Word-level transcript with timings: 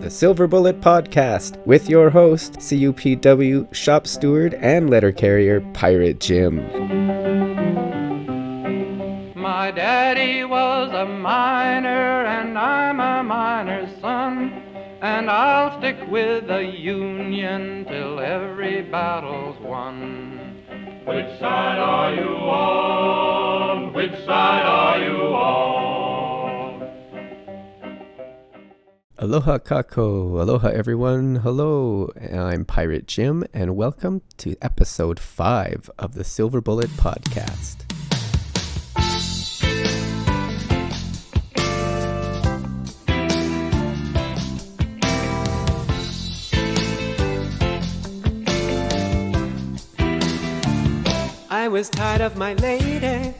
The 0.00 0.08
Silver 0.08 0.46
Bullet 0.46 0.80
Podcast 0.80 1.64
with 1.66 1.88
your 1.88 2.10
host, 2.10 2.54
CUPW 2.54 3.74
shop 3.74 4.06
steward 4.06 4.54
and 4.54 4.90
letter 4.90 5.12
carrier, 5.12 5.60
Pirate 5.72 6.18
Jim. 6.20 6.56
My 9.34 9.70
daddy 9.70 10.44
was 10.44 10.90
a 10.92 11.06
miner, 11.06 12.24
and 12.24 12.58
I'm 12.58 12.98
a 12.98 13.22
miner's 13.22 14.00
son. 14.00 14.62
And 15.02 15.30
I'll 15.30 15.78
stick 15.78 15.96
with 16.10 16.46
the 16.46 16.62
Union 16.62 17.86
till 17.88 18.20
every 18.20 18.82
battle's 18.82 19.58
won. 19.60 20.62
Which 21.04 21.38
side 21.38 21.78
are 21.78 22.14
you 22.14 22.36
on? 22.36 23.92
Which 23.94 24.12
side 24.24 24.66
are 24.66 24.98
you 25.02 25.16
on? 25.34 25.99
Aloha 29.22 29.58
kako, 29.58 30.40
aloha 30.40 30.68
everyone, 30.68 31.36
hello. 31.36 32.10
I'm 32.32 32.64
Pirate 32.64 33.06
Jim, 33.06 33.44
and 33.52 33.76
welcome 33.76 34.22
to 34.38 34.56
episode 34.62 35.20
5 35.20 35.90
of 35.98 36.14
the 36.14 36.24
Silver 36.24 36.62
Bullet 36.62 36.88
Podcast. 36.96 37.84
I 51.50 51.68
was 51.68 51.90
tired 51.90 52.22
of 52.22 52.38
my 52.38 52.54
lady. 52.54 53.34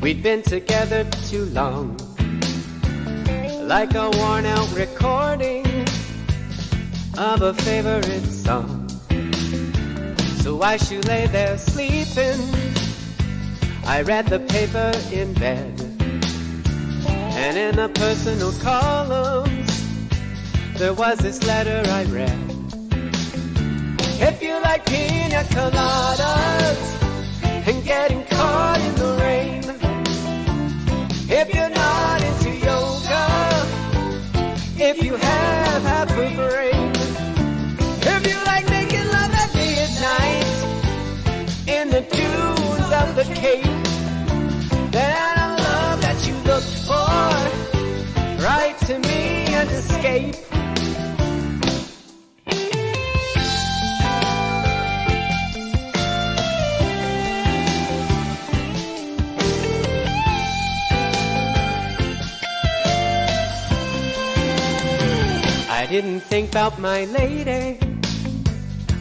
We'd 0.00 0.24
been 0.24 0.42
together 0.42 1.04
too 1.28 1.44
long. 1.44 2.09
Like 3.70 3.94
a 3.94 4.10
worn 4.10 4.46
out 4.46 4.68
recording 4.72 5.64
of 7.16 7.40
a 7.40 7.54
favorite 7.54 8.26
song. 8.26 8.88
So 10.42 10.56
while 10.56 10.76
she 10.76 10.98
lay 11.02 11.28
there 11.28 11.56
sleeping, 11.56 12.40
I 13.84 14.02
read 14.02 14.26
the 14.26 14.40
paper 14.40 14.90
in 15.12 15.34
bed. 15.34 15.80
And 17.06 17.56
in 17.56 17.76
the 17.76 17.88
personal 17.90 18.52
columns, 18.54 19.86
there 20.76 20.92
was 20.92 21.20
this 21.20 21.46
letter 21.46 21.80
I 21.92 22.02
read. 22.06 22.40
If 24.20 24.42
you 24.42 24.54
like 24.62 24.84
pina 24.84 25.44
coladas 25.54 26.80
and 27.68 27.84
getting 27.84 28.24
caught 28.24 28.80
in 28.80 28.94
the 28.96 29.16
rain, 29.22 29.62
if 31.30 31.54
you're 31.54 31.79
to 48.90 48.98
me 48.98 49.46
and 49.54 49.70
escape. 49.70 50.34
Hmm. 50.34 50.80
I 65.70 65.86
didn't 65.88 66.22
think 66.22 66.50
about 66.50 66.80
my 66.80 67.04
lady. 67.04 67.78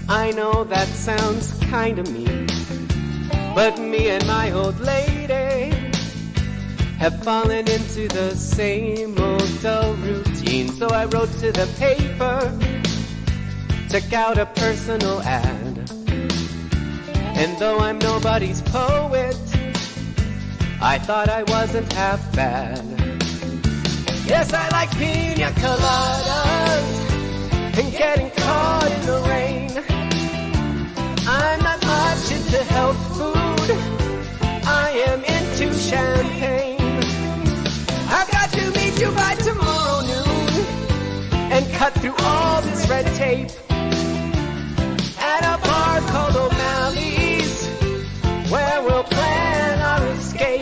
I 0.07 0.29
know 0.37 0.65
that 0.65 0.87
sounds 0.87 1.45
kinda 1.61 2.03
mean. 2.11 2.45
But 3.55 3.79
me 3.79 4.09
and 4.09 4.23
my 4.28 4.51
old 4.51 4.79
lady 4.79 5.48
have 6.99 7.23
fallen 7.23 7.59
into 7.59 8.09
the 8.09 8.35
same 8.35 9.17
old 9.17 9.61
dull 9.61 9.93
routine. 9.95 10.67
So 10.67 10.89
I 10.89 11.05
wrote 11.05 11.31
to 11.39 11.49
the 11.53 11.65
paper, 11.79 12.39
took 13.89 14.11
out 14.11 14.37
a 14.37 14.45
personal 14.45 15.21
ad. 15.21 15.89
And 17.39 17.57
though 17.57 17.79
I'm 17.79 17.99
nobody's 17.99 18.61
poet, 18.63 19.37
I 20.81 20.99
thought 20.99 21.29
I 21.29 21.43
wasn't 21.43 21.91
half 21.93 22.19
bad. 22.35 22.83
Yes, 24.25 24.53
I 24.53 24.67
like 24.69 24.91
pina 24.97 25.51
coladas 25.61 26.89
and 27.79 27.91
getting 27.93 28.29
caught 28.31 28.91
in 28.91 29.05
the 29.05 29.19
rain. 29.29 29.71
I'm 31.25 31.61
not 31.63 31.81
much 31.85 32.31
into 32.33 32.61
health 32.75 33.01
food. 33.17 33.71
I 34.67 34.89
am 35.07 35.23
into 35.23 35.73
champagne. 35.73 36.78
By 39.16 39.36
tomorrow 39.36 40.02
noon 40.02 40.66
and 41.52 41.74
cut 41.74 41.94
through 41.94 42.16
all 42.20 42.62
this 42.62 42.88
red 42.90 43.06
tape 43.16 43.50
at 45.20 45.44
a 45.44 45.58
bar 45.68 46.00
called 46.12 46.36
O'Malley's 46.36 47.68
where 48.52 48.81
we'll 48.84 49.03
plan 49.03 49.80
our 49.81 50.08
escape. 50.14 50.62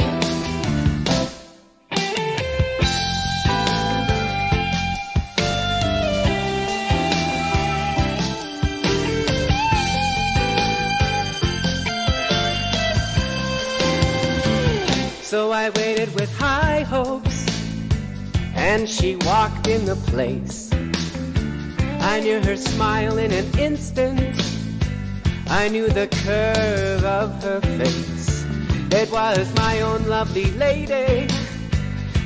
So 15.23 15.51
I 15.51 15.69
waited 15.71 16.13
with 16.15 16.33
high 16.37 16.83
hopes, 16.83 17.26
and 18.57 18.89
she 18.89 19.15
walked 19.17 19.67
in 19.67 19.85
the 19.85 19.95
place. 19.95 20.71
I 22.01 22.19
knew 22.19 22.41
her 22.41 22.57
smile 22.57 23.17
in 23.19 23.31
an 23.31 23.59
instant. 23.59 24.35
I 25.47 25.69
knew 25.69 25.87
the 25.87 26.07
curve 26.07 27.03
of 27.05 27.43
her 27.43 27.61
face. 27.61 28.45
It 28.91 29.11
was 29.11 29.53
my 29.55 29.81
own 29.81 30.05
lovely 30.07 30.51
lady, 30.51 31.27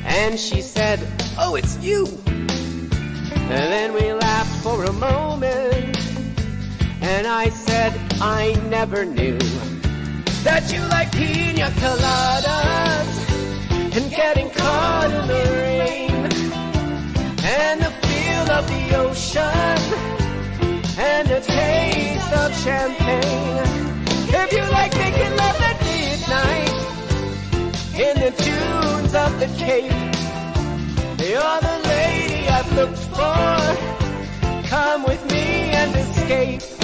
and 0.06 0.40
she 0.40 0.62
said, 0.62 1.00
Oh, 1.38 1.56
it's 1.56 1.78
you. 1.80 2.08
And 2.26 3.68
then 3.74 3.94
we 3.94 4.14
laughed 4.14 4.64
for 4.64 4.86
a 4.86 4.94
moment, 4.94 5.98
and 7.02 7.28
I 7.28 7.50
said, 7.50 7.92
I 8.22 8.54
never 8.70 9.04
knew 9.04 9.38
that 10.44 10.72
you 10.72 10.82
like 10.88 11.12
pina 11.12 11.70
coladas 11.82 13.22
and 13.96 14.10
getting 14.12 14.50
caught 14.52 15.12
in 15.12 15.28
the 15.28 15.44
rain 15.62 16.11
and 17.52 17.82
the 17.82 17.92
feel 18.08 18.46
of 18.58 18.66
the 18.68 18.84
ocean 18.96 19.78
and 20.98 21.28
the 21.28 21.42
taste 21.42 22.32
of 22.42 22.50
champagne. 22.64 24.02
If 24.42 24.54
you 24.54 24.64
like 24.72 24.94
making 24.96 25.36
love 25.36 25.60
at 25.70 25.78
midnight 25.90 26.74
in 28.06 28.14
the 28.24 28.32
dunes 28.46 29.14
of 29.14 29.32
the 29.42 29.50
Cape, 29.58 29.92
you're 31.30 31.60
the 31.70 31.78
lady 31.94 32.48
I've 32.48 32.72
looked 32.80 33.04
for. 33.16 34.68
Come 34.70 35.04
with 35.04 35.22
me 35.32 35.72
and 35.80 35.96
escape. 35.96 36.81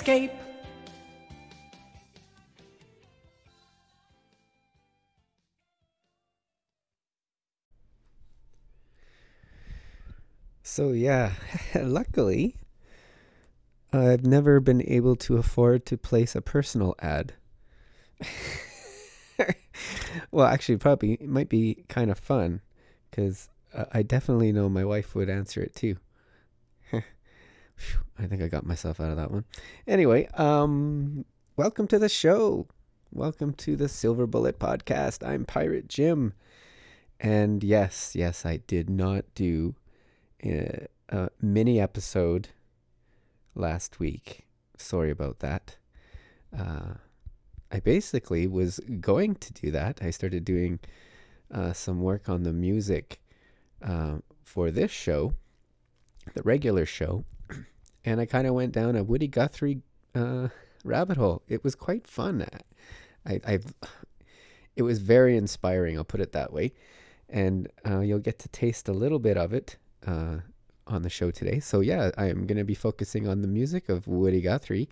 Escape. 0.00 0.32
So, 10.62 10.92
yeah, 10.92 11.32
luckily, 11.74 12.56
I've 13.92 14.24
never 14.24 14.58
been 14.60 14.82
able 14.88 15.16
to 15.16 15.36
afford 15.36 15.84
to 15.86 15.98
place 15.98 16.34
a 16.34 16.40
personal 16.40 16.94
ad. 17.00 17.34
well, 20.30 20.46
actually, 20.46 20.78
probably 20.78 21.14
it 21.14 21.28
might 21.28 21.50
be 21.50 21.84
kind 21.88 22.10
of 22.10 22.18
fun 22.18 22.62
because 23.10 23.50
uh, 23.74 23.84
I 23.92 24.02
definitely 24.02 24.50
know 24.52 24.70
my 24.70 24.84
wife 24.84 25.14
would 25.14 25.28
answer 25.28 25.60
it 25.60 25.74
too. 25.74 25.96
I 28.18 28.26
think 28.26 28.42
I 28.42 28.48
got 28.48 28.66
myself 28.66 29.00
out 29.00 29.10
of 29.10 29.16
that 29.16 29.30
one. 29.30 29.44
Anyway, 29.86 30.26
um, 30.34 31.24
welcome 31.56 31.86
to 31.88 31.98
the 31.98 32.08
show. 32.08 32.66
Welcome 33.12 33.54
to 33.54 33.76
the 33.76 33.88
Silver 33.88 34.26
Bullet 34.26 34.58
Podcast. 34.58 35.26
I'm 35.26 35.44
Pirate 35.44 35.88
Jim. 35.88 36.34
And 37.18 37.64
yes, 37.64 38.12
yes, 38.14 38.46
I 38.46 38.58
did 38.58 38.88
not 38.88 39.24
do 39.34 39.74
a, 40.44 40.86
a 41.08 41.30
mini 41.40 41.80
episode 41.80 42.48
last 43.54 43.98
week. 43.98 44.46
Sorry 44.76 45.10
about 45.10 45.40
that. 45.40 45.76
Uh, 46.56 46.94
I 47.72 47.80
basically 47.80 48.46
was 48.46 48.80
going 49.00 49.36
to 49.36 49.52
do 49.52 49.70
that. 49.70 50.00
I 50.02 50.10
started 50.10 50.44
doing 50.44 50.80
uh, 51.52 51.72
some 51.72 52.00
work 52.00 52.28
on 52.28 52.42
the 52.42 52.52
music 52.52 53.20
uh, 53.82 54.18
for 54.44 54.70
this 54.70 54.90
show, 54.90 55.34
the 56.34 56.42
regular 56.42 56.86
show, 56.86 57.24
and 58.04 58.20
I 58.20 58.26
kind 58.26 58.46
of 58.46 58.54
went 58.54 58.72
down 58.72 58.96
a 58.96 59.04
Woody 59.04 59.28
Guthrie 59.28 59.82
uh, 60.14 60.48
rabbit 60.84 61.16
hole. 61.16 61.42
It 61.48 61.62
was 61.62 61.74
quite 61.74 62.06
fun. 62.06 62.46
I, 63.26 63.40
I've, 63.44 63.74
it 64.76 64.82
was 64.82 64.98
very 64.98 65.36
inspiring. 65.36 65.96
I'll 65.96 66.04
put 66.04 66.20
it 66.20 66.32
that 66.32 66.52
way, 66.52 66.72
and 67.28 67.68
uh, 67.86 68.00
you'll 68.00 68.18
get 68.18 68.38
to 68.40 68.48
taste 68.48 68.88
a 68.88 68.92
little 68.92 69.18
bit 69.18 69.36
of 69.36 69.52
it 69.52 69.76
uh, 70.06 70.38
on 70.86 71.02
the 71.02 71.10
show 71.10 71.30
today. 71.30 71.60
So 71.60 71.80
yeah, 71.80 72.10
I 72.16 72.26
am 72.26 72.46
going 72.46 72.58
to 72.58 72.64
be 72.64 72.74
focusing 72.74 73.28
on 73.28 73.42
the 73.42 73.48
music 73.48 73.88
of 73.88 74.06
Woody 74.06 74.40
Guthrie, 74.40 74.88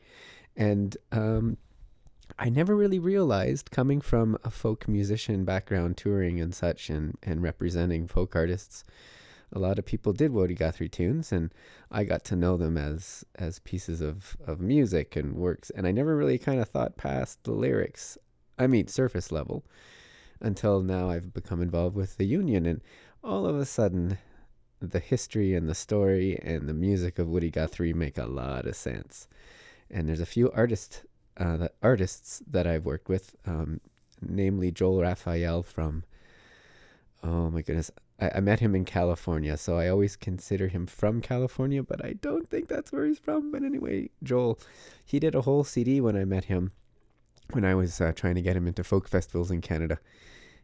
and 0.56 0.96
um, 1.10 1.56
I 2.38 2.50
never 2.50 2.76
really 2.76 2.98
realized 2.98 3.70
coming 3.70 4.00
from 4.00 4.36
a 4.44 4.50
folk 4.50 4.86
musician 4.86 5.44
background, 5.44 5.96
touring 5.96 6.40
and 6.40 6.54
such, 6.54 6.90
and 6.90 7.16
and 7.22 7.42
representing 7.42 8.06
folk 8.06 8.36
artists 8.36 8.84
a 9.52 9.58
lot 9.58 9.78
of 9.78 9.86
people 9.86 10.12
did 10.12 10.32
Woody 10.32 10.54
Guthrie 10.54 10.88
tunes, 10.88 11.32
and 11.32 11.52
I 11.90 12.04
got 12.04 12.24
to 12.26 12.36
know 12.36 12.56
them 12.56 12.76
as 12.76 13.24
as 13.34 13.58
pieces 13.60 14.00
of 14.00 14.36
of 14.46 14.60
music 14.60 15.16
and 15.16 15.34
works. 15.34 15.70
And 15.70 15.86
I 15.86 15.92
never 15.92 16.16
really 16.16 16.38
kind 16.38 16.60
of 16.60 16.68
thought 16.68 16.96
past 16.96 17.44
the 17.44 17.52
lyrics. 17.52 18.18
I 18.58 18.66
mean, 18.66 18.88
surface 18.88 19.32
level, 19.32 19.64
until 20.40 20.80
now 20.80 21.10
I've 21.10 21.32
become 21.32 21.62
involved 21.62 21.96
with 21.96 22.16
the 22.16 22.26
union, 22.26 22.66
and 22.66 22.82
all 23.22 23.46
of 23.46 23.56
a 23.56 23.64
sudden, 23.64 24.18
the 24.80 25.00
history 25.00 25.54
and 25.54 25.68
the 25.68 25.74
story 25.74 26.38
and 26.42 26.68
the 26.68 26.74
music 26.74 27.18
of 27.18 27.28
Woody 27.28 27.50
Guthrie 27.50 27.92
make 27.92 28.18
a 28.18 28.26
lot 28.26 28.66
of 28.66 28.76
sense. 28.76 29.28
And 29.90 30.08
there's 30.08 30.20
a 30.20 30.26
few 30.26 30.50
artists 30.52 31.02
uh, 31.36 31.56
that 31.56 31.74
artists 31.82 32.42
that 32.50 32.66
I've 32.66 32.84
worked 32.84 33.08
with, 33.08 33.34
um, 33.46 33.80
namely 34.20 34.70
Joel 34.70 35.02
Rafael 35.02 35.62
from. 35.62 36.04
Oh 37.22 37.50
my 37.50 37.62
goodness, 37.62 37.90
I, 38.20 38.30
I 38.36 38.40
met 38.40 38.60
him 38.60 38.74
in 38.74 38.84
California, 38.84 39.56
so 39.56 39.78
I 39.78 39.88
always 39.88 40.16
consider 40.16 40.68
him 40.68 40.86
from 40.86 41.20
California, 41.20 41.82
but 41.82 42.04
I 42.04 42.14
don't 42.14 42.48
think 42.50 42.68
that's 42.68 42.92
where 42.92 43.06
he's 43.06 43.18
from. 43.18 43.50
But 43.50 43.62
anyway, 43.62 44.10
Joel, 44.22 44.58
he 45.04 45.18
did 45.18 45.34
a 45.34 45.42
whole 45.42 45.64
CD 45.64 46.00
when 46.00 46.16
I 46.16 46.24
met 46.24 46.44
him, 46.44 46.72
when 47.52 47.64
I 47.64 47.74
was 47.74 48.00
uh, 48.00 48.12
trying 48.14 48.34
to 48.34 48.42
get 48.42 48.56
him 48.56 48.66
into 48.66 48.84
folk 48.84 49.08
festivals 49.08 49.50
in 49.50 49.60
Canada. 49.60 49.98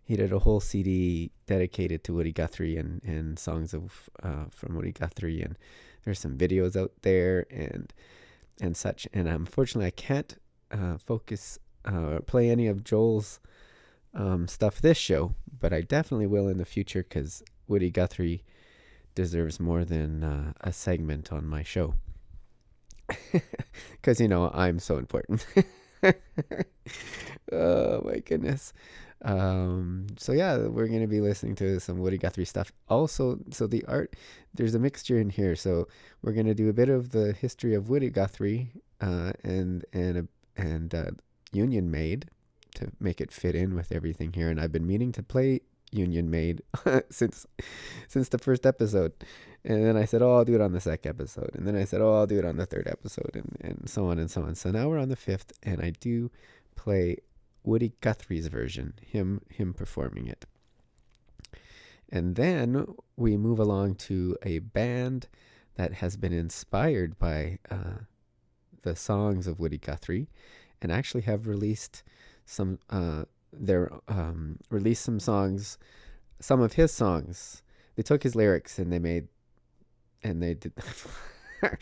He 0.03 0.17
did 0.17 0.33
a 0.33 0.41
whole 0.41 0.61
CD 0.61 1.31
dedicated 1.47 2.05
to 2.05 2.15
Woody 2.15 2.33
Guthrie 2.33 2.77
and, 2.77 3.03
and 3.05 3.39
songs 3.39 3.73
of 3.73 4.11
uh, 4.23 4.47
from 4.51 4.77
Woody 4.77 4.93
Guthrie, 4.93 5.41
and 5.41 5.57
there's 6.05 6.19
some 6.19 6.37
videos 6.37 6.77
out 6.77 6.93
there 7.03 7.47
and 7.51 7.93
and 8.61 8.77
such. 8.77 9.09
And 9.15 9.27
unfortunately, 9.27 9.87
I 9.87 9.91
can't 9.91 10.37
uh, 10.71 10.99
focus 10.99 11.59
uh, 11.87 12.21
play 12.27 12.51
any 12.51 12.67
of 12.67 12.85
Joel's 12.85 13.41
um, 14.15 14.49
stuff 14.49 14.81
this 14.81 14.99
show, 14.99 15.35
but 15.61 15.73
I 15.73 15.81
definitely 15.81 16.27
will 16.27 16.49
in 16.49 16.59
the 16.59 16.65
future 16.65 17.03
because 17.03 17.43
Woody 17.67 17.91
Guthrie 17.91 18.43
deserves 19.15 19.61
more 19.61 19.85
than 19.85 20.25
uh, 20.25 20.53
a 20.61 20.73
segment 20.73 21.33
on 21.33 21.47
my 21.47 21.63
show. 21.63 21.95
Because, 23.93 24.21
you 24.21 24.29
know, 24.29 24.51
I'm 24.53 24.79
so 24.79 24.99
important. 24.99 25.47
oh, 27.53 28.03
my 28.05 28.19
goodness. 28.19 28.75
Um, 29.23 30.09
so, 30.19 30.33
yeah, 30.33 30.59
we're 30.59 30.89
going 30.89 31.01
to 31.01 31.07
be 31.07 31.23
listening 31.23 31.55
to 31.57 31.81
some 31.81 31.99
Woody 31.99 32.19
Guthrie 32.19 32.45
stuff. 32.45 32.71
Also, 32.87 33.39
so 33.51 33.67
the 33.67 33.83
art, 33.87 34.15
there's 34.53 34.75
a 34.75 34.79
mixture 34.79 35.19
in 35.19 35.31
here. 35.31 35.57
So, 35.57 35.89
we're 36.21 36.33
going 36.33 36.47
to 36.47 36.55
do 36.55 36.69
a 36.69 36.75
bit 36.75 36.91
of 36.91 37.11
the 37.11 37.33
history 37.33 37.75
of 37.75 37.89
Woody 37.89 38.11
Guthrie 38.11 38.73
uh, 39.01 39.33
and, 39.43 39.87
and, 39.95 40.29
and 40.55 40.95
uh, 40.95 41.11
Union 41.51 41.91
Maid 41.91 42.27
to 42.75 42.93
make 43.01 43.21
it 43.21 43.33
fit 43.33 43.55
in 43.55 43.75
with 43.75 43.93
everything 43.93 44.33
here. 44.33 44.49
And 44.49 44.61
I've 44.61 44.73
been 44.73 44.87
meaning 44.87 45.13
to 45.13 45.23
play 45.23 45.61
Union 45.91 46.31
Maid 46.31 46.63
since 47.11 47.47
since 48.09 48.29
the 48.29 48.39
first 48.39 48.67
episode. 48.67 49.13
And 49.65 49.85
then 49.85 49.97
I 49.97 50.05
said, 50.05 50.21
oh, 50.21 50.35
I'll 50.35 50.45
do 50.45 50.55
it 50.55 50.61
on 50.61 50.73
the 50.73 50.81
second 50.81 51.09
episode. 51.09 51.53
And 51.55 51.67
then 51.67 51.75
I 51.75 51.85
said, 51.85 52.03
oh, 52.03 52.15
I'll 52.15 52.27
do 52.27 52.39
it 52.39 52.45
on 52.45 52.59
the 52.59 52.67
third 52.67 52.87
episode, 52.87 53.31
and, 53.35 53.57
and 53.61 53.89
so 53.89 54.07
on 54.07 54.19
and 54.19 54.31
so 54.31 54.43
on. 54.43 54.55
So 54.55 54.71
now 54.71 54.89
we're 54.89 54.99
on 54.99 55.09
the 55.09 55.17
fifth, 55.17 55.55
and 55.63 55.81
I 55.81 55.91
do 55.91 56.31
play 56.77 57.19
Woody 57.63 57.95
Guthrie's 58.03 58.49
version, 58.49 58.95
him 59.01 59.41
him 59.49 59.73
performing 59.73 60.27
it. 60.27 60.45
And 62.11 62.37
then 62.37 62.87
we 63.17 63.37
move 63.37 63.59
along 63.59 63.95
to 63.97 64.37
a 64.43 64.59
band 64.59 65.29
that 65.77 65.95
has 65.95 66.17
been 66.17 66.33
inspired 66.33 67.19
by 67.19 67.59
uh, 67.71 68.05
the 68.83 68.95
songs 68.95 69.47
of 69.47 69.59
Woody 69.59 69.79
Guthrie 69.79 70.29
and 70.81 70.93
actually 70.93 71.23
have 71.23 71.49
released 71.49 72.03
some 72.45 72.79
uh 72.91 73.25
their 73.53 73.91
um 74.09 74.59
released 74.71 75.03
some 75.05 75.21
songs 75.21 75.79
some 76.41 76.61
of 76.61 76.75
his 76.75 76.93
songs 76.93 77.63
they 77.97 78.03
took 78.03 78.23
his 78.23 78.35
lyrics 78.35 78.79
and 78.79 78.93
they 78.93 78.99
made 78.99 79.29
and 80.23 80.43
they 80.43 80.55
did 80.55 80.73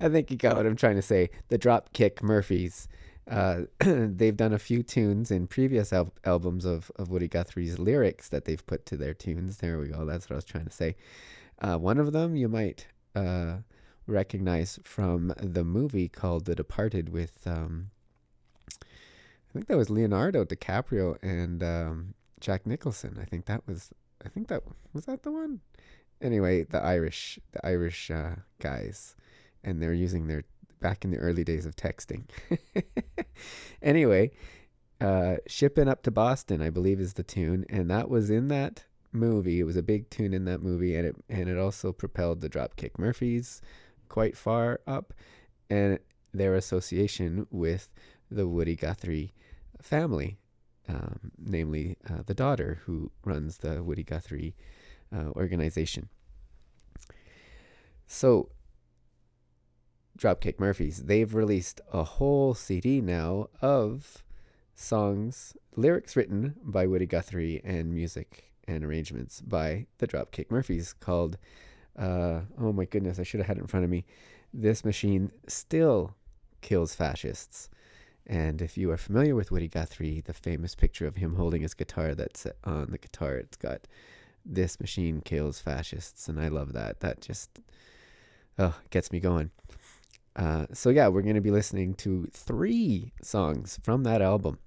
I 0.00 0.08
think 0.08 0.30
you 0.30 0.36
got 0.36 0.56
what 0.56 0.66
I'm 0.66 0.76
trying 0.76 0.96
to 0.96 1.02
say 1.02 1.30
the 1.48 1.58
Dropkick 1.58 2.22
Murphys 2.22 2.88
uh, 3.28 3.62
they've 3.80 4.36
done 4.36 4.52
a 4.52 4.58
few 4.58 4.82
tunes 4.82 5.30
in 5.30 5.46
previous 5.46 5.92
al- 5.92 6.12
albums 6.24 6.64
of, 6.64 6.92
of 6.96 7.10
Woody 7.10 7.28
Guthrie's 7.28 7.78
lyrics 7.78 8.28
that 8.28 8.44
they've 8.44 8.64
put 8.66 8.86
to 8.86 8.96
their 8.96 9.14
tunes. 9.14 9.58
There 9.58 9.78
we 9.78 9.88
go. 9.88 10.04
That's 10.04 10.30
what 10.30 10.34
I 10.34 10.36
was 10.36 10.44
trying 10.44 10.66
to 10.66 10.70
say. 10.70 10.96
Uh, 11.60 11.76
one 11.76 11.98
of 11.98 12.12
them 12.12 12.36
you 12.36 12.48
might 12.48 12.86
uh, 13.14 13.56
recognize 14.06 14.78
from 14.84 15.32
the 15.38 15.64
movie 15.64 16.08
called 16.08 16.44
The 16.44 16.54
Departed 16.54 17.08
with 17.08 17.46
um, 17.46 17.90
think 19.56 19.68
that 19.68 19.76
was 19.78 19.88
Leonardo 19.88 20.44
DiCaprio 20.44 21.16
and 21.22 21.62
um, 21.62 22.14
Jack 22.40 22.66
Nicholson. 22.66 23.18
I 23.20 23.24
think 23.24 23.46
that 23.46 23.66
was. 23.66 23.90
I 24.24 24.28
think 24.28 24.48
that 24.48 24.62
was 24.92 25.06
that 25.06 25.22
the 25.22 25.32
one. 25.32 25.60
Anyway, 26.20 26.64
the 26.64 26.82
Irish, 26.82 27.38
the 27.52 27.64
Irish 27.66 28.10
uh, 28.10 28.36
guys, 28.58 29.16
and 29.64 29.82
they're 29.82 29.94
using 29.94 30.26
their 30.26 30.44
back 30.80 31.04
in 31.04 31.10
the 31.10 31.18
early 31.18 31.42
days 31.42 31.64
of 31.64 31.74
texting. 31.74 32.24
anyway, 33.82 34.30
uh, 35.00 35.36
shipping 35.46 35.88
up 35.88 36.02
to 36.02 36.10
Boston, 36.10 36.60
I 36.60 36.70
believe, 36.70 37.00
is 37.00 37.14
the 37.14 37.22
tune, 37.22 37.64
and 37.70 37.90
that 37.90 38.10
was 38.10 38.30
in 38.30 38.48
that 38.48 38.84
movie. 39.12 39.60
It 39.60 39.64
was 39.64 39.76
a 39.76 39.82
big 39.82 40.10
tune 40.10 40.34
in 40.34 40.44
that 40.44 40.62
movie, 40.62 40.94
and 40.94 41.06
it 41.06 41.16
and 41.30 41.48
it 41.48 41.58
also 41.58 41.92
propelled 41.92 42.42
the 42.42 42.50
Dropkick 42.50 42.98
Murphys 42.98 43.62
quite 44.08 44.36
far 44.36 44.80
up, 44.86 45.14
and 45.70 45.98
their 46.34 46.54
association 46.54 47.46
with 47.50 47.88
the 48.30 48.46
Woody 48.46 48.76
Guthrie 48.76 49.32
family, 49.80 50.38
um, 50.88 51.32
namely 51.38 51.96
uh, 52.08 52.22
the 52.24 52.34
daughter 52.34 52.80
who 52.84 53.10
runs 53.24 53.58
the 53.58 53.82
Woody 53.82 54.02
Guthrie 54.02 54.54
uh, 55.14 55.30
organization. 55.36 56.08
So, 58.06 58.50
Dropkick 60.16 60.58
Murphys, 60.58 61.04
they've 61.04 61.34
released 61.34 61.80
a 61.92 62.04
whole 62.04 62.54
CD 62.54 63.00
now 63.00 63.48
of 63.60 64.22
songs, 64.74 65.56
lyrics 65.74 66.16
written 66.16 66.54
by 66.62 66.86
Woody 66.86 67.06
Guthrie, 67.06 67.60
and 67.64 67.92
music 67.92 68.52
and 68.68 68.84
arrangements 68.84 69.40
by 69.40 69.86
the 69.98 70.06
Dropkick 70.06 70.50
Murphys 70.50 70.92
called, 70.92 71.36
uh, 71.98 72.40
oh 72.58 72.72
my 72.72 72.84
goodness, 72.84 73.18
I 73.18 73.22
should 73.22 73.40
have 73.40 73.46
had 73.46 73.58
it 73.58 73.62
in 73.62 73.66
front 73.66 73.84
of 73.84 73.90
me. 73.90 74.04
This 74.52 74.84
machine 74.84 75.32
still 75.46 76.14
kills 76.62 76.94
fascists. 76.94 77.68
And 78.26 78.60
if 78.60 78.76
you 78.76 78.90
are 78.90 78.96
familiar 78.96 79.34
with 79.36 79.52
Woody 79.52 79.68
Guthrie, 79.68 80.20
the 80.20 80.32
famous 80.32 80.74
picture 80.74 81.06
of 81.06 81.16
him 81.16 81.36
holding 81.36 81.62
his 81.62 81.74
guitar 81.74 82.14
that's 82.14 82.46
on 82.64 82.90
the 82.90 82.98
guitar, 82.98 83.36
it's 83.36 83.56
got 83.56 83.86
this 84.44 84.80
machine 84.80 85.20
kills 85.20 85.60
fascists. 85.60 86.28
And 86.28 86.40
I 86.40 86.48
love 86.48 86.72
that. 86.72 87.00
That 87.00 87.20
just 87.20 87.60
oh, 88.58 88.74
gets 88.90 89.12
me 89.12 89.20
going. 89.20 89.50
Uh, 90.34 90.66
so, 90.72 90.90
yeah, 90.90 91.08
we're 91.08 91.22
going 91.22 91.36
to 91.36 91.40
be 91.40 91.50
listening 91.50 91.94
to 91.94 92.28
three 92.32 93.12
songs 93.22 93.78
from 93.82 94.02
that 94.02 94.20
album. 94.20 94.58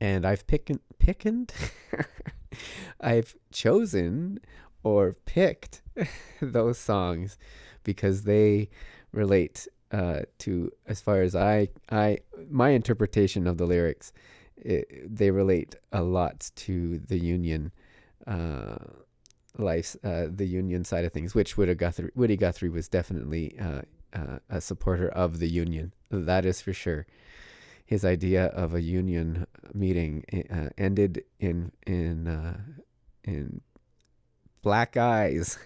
And 0.00 0.26
I've 0.26 0.46
picked, 0.46 0.70
picked, 0.98 1.26
I've 3.00 3.34
chosen 3.50 4.38
or 4.82 5.14
picked 5.24 5.80
those 6.42 6.78
songs 6.78 7.38
because 7.82 8.24
they 8.24 8.68
relate 9.12 9.66
uh, 9.92 10.20
to 10.38 10.72
as 10.86 11.00
far 11.00 11.22
as 11.22 11.34
I 11.34 11.68
I 11.90 12.18
my 12.48 12.70
interpretation 12.70 13.46
of 13.46 13.58
the 13.58 13.66
lyrics. 13.66 14.12
It, 14.62 15.16
they 15.16 15.30
relate 15.30 15.74
a 15.90 16.02
lot 16.02 16.50
to 16.54 16.98
the 16.98 17.18
union 17.18 17.72
uh, 18.26 18.76
life, 19.56 19.96
uh, 20.04 20.26
the 20.28 20.46
union 20.46 20.84
side 20.84 21.04
of 21.04 21.12
things, 21.12 21.34
which 21.34 21.56
Woody 21.56 21.74
Guthrie, 21.74 22.10
Woody 22.14 22.36
Guthrie 22.36 22.68
was 22.68 22.88
definitely 22.88 23.58
uh, 23.58 23.82
uh, 24.12 24.38
a 24.48 24.60
supporter 24.60 25.08
of 25.08 25.38
the 25.38 25.48
union. 25.48 25.94
That 26.10 26.44
is 26.44 26.60
for 26.60 26.72
sure. 26.72 27.06
His 27.84 28.04
idea 28.04 28.46
of 28.46 28.74
a 28.74 28.80
union 28.80 29.46
meeting 29.74 30.24
uh, 30.52 30.68
ended 30.78 31.24
in 31.38 31.72
in 31.86 32.28
uh, 32.28 32.58
in 33.24 33.62
black 34.62 34.96
eyes 34.96 35.58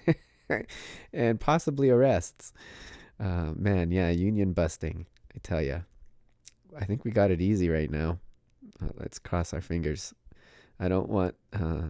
and 1.13 1.41
possibly 1.41 1.91
arrests. 1.91 2.53
Uh, 3.19 3.53
man, 3.55 3.91
yeah, 3.91 4.11
union 4.11 4.53
busting. 4.53 5.07
I 5.35 5.39
tell 5.43 5.63
you, 5.63 5.85
I 6.79 6.85
think 6.85 7.05
we 7.05 7.11
got 7.11 7.31
it 7.31 7.41
easy 7.41 7.69
right 7.69 7.91
now. 7.91 8.19
Uh, 8.83 8.89
let's 8.99 9.19
cross 9.19 9.53
our 9.53 9.61
fingers. 9.61 10.15
I 10.81 10.89
don't 10.89 11.09
want 11.09 11.37
uh, 11.53 11.89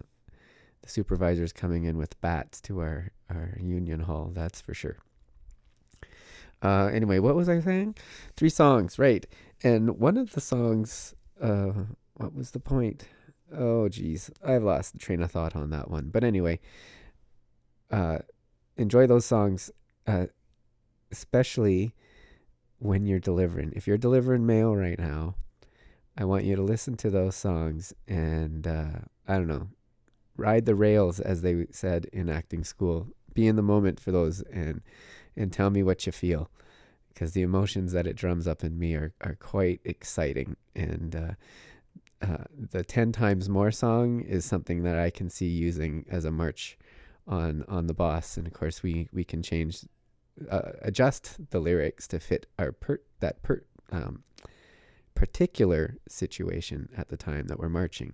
the 0.81 0.89
supervisors 0.89 1.51
coming 1.51 1.83
in 1.83 1.97
with 1.97 2.19
bats 2.21 2.61
to 2.61 2.79
our, 2.79 3.11
our 3.29 3.57
union 3.59 4.01
hall, 4.01 4.31
that's 4.33 4.61
for 4.61 4.73
sure. 4.73 4.97
Uh, 6.61 6.89
anyway, 6.93 7.19
what 7.19 7.35
was 7.35 7.49
I 7.49 7.59
saying? 7.59 7.95
Three 8.37 8.49
songs, 8.49 8.97
right. 8.97 9.25
And 9.63 9.99
one 9.99 10.17
of 10.17 10.33
the 10.33 10.41
songs, 10.41 11.15
uh, 11.41 11.71
what 12.15 12.33
was 12.33 12.51
the 12.51 12.59
point? 12.59 13.07
Oh, 13.55 13.89
geez. 13.89 14.31
I've 14.43 14.63
lost 14.63 14.93
the 14.93 14.99
train 14.99 15.21
of 15.21 15.31
thought 15.31 15.55
on 15.55 15.69
that 15.71 15.89
one. 15.89 16.09
But 16.11 16.23
anyway, 16.23 16.59
uh, 17.91 18.19
enjoy 18.77 19.07
those 19.07 19.25
songs, 19.25 19.71
uh, 20.07 20.27
especially 21.15 21.93
when 22.79 23.05
you're 23.05 23.27
delivering. 23.31 23.71
If 23.75 23.87
you're 23.87 24.05
delivering 24.07 24.45
mail 24.45 24.75
right 24.75 24.99
now, 24.99 25.35
I 26.17 26.25
want 26.25 26.43
you 26.43 26.55
to 26.55 26.71
listen 26.73 26.95
to 26.97 27.09
those 27.09 27.35
songs 27.35 27.93
and, 28.07 28.67
uh, 28.67 28.99
I 29.27 29.33
don't 29.37 29.47
know, 29.47 29.67
ride 30.35 30.65
the 30.65 30.75
rails, 30.75 31.19
as 31.19 31.41
they 31.41 31.67
said 31.71 32.05
in 32.11 32.29
acting 32.29 32.63
school. 32.65 33.07
Be 33.33 33.47
in 33.47 33.55
the 33.55 33.71
moment 33.73 33.99
for 33.99 34.11
those 34.11 34.41
and 34.41 34.81
and 35.37 35.51
tell 35.51 35.69
me 35.69 35.83
what 35.83 36.05
you 36.05 36.11
feel, 36.13 36.49
because 37.09 37.31
the 37.33 37.41
emotions 37.41 37.91
that 37.91 38.07
it 38.07 38.15
drums 38.15 38.47
up 38.47 38.63
in 38.63 38.79
me 38.79 38.95
are 38.95 39.11
are 39.21 39.35
quite 39.35 39.79
exciting. 39.83 40.55
And 40.73 41.15
uh, 41.15 41.33
uh, 42.21 42.45
the 42.71 42.83
ten 42.83 43.11
times 43.11 43.49
more 43.49 43.71
song 43.71 44.21
is 44.21 44.45
something 44.45 44.83
that 44.83 44.97
I 44.97 45.09
can 45.09 45.29
see 45.29 45.47
using 45.67 46.05
as 46.09 46.25
a 46.25 46.31
march 46.31 46.77
on 47.27 47.65
on 47.67 47.87
the 47.87 47.93
boss. 47.93 48.37
And 48.37 48.47
of 48.47 48.53
course, 48.53 48.83
we 48.83 49.07
we 49.11 49.23
can 49.23 49.41
change. 49.43 49.73
Uh, 50.49 50.71
adjust 50.81 51.49
the 51.51 51.59
lyrics 51.59 52.07
to 52.09 52.19
fit 52.19 52.45
our 52.59 52.71
per 52.71 52.99
that 53.21 53.41
per 53.41 53.63
um, 53.91 54.23
particular 55.13 55.97
situation 56.07 56.89
at 56.97 57.07
the 57.09 57.17
time 57.17 57.47
that 57.47 57.57
we're 57.57 57.69
marching. 57.69 58.13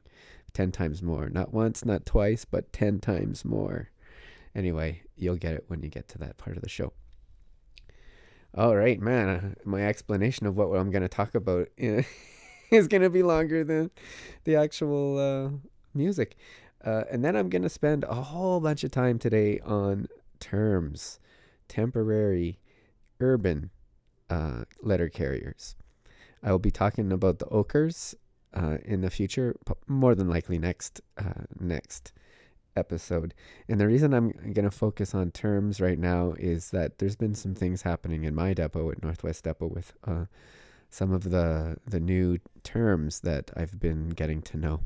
10 0.53 0.71
times 0.71 1.01
more. 1.01 1.29
Not 1.29 1.53
once, 1.53 1.85
not 1.85 2.05
twice, 2.05 2.45
but 2.45 2.71
10 2.73 2.99
times 2.99 3.43
more. 3.43 3.89
Anyway, 4.53 5.01
you'll 5.15 5.37
get 5.37 5.53
it 5.53 5.65
when 5.67 5.81
you 5.81 5.89
get 5.89 6.07
to 6.09 6.17
that 6.19 6.37
part 6.37 6.57
of 6.57 6.63
the 6.63 6.69
show. 6.69 6.93
All 8.55 8.75
right, 8.75 8.99
man. 8.99 9.29
Uh, 9.29 9.53
my 9.63 9.85
explanation 9.85 10.45
of 10.45 10.57
what 10.57 10.67
I'm 10.77 10.91
going 10.91 11.03
to 11.03 11.07
talk 11.07 11.35
about 11.35 11.69
is 11.77 12.87
going 12.87 13.01
to 13.01 13.09
be 13.09 13.23
longer 13.23 13.63
than 13.63 13.91
the 14.43 14.57
actual 14.57 15.17
uh, 15.17 15.49
music. 15.93 16.35
Uh, 16.83 17.03
and 17.09 17.23
then 17.23 17.35
I'm 17.35 17.49
going 17.49 17.61
to 17.61 17.69
spend 17.69 18.03
a 18.03 18.15
whole 18.15 18.59
bunch 18.59 18.83
of 18.83 18.91
time 18.91 19.19
today 19.19 19.59
on 19.61 20.07
terms, 20.39 21.19
temporary, 21.71 22.59
urban 23.21 23.69
uh, 24.29 24.65
letter 24.81 25.07
carriers. 25.07 25.75
I 26.43 26.51
will 26.51 26.59
be 26.59 26.69
talking 26.69 27.13
about 27.13 27.39
the 27.39 27.49
Ockers 27.49 28.13
uh, 28.53 28.77
in 28.83 28.99
the 28.99 29.09
future, 29.09 29.55
more 29.87 30.13
than 30.13 30.27
likely 30.27 30.59
next 30.59 30.99
uh, 31.17 31.45
next 31.57 32.11
episode. 32.75 33.33
And 33.69 33.79
the 33.79 33.87
reason 33.87 34.13
I'm 34.13 34.31
going 34.53 34.69
to 34.69 34.71
focus 34.71 35.15
on 35.15 35.31
terms 35.31 35.79
right 35.79 35.99
now 35.99 36.33
is 36.37 36.71
that 36.71 36.97
there's 36.97 37.15
been 37.15 37.35
some 37.35 37.55
things 37.55 37.83
happening 37.83 38.25
in 38.25 38.35
my 38.35 38.53
depot 38.53 38.91
at 38.91 39.01
Northwest 39.01 39.45
Depot 39.45 39.67
with 39.67 39.93
uh, 40.05 40.25
some 40.89 41.13
of 41.13 41.23
the 41.23 41.77
the 41.87 42.01
new 42.01 42.37
terms 42.63 43.21
that 43.21 43.49
I've 43.55 43.79
been 43.79 44.09
getting 44.09 44.41
to 44.41 44.57
know. 44.57 44.81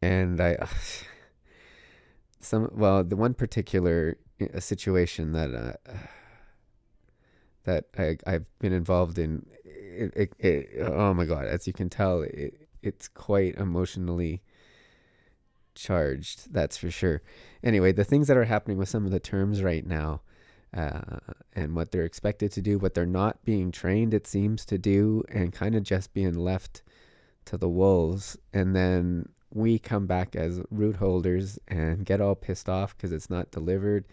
And 0.00 0.40
I 0.40 0.58
some 2.38 2.70
well, 2.72 3.02
the 3.02 3.16
one 3.16 3.34
particular 3.34 4.16
uh, 4.40 4.60
situation 4.60 5.32
that 5.32 5.54
uh, 5.54 5.92
that 7.64 7.86
I, 7.98 8.16
I've 8.26 8.46
been 8.58 8.72
involved 8.72 9.18
in 9.18 9.46
it, 9.64 10.12
it, 10.16 10.32
it, 10.38 10.68
oh 10.82 11.14
my 11.14 11.24
god 11.24 11.46
as 11.46 11.66
you 11.66 11.72
can 11.72 11.88
tell 11.88 12.22
it, 12.22 12.68
it's 12.82 13.08
quite 13.08 13.56
emotionally 13.56 14.42
charged 15.74 16.52
that's 16.52 16.76
for 16.76 16.90
sure. 16.90 17.22
Anyway 17.62 17.92
the 17.92 18.04
things 18.04 18.28
that 18.28 18.36
are 18.36 18.44
happening 18.44 18.78
with 18.78 18.88
some 18.88 19.04
of 19.04 19.10
the 19.10 19.20
terms 19.20 19.62
right 19.62 19.86
now 19.86 20.20
uh, 20.76 21.18
and 21.54 21.74
what 21.74 21.90
they're 21.90 22.04
expected 22.04 22.52
to 22.52 22.60
do 22.60 22.78
what 22.78 22.94
they're 22.94 23.06
not 23.06 23.44
being 23.44 23.70
trained 23.70 24.12
it 24.12 24.26
seems 24.26 24.64
to 24.64 24.78
do 24.78 25.22
and 25.30 25.52
kind 25.52 25.74
of 25.74 25.82
just 25.82 26.12
being 26.12 26.34
left 26.34 26.82
to 27.46 27.56
the 27.56 27.68
wolves 27.68 28.36
and 28.52 28.74
then 28.76 29.28
we 29.50 29.78
come 29.78 30.06
back 30.06 30.34
as 30.34 30.60
route 30.70 30.96
holders 30.96 31.58
and 31.68 32.04
get 32.04 32.20
all 32.20 32.34
pissed 32.34 32.68
off 32.68 32.96
because 32.96 33.12
it's 33.12 33.30
not 33.30 33.50
delivered 33.50 34.04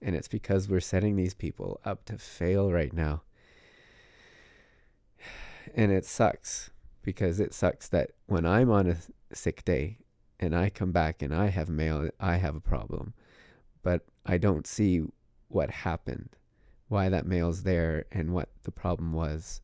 and 0.00 0.14
it's 0.14 0.28
because 0.28 0.68
we're 0.68 0.80
setting 0.80 1.16
these 1.16 1.34
people 1.34 1.80
up 1.84 2.04
to 2.04 2.16
fail 2.18 2.72
right 2.72 2.92
now 2.92 3.22
and 5.74 5.92
it 5.92 6.04
sucks 6.04 6.70
because 7.02 7.38
it 7.38 7.54
sucks 7.54 7.88
that 7.88 8.10
when 8.26 8.44
I'm 8.44 8.70
on 8.70 8.88
a 8.88 8.96
sick 9.32 9.64
day 9.64 9.98
and 10.38 10.54
I 10.54 10.70
come 10.70 10.92
back 10.92 11.22
and 11.22 11.34
I 11.34 11.46
have 11.46 11.68
mail, 11.68 12.10
I 12.20 12.36
have 12.36 12.56
a 12.56 12.60
problem. 12.60 13.14
But 13.82 14.02
I 14.24 14.38
don't 14.38 14.66
see 14.66 15.04
what 15.48 15.70
happened, 15.70 16.30
why 16.88 17.08
that 17.08 17.26
mail's 17.26 17.62
there, 17.62 18.06
and 18.10 18.34
what 18.34 18.48
the 18.64 18.72
problem 18.72 19.12
was 19.12 19.60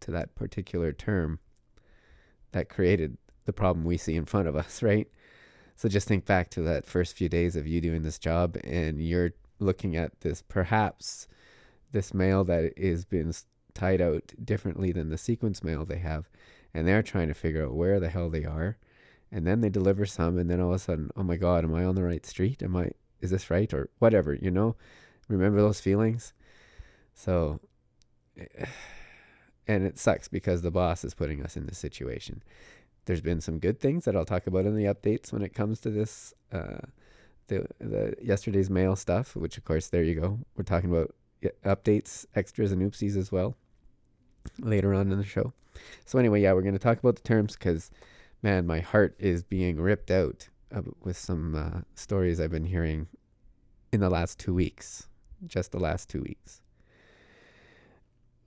to 0.00 0.10
that 0.10 0.34
particular 0.34 0.92
term 0.92 1.38
that 2.52 2.68
created 2.68 3.16
the 3.48 3.52
problem 3.54 3.86
we 3.86 3.96
see 3.96 4.14
in 4.14 4.26
front 4.26 4.46
of 4.46 4.54
us, 4.54 4.82
right? 4.90 5.08
So 5.74 5.88
just 5.88 6.06
think 6.06 6.26
back 6.26 6.50
to 6.50 6.62
that 6.62 6.86
first 6.86 7.16
few 7.16 7.28
days 7.28 7.56
of 7.56 7.66
you 7.66 7.80
doing 7.80 8.02
this 8.02 8.18
job 8.18 8.56
and 8.62 9.00
you're 9.00 9.32
looking 9.58 9.96
at 9.96 10.20
this 10.20 10.42
perhaps 10.42 11.26
this 11.90 12.12
mail 12.12 12.44
that 12.44 12.72
is 12.76 13.04
being 13.06 13.32
tied 13.74 14.00
out 14.00 14.34
differently 14.44 14.92
than 14.92 15.08
the 15.08 15.16
sequence 15.16 15.64
mail 15.64 15.84
they 15.84 15.98
have. 15.98 16.28
And 16.74 16.86
they're 16.86 17.02
trying 17.02 17.28
to 17.28 17.34
figure 17.34 17.64
out 17.64 17.74
where 17.74 17.98
the 17.98 18.10
hell 18.10 18.28
they 18.28 18.44
are. 18.44 18.76
And 19.32 19.46
then 19.46 19.62
they 19.62 19.70
deliver 19.70 20.04
some, 20.04 20.36
and 20.36 20.50
then 20.50 20.60
all 20.60 20.70
of 20.70 20.76
a 20.76 20.78
sudden, 20.78 21.10
oh 21.16 21.22
my 21.22 21.36
God, 21.36 21.64
am 21.64 21.74
I 21.74 21.84
on 21.84 21.94
the 21.94 22.02
right 22.02 22.26
street? 22.26 22.62
Am 22.62 22.76
I, 22.76 22.90
is 23.20 23.30
this 23.30 23.50
right? 23.50 23.72
Or 23.72 23.88
whatever, 23.98 24.34
you 24.34 24.50
know? 24.50 24.76
Remember 25.28 25.60
those 25.60 25.80
feelings? 25.80 26.34
So, 27.14 27.60
and 29.68 29.86
it 29.86 29.98
sucks 29.98 30.28
because 30.28 30.62
the 30.62 30.70
boss 30.70 31.04
is 31.04 31.14
putting 31.14 31.42
us 31.42 31.56
in 31.56 31.66
this 31.66 31.78
situation. 31.78 32.42
There's 33.08 33.22
been 33.22 33.40
some 33.40 33.58
good 33.58 33.80
things 33.80 34.04
that 34.04 34.14
I'll 34.14 34.26
talk 34.26 34.46
about 34.46 34.66
in 34.66 34.76
the 34.76 34.84
updates 34.84 35.32
when 35.32 35.40
it 35.40 35.54
comes 35.54 35.80
to 35.80 35.88
this, 35.88 36.34
uh, 36.52 36.80
the, 37.46 37.66
the 37.78 38.14
yesterday's 38.20 38.68
mail 38.68 38.96
stuff, 38.96 39.34
which 39.34 39.56
of 39.56 39.64
course, 39.64 39.88
there 39.88 40.02
you 40.02 40.14
go. 40.14 40.40
We're 40.54 40.64
talking 40.64 40.90
about 40.90 41.14
updates, 41.64 42.26
extras, 42.34 42.70
and 42.70 42.82
oopsies 42.82 43.16
as 43.16 43.32
well 43.32 43.56
later 44.60 44.92
on 44.92 45.10
in 45.10 45.16
the 45.16 45.24
show. 45.24 45.54
So 46.04 46.18
anyway, 46.18 46.42
yeah, 46.42 46.52
we're 46.52 46.60
going 46.60 46.74
to 46.74 46.78
talk 46.78 46.98
about 46.98 47.16
the 47.16 47.22
terms 47.22 47.56
because, 47.56 47.90
man, 48.42 48.66
my 48.66 48.80
heart 48.80 49.14
is 49.18 49.42
being 49.42 49.80
ripped 49.80 50.10
out 50.10 50.50
with 51.02 51.16
some 51.16 51.54
uh, 51.54 51.80
stories 51.94 52.38
I've 52.38 52.50
been 52.50 52.66
hearing 52.66 53.06
in 53.90 54.00
the 54.00 54.10
last 54.10 54.38
two 54.38 54.52
weeks, 54.52 55.08
just 55.46 55.72
the 55.72 55.80
last 55.80 56.10
two 56.10 56.20
weeks. 56.20 56.60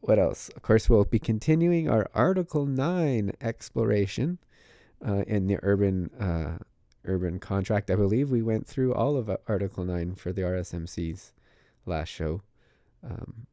What 0.01 0.19
else? 0.19 0.49
Of 0.49 0.61
course, 0.61 0.87
we'll 0.87 1.03
be 1.03 1.17
continuing 1.17 1.89
our 1.89 2.07
Article 2.13 2.67
Nine 2.67 3.31
exploration 3.41 4.37
uh, 5.05 5.23
in 5.27 5.47
the 5.47 5.59
urban 5.63 6.09
uh, 6.19 6.57
urban 7.05 7.39
contract. 7.39 7.89
I 7.89 7.95
believe 7.95 8.29
we 8.29 8.41
went 8.41 8.67
through 8.67 8.93
all 8.93 9.17
of 9.17 9.29
Article 9.47 9.83
Nine 9.83 10.15
for 10.15 10.31
the 10.31 10.41
RSMC's 10.41 11.33
last 11.85 12.09
show. 12.09 12.41
Um, 13.03 13.47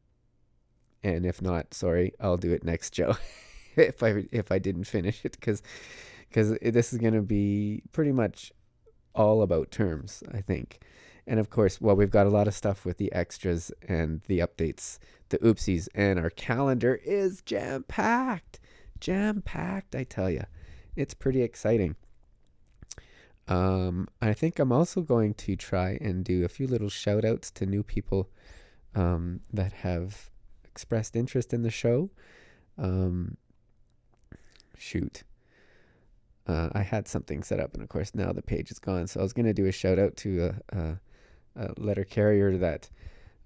and 1.03 1.25
if 1.25 1.41
not, 1.41 1.73
sorry, 1.73 2.13
I'll 2.19 2.37
do 2.37 2.51
it 2.51 2.63
next 2.63 2.93
show 2.93 3.15
if 3.75 4.03
I 4.03 4.25
if 4.31 4.51
I 4.51 4.59
didn't 4.59 4.83
finish 4.85 5.25
it 5.25 5.33
because 5.33 5.63
because 6.27 6.57
this 6.61 6.93
is 6.93 6.99
gonna 6.99 7.21
be 7.21 7.83
pretty 7.91 8.11
much 8.11 8.51
all 9.15 9.41
about 9.41 9.71
terms, 9.71 10.23
I 10.31 10.41
think. 10.41 10.79
And 11.25 11.39
of 11.39 11.49
course, 11.49 11.79
well, 11.79 11.95
we've 11.95 12.09
got 12.09 12.25
a 12.25 12.31
lot 12.31 12.47
of 12.47 12.55
stuff 12.55 12.85
with 12.85 12.97
the 12.97 13.11
extras 13.13 13.71
and 13.87 14.21
the 14.27 14.39
updates, 14.39 14.97
the 15.29 15.37
oopsies, 15.39 15.87
and 15.93 16.17
our 16.17 16.31
calendar 16.31 16.99
is 17.03 17.41
jam 17.41 17.83
packed, 17.87 18.59
jam 18.99 19.41
packed. 19.43 19.95
I 19.95 20.03
tell 20.03 20.29
you, 20.29 20.43
it's 20.99 21.13
pretty 21.13 21.41
exciting. 21.41 21.95
Um, 23.47 24.09
I 24.21 24.33
think 24.33 24.59
I'm 24.59 24.71
also 24.71 25.01
going 25.01 25.33
to 25.35 25.55
try 25.55 25.97
and 26.01 26.23
do 26.23 26.43
a 26.43 26.49
few 26.49 26.67
little 26.67 26.89
shout 26.89 27.23
outs 27.23 27.49
to 27.51 27.65
new 27.65 27.83
people 27.83 28.29
um, 28.93 29.39
that 29.51 29.71
have 29.71 30.29
expressed 30.65 31.15
interest 31.15 31.53
in 31.53 31.63
the 31.63 31.71
show. 31.71 32.11
Um, 32.77 33.37
shoot. 34.77 35.23
Uh, 36.45 36.69
I 36.73 36.81
had 36.81 37.07
something 37.07 37.43
set 37.43 37.59
up, 37.59 37.73
and 37.73 37.81
of 37.81 37.89
course 37.89 38.13
now 38.13 38.33
the 38.33 38.41
page 38.41 38.69
is 38.69 38.79
gone. 38.79 39.07
So 39.07 39.21
I 39.21 39.23
was 39.23 39.33
going 39.33 39.45
to 39.45 39.53
do 39.53 39.67
a 39.67 39.71
shout 39.71 39.99
out 39.99 40.17
to 40.17 40.53
a, 40.71 40.77
a, 40.77 40.99
a 41.55 41.73
letter 41.77 42.03
carrier 42.03 42.57
that 42.57 42.89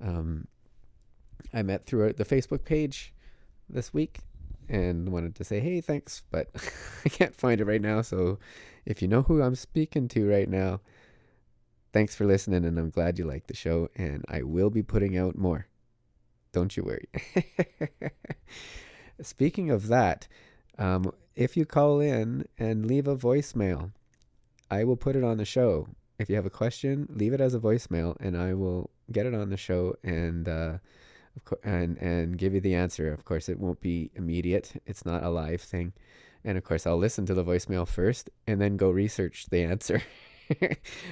um, 0.02 0.48
I 1.54 1.62
met 1.62 1.86
through 1.86 2.14
the 2.14 2.26
Facebook 2.26 2.66
page 2.66 3.14
this 3.70 3.94
week, 3.94 4.20
and 4.70 5.10
wanted 5.10 5.36
to 5.36 5.44
say, 5.44 5.60
hey, 5.60 5.82
thanks, 5.82 6.24
but 6.32 6.50
I 7.06 7.10
can't 7.10 7.36
find 7.36 7.62
it 7.62 7.66
right 7.66 7.82
now. 7.82 8.02
So 8.02 8.40
if 8.86 9.02
you 9.02 9.08
know 9.08 9.24
who 9.24 9.42
I'm 9.42 9.56
speaking 9.56 10.08
to 10.10 10.30
right 10.30 10.50
now, 10.50 10.82
thanks 11.92 12.16
for 12.16 12.26
listening, 12.26 12.66
and 12.66 12.78
I'm 12.78 12.90
glad 12.90 13.20
you 13.20 13.26
like 13.26 13.48
the 13.48 13.56
show, 13.56 13.90
and 13.96 14.26
I 14.28 14.44
will 14.44 14.70
be 14.70 14.84
putting 14.84 15.18
out 15.18 15.38
more. 15.38 15.68
Don't 16.52 16.76
you 16.76 16.84
worry. 16.84 17.08
Speaking 19.22 19.70
of 19.70 19.88
that, 19.88 20.28
um, 20.78 21.12
if 21.36 21.56
you 21.56 21.66
call 21.66 22.00
in 22.00 22.46
and 22.58 22.86
leave 22.86 23.08
a 23.08 23.16
voicemail, 23.16 23.92
I 24.70 24.84
will 24.84 24.98
put 24.98 25.16
it 25.16 25.24
on 25.24 25.38
the 25.38 25.46
show. 25.46 25.88
If 26.20 26.30
you 26.30 26.36
have 26.36 26.46
a 26.46 26.52
question, 26.52 27.08
leave 27.10 27.34
it 27.34 27.42
as 27.42 27.54
a 27.54 27.60
voicemail, 27.60 28.16
and 28.20 28.38
I 28.38 28.54
will 28.54 28.90
get 29.12 29.26
it 29.26 29.34
on 29.34 29.50
the 29.50 29.58
show 29.58 29.96
and 30.04 30.48
uh, 30.48 30.78
and 31.64 31.98
and 31.98 32.38
give 32.38 32.54
you 32.54 32.62
the 32.62 32.76
answer. 32.76 33.12
Of 33.12 33.26
course, 33.26 33.50
it 33.50 33.60
won't 33.60 33.82
be 33.82 34.12
immediate. 34.16 34.82
It's 34.86 35.06
not 35.06 35.24
a 35.24 35.30
live 35.30 35.62
thing, 35.62 35.94
and 36.44 36.58
of 36.58 36.64
course, 36.64 36.86
I'll 36.86 36.98
listen 36.98 37.26
to 37.28 37.34
the 37.34 37.44
voicemail 37.44 37.88
first 37.88 38.30
and 38.48 38.62
then 38.62 38.78
go 38.78 38.90
research 38.90 39.48
the 39.50 39.64
answer. 39.64 40.02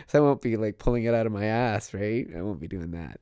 so 0.08 0.20
I 0.20 0.20
won't 0.20 0.42
be 0.42 0.58
like 0.58 0.78
pulling 0.78 1.04
it 1.06 1.14
out 1.14 1.26
of 1.26 1.32
my 1.32 1.46
ass, 1.46 1.94
right? 1.94 2.28
I 2.36 2.42
won't 2.42 2.60
be 2.60 2.68
doing 2.68 2.92
that. 2.92 3.20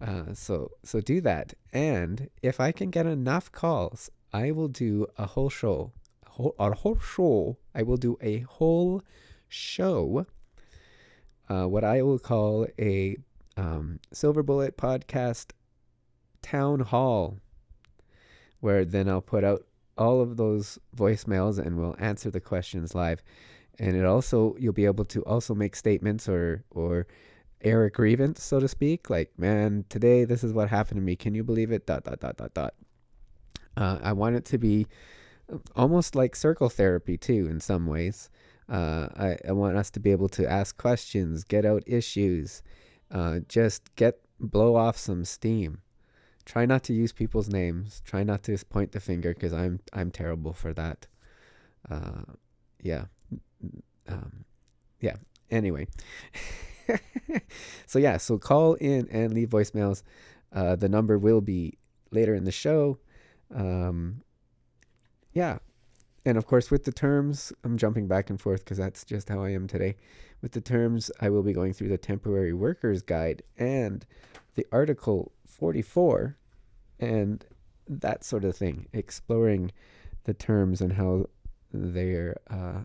Uh, 0.00 0.34
so 0.34 0.72
so 0.82 1.00
do 1.00 1.20
that, 1.20 1.54
and 1.72 2.28
if 2.42 2.60
I 2.60 2.72
can 2.72 2.90
get 2.90 3.06
enough 3.06 3.50
calls, 3.52 4.10
I 4.32 4.50
will 4.50 4.68
do 4.68 5.06
a 5.18 5.26
whole 5.26 5.50
show, 5.50 5.92
a 6.26 6.30
whole, 6.30 6.54
a 6.58 6.74
whole 6.74 6.98
show. 6.98 7.58
I 7.74 7.82
will 7.82 7.96
do 7.96 8.18
a 8.20 8.40
whole 8.40 9.02
show. 9.48 10.26
Uh, 11.48 11.66
what 11.66 11.84
I 11.84 12.02
will 12.02 12.18
call 12.18 12.66
a 12.78 13.16
um, 13.56 14.00
Silver 14.12 14.42
Bullet 14.42 14.76
podcast 14.76 15.52
town 16.42 16.80
hall, 16.80 17.38
where 18.60 18.84
then 18.84 19.08
I'll 19.08 19.22
put 19.22 19.44
out 19.44 19.64
all 19.96 20.20
of 20.20 20.36
those 20.36 20.78
voicemails 20.96 21.58
and 21.58 21.76
we'll 21.76 21.96
answer 21.98 22.30
the 22.30 22.40
questions 22.40 22.94
live. 22.94 23.22
And 23.78 23.96
it 23.96 24.04
also 24.04 24.54
you'll 24.58 24.72
be 24.72 24.84
able 24.84 25.04
to 25.06 25.22
also 25.22 25.54
make 25.54 25.76
statements 25.76 26.28
or 26.28 26.64
or 26.70 27.06
air 27.62 27.84
a 27.84 27.90
grievance, 27.90 28.42
so 28.42 28.58
to 28.60 28.68
speak. 28.68 29.08
Like, 29.08 29.30
man, 29.38 29.84
today 29.88 30.24
this 30.24 30.44
is 30.44 30.52
what 30.52 30.68
happened 30.68 30.98
to 30.98 31.02
me. 31.02 31.16
Can 31.16 31.34
you 31.34 31.44
believe 31.44 31.70
it? 31.70 31.86
Dot 31.86 32.04
dot 32.04 32.20
dot 32.20 32.36
dot 32.36 32.54
dot. 32.54 32.74
Uh, 33.76 33.98
I 34.02 34.12
want 34.12 34.36
it 34.36 34.44
to 34.46 34.58
be 34.58 34.86
almost 35.74 36.14
like 36.14 36.36
circle 36.36 36.68
therapy 36.68 37.16
too, 37.16 37.48
in 37.50 37.60
some 37.60 37.86
ways. 37.86 38.30
Uh, 38.68 39.08
I, 39.16 39.36
I 39.48 39.52
want 39.52 39.76
us 39.76 39.90
to 39.90 40.00
be 40.00 40.12
able 40.12 40.28
to 40.30 40.50
ask 40.50 40.76
questions, 40.76 41.44
get 41.44 41.64
out 41.64 41.82
issues, 41.86 42.62
uh, 43.10 43.40
just 43.48 43.94
get 43.96 44.20
blow 44.40 44.76
off 44.76 44.96
some 44.96 45.24
steam. 45.24 45.80
Try 46.52 46.66
not 46.66 46.82
to 46.82 46.92
use 46.92 47.12
people's 47.12 47.48
names. 47.48 48.02
Try 48.04 48.24
not 48.24 48.42
to 48.42 48.58
point 48.66 48.92
the 48.92 49.00
finger 49.00 49.32
because 49.32 49.54
I'm 49.54 49.80
I'm 49.94 50.10
terrible 50.10 50.52
for 50.52 50.74
that. 50.74 51.06
Uh, 51.90 52.24
yeah, 52.82 53.06
um, 54.06 54.44
yeah. 55.00 55.16
Anyway, 55.50 55.86
so 57.86 57.98
yeah, 57.98 58.18
so 58.18 58.36
call 58.36 58.74
in 58.74 59.08
and 59.10 59.32
leave 59.32 59.48
voicemails. 59.48 60.02
Uh, 60.52 60.76
the 60.76 60.90
number 60.90 61.18
will 61.18 61.40
be 61.40 61.78
later 62.10 62.34
in 62.34 62.44
the 62.44 62.52
show. 62.52 62.98
Um, 63.54 64.20
yeah, 65.32 65.56
and 66.26 66.36
of 66.36 66.44
course 66.44 66.70
with 66.70 66.84
the 66.84 66.92
terms, 66.92 67.54
I'm 67.64 67.78
jumping 67.78 68.08
back 68.08 68.28
and 68.28 68.38
forth 68.38 68.62
because 68.62 68.76
that's 68.76 69.06
just 69.06 69.30
how 69.30 69.42
I 69.42 69.52
am 69.52 69.68
today. 69.68 69.96
With 70.42 70.52
the 70.52 70.60
terms, 70.60 71.10
I 71.18 71.30
will 71.30 71.42
be 71.42 71.54
going 71.54 71.72
through 71.72 71.88
the 71.88 71.96
temporary 71.96 72.52
workers 72.52 73.00
guide 73.00 73.42
and 73.56 74.04
the 74.54 74.66
article 74.70 75.32
44 75.46 76.36
and 77.02 77.44
that 77.88 78.24
sort 78.24 78.44
of 78.44 78.56
thing, 78.56 78.86
exploring 78.92 79.72
the 80.24 80.32
terms 80.32 80.80
and 80.80 80.94
how 80.94 81.26
they're 81.72 82.36
uh, 82.48 82.84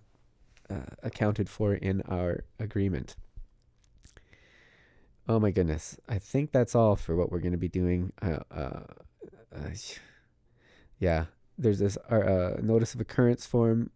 uh, 0.69 0.95
accounted 1.03 1.49
for 1.49 1.73
in 1.75 2.01
our 2.03 2.43
agreement. 2.60 3.15
Oh 5.30 5.39
my 5.39 5.51
goodness. 5.51 5.97
I 6.08 6.19
think 6.19 6.51
that's 6.51 6.73
all 6.73 6.95
for 6.95 7.15
what 7.15 7.32
we're 7.32 7.39
going 7.39 7.51
to 7.51 7.58
be 7.58 7.67
doing. 7.67 8.13
Uh, 8.21 8.39
uh, 8.49 8.84
uh 9.56 9.69
yeah, 10.99 11.25
there's 11.58 11.80
this 11.80 11.97
uh, 12.10 12.58
notice 12.62 12.95
of 12.95 13.01
occurrence 13.01 13.45
form 13.45 13.91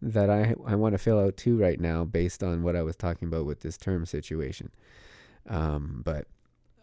that 0.00 0.30
I, 0.30 0.54
I 0.66 0.76
want 0.76 0.94
to 0.94 0.98
fill 0.98 1.18
out 1.18 1.36
too 1.36 1.58
right 1.58 1.80
now 1.80 2.04
based 2.04 2.42
on 2.42 2.62
what 2.62 2.76
I 2.76 2.82
was 2.82 2.96
talking 2.96 3.28
about 3.28 3.44
with 3.44 3.60
this 3.60 3.76
term 3.76 4.06
situation. 4.06 4.70
Um, 5.48 6.02
but 6.04 6.26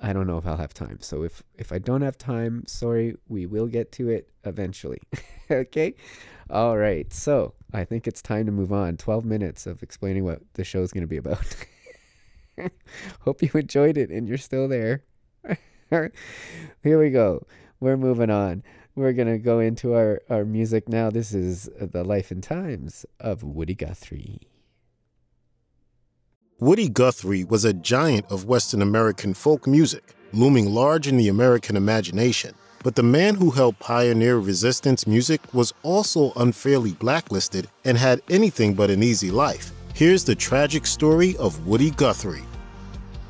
I 0.01 0.13
don't 0.13 0.27
know 0.27 0.38
if 0.38 0.45
I'll 0.45 0.58
have 0.58 0.73
time. 0.73 0.97
So 1.01 1.23
if 1.23 1.41
if 1.55 1.71
I 1.71 1.79
don't 1.79 2.01
have 2.01 2.17
time, 2.17 2.63
sorry, 2.67 3.15
we 3.27 3.45
will 3.45 3.67
get 3.67 3.91
to 3.93 4.10
it 4.10 4.29
eventually. 4.43 4.99
okay? 5.51 5.95
All 6.49 6.77
right. 6.77 7.12
So, 7.12 7.53
I 7.73 7.86
think 7.86 8.08
it's 8.08 8.21
time 8.21 8.45
to 8.45 8.51
move 8.51 8.71
on. 8.71 8.97
12 8.97 9.25
minutes 9.25 9.65
of 9.65 9.81
explaining 9.81 10.23
what 10.23 10.41
the 10.53 10.63
show 10.63 10.81
is 10.81 10.91
going 10.91 11.01
to 11.01 11.08
be 11.08 11.17
about. 11.17 11.55
Hope 13.21 13.41
you 13.41 13.49
enjoyed 13.53 13.97
it 13.97 14.10
and 14.12 14.27
you're 14.27 14.38
still 14.38 14.67
there. 14.67 15.03
Here 15.89 16.99
we 16.99 17.10
go. 17.10 17.45
We're 17.79 17.97
moving 17.97 18.29
on. 18.29 18.63
We're 18.95 19.13
going 19.13 19.27
to 19.27 19.38
go 19.38 19.60
into 19.60 19.93
our, 19.93 20.21
our 20.29 20.45
music 20.45 20.88
now. 20.88 21.10
This 21.10 21.34
is 21.34 21.69
The 21.79 22.03
Life 22.03 22.31
and 22.31 22.41
Times 22.41 23.05
of 23.19 23.43
Woody 23.43 23.75
Guthrie. 23.75 24.39
Woody 26.62 26.88
Guthrie 26.88 27.44
was 27.44 27.65
a 27.65 27.74
giant 27.74 28.28
of 28.32 28.46
Western 28.46 28.82
American 28.82 29.34
folk 29.34 29.68
music, 29.68 30.15
looming 30.32 30.74
large 30.74 31.06
in 31.06 31.18
the 31.18 31.28
American 31.28 31.76
imagination. 31.76 32.56
But 32.82 32.96
the 32.96 33.04
man 33.04 33.36
who 33.36 33.52
helped 33.52 33.80
pioneer 33.80 34.39
resistance 34.39 35.06
music 35.06 35.41
was 35.54 35.74
also 35.84 36.32
unfairly 36.38 36.94
blacklisted 36.94 37.68
and 37.84 37.98
had 37.98 38.22
anything 38.30 38.74
but 38.74 38.89
an 38.89 39.04
easy 39.04 39.32
life. 39.32 39.74
Here's 39.94 40.24
the 40.24 40.34
tragic 40.34 40.88
story 40.88 41.36
of 41.36 41.68
Woody 41.68 41.91
Guthrie. 41.91 42.46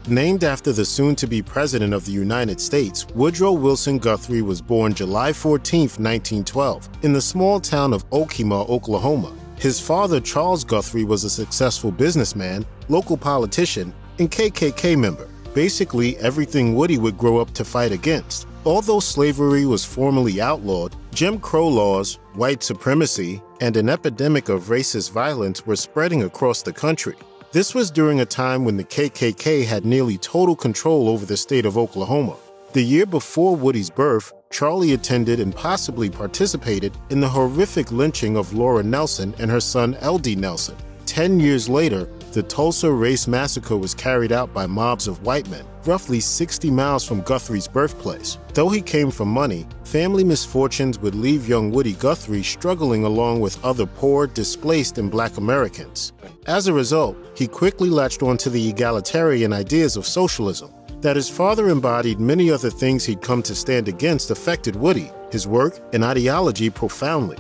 Named 0.08 0.44
after 0.44 0.72
the 0.72 0.86
soon 0.86 1.16
to 1.16 1.26
be 1.26 1.42
President 1.42 1.96
of 1.96 2.06
the 2.06 2.12
United 2.12 2.62
States, 2.62 3.08
Woodrow 3.16 3.54
Wilson 3.54 3.98
Guthrie 3.98 4.44
was 4.44 4.62
born 4.62 4.94
July 4.94 5.34
14, 5.34 5.80
1912, 5.80 6.90
in 7.02 7.12
the 7.12 7.22
small 7.22 7.60
town 7.60 7.92
of 7.92 8.08
Okemah, 8.12 8.70
Oklahoma. 8.70 9.34
His 9.58 9.80
father, 9.80 10.20
Charles 10.20 10.64
Guthrie, 10.64 11.06
was 11.06 11.24
a 11.24 11.30
successful 11.30 11.92
businessman, 11.92 12.66
local 12.90 13.18
politician, 13.18 13.94
and 14.20 14.30
KKK 14.30 14.98
member. 14.98 15.28
Basically, 15.54 16.18
everything 16.18 16.76
Woody 16.76 16.98
would 16.98 17.18
grow 17.18 17.38
up 17.38 17.52
to 17.52 17.64
fight 17.64 17.92
against. 17.92 18.48
Although 18.66 19.00
slavery 19.00 19.66
was 19.66 19.86
formally 19.86 20.42
outlawed, 20.42 20.96
Jim 21.14 21.40
Crow 21.40 21.68
laws, 21.68 22.20
white 22.34 22.64
supremacy, 22.64 23.42
and 23.62 23.78
an 23.78 23.88
epidemic 23.90 24.50
of 24.50 24.66
racist 24.66 25.12
violence 25.12 25.66
were 25.66 25.76
spreading 25.76 26.24
across 26.24 26.62
the 26.62 26.74
country. 26.74 27.16
This 27.52 27.74
was 27.74 27.90
during 27.90 28.20
a 28.20 28.26
time 28.26 28.66
when 28.66 28.76
the 28.76 28.84
KKK 28.84 29.66
had 29.66 29.86
nearly 29.86 30.18
total 30.18 30.58
control 30.58 31.08
over 31.08 31.26
the 31.26 31.38
state 31.38 31.66
of 31.66 31.78
Oklahoma. 31.78 32.36
The 32.76 32.84
year 32.84 33.06
before 33.06 33.56
Woody's 33.56 33.90
birth, 33.90 34.34
Charlie 34.52 34.92
attended 34.92 35.40
and 35.40 35.56
possibly 35.56 36.10
participated 36.10 36.92
in 37.10 37.22
the 37.22 37.30
horrific 37.30 37.90
lynching 37.90 38.36
of 38.36 38.54
Laura 38.54 38.84
Nelson 38.84 39.34
and 39.40 39.50
her 39.50 39.62
son 39.62 39.96
L.D. 40.02 40.36
Nelson. 40.36 40.76
Ten 41.06 41.40
years 41.40 41.70
later, 41.70 42.10
the 42.34 42.44
Tulsa 42.44 42.92
Race 42.92 43.30
Massacre 43.30 43.78
was 43.78 43.94
carried 43.94 44.34
out 44.34 44.54
by 44.54 44.68
mobs 44.68 45.08
of 45.08 45.22
white 45.26 45.50
men, 45.50 45.64
roughly 45.86 46.20
60 46.20 46.70
miles 46.70 47.06
from 47.06 47.22
Guthrie's 47.22 47.66
birthplace. 47.66 48.40
Though 48.54 48.68
he 48.68 48.82
came 48.82 49.10
from 49.10 49.30
money, 49.30 49.66
family 49.86 50.26
misfortunes 50.26 51.00
would 51.00 51.16
leave 51.16 51.48
young 51.48 51.72
Woody 51.72 51.94
Guthrie 51.94 52.44
struggling 52.44 53.06
along 53.06 53.40
with 53.40 53.64
other 53.64 53.86
poor, 53.86 54.28
displaced, 54.28 54.98
and 54.98 55.10
black 55.10 55.38
Americans. 55.38 56.12
As 56.46 56.68
a 56.68 56.74
result, 56.74 57.16
he 57.38 57.48
quickly 57.48 57.90
latched 57.90 58.22
onto 58.22 58.50
the 58.50 58.68
egalitarian 58.68 59.54
ideas 59.54 59.96
of 59.96 60.06
socialism. 60.06 60.75
That 61.06 61.16
his 61.16 61.30
father 61.30 61.70
embodied 61.70 62.20
many 62.20 62.50
of 62.50 62.62
the 62.62 62.72
things 62.72 63.06
he'd 63.06 63.22
come 63.22 63.44
to 63.44 63.54
stand 63.54 63.88
against 63.88 64.32
affected 64.32 64.76
Woody, 64.76 65.12
his 65.32 65.46
work, 65.48 65.80
and 65.94 66.04
ideology 66.04 66.72
profoundly. 66.72 67.38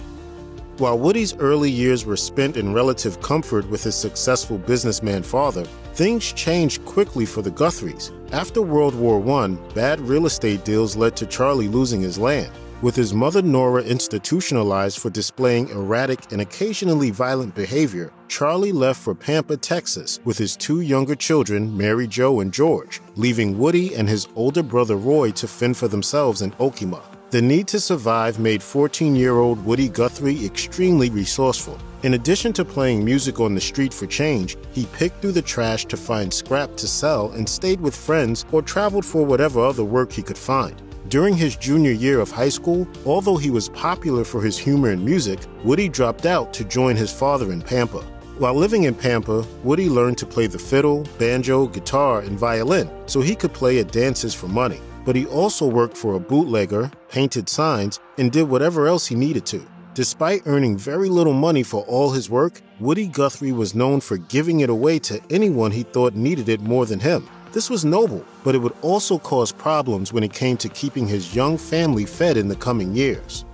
While 0.77 0.99
Woody's 0.99 1.35
early 1.37 1.71
years 1.71 2.05
were 2.05 2.15
spent 2.15 2.57
in 2.57 2.75
relative 2.75 3.19
comfort 3.23 3.67
with 3.67 3.83
his 3.83 3.95
successful 3.95 4.59
businessman 4.59 5.23
father, 5.23 5.63
things 5.95 6.31
changed 6.31 6.85
quickly 6.85 7.25
for 7.25 7.41
the 7.41 7.49
Guthries. 7.49 8.11
After 8.31 8.61
World 8.61 8.93
War 8.93 9.17
I, 9.41 9.47
bad 9.73 9.99
real 9.99 10.27
estate 10.27 10.63
deals 10.63 10.95
led 10.95 11.15
to 11.15 11.25
Charlie 11.25 11.67
losing 11.67 12.01
his 12.01 12.19
land. 12.19 12.51
With 12.81 12.95
his 12.97 13.13
mother 13.13 13.41
Nora 13.41 13.81
institutionalized 13.83 14.99
for 14.99 15.09
displaying 15.09 15.69
erratic 15.69 16.31
and 16.33 16.41
occasionally 16.41 17.09
violent 17.09 17.55
behavior, 17.55 18.11
Charlie 18.27 18.73
left 18.73 19.01
for 19.01 19.15
Pampa, 19.15 19.55
Texas, 19.55 20.19
with 20.25 20.37
his 20.37 20.57
two 20.57 20.81
younger 20.81 21.15
children, 21.15 21.75
Mary 21.75 22.05
Jo 22.05 22.41
and 22.41 22.53
George, 22.53 23.01
leaving 23.15 23.57
Woody 23.57 23.95
and 23.95 24.09
his 24.09 24.27
older 24.35 24.61
brother 24.61 24.97
Roy 24.97 25.31
to 25.31 25.47
fend 25.47 25.77
for 25.77 25.87
themselves 25.87 26.41
in 26.41 26.51
Okemah. 26.51 27.01
The 27.31 27.41
need 27.41 27.67
to 27.69 27.79
survive 27.79 28.39
made 28.39 28.61
14 28.61 29.15
year 29.15 29.37
old 29.37 29.63
Woody 29.65 29.87
Guthrie 29.87 30.45
extremely 30.45 31.09
resourceful. 31.09 31.79
In 32.03 32.13
addition 32.13 32.51
to 32.53 32.65
playing 32.65 33.03
music 33.03 33.39
on 33.39 33.55
the 33.55 33.61
street 33.61 33.93
for 33.93 34.05
change, 34.05 34.57
he 34.73 34.85
picked 34.87 35.21
through 35.21 35.31
the 35.31 35.41
trash 35.41 35.85
to 35.85 35.97
find 35.97 36.31
scrap 36.31 36.75
to 36.75 36.87
sell 36.87 37.31
and 37.31 37.47
stayed 37.47 37.79
with 37.79 37.95
friends 37.95 38.45
or 38.51 38.61
traveled 38.61 39.05
for 39.05 39.25
whatever 39.25 39.65
other 39.65 39.83
work 39.83 40.11
he 40.11 40.21
could 40.21 40.37
find. 40.37 40.81
During 41.07 41.35
his 41.35 41.55
junior 41.55 41.91
year 41.91 42.19
of 42.19 42.31
high 42.31 42.49
school, 42.49 42.87
although 43.05 43.37
he 43.37 43.51
was 43.51 43.69
popular 43.69 44.23
for 44.23 44.41
his 44.41 44.57
humor 44.57 44.89
and 44.89 45.05
music, 45.05 45.39
Woody 45.63 45.87
dropped 45.87 46.25
out 46.25 46.51
to 46.55 46.63
join 46.63 46.95
his 46.95 47.13
father 47.13 47.51
in 47.51 47.61
Pampa. 47.61 48.01
While 48.39 48.55
living 48.55 48.83
in 48.83 48.95
Pampa, 48.95 49.45
Woody 49.63 49.87
learned 49.87 50.17
to 50.17 50.25
play 50.25 50.47
the 50.47 50.57
fiddle, 50.57 51.03
banjo, 51.19 51.67
guitar, 51.67 52.21
and 52.21 52.39
violin 52.39 52.89
so 53.05 53.21
he 53.21 53.35
could 53.35 53.53
play 53.53 53.79
at 53.79 53.91
dances 53.91 54.33
for 54.33 54.47
money. 54.47 54.81
But 55.05 55.15
he 55.15 55.27
also 55.27 55.67
worked 55.67 55.95
for 55.95 56.15
a 56.15 56.19
bootlegger, 56.19 56.91
painted 57.07 57.49
signs, 57.49 57.99
and 58.17 58.31
did 58.31 58.49
whatever 58.49 58.87
else 58.87 59.05
he 59.05 59.13
needed 59.13 59.45
to. 59.47 59.63
Despite 59.93 60.41
earning 60.47 60.75
very 60.75 61.07
little 61.07 61.33
money 61.33 61.61
for 61.61 61.83
all 61.83 62.11
his 62.11 62.31
work, 62.31 62.61
Woody 62.79 63.07
Guthrie 63.07 63.51
was 63.51 63.75
known 63.75 64.01
for 64.01 64.17
giving 64.17 64.61
it 64.61 64.71
away 64.71 64.97
to 64.99 65.21
anyone 65.29 65.71
he 65.71 65.83
thought 65.83 66.15
needed 66.15 66.49
it 66.49 66.61
more 66.61 66.87
than 66.87 66.99
him. 66.99 67.29
This 67.55 67.69
was 67.69 67.85
noble, 67.85 68.21
but 68.43 68.53
it 68.53 68.57
would 68.57 68.75
also 68.81 69.17
cause 69.17 69.53
problems 69.53 70.11
when 70.11 70.23
it 70.23 70.33
came 70.33 70.57
to 70.57 70.67
keeping 70.67 71.07
his 71.07 71.33
young 71.33 71.57
family 71.57 72.03
fed 72.03 72.35
in 72.35 72.49
the 72.49 72.55
coming 72.57 72.93
years. 72.93 73.45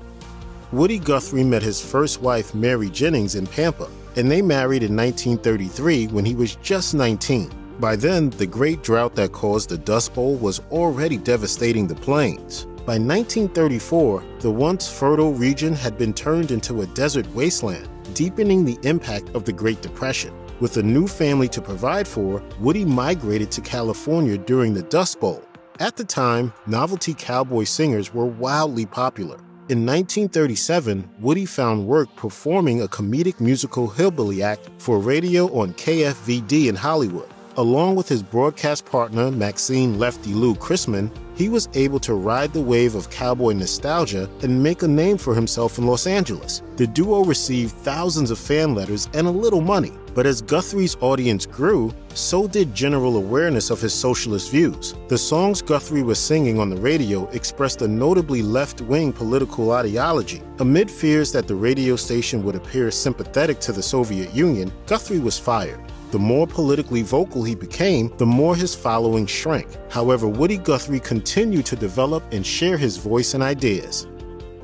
Woody 0.72 0.98
Guthrie 0.98 1.44
met 1.44 1.62
his 1.62 1.80
first 1.80 2.20
wife, 2.20 2.56
Mary 2.56 2.90
Jennings, 2.90 3.36
in 3.36 3.46
Pampa, 3.46 3.88
and 4.16 4.32
they 4.32 4.42
married 4.42 4.82
in 4.82 4.96
1933 4.96 6.08
when 6.08 6.26
he 6.26 6.34
was 6.34 6.56
just 6.56 6.96
19. 6.96 7.52
By 7.80 7.96
then, 7.96 8.32
the 8.32 8.48
great 8.48 8.82
drought 8.82 9.14
that 9.18 9.34
caused 9.34 9.70
the 9.70 9.78
Dust 9.78 10.16
Bowl 10.16 10.36
was 10.36 10.62
already 10.72 11.18
devastating 11.18 11.86
the 11.86 11.94
plains. 11.94 12.66
By 12.88 12.98
1934, 12.98 14.24
the 14.40 14.50
once 14.50 14.92
fertile 14.92 15.34
region 15.34 15.76
had 15.76 16.00
been 16.00 16.16
turned 16.16 16.50
into 16.50 16.82
a 16.82 16.88
desert 16.88 17.28
wasteland, 17.36 17.88
deepening 18.16 18.66
the 18.66 18.80
impact 18.82 19.30
of 19.36 19.46
the 19.46 19.54
Great 19.54 19.84
Depression. 19.84 20.34
With 20.62 20.78
a 20.78 20.84
new 20.84 21.08
family 21.08 21.48
to 21.48 21.60
provide 21.60 22.08
for, 22.08 22.40
Woody 22.60 22.86
migrated 22.86 23.50
to 23.54 23.62
California 23.62 24.38
during 24.38 24.76
the 24.76 24.84
Dust 24.84 25.20
Bowl. 25.20 25.44
At 25.80 25.98
the 25.98 26.04
time, 26.04 26.54
novelty 26.68 27.16
cowboy 27.16 27.64
singers 27.64 28.14
were 28.14 28.28
wildly 28.28 28.86
popular. 28.86 29.38
In 29.70 29.88
1937, 29.88 31.10
Woody 31.20 31.48
found 31.48 31.88
work 31.88 32.16
performing 32.16 32.84
a 32.84 32.88
comedic 32.88 33.40
musical 33.40 33.88
hillbilly 33.88 34.44
act 34.44 34.70
for 34.78 35.00
radio 35.00 35.48
on 35.48 35.74
KFVD 35.74 36.68
in 36.68 36.76
Hollywood. 36.76 37.28
Along 37.58 37.96
with 37.96 38.08
his 38.08 38.24
broadcast 38.24 38.86
partner, 38.86 39.30
Maxine 39.30 40.00
Lefty 40.00 40.34
Lou 40.34 40.56
Crissman, 40.56 41.12
he 41.36 41.50
was 41.50 41.68
able 41.74 42.00
to 42.00 42.14
ride 42.14 42.54
the 42.54 42.62
wave 42.62 42.96
of 42.96 43.10
cowboy 43.10 43.52
nostalgia 43.52 44.30
and 44.42 44.64
make 44.64 44.84
a 44.84 44.88
name 44.88 45.18
for 45.18 45.36
himself 45.36 45.78
in 45.78 45.86
Los 45.86 46.08
Angeles. 46.08 46.62
The 46.78 46.88
duo 46.88 47.26
received 47.26 47.74
thousands 47.74 48.32
of 48.32 48.40
fan 48.40 48.74
letters 48.74 49.10
and 49.14 49.28
a 49.28 49.32
little 49.32 49.60
money, 49.60 49.92
but 50.14 50.26
as 50.26 50.42
Guthrie's 50.42 50.96
audience 51.02 51.46
grew, 51.46 51.94
so 52.14 52.48
did 52.48 52.74
general 52.74 53.18
awareness 53.18 53.70
of 53.70 53.82
his 53.82 53.94
socialist 53.94 54.50
views. 54.50 54.96
The 55.10 55.18
songs 55.18 55.62
Guthrie 55.62 56.04
was 56.04 56.20
singing 56.20 56.58
on 56.58 56.70
the 56.70 56.80
radio 56.80 57.28
expressed 57.32 57.82
a 57.82 57.88
notably 57.88 58.42
left 58.42 58.80
wing 58.82 59.12
political 59.12 59.72
ideology. 59.72 60.42
Amid 60.60 60.90
fears 60.90 61.34
that 61.34 61.48
the 61.48 61.56
radio 61.56 61.98
station 61.98 62.44
would 62.44 62.56
appear 62.56 62.92
sympathetic 62.92 63.60
to 63.62 63.74
the 63.74 63.84
Soviet 63.84 64.34
Union, 64.34 64.72
Guthrie 64.86 65.20
was 65.20 65.38
fired. 65.38 65.91
The 66.12 66.20
more 66.20 66.46
politically 66.46 67.04
vocal 67.04 67.42
he 67.42 67.56
became, 67.56 68.14
the 68.18 68.26
more 68.26 68.54
his 68.54 68.76
following 68.76 69.26
shrank. 69.26 69.68
However, 69.90 70.28
Woody 70.28 70.58
Guthrie 70.58 71.00
continued 71.00 71.66
to 71.68 71.78
develop 71.78 72.24
and 72.34 72.46
share 72.46 72.78
his 72.78 72.98
voice 72.98 73.34
and 73.34 73.42
ideas. 73.42 74.08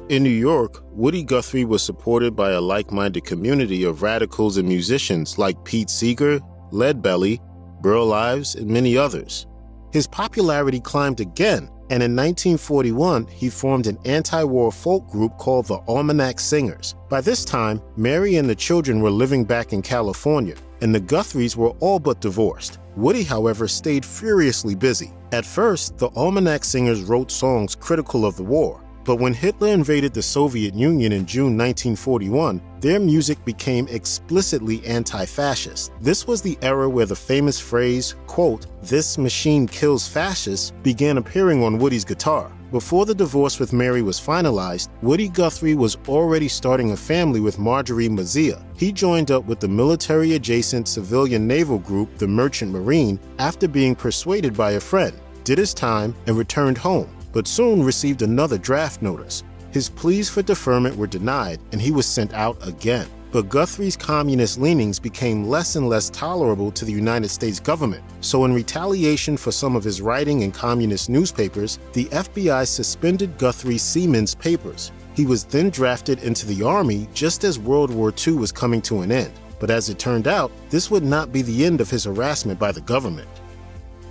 In 0.09 0.23
New 0.23 0.29
York, 0.29 0.83
Woody 0.91 1.23
Guthrie 1.23 1.63
was 1.63 1.81
supported 1.81 2.35
by 2.35 2.51
a 2.51 2.61
like 2.61 2.91
minded 2.91 3.23
community 3.23 3.85
of 3.85 4.01
radicals 4.01 4.57
and 4.57 4.67
musicians 4.67 5.37
like 5.37 5.63
Pete 5.63 5.89
Seeger, 5.89 6.39
Leadbelly, 6.71 7.39
Burl 7.81 8.11
Ives, 8.11 8.55
and 8.55 8.67
many 8.67 8.97
others. 8.97 9.47
His 9.93 10.05
popularity 10.05 10.81
climbed 10.81 11.21
again, 11.21 11.69
and 11.89 12.03
in 12.03 12.15
1941 12.15 13.27
he 13.27 13.49
formed 13.49 13.87
an 13.87 13.97
anti 14.03 14.43
war 14.43 14.71
folk 14.71 15.07
group 15.09 15.37
called 15.37 15.67
the 15.67 15.79
Almanac 15.87 16.39
Singers. 16.39 16.95
By 17.09 17.21
this 17.21 17.45
time, 17.45 17.81
Mary 17.95 18.35
and 18.35 18.49
the 18.49 18.55
children 18.55 19.01
were 19.01 19.09
living 19.09 19.45
back 19.45 19.71
in 19.71 19.81
California, 19.81 20.55
and 20.81 20.93
the 20.93 20.99
Guthries 20.99 21.55
were 21.55 21.75
all 21.79 21.99
but 21.99 22.21
divorced. 22.21 22.79
Woody, 22.95 23.23
however, 23.23 23.67
stayed 23.67 24.05
furiously 24.05 24.75
busy. 24.75 25.13
At 25.31 25.45
first, 25.45 25.97
the 25.97 26.09
Almanac 26.15 26.63
Singers 26.63 27.01
wrote 27.01 27.31
songs 27.31 27.75
critical 27.75 28.25
of 28.25 28.37
the 28.37 28.43
war, 28.43 28.81
but 29.07 29.17
when 29.17 29.33
Hitler 29.33 29.69
invaded 29.69 30.13
the 30.13 30.21
Soviet 30.21 30.73
Union 30.73 31.13
in 31.13 31.25
June 31.25 31.57
1941, 31.57 32.61
their 32.81 32.99
music 32.99 33.43
became 33.45 33.87
explicitly 33.87 34.85
anti 34.85 35.25
fascist. 35.25 35.93
This 36.01 36.27
was 36.27 36.41
the 36.41 36.57
era 36.61 36.89
where 36.89 37.05
the 37.05 37.15
famous 37.15 37.57
phrase, 37.57 38.15
quote, 38.27 38.67
this 38.83 39.17
machine 39.17 39.65
kills 39.65 40.07
fascists, 40.07 40.71
began 40.83 41.17
appearing 41.17 41.63
on 41.63 41.77
Woody's 41.77 42.03
guitar. 42.03 42.51
Before 42.71 43.05
the 43.05 43.15
divorce 43.15 43.59
with 43.59 43.73
Mary 43.73 44.01
was 44.01 44.19
finalized, 44.19 44.89
Woody 45.01 45.29
Guthrie 45.29 45.75
was 45.75 45.97
already 46.07 46.47
starting 46.47 46.91
a 46.91 46.97
family 46.97 47.39
with 47.39 47.59
Marjorie 47.59 48.09
Mazzia. 48.09 48.61
He 48.77 48.91
joined 48.91 49.31
up 49.31 49.45
with 49.45 49.59
the 49.59 49.67
military 49.67 50.33
adjacent 50.33 50.87
civilian 50.87 51.47
naval 51.47 51.79
group, 51.79 52.17
the 52.17 52.27
Merchant 52.27 52.71
Marine, 52.71 53.19
after 53.39 53.67
being 53.67 53.95
persuaded 53.95 54.55
by 54.55 54.71
a 54.71 54.79
friend, 54.79 55.17
did 55.43 55.57
his 55.57 55.73
time, 55.73 56.13
and 56.25 56.37
returned 56.37 56.77
home 56.77 57.09
but 57.37 57.47
soon 57.47 57.83
received 57.83 58.23
another 58.23 58.57
draft 58.57 59.03
notice. 59.03 59.43
His 59.71 59.89
pleas 59.89 60.27
for 60.27 60.41
deferment 60.41 60.95
were 60.95 61.05
denied, 61.05 61.59
and 61.71 61.79
he 61.79 61.91
was 61.91 62.07
sent 62.07 62.33
out 62.33 62.57
again. 62.67 63.07
But 63.37 63.49
Guthrie's 63.49 63.95
communist 63.95 64.59
leanings 64.59 64.97
became 64.97 65.43
less 65.43 65.75
and 65.75 65.87
less 65.87 66.09
tolerable 66.09 66.71
to 66.71 66.83
the 66.83 66.91
United 66.91 67.29
States 67.29 67.59
government. 67.59 68.03
So, 68.19 68.45
in 68.45 68.51
retaliation 68.51 69.37
for 69.37 69.51
some 69.51 69.75
of 69.75 69.83
his 69.83 70.01
writing 70.01 70.41
in 70.41 70.51
communist 70.51 71.07
newspapers, 71.07 71.77
the 71.93 72.05
FBI 72.05 72.65
suspended 72.65 73.37
Guthrie 73.37 73.77
Seamen's 73.77 74.33
papers. 74.33 74.91
He 75.13 75.27
was 75.27 75.43
then 75.43 75.69
drafted 75.69 76.23
into 76.23 76.47
the 76.47 76.63
Army 76.63 77.07
just 77.13 77.43
as 77.43 77.59
World 77.59 77.93
War 77.93 78.11
II 78.25 78.37
was 78.37 78.51
coming 78.51 78.81
to 78.81 79.01
an 79.01 79.11
end. 79.11 79.33
But 79.59 79.69
as 79.69 79.87
it 79.89 79.99
turned 79.99 80.27
out, 80.27 80.51
this 80.71 80.89
would 80.89 81.03
not 81.03 81.31
be 81.31 81.43
the 81.43 81.63
end 81.63 81.79
of 81.79 81.91
his 81.91 82.05
harassment 82.05 82.57
by 82.57 82.71
the 82.71 82.81
government. 82.81 83.29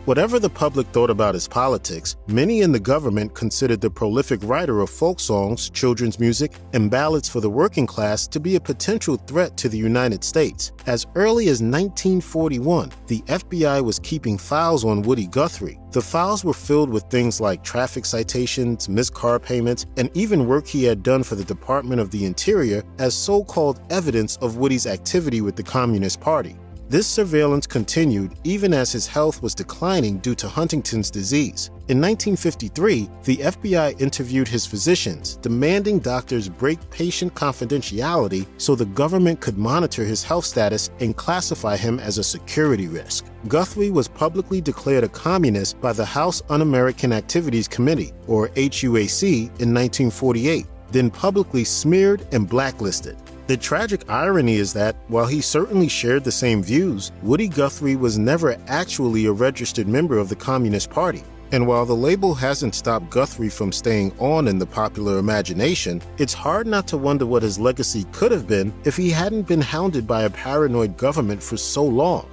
Whatever 0.07 0.39
the 0.39 0.49
public 0.49 0.87
thought 0.93 1.11
about 1.11 1.35
his 1.35 1.49
politics, 1.49 2.15
many 2.29 2.61
in 2.61 2.71
the 2.71 2.79
government 2.79 3.35
considered 3.35 3.81
the 3.81 3.91
prolific 3.91 4.39
writer 4.45 4.79
of 4.79 4.89
folk 4.89 5.19
songs, 5.19 5.69
children's 5.69 6.21
music, 6.21 6.53
and 6.75 6.89
ballads 6.89 7.29
for 7.29 7.41
the 7.41 7.51
working 7.51 7.89
class 7.89 8.29
to 8.29 8.39
be 8.39 8.55
a 8.55 8.61
potential 8.61 9.17
threat 9.17 9.57
to 9.57 9.69
the 9.69 9.77
United 9.77 10.23
States. 10.23 10.71
As 10.87 11.09
early 11.17 11.49
as 11.49 11.61
1941, 11.61 12.93
the 13.09 13.21
FBI 13.23 13.83
was 13.83 13.99
keeping 13.99 14.39
files 14.39 14.85
on 14.85 15.03
Woody 15.03 15.27
Guthrie. 15.27 15.81
The 15.91 16.03
files 16.03 16.45
were 16.45 16.55
filled 16.55 16.91
with 16.91 17.03
things 17.11 17.41
like 17.41 17.65
traffic 17.65 18.05
citations, 18.05 18.89
missed 18.89 19.13
car 19.13 19.41
payments, 19.41 19.87
and 19.97 20.09
even 20.15 20.47
work 20.47 20.69
he 20.69 20.85
had 20.85 21.03
done 21.03 21.25
for 21.25 21.35
the 21.35 21.43
Department 21.43 22.01
of 22.01 22.13
the 22.13 22.27
Interior 22.27 22.85
as 23.01 23.13
so 23.13 23.43
called 23.43 23.81
evidence 23.91 24.37
of 24.37 24.57
Woody's 24.57 24.87
activity 24.87 25.41
with 25.41 25.57
the 25.57 25.65
Communist 25.65 26.21
Party. 26.21 26.57
This 26.89 27.09
surveillance 27.09 27.67
continued 27.67 28.37
even 28.45 28.73
as 28.73 28.93
his 28.93 29.09
health 29.09 29.43
was 29.43 29.57
declining 29.57 30.19
due 30.19 30.37
to 30.37 30.49
Huntington's 30.49 31.11
disease. 31.11 31.71
In 31.89 32.01
1953, 32.01 33.11
the 33.25 33.39
FBI 33.39 34.01
interviewed 34.01 34.47
his 34.47 34.67
physicians, 34.67 35.37
demanding 35.39 35.99
doctors 35.99 36.49
break 36.49 36.79
patient 36.91 37.35
confidentiality 37.35 38.47
so 38.59 38.77
the 38.77 38.87
government 38.87 39.41
could 39.41 39.59
monitor 39.59 40.05
his 40.05 40.23
health 40.23 40.45
status 40.45 40.91
and 41.01 41.17
classify 41.17 41.77
him 41.77 41.99
as 41.99 42.19
a 42.19 42.25
security 42.25 42.87
risk. 42.87 43.27
Guthrie 43.49 43.91
was 43.91 44.07
publicly 44.07 44.61
declared 44.61 45.03
a 45.03 45.09
communist 45.09 45.81
by 45.81 45.93
the 45.93 46.05
House 46.05 46.41
Un 46.51 46.63
American 46.63 47.13
Activities 47.13 47.67
Committee, 47.67 48.13
or 48.29 48.51
HUAC, 48.51 49.25
in 49.61 49.75
1948, 49.75 50.67
then 50.93 51.11
publicly 51.11 51.65
smeared 51.65 52.25
and 52.31 52.49
blacklisted. 52.49 53.17
The 53.47 53.57
tragic 53.57 54.11
irony 54.11 54.57
is 54.57 54.73
that, 54.73 54.97
while 55.07 55.27
he 55.27 55.41
certainly 55.41 55.87
shared 55.87 56.25
the 56.25 56.33
same 56.33 56.65
views, 56.65 57.13
Woody 57.23 57.47
Guthrie 57.47 57.95
was 57.95 58.19
never 58.19 58.57
actually 58.67 59.27
a 59.27 59.33
registered 59.33 59.87
member 59.87 60.19
of 60.19 60.29
the 60.29 60.35
Communist 60.35 60.91
Party. 60.91 61.23
And 61.53 61.65
while 61.65 61.87
the 61.87 61.95
label 61.95 62.35
hasn't 62.35 62.75
stopped 62.75 63.09
Guthrie 63.09 63.49
from 63.49 63.71
staying 63.71 64.13
on 64.19 64.49
in 64.49 64.59
the 64.59 64.67
popular 64.67 65.19
imagination, 65.19 66.03
it's 66.19 66.35
hard 66.35 66.67
not 66.67 66.89
to 66.89 66.97
wonder 66.97 67.25
what 67.25 67.45
his 67.45 67.57
legacy 67.57 68.05
could 68.11 68.33
have 68.33 68.49
been 68.49 68.75
if 68.85 68.97
he 68.97 69.11
hadn't 69.11 69.47
been 69.47 69.61
hounded 69.61 70.09
by 70.09 70.25
a 70.25 70.31
paranoid 70.31 70.97
government 70.97 71.41
for 71.41 71.57
so 71.57 71.85
long. 71.85 72.29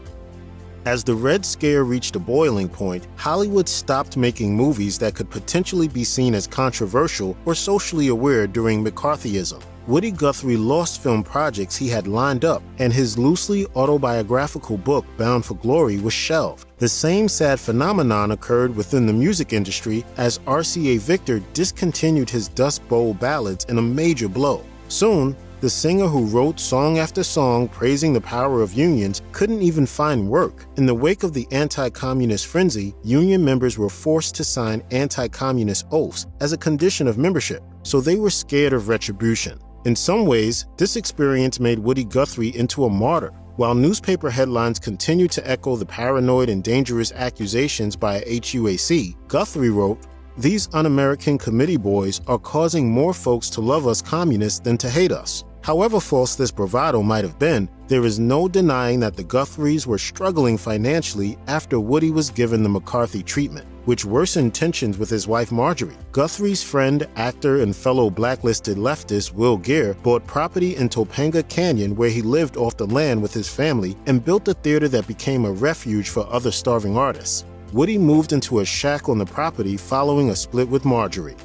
As 0.86 1.04
the 1.04 1.14
Red 1.14 1.46
Scare 1.46 1.84
reached 1.84 2.16
a 2.16 2.20
boiling 2.20 2.68
point, 2.68 3.08
Hollywood 3.18 3.70
stopped 3.70 4.18
making 4.18 4.58
movies 4.58 4.98
that 4.98 5.14
could 5.14 5.30
potentially 5.30 5.88
be 5.88 6.04
seen 6.04 6.34
as 6.34 6.48
controversial 6.48 7.38
or 7.46 7.54
socially 7.54 8.08
aware 8.08 8.48
during 8.48 8.84
McCarthyism. 8.84 9.62
Woody 9.86 10.12
Guthrie 10.12 10.56
lost 10.56 11.04
film 11.04 11.24
projects 11.24 11.76
he 11.76 11.90
had 11.90 12.08
lined 12.08 12.46
up, 12.46 12.64
and 12.80 12.94
his 12.94 13.18
loosely 13.18 13.66
autobiographical 13.76 14.78
book, 14.78 15.06
Bound 15.18 15.44
for 15.44 15.56
Glory, 15.56 16.00
was 16.00 16.14
shelved. 16.14 16.68
The 16.78 16.88
same 16.88 17.28
sad 17.28 17.60
phenomenon 17.60 18.32
occurred 18.32 18.74
within 18.78 19.06
the 19.06 19.12
music 19.12 19.52
industry 19.52 20.06
as 20.16 20.40
RCA 20.40 21.00
Victor 21.00 21.40
discontinued 21.54 22.30
his 22.30 22.48
Dust 22.48 22.88
Bowl 22.88 23.14
ballads 23.14 23.66
in 23.66 23.78
a 23.78 23.82
major 23.82 24.30
blow. 24.30 24.64
Soon, 24.88 25.36
the 25.60 25.70
singer 25.70 26.08
who 26.08 26.26
wrote 26.26 26.62
song 26.62 26.98
after 26.98 27.24
song 27.24 27.68
praising 27.68 28.14
the 28.14 28.22
power 28.22 28.62
of 28.62 28.74
unions 28.74 29.22
couldn't 29.34 29.62
even 29.62 29.86
find 29.86 30.30
work. 30.30 30.66
In 30.78 30.86
the 30.86 30.96
wake 30.96 31.24
of 31.24 31.34
the 31.34 31.48
anti 31.52 31.90
communist 31.90 32.48
frenzy, 32.48 32.96
union 33.04 33.44
members 33.44 33.78
were 33.78 33.90
forced 33.90 34.36
to 34.36 34.46
sign 34.46 34.82
anti 34.92 35.28
communist 35.28 35.86
oaths 35.92 36.28
as 36.40 36.54
a 36.54 36.58
condition 36.58 37.08
of 37.08 37.18
membership, 37.18 37.64
so 37.84 38.00
they 38.00 38.16
were 38.16 38.30
scared 38.30 38.72
of 38.72 38.88
retribution. 38.88 39.60
In 39.86 39.98
some 39.98 40.26
ways, 40.26 40.66
this 40.78 40.96
experience 40.96 41.60
made 41.60 41.78
Woody 41.78 42.06
Guthrie 42.06 42.56
into 42.56 42.86
a 42.86 42.90
martyr. 42.90 43.32
While 43.58 43.76
newspaper 43.76 44.30
headlines 44.30 44.80
continued 44.80 45.32
to 45.32 45.50
echo 45.50 45.76
the 45.76 45.86
paranoid 45.86 46.48
and 46.48 46.64
dangerous 46.64 47.12
accusations 47.12 47.98
by 47.98 48.22
HUAC, 48.22 49.14
Guthrie 49.28 49.72
wrote, 49.72 50.00
These 50.38 50.70
un 50.74 50.86
American 50.86 51.38
committee 51.38 51.78
boys 51.78 52.22
are 52.28 52.40
causing 52.40 52.90
more 52.90 53.14
folks 53.14 53.50
to 53.52 53.62
love 53.62 53.86
us 53.86 54.02
communists 54.02 54.60
than 54.60 54.78
to 54.78 54.90
hate 54.90 55.12
us. 55.12 55.44
However 55.64 56.00
false 56.00 56.36
this 56.36 56.52
bravado 56.52 57.04
might 57.04 57.26
have 57.26 57.38
been, 57.38 57.70
there 57.88 58.06
is 58.06 58.20
no 58.20 58.48
denying 58.48 59.02
that 59.02 59.18
the 59.18 59.24
Guthries 59.24 59.86
were 59.86 59.98
struggling 59.98 60.58
financially 60.58 61.38
after 61.48 61.80
Woody 61.80 62.10
was 62.10 62.30
given 62.30 62.64
the 62.64 62.70
McCarthy 62.70 63.22
treatment, 63.22 63.68
which 63.86 64.06
worsened 64.06 64.54
tensions 64.54 64.98
with 64.98 65.10
his 65.10 65.28
wife 65.28 65.52
Marjorie. 65.52 65.98
Guthrie's 66.12 66.64
friend, 66.64 67.08
actor, 67.16 67.62
and 67.62 67.76
fellow 67.76 68.10
blacklisted 68.10 68.78
leftist 68.78 69.34
Will 69.34 69.58
Geer 69.58 69.94
bought 70.04 70.26
property 70.28 70.76
in 70.76 70.90
Topanga 70.90 71.48
Canyon 71.50 71.96
where 71.96 72.10
he 72.10 72.22
lived 72.22 72.58
off 72.58 72.78
the 72.78 72.88
land 72.88 73.22
with 73.22 73.34
his 73.34 73.50
family 73.50 73.98
and 74.06 74.24
built 74.24 74.48
a 74.48 74.54
theater 74.54 74.88
that 74.88 75.08
became 75.08 75.46
a 75.46 75.52
refuge 75.52 76.10
for 76.10 76.28
other 76.32 76.52
starving 76.52 76.98
artists. 76.98 77.46
Woody 77.74 77.98
moved 77.98 78.34
into 78.34 78.60
a 78.60 78.66
shack 78.66 79.10
on 79.10 79.18
the 79.18 79.26
property 79.26 79.78
following 79.78 80.30
a 80.30 80.36
split 80.36 80.70
with 80.70 80.86
Marjorie. 80.86 81.36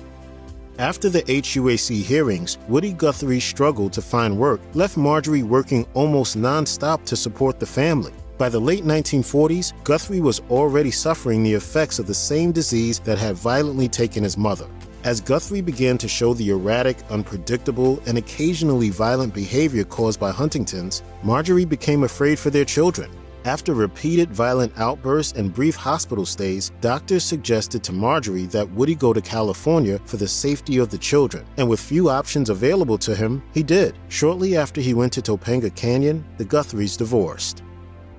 After 0.78 1.08
the 1.08 1.22
HUAC 1.22 2.04
hearings, 2.04 2.56
Woody 2.68 2.92
Guthrie 2.92 3.40
struggled 3.40 3.92
to 3.94 4.02
find 4.02 4.38
work, 4.38 4.60
left 4.74 4.96
Marjorie 4.96 5.42
working 5.42 5.84
almost 5.94 6.36
nonstop 6.36 7.04
to 7.06 7.16
support 7.16 7.58
the 7.58 7.66
family. 7.66 8.12
By 8.38 8.48
the 8.48 8.60
late 8.60 8.84
1940s, 8.84 9.72
Guthrie 9.82 10.20
was 10.20 10.40
already 10.48 10.92
suffering 10.92 11.42
the 11.42 11.54
effects 11.54 11.98
of 11.98 12.06
the 12.06 12.14
same 12.14 12.52
disease 12.52 13.00
that 13.00 13.18
had 13.18 13.34
violently 13.34 13.88
taken 13.88 14.22
his 14.22 14.38
mother. 14.38 14.68
As 15.02 15.20
Guthrie 15.20 15.60
began 15.60 15.98
to 15.98 16.06
show 16.06 16.34
the 16.34 16.50
erratic, 16.50 16.98
unpredictable, 17.10 18.00
and 18.06 18.16
occasionally 18.16 18.90
violent 18.90 19.34
behavior 19.34 19.82
caused 19.82 20.20
by 20.20 20.30
Huntington's, 20.30 21.02
Marjorie 21.24 21.64
became 21.64 22.04
afraid 22.04 22.38
for 22.38 22.50
their 22.50 22.64
children. 22.64 23.10
After 23.44 23.74
repeated 23.74 24.30
violent 24.30 24.72
outbursts 24.76 25.36
and 25.36 25.52
brief 25.52 25.74
hospital 25.74 26.24
stays, 26.24 26.70
doctors 26.80 27.24
suggested 27.24 27.82
to 27.84 27.92
Marjorie 27.92 28.46
that 28.46 28.70
Woody 28.70 28.94
go 28.94 29.12
to 29.12 29.20
California 29.20 29.98
for 30.04 30.16
the 30.16 30.28
safety 30.28 30.78
of 30.78 30.90
the 30.90 30.98
children, 30.98 31.44
and 31.56 31.68
with 31.68 31.80
few 31.80 32.08
options 32.08 32.50
available 32.50 32.98
to 32.98 33.16
him, 33.16 33.42
he 33.52 33.64
did. 33.64 33.98
Shortly 34.08 34.56
after 34.56 34.80
he 34.80 34.94
went 34.94 35.12
to 35.14 35.22
Topanga 35.22 35.74
Canyon, 35.74 36.24
the 36.36 36.44
Guthries 36.44 36.96
divorced. 36.96 37.62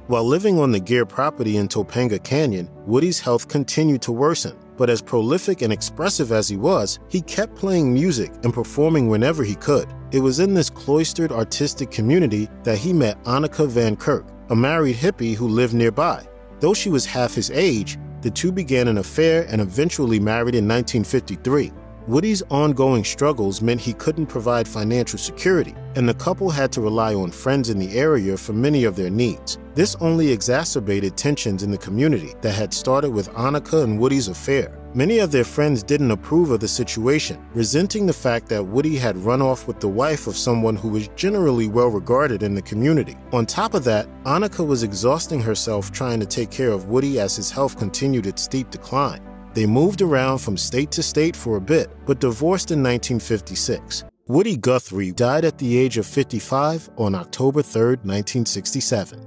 While 0.10 0.24
living 0.24 0.58
on 0.58 0.72
the 0.72 0.80
Geer 0.80 1.06
property 1.06 1.58
in 1.58 1.68
Topanga 1.68 2.18
Canyon, 2.24 2.68
Woody's 2.88 3.20
health 3.20 3.48
continued 3.48 4.02
to 4.02 4.12
worsen. 4.12 4.58
But 4.76 4.90
as 4.90 5.04
prolific 5.04 5.62
and 5.62 5.72
expressive 5.72 6.32
as 6.32 6.50
he 6.50 6.58
was, 6.58 6.98
he 7.10 7.22
kept 7.22 7.56
playing 7.56 7.94
music 7.94 8.32
and 8.44 8.52
performing 8.52 9.08
whenever 9.08 9.44
he 9.44 9.54
could. 9.54 9.88
It 10.12 10.22
was 10.22 10.40
in 10.40 10.56
this 10.56 10.68
cloistered 10.68 11.32
artistic 11.32 11.92
community 11.92 12.50
that 12.64 12.80
he 12.80 12.92
met 12.92 13.24
Anneke 13.26 13.68
Van 13.68 13.96
Kirk, 13.96 14.26
a 14.50 14.56
married 14.56 14.96
hippie 14.96 15.36
who 15.36 15.48
lived 15.48 15.76
nearby. 15.76 16.26
Though 16.60 16.74
she 16.74 16.90
was 16.90 17.06
half 17.06 17.36
his 17.36 17.52
age, 17.52 18.00
the 18.22 18.32
two 18.32 18.52
began 18.52 18.88
an 18.88 18.98
affair 18.98 19.46
and 19.48 19.62
eventually 19.62 20.20
married 20.20 20.56
in 20.56 20.68
1953. 20.68 21.72
Woody's 22.10 22.42
ongoing 22.50 23.04
struggles 23.04 23.62
meant 23.62 23.80
he 23.80 23.94
couldn't 23.94 24.26
provide 24.26 24.68
financial 24.68 25.20
security, 25.20 25.76
and 25.96 26.10
the 26.10 26.14
couple 26.16 26.50
had 26.50 26.72
to 26.72 26.82
rely 26.82 27.14
on 27.14 27.30
friends 27.30 27.70
in 27.70 27.78
the 27.78 27.96
area 27.96 28.36
for 28.36 28.52
many 28.52 28.84
of 28.86 28.96
their 28.96 29.12
needs. 29.12 29.60
This 29.76 29.96
only 30.02 30.32
exacerbated 30.32 31.16
tensions 31.16 31.62
in 31.62 31.70
the 31.70 31.78
community 31.78 32.34
that 32.42 32.56
had 32.56 32.74
started 32.74 33.12
with 33.12 33.30
Anneke 33.34 33.84
and 33.84 34.00
Woody's 34.00 34.28
affair. 34.28 34.76
Many 34.96 35.20
of 35.20 35.32
their 35.32 35.44
friends 35.44 35.84
didn't 35.84 36.10
approve 36.10 36.50
of 36.50 36.62
the 36.62 36.68
situation, 36.68 37.46
resenting 37.54 38.08
the 38.08 38.12
fact 38.12 38.50
that 38.50 38.66
Woody 38.66 38.96
had 38.96 39.16
run 39.18 39.44
off 39.44 39.68
with 39.68 39.80
the 39.80 39.88
wife 39.88 40.26
of 40.26 40.36
someone 40.36 40.76
who 40.76 40.90
was 40.90 41.10
generally 41.10 41.68
well 41.68 41.90
regarded 41.90 42.42
in 42.42 42.56
the 42.56 42.62
community. 42.64 43.18
On 43.34 43.46
top 43.46 43.76
of 43.76 43.84
that, 43.84 44.08
Anneke 44.24 44.66
was 44.66 44.82
exhausting 44.82 45.42
herself 45.42 45.92
trying 45.92 46.20
to 46.22 46.26
take 46.26 46.50
care 46.50 46.72
of 46.72 46.86
Woody 46.86 47.20
as 47.20 47.36
his 47.36 47.52
health 47.52 47.78
continued 47.78 48.26
its 48.26 48.42
steep 48.42 48.72
decline. 48.72 49.22
They 49.60 49.66
moved 49.66 50.02
around 50.02 50.38
from 50.38 50.56
state 50.56 50.90
to 50.92 51.04
state 51.04 51.36
for 51.36 51.58
a 51.58 51.60
bit, 51.60 51.90
but 52.06 52.22
divorced 52.22 52.72
in 52.72 52.82
1956. 52.82 54.06
Woody 54.30 54.56
Guthrie 54.56 55.12
died 55.12 55.44
at 55.44 55.58
the 55.58 55.78
age 55.78 55.98
of 55.98 56.06
55 56.06 56.90
on 56.96 57.14
October 57.14 57.62
3, 57.62 57.98
1967. 58.06 59.20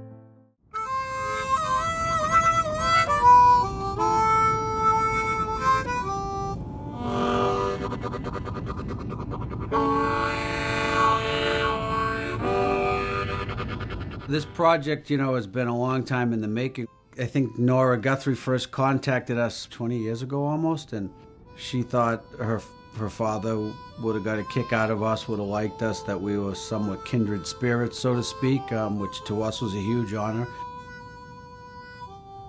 This 14.27 14.45
project, 14.45 15.11
you 15.11 15.17
know, 15.17 15.35
has 15.35 15.45
been 15.45 15.67
a 15.67 15.77
long 15.77 16.03
time 16.03 16.33
in 16.33 16.41
the 16.41 16.47
making. 16.47 16.87
I 17.19 17.25
think 17.25 17.59
Nora 17.59 17.97
Guthrie 17.99 18.35
first 18.35 18.71
contacted 18.71 19.37
us 19.37 19.67
20 19.67 19.97
years 19.97 20.21
ago 20.21 20.45
almost, 20.45 20.93
and 20.93 21.09
she 21.55 21.83
thought 21.83 22.23
her 22.39 22.61
her 22.95 23.09
father 23.09 23.71
would 24.01 24.15
have 24.15 24.23
got 24.23 24.37
a 24.37 24.43
kick 24.43 24.71
out 24.71 24.91
of 24.91 25.01
us, 25.01 25.27
would 25.27 25.39
have 25.39 25.47
liked 25.47 25.81
us, 25.81 26.01
that 26.03 26.19
we 26.19 26.37
were 26.37 26.53
somewhat 26.53 27.03
kindred 27.05 27.47
spirits, 27.47 27.97
so 27.97 28.15
to 28.15 28.23
speak, 28.23 28.71
um, 28.71 28.99
which 28.99 29.23
to 29.25 29.41
us 29.41 29.61
was 29.61 29.73
a 29.73 29.79
huge 29.79 30.13
honor. 30.13 30.47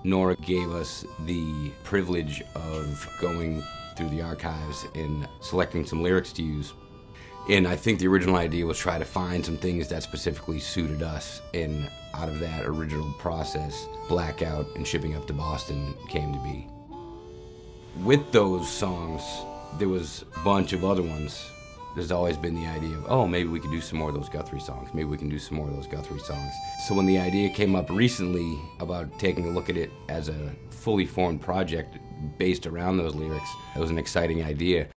Nora 0.04 0.36
gave 0.36 0.70
us 0.70 1.06
the 1.24 1.70
privilege 1.82 2.42
of 2.54 3.08
going 3.20 3.62
through 3.96 4.10
the 4.10 4.20
archives 4.20 4.86
and 4.94 5.26
selecting 5.40 5.86
some 5.86 6.02
lyrics 6.02 6.30
to 6.34 6.42
use. 6.42 6.74
And 7.48 7.66
I 7.66 7.76
think 7.76 7.98
the 7.98 8.08
original 8.08 8.36
idea 8.36 8.66
was 8.66 8.78
try 8.78 8.98
to 8.98 9.04
find 9.04 9.44
some 9.44 9.56
things 9.56 9.88
that 9.88 10.02
specifically 10.02 10.60
suited 10.60 11.02
us. 11.02 11.40
And 11.54 11.90
out 12.14 12.28
of 12.28 12.38
that 12.40 12.64
original 12.64 13.12
process, 13.18 13.86
Blackout 14.08 14.66
and 14.76 14.86
Shipping 14.86 15.16
Up 15.16 15.26
to 15.26 15.32
Boston 15.32 15.94
came 16.08 16.32
to 16.32 16.38
be. 16.40 16.66
With 18.02 18.32
those 18.32 18.70
songs, 18.70 19.22
there 19.78 19.88
was 19.88 20.24
a 20.36 20.40
bunch 20.40 20.72
of 20.72 20.84
other 20.84 21.02
ones. 21.02 21.50
There's 21.94 22.10
always 22.10 22.36
been 22.36 22.54
the 22.54 22.66
idea 22.66 22.96
of, 22.96 23.04
oh, 23.08 23.26
maybe 23.26 23.48
we 23.48 23.60
could 23.60 23.70
do 23.70 23.80
some 23.80 23.98
more 23.98 24.08
of 24.08 24.14
those 24.14 24.28
Guthrie 24.28 24.60
songs. 24.60 24.92
Maybe 24.94 25.08
we 25.08 25.16
can 25.16 25.28
do 25.28 25.38
some 25.38 25.58
more 25.58 25.68
of 25.68 25.76
those 25.76 25.86
Guthrie 25.86 26.18
songs. 26.20 26.52
So 26.86 26.94
when 26.94 27.06
the 27.06 27.18
idea 27.18 27.50
came 27.50 27.76
up 27.76 27.90
recently 27.90 28.58
about 28.80 29.18
taking 29.18 29.46
a 29.46 29.50
look 29.50 29.68
at 29.68 29.76
it 29.76 29.90
as 30.08 30.28
a 30.28 30.52
fully 30.70 31.06
formed 31.06 31.40
project 31.40 31.98
based 32.38 32.66
around 32.66 32.96
those 32.96 33.14
lyrics, 33.14 33.48
it 33.76 33.78
was 33.78 33.90
an 33.90 33.98
exciting 33.98 34.42
idea. 34.44 34.88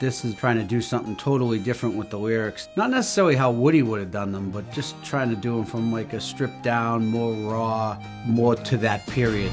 This 0.00 0.24
is 0.24 0.36
trying 0.36 0.58
to 0.58 0.62
do 0.62 0.80
something 0.80 1.16
totally 1.16 1.58
different 1.58 1.96
with 1.96 2.08
the 2.08 2.20
lyrics. 2.20 2.68
Not 2.76 2.90
necessarily 2.90 3.34
how 3.34 3.50
Woody 3.50 3.82
would 3.82 3.98
have 3.98 4.12
done 4.12 4.30
them, 4.30 4.52
but 4.52 4.70
just 4.70 4.94
trying 5.02 5.28
to 5.30 5.34
do 5.34 5.56
them 5.56 5.64
from 5.64 5.90
like 5.90 6.12
a 6.12 6.20
stripped 6.20 6.62
down, 6.62 7.08
more 7.08 7.32
raw, 7.32 8.00
more 8.24 8.54
to 8.54 8.76
that 8.76 9.04
period. 9.08 9.50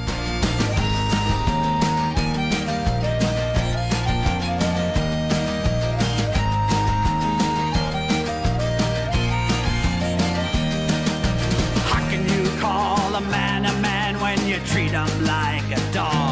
How 11.87 12.07
can 12.11 12.23
you 12.29 12.59
call 12.59 13.15
a 13.15 13.21
man 13.21 13.65
a 13.65 13.73
man 13.81 14.19
when 14.21 14.45
you 14.45 14.57
treat 14.67 14.91
him 14.91 15.25
like 15.25 15.71
a 15.71 15.91
dog? 15.91 16.24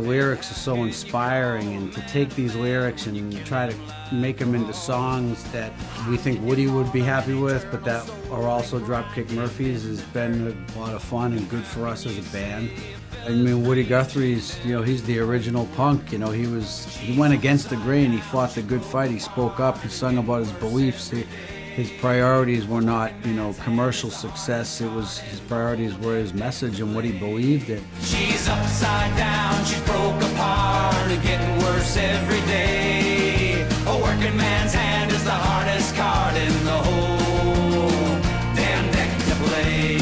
The 0.00 0.08
lyrics 0.08 0.50
are 0.50 0.54
so 0.54 0.82
inspiring, 0.82 1.76
and 1.76 1.92
to 1.92 2.00
take 2.08 2.30
these 2.30 2.56
lyrics 2.56 3.06
and 3.06 3.44
try 3.44 3.68
to 3.68 3.76
make 4.10 4.38
them 4.38 4.54
into 4.54 4.72
songs 4.72 5.44
that 5.52 5.74
we 6.08 6.16
think 6.16 6.42
Woody 6.42 6.68
would 6.68 6.90
be 6.90 7.02
happy 7.02 7.34
with, 7.34 7.66
but 7.70 7.84
that 7.84 8.10
are 8.30 8.48
also 8.48 8.80
Dropkick 8.80 9.30
Murphys 9.32 9.84
has 9.84 10.00
been 10.00 10.66
a 10.74 10.78
lot 10.78 10.94
of 10.94 11.02
fun 11.02 11.34
and 11.34 11.46
good 11.50 11.64
for 11.64 11.86
us 11.86 12.06
as 12.06 12.16
a 12.16 12.32
band. 12.32 12.70
I 13.26 13.28
mean, 13.28 13.62
Woody 13.66 13.84
Guthrie's, 13.84 14.58
you 14.64 14.74
know, 14.74 14.82
he's 14.82 15.02
the 15.02 15.18
original 15.18 15.66
punk. 15.76 16.12
You 16.12 16.18
know, 16.18 16.30
he 16.30 16.46
was, 16.46 16.86
he 16.86 17.18
went 17.18 17.34
against 17.34 17.68
the 17.68 17.76
grain. 17.76 18.10
He 18.10 18.20
fought 18.20 18.54
the 18.54 18.62
good 18.62 18.82
fight. 18.82 19.10
He 19.10 19.18
spoke 19.18 19.60
up. 19.60 19.82
He 19.82 19.90
sung 19.90 20.16
about 20.16 20.38
his 20.38 20.52
beliefs. 20.52 21.10
He, 21.10 21.26
his 21.80 21.90
priorities 21.98 22.66
were 22.66 22.82
not, 22.82 23.10
you 23.24 23.32
know, 23.32 23.54
commercial 23.64 24.10
success. 24.10 24.82
It 24.82 24.92
was 24.92 25.18
his 25.18 25.40
priorities 25.40 25.96
were 25.96 26.16
his 26.16 26.34
message 26.34 26.78
and 26.80 26.94
what 26.94 27.04
he 27.04 27.12
believed 27.12 27.70
in. 27.70 27.82
She's 28.02 28.46
upside 28.48 29.16
down, 29.16 29.64
she's 29.64 29.80
broke 29.82 30.22
apart, 30.30 31.08
getting 31.22 31.58
worse 31.64 31.96
every 31.96 32.40
day. 32.42 33.62
A 33.86 33.96
working 33.96 34.36
man's 34.36 34.74
hand 34.74 35.10
is 35.10 35.24
the 35.24 35.30
hardest 35.30 35.94
card 35.96 36.36
in 36.36 36.52
the 36.66 36.78
whole 36.86 38.20
damn 38.54 38.92
deck 38.92 39.18
to 39.28 39.34
play. 39.44 39.96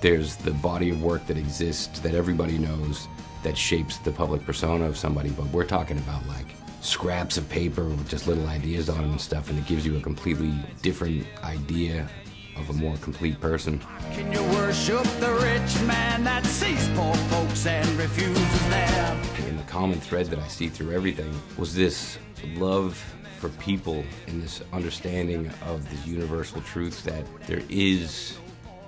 There's 0.00 0.36
the 0.36 0.52
body 0.52 0.90
of 0.90 1.02
work 1.02 1.26
that 1.26 1.36
exists 1.36 1.98
that 2.00 2.14
everybody 2.14 2.58
knows 2.58 3.08
that 3.42 3.58
shapes 3.58 3.98
the 3.98 4.12
public 4.12 4.44
persona 4.46 4.84
of 4.84 4.96
somebody, 4.96 5.30
but 5.30 5.46
we're 5.46 5.64
talking 5.64 5.98
about 5.98 6.24
like 6.28 6.46
scraps 6.82 7.38
of 7.38 7.48
paper 7.48 7.84
with 7.84 8.08
just 8.08 8.26
little 8.26 8.46
ideas 8.48 8.88
on 8.88 8.98
them 8.98 9.12
and 9.12 9.20
stuff, 9.20 9.48
and 9.48 9.58
it 9.58 9.66
gives 9.66 9.86
you 9.86 9.96
a 9.96 10.00
completely 10.00 10.52
different 10.82 11.24
idea 11.44 12.08
of 12.56 12.68
a 12.68 12.72
more 12.74 12.96
complete 12.98 13.40
person. 13.40 13.80
Can 14.12 14.30
you 14.32 14.42
worship 14.54 15.04
the 15.20 15.32
rich 15.32 15.86
man 15.86 16.24
that 16.24 16.44
sees 16.44 16.88
poor 16.94 17.14
folks 17.14 17.66
and 17.66 17.88
refuses 17.96 18.68
them? 18.68 19.22
And 19.46 19.58
the 19.58 19.64
common 19.64 20.00
thread 20.00 20.26
that 20.26 20.38
I 20.38 20.48
see 20.48 20.68
through 20.68 20.92
everything 20.92 21.32
was 21.56 21.74
this 21.74 22.18
love 22.56 23.02
for 23.38 23.48
people 23.50 24.04
and 24.26 24.42
this 24.42 24.62
understanding 24.72 25.50
of 25.66 25.88
this 25.90 26.06
universal 26.06 26.60
truth 26.62 27.02
that 27.04 27.24
there 27.46 27.62
is 27.68 28.36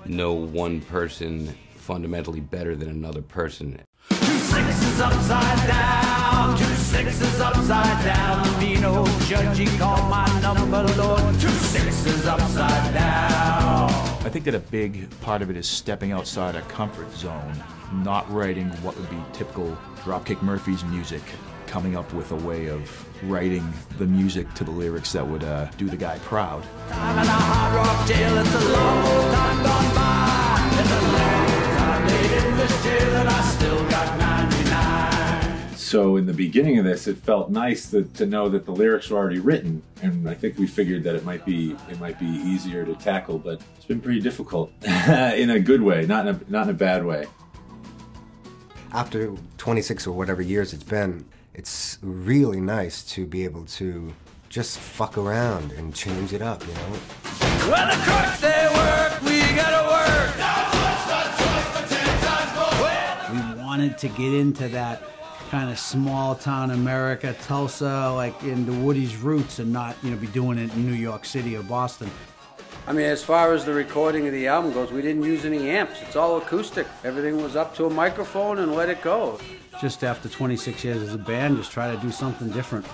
no 0.04 0.33
one 0.33 0.80
person 0.83 1.57
fundamentally 1.76 2.40
better 2.40 2.76
than 2.76 2.88
another 2.88 3.22
person. 3.22 3.80
Two 4.11 4.17
sixes 4.17 5.01
upside 5.01 5.69
down, 5.69 6.57
two 6.57 6.64
sixes 6.77 7.40
upside 7.40 8.05
down. 8.05 8.61
Be 8.61 8.81
no 8.81 9.07
judge, 9.27 9.59
he 9.59 9.67
called 9.79 10.09
my 10.11 10.27
number, 10.40 10.83
Lord. 10.95 11.21
Two 11.40 11.49
sixes 11.49 12.27
upside 12.27 12.95
down. 12.95 13.90
I 14.25 14.31
think 14.31 14.45
that 14.47 14.55
a 14.55 14.61
big 14.61 15.09
part 15.21 15.43
of 15.43 15.51
it 15.51 15.57
is 15.57 15.69
stepping 15.69 16.12
outside 16.12 16.57
our 16.57 16.62
comfort 16.62 17.12
zone, 17.12 17.62
not 17.93 18.31
writing 18.33 18.69
what 18.83 18.97
would 18.97 19.11
be 19.11 19.19
typical 19.33 19.77
Dropkick 19.97 20.40
Murphys 20.43 20.85
music, 20.85 21.23
coming 21.67 21.97
up 21.97 22.12
with 22.14 22.33
a 22.33 22.37
way 22.37 22.69
of 22.69 22.88
writing 23.29 23.71
the 23.99 24.07
music 24.07 24.53
to 24.55 24.64
the 24.64 24.71
lyrics 24.71 25.12
that 25.12 25.27
would 25.27 25.45
uh, 25.45 25.67
do 25.73 25.88
the 25.88 25.97
guy 25.97 26.19
proud. 26.21 26.62
Time 26.88 27.19
So 35.94 36.16
in 36.16 36.26
the 36.26 36.33
beginning 36.33 36.80
of 36.80 36.85
this, 36.85 37.07
it 37.07 37.18
felt 37.18 37.50
nice 37.50 37.88
to, 37.92 38.02
to 38.02 38.26
know 38.26 38.48
that 38.48 38.64
the 38.64 38.72
lyrics 38.72 39.11
were 39.11 39.16
already 39.16 39.38
written, 39.38 39.80
and 40.02 40.28
I 40.28 40.35
think 40.35 40.59
we 40.59 40.66
figured 40.66 41.04
that 41.04 41.14
it 41.14 41.24
might 41.24 41.46
be 41.46 41.76
it 41.88 42.00
might 42.00 42.18
be 42.18 42.26
easier 42.26 42.85
to 42.85 42.96
tackle, 42.96 43.38
but 43.38 43.61
it's 43.76 43.85
been 43.85 44.00
pretty 44.00 44.18
difficult 44.18 44.72
in 44.83 45.50
a 45.50 45.61
good 45.61 45.80
way, 45.80 46.04
not 46.04 46.26
in 46.26 46.35
a 46.35 46.40
not 46.50 46.64
in 46.64 46.70
a 46.70 46.76
bad 46.76 47.07
way. 47.07 47.26
after 48.92 49.33
26 49.59 50.09
or 50.09 50.16
whatever 50.16 50.42
years 50.42 50.72
it's 50.72 50.83
been, 50.83 51.24
it's 51.54 51.98
really 52.02 52.61
nice 52.61 53.04
to 53.14 53.24
be 53.24 53.44
able 53.44 53.64
to 53.66 54.12
just 54.48 54.80
fuck 54.80 55.16
around 55.16 55.70
and 55.70 55.94
change 55.94 56.33
it 56.33 56.42
up, 56.42 56.66
you 56.66 56.74
know? 56.74 56.90
When 57.70 57.87
the 57.87 57.94
crooks 58.02 58.40
they 58.40 58.66
work, 58.74 59.22
we 59.22 59.38
gotta 59.54 59.87
work. 59.94 60.35
We 63.33 63.62
wanted 63.62 63.96
to 63.98 64.09
get 64.09 64.35
into 64.35 64.66
that 64.70 65.00
kind 65.55 65.71
of 65.71 65.79
small 65.79 66.35
town 66.35 66.73
America, 66.73 67.33
Tulsa, 67.43 68.11
like 68.11 68.43
into 68.43 68.73
Woody's 68.73 69.17
roots 69.17 69.61
and 69.61 69.73
not, 69.73 69.97
you 70.03 70.11
know, 70.11 70.17
be 70.17 70.27
doing 70.27 70.59
it 70.59 70.75
in 70.75 70.85
New 70.85 70.95
York 70.95 71.25
City 71.25 71.57
or 71.57 71.62
Boston. 71.62 72.11
I 72.88 72.93
mean, 72.93 73.07
as 73.07 73.23
far 73.23 73.55
as 73.55 73.64
the 73.64 73.73
recording 73.73 74.27
of 74.27 74.33
the 74.33 74.49
album 74.49 74.73
goes, 74.73 74.90
we 74.90 75.01
didn't 75.01 75.23
use 75.23 75.45
any 75.45 75.71
amps. 75.71 76.03
It's 76.03 76.17
all 76.17 76.38
acoustic. 76.38 76.88
Everything 77.05 77.40
was 77.40 77.55
up 77.55 77.73
to 77.77 77.85
a 77.85 77.90
microphone 77.90 78.59
and 78.59 78.75
let 78.75 78.88
it 78.88 79.01
go. 79.01 79.38
Just 79.81 80.03
after 80.03 80.29
26 80.29 80.83
years 80.83 81.01
as 81.01 81.14
a 81.14 81.19
band, 81.19 81.57
just 81.57 81.71
try 81.71 81.95
to 81.95 82.03
do 82.03 82.11
something 82.11 82.51
different. 82.51 82.85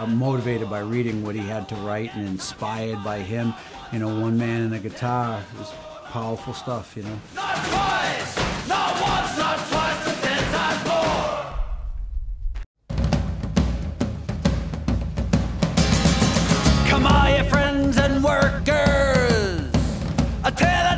I'm 0.00 0.16
motivated 0.16 0.68
by 0.68 0.80
reading 0.80 1.22
what 1.22 1.36
he 1.36 1.42
had 1.42 1.68
to 1.68 1.76
write 1.76 2.12
and 2.16 2.26
inspired 2.26 3.04
by 3.04 3.20
him. 3.20 3.54
You 3.92 4.00
know, 4.00 4.20
one 4.20 4.36
man 4.36 4.62
and 4.62 4.74
a 4.74 4.80
guitar 4.80 5.40
is 5.60 5.68
powerful 6.06 6.54
stuff, 6.54 6.96
you 6.96 7.04
know. 7.04 7.20
Not 7.36 7.54
twice, 7.54 8.68
not 8.68 9.00
once, 9.00 9.38
not 9.38 9.58
twice, 9.58 9.77
and 17.78 18.24
workers. 18.24 19.70
I 20.42 20.50
tell 20.50 20.97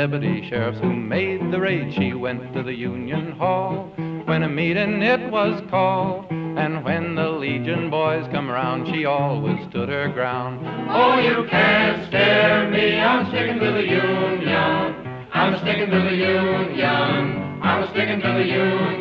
deputy 0.00 0.48
sheriffs 0.48 0.78
who 0.80 0.90
made 0.94 1.52
the 1.52 1.60
raid. 1.60 1.92
She 1.92 2.14
went 2.14 2.54
to 2.54 2.62
the 2.62 2.72
union 2.72 3.32
hall 3.32 3.92
when 4.24 4.42
a 4.42 4.48
meeting 4.48 5.02
it 5.02 5.30
was 5.30 5.62
called. 5.68 6.24
And 6.30 6.82
when 6.82 7.16
the 7.16 7.28
Legion 7.28 7.90
boys 7.90 8.26
come 8.32 8.50
around, 8.50 8.86
she 8.90 9.04
always 9.04 9.58
stood 9.68 9.90
her 9.90 10.08
ground. 10.08 10.66
Oh, 10.88 11.18
you 11.18 11.46
can't 11.50 12.06
scare 12.06 12.70
me, 12.70 12.98
I'm 12.98 13.28
sticking 13.28 13.58
to 13.58 13.72
the 13.72 13.82
Union. 13.82 15.28
I'm 15.34 15.58
sticking 15.58 15.90
to 15.90 16.00
the 16.00 16.16
Union. 16.16 17.60
I'm 17.62 17.86
sticking 17.90 18.22
to 18.22 18.32
the 18.32 18.46
Union. 18.46 18.99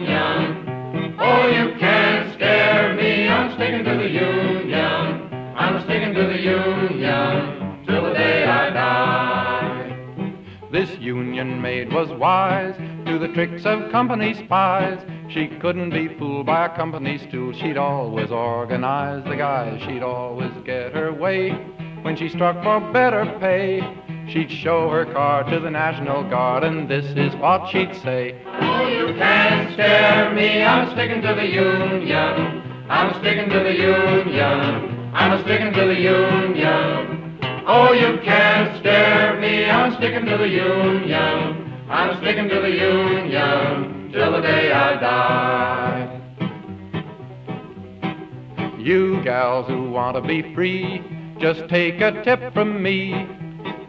Of 13.66 13.92
company 13.92 14.34
spies. 14.34 15.00
She 15.30 15.48
couldn't 15.48 15.92
be 15.92 16.08
fooled 16.18 16.46
by 16.46 16.66
a 16.66 16.76
company 16.76 17.18
stool. 17.18 17.54
She'd 17.54 17.78
always 17.78 18.32
organize 18.32 19.24
the 19.26 19.36
guys. 19.36 19.82
She'd 19.84 20.04
always 20.04 20.52
get 20.66 20.94
her 20.94 21.14
way. 21.14 21.52
When 22.02 22.16
she 22.16 22.30
struck 22.30 22.64
for 22.64 22.80
better 22.94 23.26
pay, 23.40 23.82
she'd 24.30 24.50
show 24.50 24.90
her 24.90 25.06
card 25.06 25.48
to 25.48 25.60
the 25.60 25.70
National 25.70 26.24
Guard, 26.30 26.64
and 26.64 26.90
this 26.90 27.06
is 27.06 27.36
what 27.36 27.70
she'd 27.70 27.94
say. 27.98 28.42
Oh, 28.46 28.88
you 28.88 29.14
can't 29.16 29.74
scare 29.74 30.34
me, 30.34 30.64
I'm 30.64 30.90
sticking 30.92 31.22
to 31.22 31.36
the 31.36 31.46
Union. 31.46 32.64
I'm 32.90 33.14
sticking 33.20 33.50
to 33.50 33.60
the 33.60 33.74
Union. 33.74 35.12
I'm 35.14 35.44
sticking 35.44 35.74
to 35.74 35.86
the 35.86 36.00
Union. 36.00 37.38
Oh, 37.68 37.92
you 37.92 38.20
can't 38.24 38.80
scare 38.80 39.40
me, 39.40 39.70
I'm 39.70 39.94
sticking 39.96 40.26
to 40.26 40.38
the 40.38 40.48
Union. 40.48 41.59
I'm 41.90 42.22
sticking 42.22 42.48
to 42.50 42.62
the 42.62 42.70
Union 42.70 44.12
till 44.14 44.32
the 44.32 44.42
day 44.42 44.72
I 44.72 45.00
die. 45.00 46.22
You 48.78 49.24
gals 49.24 49.68
who 49.68 49.90
want 49.90 50.16
to 50.16 50.22
be 50.22 50.54
free, 50.54 51.04
just 51.40 51.68
take 51.68 52.00
a 52.00 52.24
tip 52.24 52.54
from 52.54 52.84
me. 52.84 53.28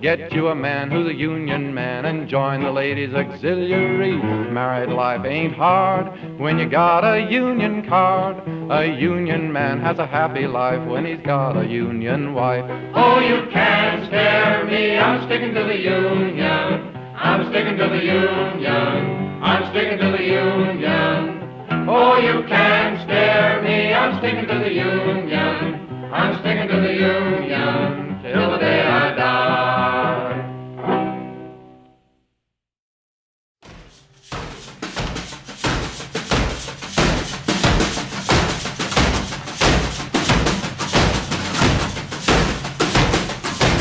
Get 0.00 0.32
you 0.32 0.48
a 0.48 0.54
man 0.54 0.90
who's 0.90 1.08
a 1.08 1.14
union 1.14 1.74
man 1.74 2.06
and 2.06 2.26
join 2.26 2.62
the 2.62 2.70
ladies' 2.70 3.12
auxiliary. 3.12 4.16
Married 4.50 4.88
life 4.88 5.26
ain't 5.26 5.54
hard 5.54 6.40
when 6.40 6.58
you 6.58 6.70
got 6.70 7.04
a 7.04 7.30
union 7.30 7.86
card. 7.86 8.38
A 8.70 8.86
union 8.98 9.52
man 9.52 9.78
has 9.80 9.98
a 9.98 10.06
happy 10.06 10.46
life 10.46 10.88
when 10.88 11.04
he's 11.04 11.20
got 11.20 11.54
a 11.58 11.66
union 11.68 12.32
wife. 12.32 12.64
Oh, 12.94 13.20
you 13.20 13.46
can't 13.52 14.06
scare 14.06 14.64
me, 14.64 14.96
I'm 14.98 15.26
sticking 15.26 15.52
to 15.52 15.64
the 15.64 15.76
Union. 15.78 16.99
I'm 17.22 17.50
sticking 17.50 17.76
to 17.76 17.86
the 17.86 18.02
Union. 18.02 19.42
I'm 19.42 19.70
sticking 19.70 19.98
to 19.98 20.10
the 20.10 20.22
Union. 20.22 21.86
Oh, 21.86 22.16
you 22.16 22.48
can't 22.48 22.98
scare 23.02 23.60
me, 23.60 23.92
I'm 23.92 24.18
sticking 24.20 24.46
to 24.46 24.54
the 24.58 24.72
Union. 24.72 26.08
I'm 26.12 26.40
sticking 26.40 26.68
to 26.68 26.80
the 26.80 26.94
Union 26.94 28.22
till 28.22 28.52
the 28.52 28.56
day 28.56 28.82
I 28.86 29.14
die. 29.14 29.50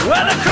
Well, 0.10 0.49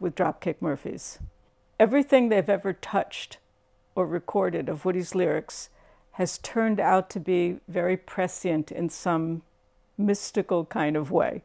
with 0.00 0.16
Dropkick 0.16 0.56
Murphys. 0.60 1.20
Everything 1.78 2.28
they've 2.28 2.48
ever 2.48 2.72
touched 2.72 3.38
or 3.94 4.06
recorded 4.06 4.68
of 4.68 4.84
Woody's 4.84 5.14
lyrics 5.14 5.68
has 6.12 6.38
turned 6.38 6.80
out 6.80 7.08
to 7.10 7.20
be 7.20 7.58
very 7.68 7.96
prescient 7.96 8.72
in 8.72 8.88
some 8.88 9.42
mystical 9.96 10.64
kind 10.64 10.96
of 10.96 11.10
way. 11.10 11.42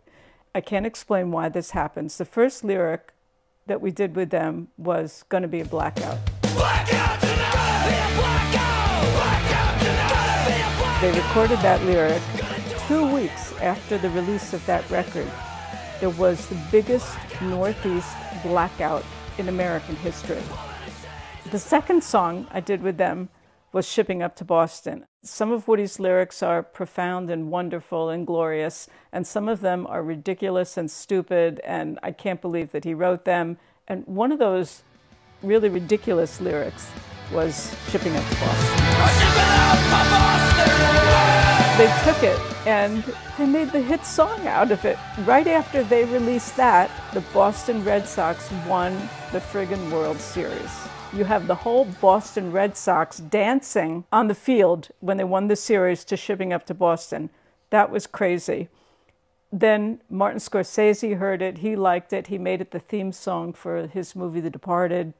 I 0.56 0.62
can't 0.62 0.86
explain 0.86 1.32
why 1.32 1.50
this 1.50 1.72
happens. 1.72 2.18
The 2.18 2.26
first 2.26 2.64
lyric 2.64 3.14
that 3.68 3.82
we 3.82 3.92
did 3.92 4.16
with 4.16 4.30
them 4.30 4.70
was 4.78 5.24
going 5.30 5.44
to 5.44 5.50
be 5.50 5.60
a 5.60 5.66
blackout. 5.66 6.18
They 11.02 11.12
recorded 11.12 11.60
that 11.60 11.82
lyric 11.84 12.22
two 12.88 13.14
weeks 13.14 13.54
after 13.62 13.98
the 13.98 14.10
release 14.12 14.54
of 14.54 14.66
that 14.66 14.90
record. 14.90 15.30
There 16.00 16.10
was 16.12 16.48
the 16.48 16.58
biggest 16.72 17.18
Northeast 17.42 18.16
blackout 18.46 19.04
in 19.40 19.50
American 19.50 19.96
history. 19.96 20.42
The 21.50 21.58
second 21.58 22.04
song 22.04 22.48
I 22.52 22.60
did 22.60 22.84
with 22.84 22.98
them 22.98 23.30
was 23.74 23.88
Shipping 23.88 24.22
Up 24.22 24.36
to 24.36 24.46
Boston. 24.46 25.06
Some 25.24 25.52
of 25.52 25.68
Woody's 25.68 26.00
lyrics 26.00 26.44
are 26.44 26.62
profound 26.62 27.32
and 27.32 27.50
wonderful 27.50 28.10
and 28.10 28.26
glorious, 28.26 28.88
and 29.12 29.26
some 29.26 29.50
of 29.50 29.62
them 29.62 29.88
are 29.88 30.04
ridiculous 30.04 30.78
and 30.78 30.90
stupid, 30.92 31.60
and 31.64 31.98
I 32.04 32.12
can't 32.12 32.40
believe 32.40 32.72
that 32.72 32.84
he 32.84 32.94
wrote 32.94 33.26
them. 33.26 33.58
And 33.88 34.06
one 34.06 34.32
of 34.32 34.38
those 34.38 34.84
really 35.42 35.70
ridiculous 35.70 36.40
lyrics 36.40 36.88
was 37.34 37.76
Shipping 37.90 38.16
Up 38.16 38.24
to 38.30 38.36
Boston. 38.36 38.86
They 41.78 41.94
took 42.06 42.24
it 42.24 42.40
and 42.66 43.04
they 43.38 43.46
made 43.46 43.70
the 43.70 43.82
hit 43.82 44.06
song 44.06 44.48
out 44.48 44.72
of 44.72 44.86
it. 44.86 44.98
Right 45.26 45.46
after 45.46 45.84
they 45.84 46.06
released 46.06 46.56
that, 46.56 46.90
the 47.14 47.20
Boston 47.34 47.84
Red 47.84 48.08
Sox 48.08 48.50
won 48.66 48.94
the 49.34 49.40
friggin' 49.40 49.92
World 49.92 50.18
Series. 50.18 50.72
You 51.12 51.26
have 51.26 51.48
the 51.48 51.56
whole 51.56 51.84
Boston 52.00 52.54
Red 52.54 52.78
Sox 52.78 53.18
dancing 53.18 54.06
on 54.10 54.30
the 54.30 54.34
field 54.34 54.88
when 55.02 55.18
they 55.18 55.26
won 55.26 55.48
the 55.48 55.58
series 55.58 56.06
to 56.06 56.16
shipping 56.16 56.54
up 56.54 56.66
to 56.68 56.74
Boston. 56.74 57.30
That 57.72 57.92
was 57.92 58.08
crazy. 58.08 58.70
Then 59.52 60.00
Martin 60.10 60.40
Scorsese 60.40 61.18
heard 61.18 61.42
it, 61.42 61.58
he 61.58 61.76
liked 61.76 62.14
it, 62.14 62.28
he 62.28 62.38
made 62.38 62.62
it 62.62 62.72
the 62.72 62.80
theme 62.80 63.12
song 63.12 63.52
for 63.52 63.88
his 63.88 64.16
movie 64.16 64.40
The 64.40 64.50
Departed. 64.50 65.14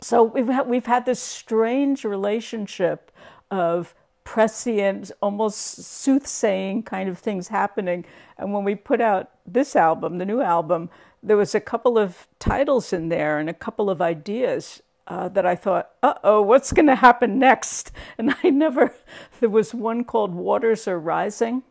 So 0.00 0.22
we've 0.22 0.48
had, 0.48 0.66
we've 0.66 0.86
had 0.86 1.04
this 1.04 1.20
strange 1.20 2.04
relationship 2.04 3.12
of 3.50 3.94
prescient, 4.28 5.10
almost 5.22 5.82
soothsaying 5.82 6.82
kind 6.82 7.08
of 7.08 7.18
things 7.18 7.48
happening. 7.48 8.04
And 8.36 8.52
when 8.52 8.62
we 8.62 8.74
put 8.74 9.00
out 9.00 9.30
this 9.46 9.74
album, 9.74 10.18
the 10.18 10.26
new 10.26 10.42
album, 10.42 10.90
there 11.22 11.38
was 11.38 11.54
a 11.54 11.60
couple 11.60 11.96
of 11.96 12.28
titles 12.38 12.92
in 12.92 13.08
there 13.08 13.38
and 13.38 13.48
a 13.48 13.54
couple 13.54 13.88
of 13.88 14.02
ideas 14.02 14.82
uh, 15.06 15.30
that 15.30 15.46
I 15.46 15.54
thought, 15.56 15.92
uh 16.02 16.12
oh, 16.22 16.42
what's 16.42 16.74
going 16.74 16.88
to 16.88 16.96
happen 16.96 17.38
next? 17.38 17.90
And 18.18 18.36
I 18.44 18.50
never, 18.50 18.94
there 19.40 19.48
was 19.48 19.72
one 19.72 20.04
called 20.04 20.34
Waters 20.34 20.86
Are 20.86 21.00
Rising. 21.00 21.62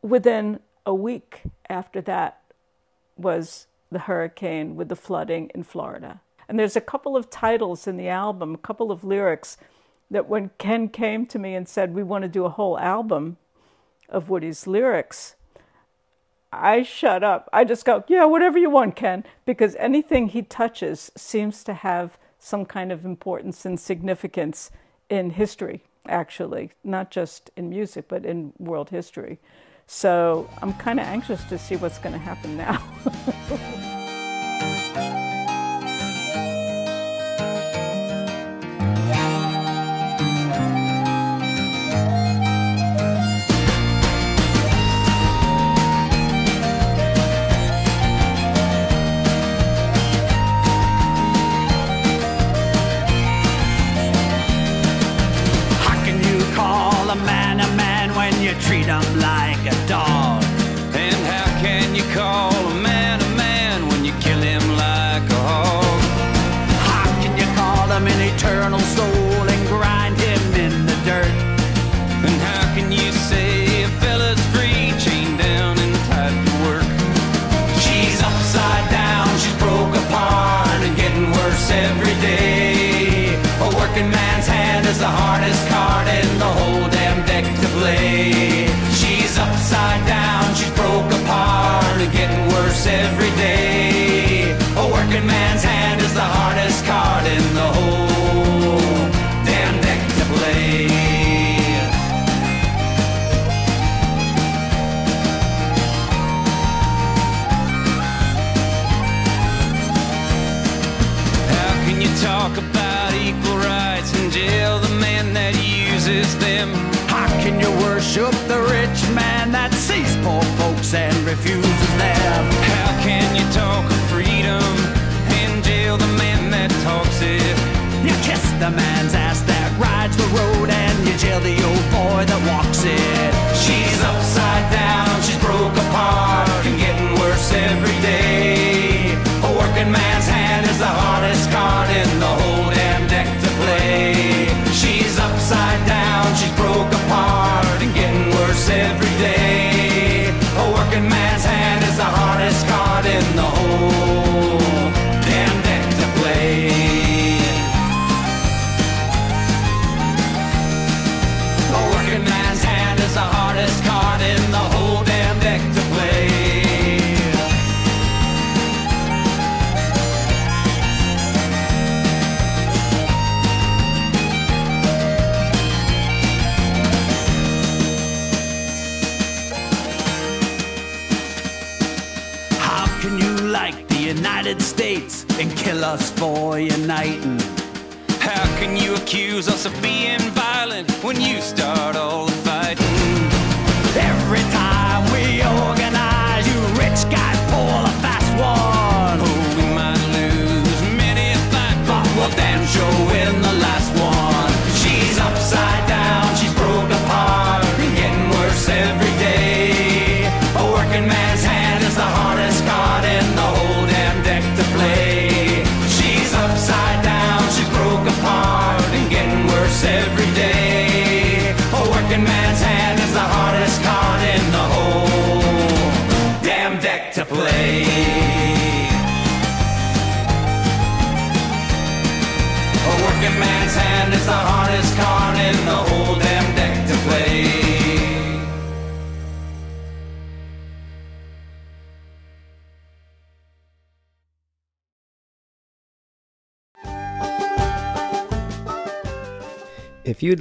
Within 0.00 0.60
a 0.86 0.94
week 0.94 1.42
after 1.68 2.00
that 2.02 2.42
was 3.16 3.66
the 3.90 3.98
hurricane 3.98 4.76
with 4.76 4.88
the 4.88 4.94
flooding 4.96 5.50
in 5.52 5.64
Florida. 5.64 6.20
And 6.48 6.60
there's 6.60 6.76
a 6.76 6.80
couple 6.92 7.16
of 7.16 7.28
titles 7.28 7.88
in 7.88 7.96
the 7.96 8.08
album, 8.08 8.54
a 8.54 8.58
couple 8.58 8.92
of 8.92 9.02
lyrics 9.02 9.56
that 10.10 10.28
when 10.28 10.50
Ken 10.58 10.88
came 10.88 11.26
to 11.26 11.38
me 11.38 11.54
and 11.54 11.68
said, 11.68 11.94
We 11.94 12.02
want 12.02 12.22
to 12.22 12.28
do 12.28 12.44
a 12.44 12.50
whole 12.50 12.78
album 12.78 13.36
of 14.08 14.28
Woody's 14.28 14.66
lyrics, 14.66 15.36
I 16.52 16.82
shut 16.82 17.24
up. 17.24 17.48
I 17.52 17.64
just 17.64 17.84
go, 17.84 18.04
Yeah, 18.08 18.24
whatever 18.24 18.58
you 18.58 18.70
want, 18.70 18.96
Ken, 18.96 19.24
because 19.44 19.76
anything 19.76 20.28
he 20.28 20.42
touches 20.42 21.10
seems 21.16 21.64
to 21.64 21.74
have 21.74 22.18
some 22.38 22.64
kind 22.64 22.92
of 22.92 23.04
importance 23.04 23.64
and 23.64 23.80
significance 23.80 24.70
in 25.08 25.30
history, 25.30 25.82
actually, 26.06 26.72
not 26.82 27.10
just 27.10 27.50
in 27.56 27.70
music, 27.70 28.06
but 28.08 28.24
in 28.26 28.52
world 28.58 28.90
history. 28.90 29.38
So 29.86 30.48
I'm 30.62 30.74
kind 30.74 31.00
of 31.00 31.06
anxious 31.06 31.42
to 31.44 31.58
see 31.58 31.76
what's 31.76 31.98
going 31.98 32.12
to 32.12 32.18
happen 32.18 32.56
now. 32.56 32.82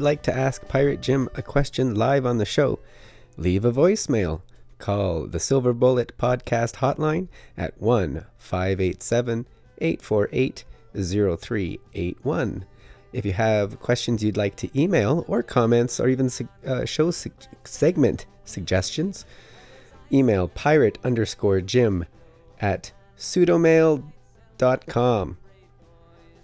like 0.04 0.22
to 0.24 0.36
ask 0.36 0.68
Pirate 0.68 1.02
Jim 1.02 1.30
a 1.36 1.42
question 1.42 1.96
live 1.96 2.26
on 2.26 2.38
the 2.38 2.46
show, 2.46 2.80
leave 3.38 3.66
a 3.66 3.72
voicemail. 3.72 4.42
Call 4.78 5.28
the 5.28 5.40
Silver 5.40 5.74
Bullet 5.74 6.18
Podcast 6.18 6.76
hotline 6.76 7.28
at 7.58 7.82
1 7.82 8.26
587 8.38 9.46
848 9.80 10.66
0381. 10.94 12.66
If 13.14 13.26
you 13.26 13.34
have 13.34 13.80
questions 13.80 14.24
you'd 14.24 14.38
like 14.38 14.56
to 14.58 14.80
email, 14.80 15.26
or 15.28 15.42
comments, 15.44 16.00
or 16.00 16.10
even 16.10 16.30
uh, 16.66 16.86
show 16.86 17.12
seg- 17.12 17.48
segment 17.64 18.26
suggestions, 18.44 19.26
email 20.12 20.48
pirate 20.48 20.98
underscore 21.04 21.62
jim 21.62 22.06
at 22.60 22.92
pseudomail.com 23.18 25.38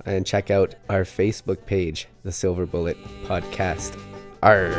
and 0.05 0.25
check 0.25 0.49
out 0.49 0.75
our 0.89 1.03
Facebook 1.03 1.65
page, 1.65 2.07
the 2.23 2.31
Silver 2.31 2.65
Bullet 2.65 2.97
Podcast. 3.23 3.99
Arr. 4.41 4.71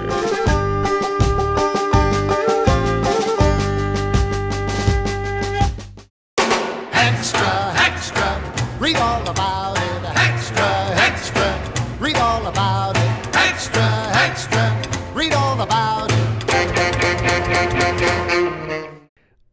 Extra, 6.92 7.72
extra, 7.76 8.76
read 8.78 8.96
all 8.96 9.28
about 9.28 9.76
it. 9.76 10.16
Extra, 10.16 10.66
extra, 10.96 11.96
read 11.98 12.16
all 12.16 12.46
about 12.46 12.96
it. 12.96 13.36
Extra, 13.36 13.82
extra, 14.14 14.82
read 15.14 15.32
all 15.32 15.60
about 15.60 16.10
it. 16.10 16.20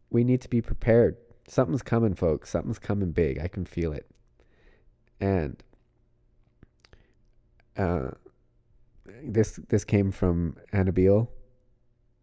we 0.09 0.24
need 0.24 0.41
to 0.41 0.49
be 0.49 0.61
prepared. 0.61 1.18
Something's 1.47 1.84
coming, 1.84 2.15
folks. 2.15 2.49
Something's 2.49 2.80
coming 2.80 3.11
big. 3.11 3.39
I 3.39 3.47
can 3.47 3.65
feel 3.65 3.93
it. 3.93 4.07
And 5.20 5.61
uh, 7.78 8.11
this 9.24 9.59
this 9.70 9.84
came 9.84 10.11
from 10.11 10.57
Anna 10.72 10.91
Beal, 10.91 11.30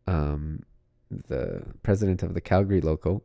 um, 0.06 0.62
the 1.10 1.64
president 1.82 2.22
of 2.22 2.34
the 2.34 2.40
Calgary 2.40 2.80
local. 2.80 3.22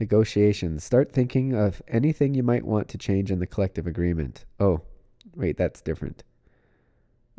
Negotiations. 0.00 0.82
Start 0.82 1.12
thinking 1.12 1.54
of 1.54 1.80
anything 1.86 2.34
you 2.34 2.42
might 2.42 2.64
want 2.64 2.88
to 2.88 2.98
change 2.98 3.30
in 3.30 3.38
the 3.38 3.46
collective 3.46 3.86
agreement. 3.86 4.46
Oh, 4.58 4.80
wait, 5.36 5.56
that's 5.56 5.80
different. 5.80 6.24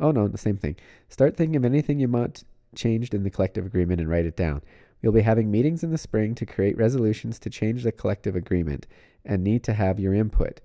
Oh 0.00 0.12
no, 0.12 0.28
the 0.28 0.38
same 0.38 0.56
thing. 0.56 0.76
Start 1.08 1.36
thinking 1.36 1.56
of 1.56 1.64
anything 1.64 2.00
you 2.00 2.08
want 2.08 2.44
changed 2.74 3.12
in 3.12 3.22
the 3.22 3.30
collective 3.30 3.66
agreement 3.66 4.00
and 4.00 4.08
write 4.08 4.24
it 4.24 4.36
down. 4.36 4.62
We'll 5.02 5.12
be 5.12 5.20
having 5.22 5.50
meetings 5.50 5.84
in 5.84 5.90
the 5.90 5.98
spring 5.98 6.34
to 6.36 6.46
create 6.46 6.78
resolutions 6.78 7.38
to 7.40 7.50
change 7.50 7.82
the 7.82 7.92
collective 7.92 8.34
agreement 8.34 8.86
and 9.24 9.44
need 9.44 9.62
to 9.64 9.74
have 9.74 10.00
your 10.00 10.14
input. 10.14 10.60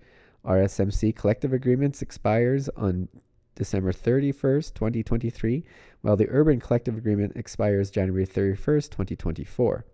RSMC 0.46 1.16
collective 1.16 1.54
agreements 1.54 2.02
expires 2.02 2.70
on 2.70 3.10
December 3.56 3.92
31st, 3.92 4.74
2023, 4.74 5.66
while 6.02 6.16
the 6.16 6.30
urban 6.30 6.60
collective 6.60 6.98
agreement 6.98 7.34
expires 7.36 7.92
January 7.92 8.26
31st, 8.26 8.90
2024. 8.90 9.86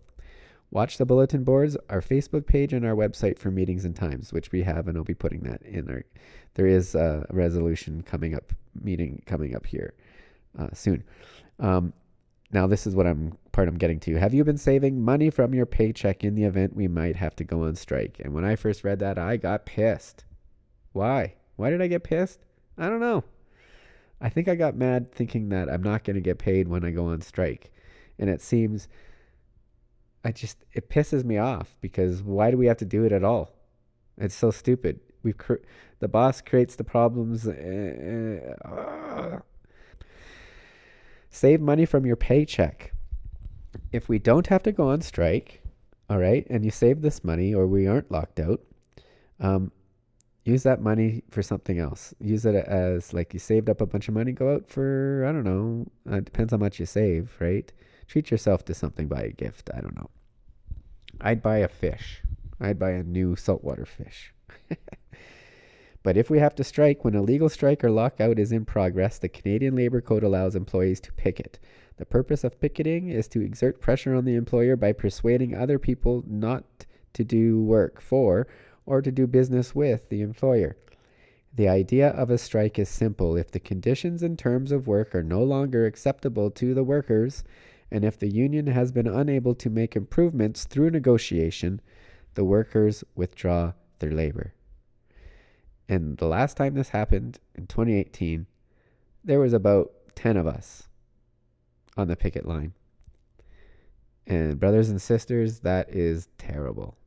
Watch 0.71 0.97
the 0.97 1.05
bulletin 1.05 1.43
boards, 1.43 1.77
our 1.89 2.01
Facebook 2.01 2.45
page, 2.45 2.73
and 2.73 2.85
our 2.85 2.95
website 2.95 3.39
for 3.39 3.49
meetings 3.49 3.85
and 3.85 3.95
times, 3.95 4.33
which 4.33 4.51
we 4.51 4.63
have, 4.63 4.87
and 4.87 4.97
I'll 4.97 5.03
be 5.03 5.13
putting 5.13 5.41
that 5.41 5.61
in 5.63 5.89
our. 5.89 6.03
There 6.55 6.67
is 6.67 6.95
a 6.95 7.25
resolution 7.31 8.01
coming 8.03 8.35
up, 8.35 8.53
meeting 8.81 9.23
coming 9.25 9.55
up 9.55 9.65
here 9.65 9.93
uh, 10.57 10.69
soon. 10.73 11.03
Um, 11.59 11.93
now, 12.51 12.67
this 12.67 12.85
is 12.85 12.95
what 12.95 13.07
I'm 13.07 13.37
part 13.51 13.67
I'm 13.67 13.77
getting 13.77 13.99
to. 14.01 14.15
Have 14.19 14.33
you 14.33 14.43
been 14.43 14.57
saving 14.57 15.01
money 15.01 15.29
from 15.29 15.53
your 15.53 15.65
paycheck 15.65 16.23
in 16.23 16.35
the 16.35 16.43
event 16.43 16.75
we 16.75 16.87
might 16.87 17.15
have 17.15 17.35
to 17.37 17.43
go 17.43 17.63
on 17.63 17.75
strike? 17.75 18.21
And 18.23 18.33
when 18.33 18.45
I 18.45 18.55
first 18.55 18.83
read 18.83 18.99
that, 18.99 19.17
I 19.17 19.37
got 19.37 19.65
pissed. 19.65 20.25
Why? 20.95 21.35
Why 21.57 21.69
did 21.69 21.81
I 21.81 21.87
get 21.87 22.05
pissed? 22.05 22.39
I 22.77 22.87
don't 22.87 23.01
know. 23.01 23.25
I 24.21 24.29
think 24.29 24.47
I 24.47 24.55
got 24.55 24.77
mad 24.77 25.11
thinking 25.11 25.49
that 25.49 25.69
I'm 25.69 25.83
not 25.83 26.05
going 26.05 26.15
to 26.15 26.21
get 26.21 26.39
paid 26.39 26.69
when 26.69 26.85
I 26.85 26.91
go 26.91 27.07
on 27.07 27.19
strike. 27.19 27.73
And 28.17 28.29
it 28.29 28.41
seems 28.41 28.87
I 30.23 30.31
just 30.31 30.63
it 30.71 30.89
pisses 30.89 31.25
me 31.25 31.37
off 31.37 31.75
because 31.81 32.23
why 32.23 32.49
do 32.49 32.55
we 32.55 32.67
have 32.67 32.77
to 32.77 32.85
do 32.85 33.03
it 33.03 33.11
at 33.11 33.25
all? 33.25 33.51
It's 34.17 34.33
so 34.33 34.51
stupid. 34.51 35.01
We 35.21 35.33
cr- 35.33 35.65
the 35.99 36.07
boss 36.07 36.39
creates 36.39 36.77
the 36.77 36.85
problems. 36.85 37.45
Uh, 37.45 38.55
uh, 38.63 39.39
save 41.29 41.59
money 41.59 41.85
from 41.85 42.05
your 42.05 42.15
paycheck. 42.15 42.93
If 43.91 44.07
we 44.07 44.17
don't 44.17 44.47
have 44.47 44.63
to 44.63 44.71
go 44.71 44.87
on 44.87 45.01
strike, 45.01 45.61
all 46.09 46.19
right, 46.19 46.47
and 46.49 46.63
you 46.63 46.71
save 46.71 47.01
this 47.01 47.21
money 47.21 47.53
or 47.53 47.67
we 47.67 47.85
aren't 47.85 48.09
locked 48.09 48.39
out, 48.39 48.61
um, 49.41 49.73
use 50.45 50.61
that 50.63 50.79
money 50.79 51.23
for 51.29 51.41
something 51.41 51.79
else. 51.79 52.13
Use 52.19 52.45
it 52.45 52.55
as 52.55 53.13
like 53.13 53.33
you 53.33 53.39
saved 53.39 53.69
up 53.69 53.81
a 53.81 53.85
bunch 53.85 54.07
of 54.07 54.13
money, 54.13 54.31
go 54.31 54.53
out 54.53 54.69
for, 54.69 55.25
I 55.27 55.31
don't 55.31 55.43
know, 55.43 55.87
uh, 56.09 56.17
it 56.17 56.25
depends 56.25 56.51
how 56.51 56.57
much 56.57 56.79
you 56.79 56.85
save, 56.85 57.35
right? 57.39 57.71
Treat 58.07 58.29
yourself 58.29 58.63
to 58.65 58.75
something, 58.75 59.07
buy 59.07 59.23
a 59.23 59.31
gift. 59.31 59.71
I 59.75 59.81
don't 59.81 59.95
know. 59.95 60.11
I'd 61.19 61.41
buy 61.41 61.57
a 61.57 61.67
fish. 61.67 62.21
I'd 62.61 62.77
buy 62.77 62.91
a 62.91 63.03
new 63.03 63.35
saltwater 63.35 63.85
fish. 63.85 64.33
but 66.03 66.15
if 66.15 66.29
we 66.29 66.37
have 66.37 66.53
to 66.55 66.63
strike 66.63 67.03
when 67.03 67.15
a 67.15 67.23
legal 67.23 67.49
strike 67.49 67.83
or 67.83 67.89
lockout 67.89 68.37
is 68.37 68.51
in 68.51 68.65
progress, 68.65 69.17
the 69.17 69.27
Canadian 69.27 69.75
Labour 69.75 69.99
Code 69.99 70.23
allows 70.23 70.55
employees 70.55 70.99
to 71.01 71.11
picket. 71.13 71.57
The 71.97 72.05
purpose 72.05 72.43
of 72.43 72.59
picketing 72.59 73.09
is 73.09 73.27
to 73.29 73.41
exert 73.41 73.81
pressure 73.81 74.13
on 74.13 74.25
the 74.25 74.35
employer 74.35 74.75
by 74.75 74.93
persuading 74.93 75.55
other 75.55 75.79
people 75.79 76.23
not 76.27 76.85
to 77.13 77.23
do 77.23 77.63
work 77.63 77.99
for 77.99 78.45
or 78.85 79.01
to 79.01 79.11
do 79.11 79.27
business 79.27 79.73
with 79.73 80.09
the 80.09 80.21
employer. 80.21 80.77
The 81.53 81.69
idea 81.69 82.09
of 82.09 82.29
a 82.29 82.37
strike 82.37 82.77
is 82.77 82.89
simple. 82.89 83.37
If 83.37 83.51
the 83.51 83.59
conditions 83.59 84.21
and 84.21 84.37
terms 84.37 84.71
of 84.71 84.87
work 84.87 85.15
are 85.15 85.23
no 85.23 85.41
longer 85.41 85.85
acceptable 85.85 86.51
to 86.51 86.73
the 86.73 86.83
workers, 86.83 87.43
and 87.89 88.03
if 88.03 88.19
the 88.19 88.27
union 88.27 88.67
has 88.67 88.91
been 88.91 89.07
unable 89.07 89.55
to 89.55 89.69
make 89.69 89.95
improvements 89.95 90.65
through 90.65 90.89
negotiation, 90.89 91.81
the 92.33 92.43
workers 92.43 93.03
withdraw 93.15 93.73
their 93.99 94.11
labor. 94.11 94.53
And 95.87 96.17
the 96.17 96.27
last 96.27 96.57
time 96.57 96.73
this 96.73 96.89
happened, 96.89 97.39
in 97.53 97.67
2018, 97.67 98.47
there 99.23 99.39
was 99.39 99.53
about 99.53 99.91
10 100.15 100.35
of 100.35 100.47
us 100.47 100.89
on 101.95 102.07
the 102.07 102.15
picket 102.15 102.45
line. 102.45 102.73
And 104.27 104.59
brothers 104.59 104.89
and 104.89 105.01
sisters, 105.01 105.59
that 105.59 105.89
is 105.89 106.27
terrible. 106.37 106.97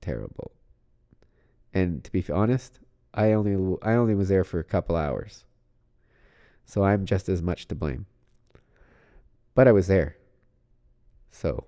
Terrible. 0.00 0.52
And 1.74 2.04
to 2.04 2.12
be 2.12 2.24
honest, 2.32 2.78
I 3.14 3.32
only 3.32 3.76
I 3.82 3.94
only 3.94 4.14
was 4.14 4.28
there 4.28 4.44
for 4.44 4.58
a 4.58 4.64
couple 4.64 4.96
hours. 4.96 5.44
So 6.64 6.84
I'm 6.84 7.04
just 7.04 7.28
as 7.28 7.42
much 7.42 7.68
to 7.68 7.74
blame. 7.74 8.06
But 9.54 9.68
I 9.68 9.72
was 9.72 9.86
there. 9.86 10.16
So 11.30 11.66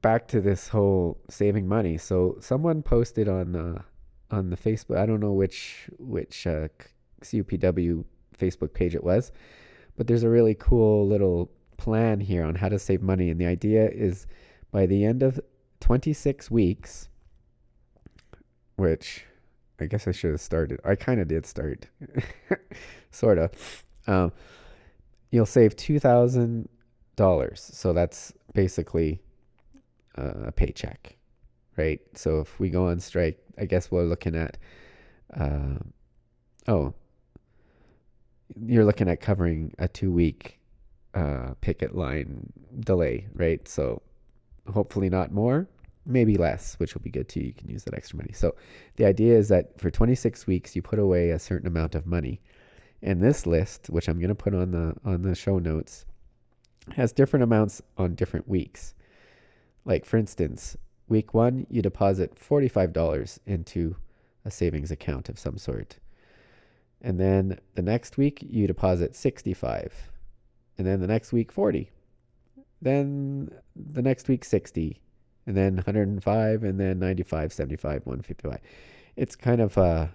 back 0.00 0.28
to 0.28 0.40
this 0.40 0.68
whole 0.68 1.18
saving 1.30 1.66
money. 1.66 1.96
So 1.96 2.36
someone 2.40 2.82
posted 2.82 3.28
on 3.28 3.56
uh, 3.56 3.82
on 4.30 4.50
the 4.50 4.56
Facebook. 4.56 4.98
I 4.98 5.06
don't 5.06 5.20
know 5.20 5.32
which 5.32 5.88
which 5.98 6.46
uh, 6.46 6.68
CUPW 7.22 8.04
Facebook 8.36 8.74
page 8.74 8.94
it 8.94 9.04
was, 9.04 9.32
but 9.96 10.06
there's 10.06 10.24
a 10.24 10.28
really 10.28 10.54
cool 10.54 11.06
little 11.06 11.50
plan 11.76 12.20
here 12.20 12.44
on 12.44 12.56
how 12.56 12.68
to 12.68 12.78
save 12.78 13.02
money. 13.02 13.30
And 13.30 13.40
the 13.40 13.46
idea 13.46 13.88
is 13.88 14.26
by 14.70 14.86
the 14.86 15.04
end 15.04 15.22
of 15.22 15.40
26 15.80 16.50
weeks, 16.50 17.08
which 18.82 19.24
I 19.80 19.86
guess 19.86 20.08
I 20.08 20.12
should 20.12 20.32
have 20.32 20.40
started. 20.40 20.80
I 20.84 20.96
kind 20.96 21.20
of 21.20 21.28
did 21.28 21.46
start, 21.46 21.86
sort 23.12 23.38
of. 23.38 23.84
Um, 24.08 24.32
you'll 25.30 25.46
save 25.46 25.76
two 25.76 26.00
thousand 26.00 26.68
dollars. 27.14 27.70
So 27.72 27.92
that's 27.92 28.32
basically 28.54 29.20
uh, 30.18 30.46
a 30.46 30.52
paycheck, 30.52 31.16
right? 31.76 32.00
So 32.14 32.40
if 32.40 32.58
we 32.58 32.70
go 32.70 32.88
on 32.88 32.98
strike, 32.98 33.38
I 33.56 33.66
guess 33.66 33.90
we're 33.90 34.02
looking 34.02 34.34
at, 34.34 34.58
uh, 35.38 35.78
oh, 36.66 36.92
you're 38.60 38.84
looking 38.84 39.08
at 39.08 39.20
covering 39.20 39.74
a 39.78 39.86
two 39.86 40.10
week 40.10 40.58
uh, 41.14 41.54
picket 41.60 41.94
line 41.94 42.52
delay, 42.80 43.28
right? 43.34 43.66
So 43.68 44.02
hopefully 44.72 45.08
not 45.08 45.30
more, 45.32 45.68
maybe 46.04 46.36
less, 46.36 46.74
which 46.74 46.94
will 46.94 47.02
be 47.02 47.10
good 47.10 47.28
too. 47.28 47.40
You 47.40 47.52
can 47.52 47.68
use 47.68 47.84
that 47.84 47.94
extra 47.94 48.16
money. 48.16 48.32
So 48.32 48.54
the 48.96 49.04
idea 49.04 49.36
is 49.36 49.48
that 49.48 49.78
for 49.78 49.90
26 49.90 50.46
weeks, 50.46 50.74
you 50.74 50.82
put 50.82 50.98
away 50.98 51.30
a 51.30 51.38
certain 51.38 51.66
amount 51.66 51.94
of 51.94 52.06
money. 52.06 52.40
And 53.02 53.20
this 53.20 53.46
list, 53.46 53.90
which 53.90 54.08
I'm 54.08 54.18
going 54.18 54.28
to 54.28 54.34
put 54.34 54.54
on 54.54 54.70
the 54.70 54.94
on 55.04 55.22
the 55.22 55.34
show 55.34 55.58
notes, 55.58 56.04
has 56.94 57.12
different 57.12 57.42
amounts 57.42 57.82
on 57.98 58.14
different 58.14 58.48
weeks. 58.48 58.94
Like 59.84 60.04
for 60.04 60.16
instance, 60.16 60.76
week 61.08 61.34
1 61.34 61.66
you 61.68 61.82
deposit 61.82 62.36
$45 62.36 63.38
into 63.46 63.96
a 64.44 64.50
savings 64.50 64.90
account 64.90 65.28
of 65.28 65.38
some 65.38 65.58
sort. 65.58 65.98
And 67.00 67.18
then 67.18 67.58
the 67.74 67.82
next 67.82 68.16
week 68.16 68.38
you 68.42 68.68
deposit 68.68 69.16
65. 69.16 70.10
And 70.78 70.86
then 70.86 71.00
the 71.00 71.08
next 71.08 71.32
week 71.32 71.50
40. 71.50 71.90
Then 72.80 73.50
the 73.74 74.02
next 74.02 74.28
week 74.28 74.44
60 74.44 75.01
and 75.46 75.56
then 75.56 75.76
105 75.76 76.62
and 76.64 76.78
then 76.78 76.98
95, 76.98 77.52
75, 77.52 78.06
155. 78.06 78.60
It's 79.16 79.36
kind 79.36 79.60
of 79.60 79.76
uh 79.76 80.06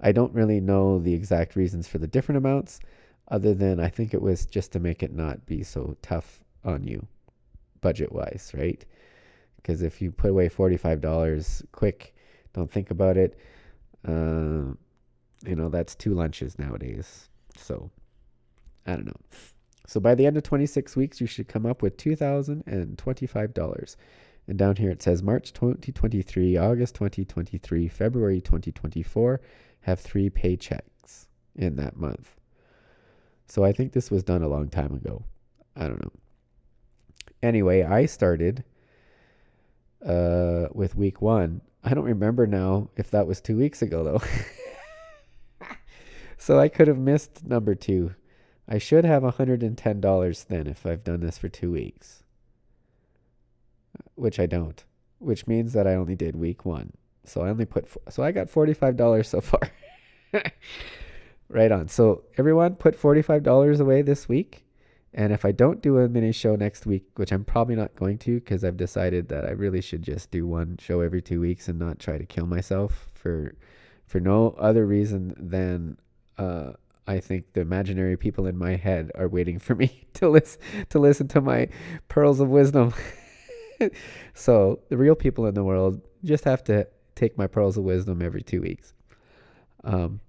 I 0.00 0.12
don't 0.12 0.32
really 0.34 0.60
know 0.60 0.98
the 0.98 1.14
exact 1.14 1.56
reasons 1.56 1.86
for 1.86 1.98
the 1.98 2.06
different 2.06 2.38
amounts, 2.38 2.80
other 3.28 3.54
than 3.54 3.78
I 3.80 3.88
think 3.88 4.14
it 4.14 4.22
was 4.22 4.46
just 4.46 4.72
to 4.72 4.80
make 4.80 5.02
it 5.02 5.12
not 5.12 5.44
be 5.46 5.62
so 5.62 5.96
tough 6.02 6.40
on 6.64 6.84
you, 6.84 7.06
budget 7.80 8.12
wise, 8.12 8.50
right? 8.54 8.82
Because 9.56 9.82
if 9.82 10.00
you 10.00 10.10
put 10.10 10.30
away 10.30 10.48
$45 10.48 11.64
quick, 11.72 12.14
don't 12.54 12.70
think 12.70 12.90
about 12.90 13.18
it. 13.18 13.38
Uh, 14.06 14.72
you 15.44 15.54
know, 15.56 15.68
that's 15.68 15.94
two 15.94 16.14
lunches 16.14 16.58
nowadays. 16.58 17.28
So, 17.56 17.90
I 18.86 18.92
don't 18.92 19.06
know. 19.06 19.20
So 19.86 20.00
by 20.00 20.14
the 20.14 20.24
end 20.24 20.36
of 20.36 20.42
26 20.44 20.96
weeks, 20.96 21.20
you 21.20 21.26
should 21.26 21.48
come 21.48 21.66
up 21.66 21.82
with 21.82 21.96
$2,025. 21.98 23.96
And 24.50 24.58
down 24.58 24.74
here 24.74 24.90
it 24.90 25.00
says 25.00 25.22
March 25.22 25.52
2023, 25.52 26.56
August 26.56 26.96
2023, 26.96 27.86
February 27.86 28.40
2024 28.40 29.40
have 29.82 30.00
three 30.00 30.28
paychecks 30.28 31.26
in 31.54 31.76
that 31.76 31.96
month. 31.96 32.34
So 33.46 33.62
I 33.62 33.70
think 33.70 33.92
this 33.92 34.10
was 34.10 34.24
done 34.24 34.42
a 34.42 34.48
long 34.48 34.68
time 34.68 34.92
ago. 34.92 35.22
I 35.76 35.86
don't 35.86 36.02
know. 36.02 36.10
Anyway, 37.40 37.84
I 37.84 38.06
started 38.06 38.64
uh, 40.04 40.66
with 40.72 40.96
week 40.96 41.22
one. 41.22 41.60
I 41.84 41.94
don't 41.94 42.02
remember 42.02 42.48
now 42.48 42.90
if 42.96 43.08
that 43.12 43.28
was 43.28 43.40
two 43.40 43.56
weeks 43.56 43.82
ago, 43.82 44.02
though. 44.02 45.66
so 46.38 46.58
I 46.58 46.68
could 46.68 46.88
have 46.88 46.98
missed 46.98 47.46
number 47.46 47.76
two. 47.76 48.16
I 48.66 48.78
should 48.78 49.04
have 49.04 49.22
$110 49.22 50.46
then 50.48 50.66
if 50.66 50.84
I've 50.84 51.04
done 51.04 51.20
this 51.20 51.38
for 51.38 51.48
two 51.48 51.70
weeks, 51.70 52.24
which 54.20 54.38
I 54.38 54.46
don't, 54.46 54.82
which 55.18 55.46
means 55.46 55.72
that 55.72 55.86
I 55.86 55.94
only 55.94 56.14
did 56.14 56.36
week 56.36 56.64
one. 56.64 56.92
So 57.24 57.42
I 57.42 57.48
only 57.48 57.64
put, 57.64 57.88
so 58.08 58.22
I 58.22 58.32
got 58.32 58.48
$45 58.48 59.26
so 59.26 59.40
far. 59.50 59.60
right 61.48 61.72
on. 61.72 61.88
So 61.88 62.24
everyone 62.38 62.76
put 62.76 63.00
$45 63.00 63.80
away 63.80 64.02
this 64.02 64.28
week. 64.28 64.64
And 65.12 65.32
if 65.32 65.44
I 65.44 65.50
don't 65.50 65.82
do 65.82 65.98
a 65.98 66.08
mini 66.08 66.30
show 66.30 66.54
next 66.54 66.86
week, 66.86 67.04
which 67.16 67.32
I'm 67.32 67.44
probably 67.44 67.74
not 67.74 67.96
going 67.96 68.18
to 68.18 68.36
because 68.36 68.62
I've 68.62 68.76
decided 68.76 69.28
that 69.28 69.44
I 69.44 69.50
really 69.50 69.80
should 69.80 70.02
just 70.02 70.30
do 70.30 70.46
one 70.46 70.76
show 70.78 71.00
every 71.00 71.20
two 71.20 71.40
weeks 71.40 71.68
and 71.68 71.78
not 71.78 71.98
try 71.98 72.16
to 72.16 72.24
kill 72.24 72.46
myself 72.46 73.10
for 73.14 73.54
for 74.06 74.20
no 74.20 74.56
other 74.58 74.86
reason 74.86 75.34
than 75.36 75.96
uh, 76.38 76.72
I 77.06 77.18
think 77.20 77.52
the 77.52 77.60
imaginary 77.60 78.16
people 78.16 78.46
in 78.46 78.56
my 78.56 78.76
head 78.76 79.10
are 79.16 79.28
waiting 79.28 79.58
for 79.58 79.74
me 79.74 80.06
to 80.14 80.28
listen 80.28 80.60
to 80.90 80.98
listen 81.00 81.26
to 81.28 81.40
my 81.40 81.68
pearls 82.08 82.38
of 82.38 82.48
wisdom. 82.48 82.94
so 84.34 84.80
the 84.88 84.96
real 84.96 85.14
people 85.14 85.46
in 85.46 85.54
the 85.54 85.64
world 85.64 86.00
just 86.24 86.44
have 86.44 86.62
to 86.64 86.86
take 87.14 87.36
my 87.36 87.46
pearls 87.46 87.76
of 87.76 87.84
wisdom 87.84 88.22
every 88.22 88.42
two 88.42 88.60
weeks. 88.60 88.94
Um, 89.84 90.20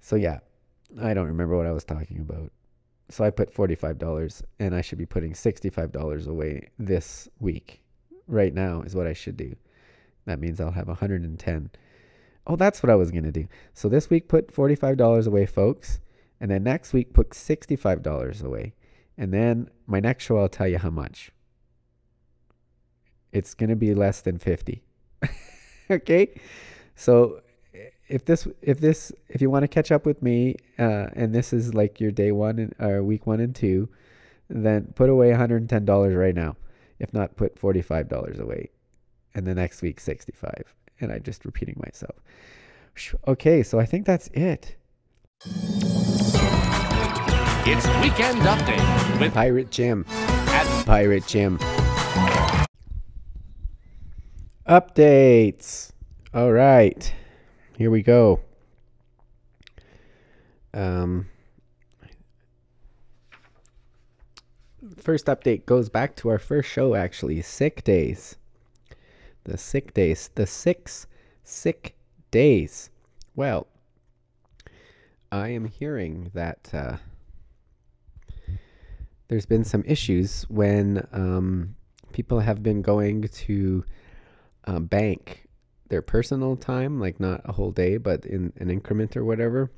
so 0.00 0.16
yeah, 0.16 0.40
I 1.00 1.14
don't 1.14 1.28
remember 1.28 1.56
what 1.56 1.66
I 1.66 1.72
was 1.72 1.84
talking 1.84 2.20
about. 2.20 2.52
So 3.08 3.24
I 3.24 3.30
put 3.30 3.54
$45 3.54 4.42
and 4.58 4.74
I 4.74 4.80
should 4.80 4.98
be 4.98 5.06
putting 5.06 5.32
$65 5.32 6.26
away 6.26 6.70
this 6.78 7.28
week. 7.40 7.82
Right 8.26 8.54
now 8.54 8.82
is 8.82 8.94
what 8.94 9.06
I 9.06 9.12
should 9.12 9.36
do. 9.36 9.54
That 10.26 10.40
means 10.40 10.60
I'll 10.60 10.70
have 10.70 10.88
110. 10.88 11.70
Oh, 12.46 12.56
that's 12.56 12.82
what 12.82 12.90
I 12.90 12.94
was 12.94 13.10
going 13.10 13.24
to 13.24 13.32
do. 13.32 13.46
So 13.74 13.88
this 13.88 14.08
week 14.08 14.28
put 14.28 14.52
$45 14.52 15.26
away, 15.26 15.46
folks. 15.46 16.00
And 16.40 16.50
then 16.50 16.64
next 16.64 16.92
week 16.92 17.12
put 17.12 17.30
$65 17.30 18.42
away. 18.42 18.74
And 19.16 19.32
then 19.32 19.68
my 19.86 20.00
next 20.00 20.24
show 20.24 20.38
I'll 20.38 20.48
tell 20.48 20.68
you 20.68 20.78
how 20.78 20.90
much. 20.90 21.30
It's 23.32 23.54
going 23.54 23.70
to 23.70 23.76
be 23.76 23.94
less 23.94 24.20
than 24.20 24.38
50. 24.38 24.82
okay? 25.90 26.28
So 26.94 27.40
if 28.08 28.26
this 28.26 28.46
if 28.60 28.78
this 28.78 29.10
if 29.28 29.40
you 29.40 29.48
want 29.48 29.62
to 29.62 29.68
catch 29.68 29.90
up 29.90 30.04
with 30.04 30.22
me 30.22 30.56
uh, 30.78 31.06
and 31.14 31.34
this 31.34 31.52
is 31.52 31.72
like 31.72 31.98
your 31.98 32.10
day 32.10 32.30
one 32.30 32.58
and, 32.58 32.74
or 32.78 33.02
week 33.02 33.26
one 33.26 33.40
and 33.40 33.54
two 33.54 33.88
then 34.50 34.92
put 34.94 35.08
away 35.08 35.30
$110 35.30 36.18
right 36.18 36.34
now. 36.34 36.56
If 36.98 37.14
not 37.14 37.36
put 37.36 37.56
$45 37.56 38.38
away 38.38 38.68
and 39.34 39.46
the 39.46 39.54
next 39.54 39.80
week 39.80 39.98
65 39.98 40.74
and 41.00 41.10
i'm 41.10 41.22
just 41.22 41.44
repeating 41.44 41.80
myself. 41.84 42.16
Okay 43.26 43.62
so 43.62 43.80
i 43.80 43.86
think 43.86 44.04
that's 44.04 44.28
it. 44.28 44.76
It's 47.64 47.86
Weekend 48.02 48.40
Update 48.42 49.20
with 49.20 49.32
pirate 49.32 49.70
jim. 49.70 50.04
At 50.08 50.84
pirate 50.84 51.26
jim 51.26 51.58
updates 54.66 55.92
all 56.32 56.52
right 56.52 57.12
here 57.82 57.90
we 57.90 58.02
go. 58.02 58.40
Um, 60.72 61.28
first 64.98 65.26
update 65.26 65.66
goes 65.66 65.88
back 65.88 66.14
to 66.16 66.28
our 66.28 66.38
first 66.38 66.70
show, 66.70 66.94
actually 66.94 67.42
sick 67.42 67.82
days. 67.82 68.36
The 69.44 69.58
sick 69.58 69.94
days. 69.94 70.30
The 70.34 70.46
six 70.46 71.06
sick 71.42 71.96
days. 72.30 72.90
Well, 73.34 73.66
I 75.32 75.48
am 75.48 75.64
hearing 75.64 76.30
that 76.34 76.70
uh, 76.72 76.96
there's 79.26 79.46
been 79.46 79.64
some 79.64 79.82
issues 79.86 80.44
when 80.48 81.06
um, 81.12 81.74
people 82.12 82.40
have 82.40 82.62
been 82.62 82.82
going 82.82 83.22
to 83.22 83.84
uh, 84.66 84.78
bank 84.78 85.48
their 85.92 86.02
personal 86.02 86.56
time, 86.56 86.98
like 86.98 87.20
not 87.20 87.42
a 87.44 87.52
whole 87.52 87.70
day, 87.70 87.98
but 87.98 88.24
in 88.24 88.50
an 88.56 88.70
increment 88.70 89.14
or 89.14 89.26
whatever, 89.26 89.70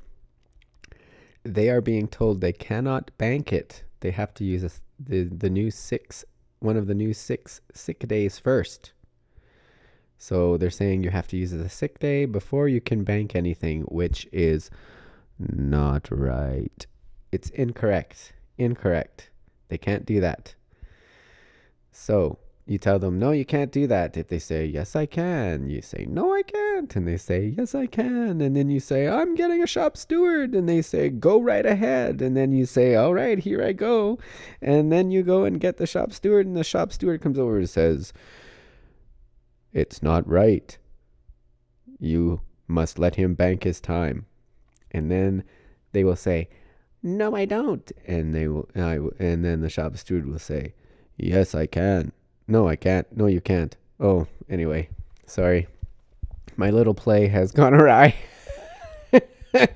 they 1.43 1.69
are 1.69 1.81
being 1.81 2.07
told 2.07 2.39
they 2.39 2.53
cannot 2.53 3.11
bank 3.17 3.51
it. 3.51 3.83
They 3.99 4.11
have 4.11 4.33
to 4.35 4.45
use 4.45 4.63
a, 4.63 4.71
the 4.97 5.23
the 5.25 5.49
new 5.49 5.69
six 5.69 6.23
one 6.59 6.77
of 6.77 6.87
the 6.87 6.93
new 6.95 7.13
six 7.13 7.59
sick 7.73 8.07
days 8.07 8.39
first. 8.39 8.93
So 10.17 10.55
they're 10.55 10.69
saying 10.69 11.03
you 11.03 11.09
have 11.09 11.27
to 11.27 11.37
use 11.37 11.51
the 11.51 11.67
sick 11.67 11.99
day 11.99 12.23
before 12.25 12.69
you 12.69 12.79
can 12.79 13.03
bank 13.03 13.35
anything, 13.35 13.81
which 13.81 14.25
is 14.31 14.69
not 15.37 16.07
right. 16.09 16.87
It's 17.33 17.49
incorrect. 17.49 18.31
Incorrect. 18.57 19.31
They 19.67 19.77
can't 19.77 20.05
do 20.05 20.21
that. 20.21 20.55
So 21.91 22.39
you 22.67 22.79
tell 22.79 22.97
them, 22.97 23.19
no, 23.19 23.29
you 23.29 23.45
can't 23.45 23.71
do 23.71 23.85
that. 23.85 24.17
If 24.17 24.29
they 24.29 24.39
say, 24.39 24.65
yes, 24.65 24.95
I 24.95 25.05
can, 25.05 25.69
you 25.69 25.83
say, 25.83 26.07
no, 26.09 26.33
I 26.33 26.41
can't. 26.41 26.95
And 26.95 27.07
they 27.07 27.17
say, 27.17 27.53
yes, 27.55 27.75
I 27.75 27.85
can. 27.85 28.41
And 28.41 28.55
then 28.55 28.71
you 28.71 28.79
say, 28.79 29.07
I'm 29.07 29.35
getting 29.35 29.61
a 29.61 29.67
shop 29.67 29.95
steward. 29.95 30.55
And 30.55 30.67
they 30.67 30.81
say, 30.81 31.09
go 31.09 31.39
right 31.39 31.65
ahead. 31.65 32.21
And 32.21 32.35
then 32.35 32.51
you 32.51 32.65
say, 32.65 32.95
all 32.95 33.13
right, 33.13 33.37
here 33.37 33.63
I 33.63 33.71
go. 33.73 34.17
And 34.63 34.91
then 34.91 35.11
you 35.11 35.21
go 35.21 35.43
and 35.43 35.59
get 35.59 35.77
the 35.77 35.85
shop 35.85 36.11
steward. 36.11 36.47
And 36.47 36.57
the 36.57 36.63
shop 36.63 36.91
steward 36.91 37.21
comes 37.21 37.37
over 37.37 37.59
and 37.59 37.69
says, 37.69 38.13
it's 39.71 40.01
not 40.01 40.27
right. 40.27 40.75
You 41.99 42.41
must 42.67 42.97
let 42.97 43.13
him 43.13 43.35
bank 43.35 43.63
his 43.63 43.79
time. 43.79 44.25
And 44.89 45.11
then 45.11 45.43
they 45.91 46.03
will 46.03 46.15
say, 46.15 46.49
no, 47.03 47.35
I 47.35 47.45
don't. 47.45 47.91
And 48.07 48.33
they 48.33 48.47
will, 48.47 48.67
I, 48.75 48.97
and 49.19 49.45
then 49.45 49.61
the 49.61 49.69
shop 49.69 49.95
steward 49.97 50.25
will 50.25 50.39
say, 50.39 50.73
yes, 51.15 51.53
I 51.53 51.67
can. 51.67 52.11
No, 52.47 52.67
I 52.67 52.75
can't. 52.75 53.07
No, 53.15 53.25
you 53.25 53.41
can't. 53.41 53.75
Oh, 53.99 54.27
anyway, 54.49 54.89
sorry. 55.25 55.67
My 56.57 56.69
little 56.69 56.93
play 56.93 57.27
has 57.27 57.51
gone 57.51 57.73
awry. 57.73 58.15
I, 59.13 59.67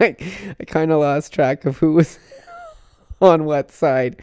I 0.00 0.64
kind 0.66 0.90
of 0.90 1.00
lost 1.00 1.32
track 1.32 1.64
of 1.64 1.78
who 1.78 1.92
was 1.92 2.18
on 3.20 3.44
what 3.44 3.70
side. 3.70 4.20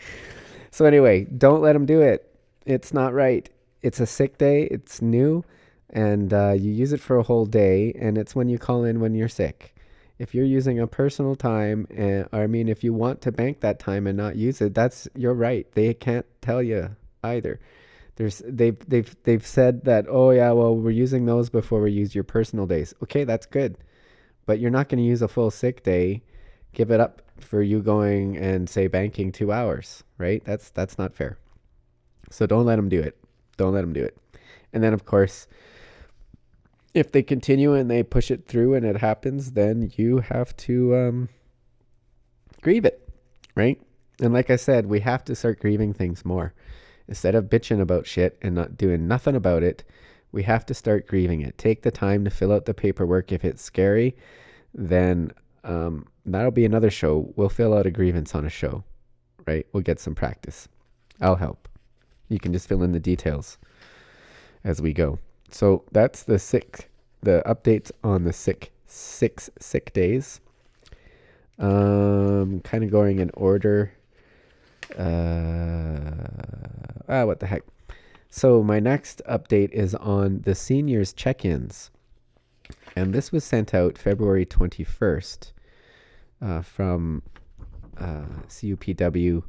So, 0.71 0.85
anyway, 0.85 1.25
don't 1.25 1.61
let 1.61 1.73
them 1.73 1.85
do 1.85 2.01
it. 2.01 2.27
It's 2.65 2.93
not 2.93 3.13
right. 3.13 3.49
It's 3.81 3.99
a 3.99 4.05
sick 4.05 4.37
day, 4.37 4.63
it's 4.63 5.01
new, 5.01 5.43
and 5.89 6.33
uh, 6.33 6.51
you 6.51 6.71
use 6.71 6.93
it 6.93 6.99
for 6.99 7.17
a 7.17 7.23
whole 7.23 7.45
day, 7.45 7.93
and 7.99 8.17
it's 8.17 8.35
when 8.35 8.47
you 8.47 8.59
call 8.59 8.83
in 8.83 8.99
when 8.99 9.15
you're 9.15 9.27
sick. 9.27 9.75
If 10.19 10.35
you're 10.35 10.45
using 10.45 10.79
a 10.79 10.85
personal 10.85 11.35
time, 11.35 11.87
and, 11.89 12.27
I 12.31 12.45
mean, 12.45 12.69
if 12.69 12.83
you 12.83 12.93
want 12.93 13.21
to 13.21 13.31
bank 13.31 13.61
that 13.61 13.79
time 13.79 14.05
and 14.05 14.15
not 14.15 14.35
use 14.35 14.61
it, 14.61 14.75
that's 14.75 15.07
your 15.15 15.33
right. 15.33 15.65
They 15.71 15.95
can't 15.95 16.27
tell 16.41 16.61
you 16.61 16.95
either. 17.23 17.59
There's 18.15 18.41
they've 18.45 18.77
they've 18.87 19.15
they've 19.23 19.45
said 19.45 19.85
that 19.85 20.05
oh 20.09 20.31
yeah 20.31 20.51
well 20.51 20.75
we're 20.75 20.91
using 20.91 21.25
those 21.25 21.49
before 21.49 21.81
we 21.81 21.91
use 21.91 22.13
your 22.13 22.23
personal 22.23 22.67
days. 22.67 22.93
Okay, 23.03 23.23
that's 23.23 23.45
good, 23.45 23.77
but 24.45 24.59
you're 24.59 24.71
not 24.71 24.89
going 24.89 24.99
to 24.99 25.07
use 25.07 25.21
a 25.21 25.27
full 25.27 25.51
sick 25.51 25.83
day. 25.83 26.23
Give 26.73 26.91
it 26.91 26.99
up 26.99 27.21
for 27.39 27.61
you 27.61 27.81
going 27.81 28.37
and 28.37 28.69
say 28.69 28.87
banking 28.87 29.31
two 29.31 29.51
hours, 29.51 30.03
right? 30.17 30.43
That's 30.45 30.69
that's 30.69 30.97
not 30.97 31.15
fair. 31.15 31.37
So 32.29 32.45
don't 32.45 32.65
let 32.65 32.75
them 32.75 32.89
do 32.89 32.99
it. 32.99 33.17
Don't 33.57 33.73
let 33.73 33.81
them 33.81 33.93
do 33.93 34.03
it. 34.03 34.17
And 34.73 34.83
then 34.83 34.93
of 34.93 35.05
course, 35.05 35.47
if 36.93 37.11
they 37.11 37.23
continue 37.23 37.73
and 37.73 37.89
they 37.89 38.03
push 38.03 38.31
it 38.31 38.47
through 38.47 38.73
and 38.73 38.85
it 38.85 38.97
happens, 38.97 39.53
then 39.53 39.91
you 39.95 40.19
have 40.19 40.55
to 40.57 40.95
um, 40.95 41.29
grieve 42.61 42.85
it, 42.85 43.09
right? 43.55 43.81
And 44.21 44.33
like 44.33 44.49
I 44.49 44.55
said, 44.55 44.85
we 44.85 44.99
have 44.99 45.23
to 45.25 45.35
start 45.35 45.59
grieving 45.59 45.93
things 45.93 46.25
more. 46.25 46.53
Instead 47.11 47.35
of 47.35 47.49
bitching 47.49 47.81
about 47.81 48.07
shit 48.07 48.37
and 48.41 48.55
not 48.55 48.77
doing 48.77 49.05
nothing 49.05 49.35
about 49.35 49.63
it, 49.63 49.83
we 50.31 50.43
have 50.43 50.65
to 50.65 50.73
start 50.73 51.07
grieving 51.07 51.41
it. 51.41 51.57
Take 51.57 51.81
the 51.81 51.91
time 51.91 52.23
to 52.23 52.29
fill 52.29 52.53
out 52.53 52.63
the 52.63 52.73
paperwork. 52.73 53.33
If 53.33 53.43
it's 53.43 53.61
scary, 53.61 54.15
then 54.73 55.33
um, 55.65 56.07
that'll 56.25 56.51
be 56.51 56.63
another 56.63 56.89
show. 56.89 57.33
We'll 57.35 57.49
fill 57.49 57.73
out 57.73 57.85
a 57.85 57.91
grievance 57.91 58.33
on 58.33 58.45
a 58.45 58.49
show, 58.49 58.85
right? 59.45 59.67
We'll 59.73 59.83
get 59.83 59.99
some 59.99 60.15
practice. 60.15 60.69
I'll 61.19 61.35
help. 61.35 61.67
You 62.29 62.39
can 62.39 62.53
just 62.53 62.69
fill 62.69 62.81
in 62.81 62.93
the 62.93 62.99
details 62.99 63.57
as 64.63 64.81
we 64.81 64.93
go. 64.93 65.19
So 65.49 65.83
that's 65.91 66.23
the 66.23 66.39
sick, 66.39 66.89
the 67.21 67.43
updates 67.45 67.91
on 68.05 68.23
the 68.23 68.31
sick 68.31 68.71
six 68.85 69.49
sick 69.59 69.91
days. 69.91 70.39
Um, 71.59 72.61
kind 72.61 72.85
of 72.85 72.89
going 72.89 73.19
in 73.19 73.31
order. 73.33 73.91
Uh, 74.97 76.27
ah, 77.07 77.25
what 77.25 77.39
the 77.39 77.47
heck? 77.47 77.63
So 78.29 78.63
my 78.63 78.79
next 78.79 79.21
update 79.29 79.71
is 79.71 79.93
on 79.95 80.41
the 80.41 80.55
seniors 80.55 81.13
check-ins, 81.13 81.91
and 82.95 83.13
this 83.13 83.31
was 83.31 83.43
sent 83.43 83.73
out 83.73 83.97
February 83.97 84.45
twenty 84.45 84.83
first 84.83 85.53
uh, 86.41 86.61
from 86.61 87.23
uh, 87.97 88.25
CUPW 88.47 89.43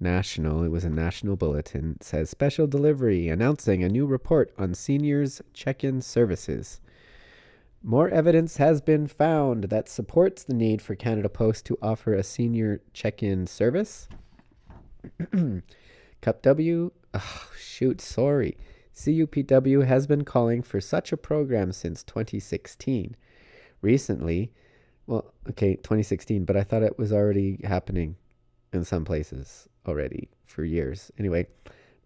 National. 0.00 0.62
It 0.62 0.70
was 0.70 0.84
a 0.84 0.90
national 0.90 1.36
bulletin. 1.36 1.96
It 2.00 2.04
says 2.04 2.30
special 2.30 2.66
delivery 2.66 3.28
announcing 3.28 3.84
a 3.84 3.88
new 3.88 4.06
report 4.06 4.52
on 4.56 4.74
seniors 4.74 5.42
check-in 5.52 6.00
services. 6.00 6.80
More 7.82 8.08
evidence 8.08 8.56
has 8.58 8.80
been 8.80 9.08
found 9.08 9.64
that 9.64 9.88
supports 9.88 10.44
the 10.44 10.54
need 10.54 10.80
for 10.80 10.94
Canada 10.94 11.28
Post 11.28 11.66
to 11.66 11.78
offer 11.82 12.14
a 12.14 12.22
senior 12.22 12.80
check-in 12.92 13.46
service. 13.46 14.08
Cup 16.20 16.42
W, 16.42 16.90
oh, 17.14 17.48
shoot, 17.58 18.00
sorry. 18.00 18.56
CUPW 18.94 19.86
has 19.86 20.06
been 20.06 20.24
calling 20.24 20.62
for 20.62 20.80
such 20.80 21.12
a 21.12 21.16
program 21.16 21.72
since 21.72 22.02
2016. 22.02 23.16
Recently, 23.80 24.52
well, 25.06 25.32
okay, 25.48 25.76
2016, 25.76 26.44
but 26.44 26.56
I 26.56 26.62
thought 26.62 26.82
it 26.82 26.98
was 26.98 27.12
already 27.12 27.60
happening 27.64 28.16
in 28.72 28.84
some 28.84 29.04
places 29.04 29.68
already 29.86 30.28
for 30.44 30.64
years. 30.64 31.10
Anyway, 31.18 31.46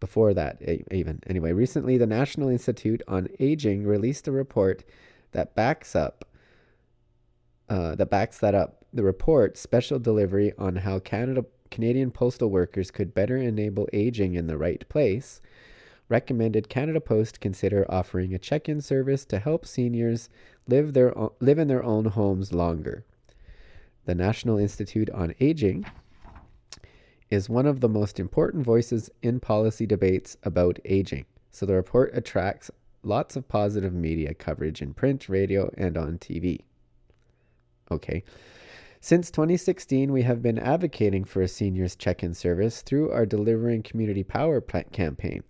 before 0.01 0.33
that, 0.35 0.63
even. 0.91 1.21
Anyway, 1.27 1.53
recently, 1.53 1.99
the 1.99 2.07
National 2.07 2.49
Institute 2.49 3.03
on 3.09 3.29
Aging 3.41 3.85
released 3.87 4.29
a 4.29 4.33
report 4.33 4.85
that 5.33 5.55
backs 5.55 5.95
up 5.97 6.25
uh, 7.69 7.95
that 7.97 8.11
backs 8.11 8.39
that 8.39 8.55
up. 8.55 8.85
The 8.93 9.03
report, 9.03 9.59
special 9.59 9.99
delivery 9.99 10.53
on 10.59 10.77
how 10.77 11.01
Canada 11.01 11.45
Canadian 11.71 12.11
postal 12.11 12.51
workers 12.51 12.91
could 12.91 13.15
better 13.15 13.37
enable 13.37 13.89
aging 13.93 14.35
in 14.35 14.47
the 14.47 14.59
right 14.59 14.89
place, 14.89 15.41
recommended 16.09 16.69
Canada 16.69 17.01
Post 17.01 17.41
consider 17.41 17.85
offering 17.89 18.35
a 18.35 18.39
check-in 18.39 18.81
service 18.81 19.25
to 19.27 19.39
help 19.39 19.67
seniors 19.67 20.29
live 20.69 20.93
their 20.93 21.13
live 21.41 21.59
in 21.59 21.69
their 21.69 21.83
own 21.83 22.07
homes 22.07 22.53
longer. 22.53 23.05
The 24.05 24.15
National 24.15 24.59
Institute 24.59 25.11
on 25.11 25.35
Aging 25.41 25.85
is 27.29 27.49
one 27.49 27.67
of 27.67 27.81
the 27.81 27.89
most 27.89 28.21
important 28.21 28.65
voices 28.65 29.11
in 29.21 29.41
policy 29.41 29.85
debates 29.85 30.37
about 30.45 30.79
aging. 30.85 31.25
So 31.51 31.67
the 31.67 31.75
report 31.75 32.11
attracts 32.15 32.71
lots 33.03 33.35
of 33.35 33.49
positive 33.49 33.93
media 33.93 34.35
coverage 34.35 34.81
in 34.81 34.95
print, 34.95 35.29
radio, 35.29 35.73
and 35.77 35.97
on 35.97 36.19
TV. 36.19 36.61
Okay. 37.91 38.23
Since 39.01 39.31
2016, 39.31 40.11
we 40.11 40.23
have 40.23 40.43
been 40.43 40.59
advocating 40.59 41.25
for 41.25 41.43
a 41.43 41.49
seniors 41.49 41.97
check 41.97 42.23
in 42.23 42.35
service 42.35 42.83
through 42.83 43.11
our 43.11 43.27
Delivering 43.27 43.83
Community 43.83 44.23
Power 44.23 44.61
campaign. 44.61 45.45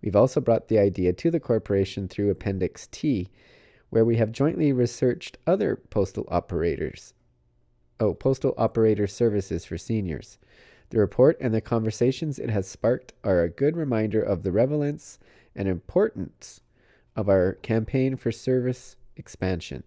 We've 0.00 0.16
also 0.16 0.40
brought 0.40 0.68
the 0.68 0.78
idea 0.78 1.12
to 1.12 1.30
the 1.30 1.40
corporation 1.40 2.06
through 2.06 2.30
Appendix 2.30 2.86
T, 2.86 3.28
where 3.90 4.04
we 4.04 4.16
have 4.16 4.30
jointly 4.30 4.72
researched 4.72 5.38
other 5.46 5.76
postal 5.90 6.26
operators. 6.28 7.12
Oh, 7.98 8.14
postal 8.14 8.54
operator 8.56 9.06
services 9.06 9.64
for 9.64 9.76
seniors. 9.76 10.38
The 10.90 11.00
report 11.00 11.36
and 11.40 11.52
the 11.52 11.60
conversations 11.60 12.38
it 12.38 12.50
has 12.50 12.68
sparked 12.68 13.14
are 13.24 13.42
a 13.42 13.48
good 13.48 13.76
reminder 13.76 14.22
of 14.22 14.42
the 14.42 14.52
relevance 14.52 15.18
and 15.56 15.66
importance 15.66 16.60
of 17.16 17.28
our 17.28 17.54
campaign 17.54 18.16
for 18.16 18.30
service 18.30 18.96
expansion. 19.16 19.82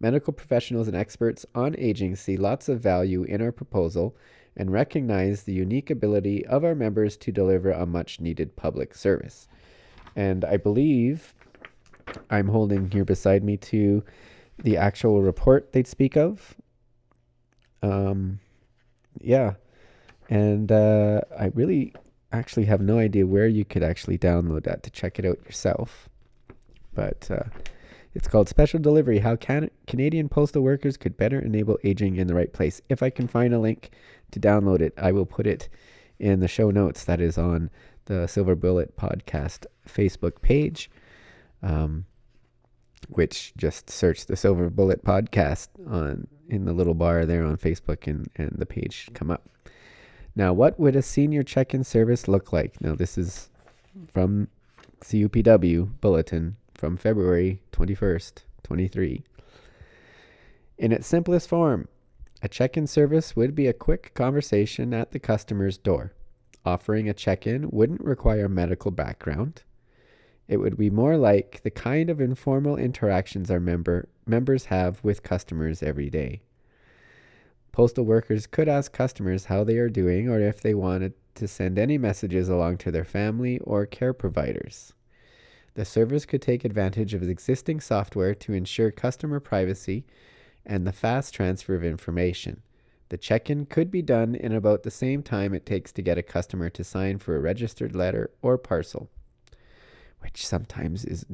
Medical 0.00 0.32
professionals 0.32 0.88
and 0.88 0.96
experts 0.96 1.44
on 1.54 1.76
aging 1.78 2.16
see 2.16 2.36
lots 2.36 2.68
of 2.68 2.80
value 2.80 3.22
in 3.22 3.42
our 3.42 3.52
proposal 3.52 4.16
and 4.56 4.72
recognize 4.72 5.42
the 5.42 5.52
unique 5.52 5.90
ability 5.90 6.44
of 6.46 6.64
our 6.64 6.74
members 6.74 7.16
to 7.18 7.30
deliver 7.30 7.70
a 7.70 7.86
much 7.86 8.18
needed 8.18 8.56
public 8.56 8.94
service. 8.94 9.46
And 10.16 10.44
I 10.44 10.56
believe 10.56 11.34
I'm 12.30 12.48
holding 12.48 12.90
here 12.90 13.04
beside 13.04 13.44
me 13.44 13.56
to 13.58 14.02
the 14.58 14.76
actual 14.76 15.22
report 15.22 15.72
they'd 15.72 15.86
speak 15.86 16.16
of. 16.16 16.56
Um, 17.82 18.40
yeah. 19.20 19.54
And 20.28 20.72
uh, 20.72 21.20
I 21.38 21.46
really 21.54 21.92
actually 22.32 22.66
have 22.66 22.80
no 22.80 22.98
idea 22.98 23.26
where 23.26 23.48
you 23.48 23.64
could 23.64 23.82
actually 23.82 24.18
download 24.18 24.64
that 24.64 24.82
to 24.84 24.90
check 24.90 25.18
it 25.18 25.24
out 25.24 25.44
yourself. 25.44 26.08
But 26.94 27.30
uh, 27.30 27.44
it's 28.14 28.28
called 28.28 28.48
Special 28.48 28.80
Delivery 28.80 29.20
How 29.20 29.36
Can- 29.36 29.70
Canadian 29.86 30.28
Postal 30.28 30.62
Workers 30.62 30.96
Could 30.96 31.16
Better 31.16 31.38
Enable 31.38 31.78
Aging 31.84 32.16
in 32.16 32.26
the 32.26 32.34
Right 32.34 32.52
Place. 32.52 32.80
If 32.88 33.02
I 33.02 33.10
can 33.10 33.28
find 33.28 33.54
a 33.54 33.58
link 33.58 33.90
to 34.32 34.40
download 34.40 34.80
it, 34.80 34.94
I 34.96 35.12
will 35.12 35.26
put 35.26 35.46
it 35.46 35.68
in 36.18 36.40
the 36.40 36.48
show 36.48 36.70
notes 36.70 37.04
that 37.04 37.20
is 37.20 37.38
on 37.38 37.70
the 38.06 38.26
Silver 38.26 38.54
Bullet 38.54 38.96
Podcast 38.96 39.66
Facebook 39.88 40.42
page. 40.42 40.90
Um, 41.62 42.06
which 43.08 43.52
just 43.56 43.90
search 43.90 44.26
the 44.26 44.36
Silver 44.36 44.70
Bullet 44.70 45.04
Podcast 45.04 45.68
on 45.88 46.26
in 46.48 46.64
the 46.64 46.72
little 46.72 46.94
bar 46.94 47.24
there 47.26 47.44
on 47.44 47.56
Facebook 47.56 48.06
and, 48.06 48.28
and 48.36 48.52
the 48.58 48.66
page 48.66 48.92
should 48.92 49.14
come 49.14 49.30
up. 49.30 49.48
Now, 50.34 50.52
what 50.52 50.78
would 50.78 50.96
a 50.96 51.02
senior 51.02 51.42
check-in 51.42 51.84
service 51.84 52.28
look 52.28 52.52
like? 52.52 52.80
Now, 52.80 52.94
this 52.94 53.16
is 53.16 53.50
from 54.12 54.48
CUPW 55.00 56.00
Bulletin 56.00 56.56
from 56.80 56.96
February 56.96 57.60
21st, 57.72 58.42
23. 58.62 59.22
In 60.78 60.92
its 60.92 61.06
simplest 61.06 61.46
form, 61.46 61.88
a 62.40 62.48
check 62.48 62.74
in 62.74 62.86
service 62.86 63.36
would 63.36 63.54
be 63.54 63.66
a 63.66 63.74
quick 63.74 64.14
conversation 64.14 64.94
at 64.94 65.10
the 65.10 65.18
customer's 65.18 65.76
door. 65.76 66.14
Offering 66.64 67.06
a 67.06 67.12
check 67.12 67.46
in 67.46 67.68
wouldn't 67.70 68.02
require 68.02 68.48
medical 68.48 68.90
background. 68.90 69.62
It 70.48 70.56
would 70.56 70.78
be 70.78 70.88
more 70.88 71.18
like 71.18 71.60
the 71.62 71.70
kind 71.70 72.08
of 72.08 72.18
informal 72.18 72.78
interactions 72.78 73.50
our 73.50 73.60
member, 73.60 74.08
members 74.24 74.64
have 74.64 75.04
with 75.04 75.22
customers 75.22 75.82
every 75.82 76.08
day. 76.08 76.40
Postal 77.72 78.06
workers 78.06 78.46
could 78.46 78.70
ask 78.70 78.90
customers 78.90 79.44
how 79.44 79.64
they 79.64 79.76
are 79.76 79.90
doing 79.90 80.30
or 80.30 80.40
if 80.40 80.62
they 80.62 80.72
wanted 80.72 81.12
to 81.34 81.46
send 81.46 81.78
any 81.78 81.98
messages 81.98 82.48
along 82.48 82.78
to 82.78 82.90
their 82.90 83.04
family 83.04 83.58
or 83.58 83.84
care 83.84 84.14
providers. 84.14 84.94
The 85.74 85.84
service 85.84 86.26
could 86.26 86.42
take 86.42 86.64
advantage 86.64 87.14
of 87.14 87.22
existing 87.22 87.80
software 87.80 88.34
to 88.34 88.52
ensure 88.52 88.90
customer 88.90 89.40
privacy 89.40 90.04
and 90.66 90.86
the 90.86 90.92
fast 90.92 91.34
transfer 91.34 91.74
of 91.74 91.84
information. 91.84 92.62
The 93.08 93.18
check 93.18 93.50
in 93.50 93.66
could 93.66 93.90
be 93.90 94.02
done 94.02 94.34
in 94.34 94.52
about 94.52 94.82
the 94.82 94.90
same 94.90 95.22
time 95.22 95.52
it 95.52 95.66
takes 95.66 95.92
to 95.92 96.02
get 96.02 96.18
a 96.18 96.22
customer 96.22 96.70
to 96.70 96.84
sign 96.84 97.18
for 97.18 97.36
a 97.36 97.40
registered 97.40 97.94
letter 97.94 98.30
or 98.40 98.56
parcel, 98.56 99.10
which 100.20 100.46
sometimes 100.46 101.04
is 101.04 101.26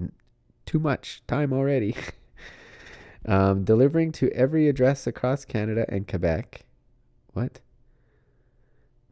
too 0.64 0.78
much 0.78 1.22
time 1.26 1.52
already. 1.52 1.94
um, 3.26 3.64
delivering 3.64 4.12
to 4.12 4.30
every 4.32 4.68
address 4.68 5.06
across 5.06 5.44
Canada 5.44 5.84
and 5.88 6.08
Quebec. 6.08 6.64
What? 7.32 7.60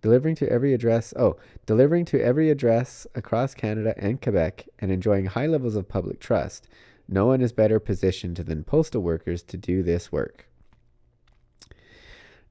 Delivering 0.05 0.35
to 0.35 0.47
every 0.51 0.75
address 0.75 1.15
oh 1.17 1.35
delivering 1.65 2.05
to 2.05 2.23
every 2.23 2.51
address 2.51 3.07
across 3.15 3.55
canada 3.55 3.95
and 3.97 4.21
quebec 4.21 4.69
and 4.79 4.93
enjoying 4.93 5.25
high 5.25 5.47
levels 5.47 5.77
of 5.77 5.89
public 5.89 6.21
trust. 6.21 6.69
No 7.09 7.25
one 7.25 7.41
is 7.41 7.53
better 7.53 7.81
positioned 7.81 8.37
than 8.37 8.65
postal 8.65 9.01
workers 9.01 9.43
to 9.45 9.57
do 9.57 9.83
this 9.83 10.13
work. 10.13 10.47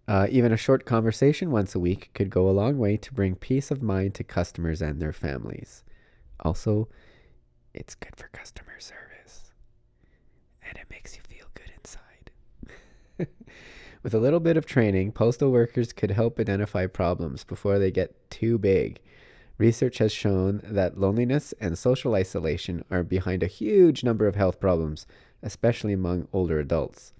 Uh, 0.07 0.25
even 0.31 0.51
a 0.51 0.57
short 0.57 0.83
conversation 0.85 1.51
once 1.51 1.75
a 1.75 1.79
week 1.79 2.09
could 2.15 2.31
go 2.31 2.49
a 2.49 2.57
long 2.61 2.79
way 2.79 2.97
to 2.97 3.13
bring 3.13 3.35
peace 3.35 3.69
of 3.69 3.83
mind 3.83 4.15
to 4.15 4.23
customers 4.23 4.81
and 4.81 4.99
their 4.99 5.13
families. 5.13 5.83
Also 6.39 6.87
it's 7.75 7.93
good 7.93 8.15
for 8.15 8.29
customer 8.29 8.79
service. 8.79 9.51
And 10.67 10.75
it 10.75 10.87
makes 10.89 11.15
you 11.15 11.21
feel 11.29 11.32
With 14.03 14.13
a 14.13 14.19
little 14.19 14.41
bit 14.41 14.57
of 14.57 14.65
training, 14.65 15.13
postal 15.13 15.49
workers 15.49 15.93
could 15.93 16.11
help 16.11 16.37
identify 16.37 16.87
problems 16.87 17.45
before 17.45 17.79
they 17.79 17.89
get 17.89 18.29
too 18.29 18.57
big. 18.57 18.99
Research 19.57 19.99
has 19.99 20.11
shown 20.11 20.59
that 20.65 20.99
loneliness 20.99 21.53
and 21.61 21.77
social 21.77 22.13
isolation 22.13 22.83
are 22.91 23.03
behind 23.03 23.43
a 23.43 23.47
huge 23.47 24.03
number 24.03 24.27
of 24.27 24.35
health 24.35 24.59
problems, 24.59 25.07
especially 25.41 25.93
among 25.93 26.27
older 26.33 26.59
adults. 26.59 27.13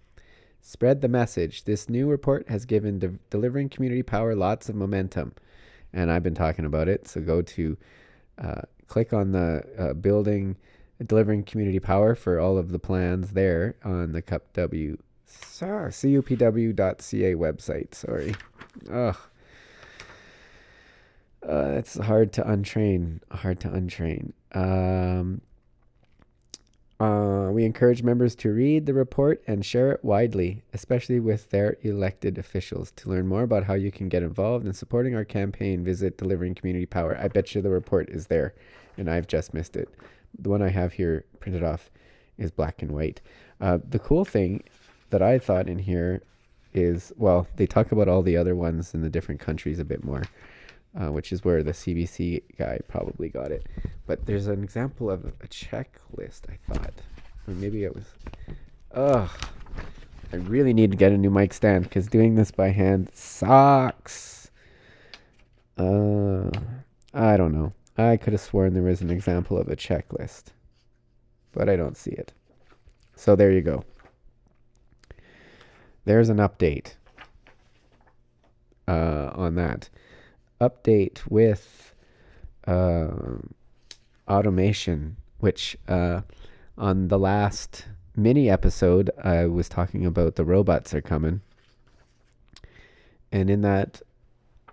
Spread 0.60 1.00
the 1.00 1.08
message. 1.08 1.64
This 1.64 1.88
new 1.88 2.10
report 2.10 2.50
has 2.50 2.66
given 2.66 3.00
de- 3.00 3.20
delivering 3.30 3.70
community 3.70 4.04
power 4.04 4.36
lots 4.36 4.68
of 4.68 4.76
momentum. 4.76 5.36
And 5.94 6.12
I've 6.12 6.24
been 6.24 6.36
talking 6.36 6.66
about 6.66 6.90
it. 6.90 7.08
So 7.08 7.22
go 7.22 7.42
to 7.42 7.78
uh, 8.38 8.62
click 8.88 9.14
on 9.14 9.32
the 9.32 9.64
uh, 9.80 9.94
building, 9.94 10.58
delivering 11.06 11.44
community 11.44 11.80
power 11.80 12.14
for 12.14 12.42
all 12.42 12.58
of 12.58 12.72
the 12.72 12.80
plans 12.80 13.32
there 13.32 13.78
on 13.86 14.12
the 14.12 14.22
Cup 14.22 14.52
W 14.52 14.98
cupw.ca 15.42 17.36
website. 17.36 17.94
Sorry. 17.94 18.36
Ugh. 18.92 19.18
Uh, 21.48 21.74
it's 21.76 21.98
hard 21.98 22.32
to 22.34 22.42
untrain. 22.44 23.20
Hard 23.32 23.60
to 23.62 23.68
untrain. 23.70 24.32
Um, 24.54 25.42
uh, 27.00 27.52
we 27.52 27.66
encourage 27.66 28.02
members 28.02 28.34
to 28.36 28.50
read 28.50 28.86
the 28.86 28.94
report 28.94 29.44
and 29.46 29.66
share 29.66 29.92
it 29.92 30.06
widely, 30.06 30.64
especially 30.74 31.20
with 31.20 31.50
their 31.50 31.76
elected 31.82 32.38
officials. 32.38 32.92
To 32.92 33.10
learn 33.10 33.28
more 33.28 33.44
about 33.44 33.66
how 33.66 33.74
you 33.74 33.92
can 33.92 34.08
get 34.08 34.24
involved 34.24 34.66
in 34.66 34.74
supporting 34.74 35.16
our 35.16 35.26
campaign, 35.26 35.84
visit 35.84 36.18
Delivering 36.18 36.56
Community 36.56 36.86
Power. 36.86 37.18
I 37.20 37.28
bet 37.28 37.54
you 37.54 37.62
the 37.62 37.70
report 37.70 38.10
is 38.10 38.28
there, 38.28 38.54
and 38.98 39.10
I've 39.10 39.28
just 39.28 39.54
missed 39.54 39.76
it. 39.76 39.90
The 40.40 40.50
one 40.50 40.62
I 40.62 40.70
have 40.70 40.94
here 40.94 41.26
printed 41.40 41.64
off 41.64 41.92
is 42.38 42.52
black 42.52 42.82
and 42.82 42.92
white. 42.92 43.22
Uh, 43.60 43.80
the 43.88 44.00
cool 44.00 44.24
thing 44.24 44.64
that 45.14 45.22
I 45.22 45.38
thought 45.38 45.70
in 45.70 45.78
here 45.78 46.24
is 46.74 47.14
well, 47.18 47.48
they 47.56 47.68
talk 47.68 47.92
about 47.92 48.08
all 48.08 48.24
the 48.24 48.36
other 48.36 48.56
ones 48.56 48.96
in 48.96 49.02
the 49.02 49.12
different 49.12 49.40
countries 49.40 49.78
a 49.78 49.86
bit 49.86 50.04
more, 50.04 50.24
uh, 51.00 51.12
which 51.12 51.32
is 51.32 51.46
where 51.46 51.62
the 51.62 51.72
CBC 51.72 52.42
guy 52.58 52.80
probably 52.88 53.30
got 53.30 53.52
it. 53.52 53.68
But 54.08 54.26
there's 54.26 54.48
an 54.48 54.64
example 54.64 55.12
of 55.12 55.24
a 55.26 55.48
checklist, 55.48 56.50
I 56.50 56.58
thought. 56.68 56.96
Or 57.48 57.54
maybe 57.54 57.84
it 57.84 57.94
was. 57.94 58.06
Ugh. 58.92 59.30
I 60.32 60.38
really 60.38 60.74
need 60.74 60.90
to 60.90 60.98
get 60.98 61.12
a 61.12 61.18
new 61.18 61.30
mic 61.30 61.54
stand 61.54 61.84
because 61.84 62.08
doing 62.08 62.34
this 62.34 62.50
by 62.50 62.70
hand 62.70 63.12
sucks. 63.14 64.50
Uh, 65.78 66.50
I 67.14 67.38
don't 67.38 67.54
know. 67.54 67.72
I 68.00 68.18
could 68.18 68.34
have 68.34 68.42
sworn 68.42 68.74
there 68.74 68.82
was 68.82 69.02
an 69.02 69.12
example 69.12 69.60
of 69.60 69.68
a 69.68 69.76
checklist, 69.76 70.46
but 71.52 71.70
I 71.70 71.76
don't 71.76 71.98
see 71.98 72.12
it. 72.12 72.34
So 73.16 73.36
there 73.36 73.52
you 73.52 73.62
go. 73.62 73.84
There's 76.06 76.30
an 76.30 76.38
update 76.38 76.96
uh, 78.88 79.32
on 79.34 79.56
that. 79.56 79.90
Update 80.60 81.22
with 81.30 81.94
uh, 82.68 83.08
automation, 84.28 85.18
which 85.40 85.78
uh, 85.88 86.22
on 86.78 87.08
the 87.08 87.20
last 87.20 87.88
mini 88.16 88.50
episode, 88.50 89.12
I 89.24 89.46
was 89.46 89.70
talking 89.70 90.06
about 90.06 90.36
the 90.36 90.46
robots 90.46 90.94
are 90.94 91.02
coming. 91.02 91.42
And 93.32 93.50
in 93.50 93.62
that, 93.62 94.02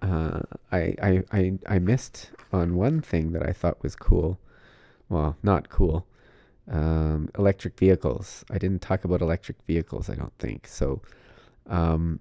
uh, 0.03 0.41
I, 0.71 0.95
I, 1.03 1.23
I, 1.33 1.59
I 1.67 1.79
missed 1.79 2.31
on 2.53 2.77
one 2.77 3.01
thing 3.01 3.33
that 3.33 3.49
I 3.49 3.53
thought 3.53 3.83
was 3.83 3.97
cool. 3.97 4.39
Well, 5.09 5.37
not 5.43 5.69
cool. 5.69 6.07
Um, 6.69 7.31
electric 7.37 7.79
vehicles. 7.79 8.45
I 8.51 8.59
didn't 8.59 8.81
talk 8.81 9.05
about 9.05 9.21
electric 9.21 9.57
vehicles, 9.67 10.09
I 10.09 10.15
don't 10.15 10.37
think. 10.39 10.69
So, 10.69 11.03
um, 11.67 12.21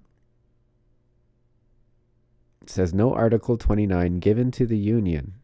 it 2.62 2.70
says 2.70 2.92
no 2.92 3.14
Article 3.14 3.56
29 3.56 4.18
given 4.18 4.50
to 4.52 4.66
the 4.66 4.78
Union. 4.78 5.34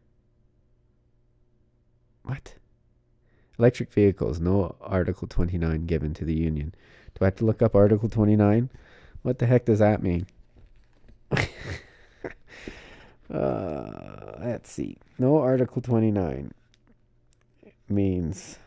What? 2.22 2.54
Electric 3.58 3.92
vehicles, 3.92 4.40
no 4.40 4.76
Article 4.80 5.28
29 5.28 5.86
given 5.86 6.12
to 6.14 6.24
the 6.24 6.34
Union. 6.34 6.74
Do 7.14 7.24
I 7.24 7.26
have 7.26 7.36
to 7.36 7.46
look 7.46 7.62
up 7.62 7.74
Article 7.74 8.08
29? 8.08 8.68
What 9.22 9.38
the 9.38 9.46
heck 9.46 9.64
does 9.64 9.78
that 9.78 10.02
mean? 10.02 10.26
uh, 11.30 11.46
let's 14.38 14.70
see. 14.70 14.98
No 15.18 15.38
Article 15.38 15.80
29 15.80 16.52
means. 17.88 18.58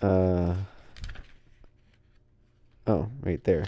Uh, 0.00 0.54
oh, 2.86 3.08
right 3.22 3.42
there. 3.44 3.66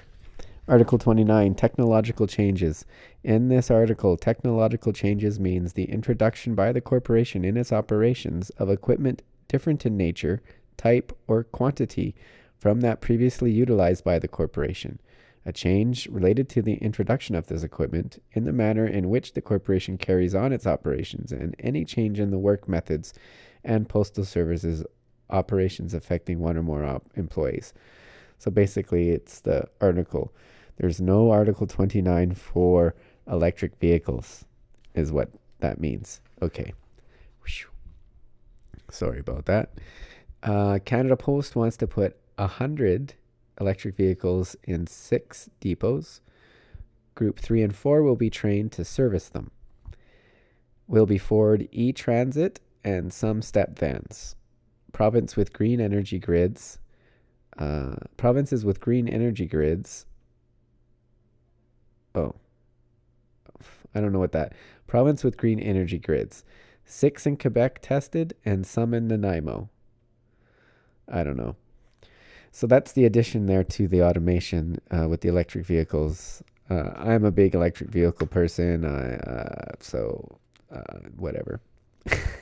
Article 0.69 0.97
29 0.97 1.55
Technological 1.55 2.27
Changes. 2.27 2.87
In 3.25 3.49
this 3.49 3.71
article, 3.71 4.17
technological 4.17 4.93
changes 4.93 5.41
means 5.41 5.73
the 5.73 5.91
introduction 5.91 6.55
by 6.55 6.73
the 6.73 6.81
corporation 6.81 7.45
in 7.45 7.57
its 7.57 7.73
operations 7.73 8.51
of 8.51 8.71
equipment 8.71 9.23
different 9.49 9.85
in 9.85 9.97
nature, 9.97 10.41
type, 10.77 11.17
or 11.27 11.45
quantity 11.45 12.15
from 12.57 12.81
that 12.81 13.01
previously 13.01 13.51
utilized 13.51 14.05
by 14.05 14.19
the 14.19 14.29
corporation. 14.29 15.01
A 15.45 15.53
change 15.53 16.07
related 16.07 16.49
to 16.51 16.63
the 16.63 16.75
introduction 16.75 17.35
of 17.35 17.49
this 17.49 17.65
equipment 17.65 18.23
in 18.31 18.45
the 18.45 18.53
manner 18.53 18.87
in 18.87 19.11
which 19.11 19.33
the 19.33 19.43
corporation 19.43 19.99
carries 19.99 20.35
on 20.35 20.53
its 20.53 20.67
operations, 20.67 21.33
and 21.33 21.57
any 21.59 21.85
change 21.85 22.21
in 22.21 22.31
the 22.31 22.39
work 22.39 22.69
methods 22.69 23.13
and 23.65 23.89
postal 23.89 24.25
services 24.25 24.85
operations 25.33 25.95
affecting 25.95 26.39
one 26.39 26.57
or 26.57 26.63
more 26.63 26.85
op- 26.85 27.11
employees. 27.17 27.73
So 28.39 28.51
basically, 28.51 29.11
it's 29.11 29.41
the 29.41 29.69
article. 29.81 30.33
There's 30.77 31.01
no 31.01 31.31
Article 31.31 31.67
29 31.67 32.35
for 32.35 32.95
electric 33.27 33.77
vehicles, 33.77 34.45
is 34.95 35.13
what 35.13 35.31
that 35.61 35.81
means. 35.81 36.21
Okay. 36.41 36.73
Sorry 38.93 39.21
about 39.21 39.47
that. 39.47 39.71
Uh, 40.43 40.79
Canada 40.85 41.17
Post 41.17 41.57
wants 41.57 41.79
to 41.79 41.87
put 41.87 42.17
a 42.37 42.47
hundred 42.47 43.15
electric 43.59 43.97
vehicles 43.97 44.55
in 44.65 44.87
six 44.87 45.49
depots. 45.61 46.21
Group 47.15 47.39
three 47.39 47.63
and 47.63 47.75
four 47.75 48.03
will 48.03 48.17
be 48.17 48.29
trained 48.29 48.71
to 48.73 48.85
service 48.85 49.29
them. 49.31 49.51
Will 50.87 51.07
be 51.07 51.17
Ford 51.17 51.69
e 51.73 51.93
Transit 51.93 52.61
and 52.85 53.13
some 53.13 53.41
step 53.41 53.79
vans. 53.79 54.35
Province 54.93 55.37
with 55.37 55.53
green 55.53 55.81
energy 55.81 56.19
grids. 56.19 56.79
Uh, 57.59 57.97
provinces 58.17 58.65
with 58.65 58.81
green 58.81 59.09
energy 59.09 59.47
grids. 59.47 60.07
Oh, 62.15 62.35
I 63.95 64.01
don't 64.01 64.13
know 64.13 64.19
what 64.19 64.33
that. 64.33 64.53
Province 64.87 65.25
with 65.25 65.37
green 65.37 65.61
energy 65.61 65.99
grids. 65.99 66.45
Six 66.85 67.27
in 67.27 67.37
Quebec 67.37 67.81
tested 67.83 68.35
and 68.45 68.67
some 68.67 68.93
in 68.95 69.09
Nanaimo. 69.09 69.69
I 71.09 71.23
don't 71.23 71.37
know. 71.37 71.57
So 72.51 72.67
that's 72.67 72.93
the 72.93 73.07
addition 73.07 73.47
there 73.47 73.65
to 73.65 73.89
the 73.89 74.03
automation 74.03 74.79
uh, 74.91 75.09
with 75.09 75.23
the 75.23 75.29
electric 75.29 75.65
vehicles. 75.65 76.43
Uh, 76.69 76.91
I'm 76.97 77.25
a 77.25 77.31
big 77.31 77.55
electric 77.55 77.91
vehicle 77.91 78.27
person, 78.27 78.85
I, 78.85 79.15
uh, 79.17 79.73
so 79.81 80.39
uh, 80.71 80.99
whatever. 81.17 81.61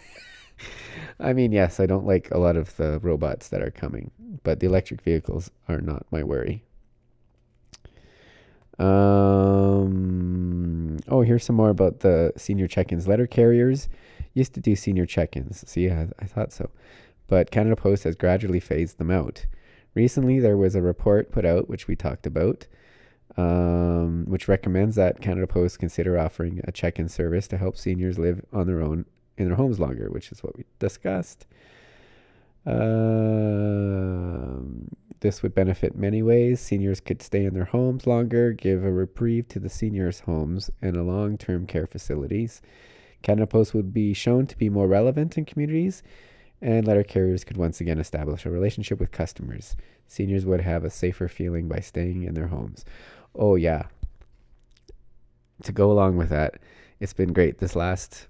I 1.19 1.33
mean, 1.33 1.53
yes, 1.53 1.81
I 1.81 1.87
don't 1.87 2.07
like 2.07 2.31
a 2.31 2.39
lot 2.39 2.57
of 2.57 2.77
the 2.77 2.99
robots 3.01 3.49
that 3.49 3.63
are 3.63 3.71
coming, 3.71 4.11
but 4.43 4.61
the 4.61 4.67
electric 4.67 5.03
vehicles 5.03 5.51
are 5.69 5.81
not 5.81 6.07
my 6.11 6.23
worry. 6.23 6.65
Um, 8.79 10.17
oh, 11.09 11.21
here's 11.21 11.45
some 11.45 11.57
more 11.57 11.69
about 11.69 12.01
the 12.01 12.33
senior 12.37 12.67
check-ins. 12.67 13.07
Letter 13.07 13.27
carriers 13.27 13.89
used 14.33 14.55
to 14.55 14.61
do 14.61 14.75
senior 14.75 15.05
check-ins. 15.05 15.69
See, 15.69 15.91
I, 15.91 16.09
I 16.19 16.25
thought 16.25 16.53
so, 16.53 16.71
but 17.27 17.51
Canada 17.51 17.77
Post 17.77 18.05
has 18.05 18.17
gradually 18.17 18.61
phased 18.61 18.97
them 18.97 19.11
out. 19.11 19.45
Recently, 19.95 20.39
there 20.39 20.57
was 20.57 20.75
a 20.75 20.81
report 20.81 21.31
put 21.31 21.45
out, 21.45 21.69
which 21.69 21.89
we 21.89 21.97
talked 21.97 22.27
about, 22.27 22.67
um, 23.37 24.25
which 24.27 24.49
recommends 24.49 24.97
that 24.97 25.21
Canada 25.21 25.47
Post 25.47 25.79
consider 25.79 26.19
offering 26.19 26.63
a 26.65 26.73
check-in 26.73 27.09
service 27.09 27.47
to 27.49 27.59
help 27.59 27.77
seniors 27.77 28.19
live 28.19 28.45
on 28.53 28.67
their 28.67 28.81
own 28.81 29.05
in 29.37 29.47
their 29.47 29.57
homes 29.57 29.81
longer, 29.81 30.11
which 30.11 30.33
is 30.33 30.43
what 30.43 30.57
we 30.57 30.65
discussed. 30.79 31.47
Um, 32.67 32.81
this 35.21 35.43
would 35.43 35.55
benefit 35.55 35.97
many 35.97 36.23
ways. 36.23 36.61
Seniors 36.61 37.01
could 37.01 37.23
stay 37.23 37.45
in 37.45 37.55
their 37.55 37.65
homes 37.65 38.07
longer, 38.07 38.53
give 38.53 38.85
a 38.85 38.93
reprieve 38.93 39.49
to 39.49 39.59
the 39.59 39.69
seniors' 39.69 40.21
homes 40.21 40.71
and 40.81 40.97
a 40.97 41.03
long 41.03 41.37
term 41.39 41.67
care 41.67 41.87
facilities. 41.87 42.63
Canada 43.23 43.47
Post 43.47 43.75
would 43.75 43.93
be 43.93 44.15
shown 44.15 44.47
to 44.47 44.57
be 44.57 44.71
more 44.71 44.87
relevant 44.87 45.37
in 45.37 45.45
communities, 45.45 46.03
and 46.63 46.87
letter 46.87 47.03
carriers 47.03 47.45
could 47.45 47.57
once 47.57 47.81
again 47.81 47.99
establish 47.99 48.47
a 48.47 48.51
relationship 48.51 48.99
with 48.99 49.11
customers. 49.11 49.77
Seniors 50.07 50.47
would 50.47 50.63
have 50.63 50.85
a 50.85 50.91
safer 50.91 51.29
feeling 51.29 51.69
by 51.69 51.81
staying 51.81 52.23
in 52.23 52.35
their 52.35 52.49
homes. 52.49 52.85
Oh, 53.35 53.57
yeah. 53.57 53.85
To 55.63 55.73
go 55.73 55.93
along 55.93 56.17
with 56.17 56.31
that, 56.31 56.59
it's 56.99 57.13
been 57.13 57.33
great. 57.33 57.59
This 57.59 57.77
last, 57.77 58.27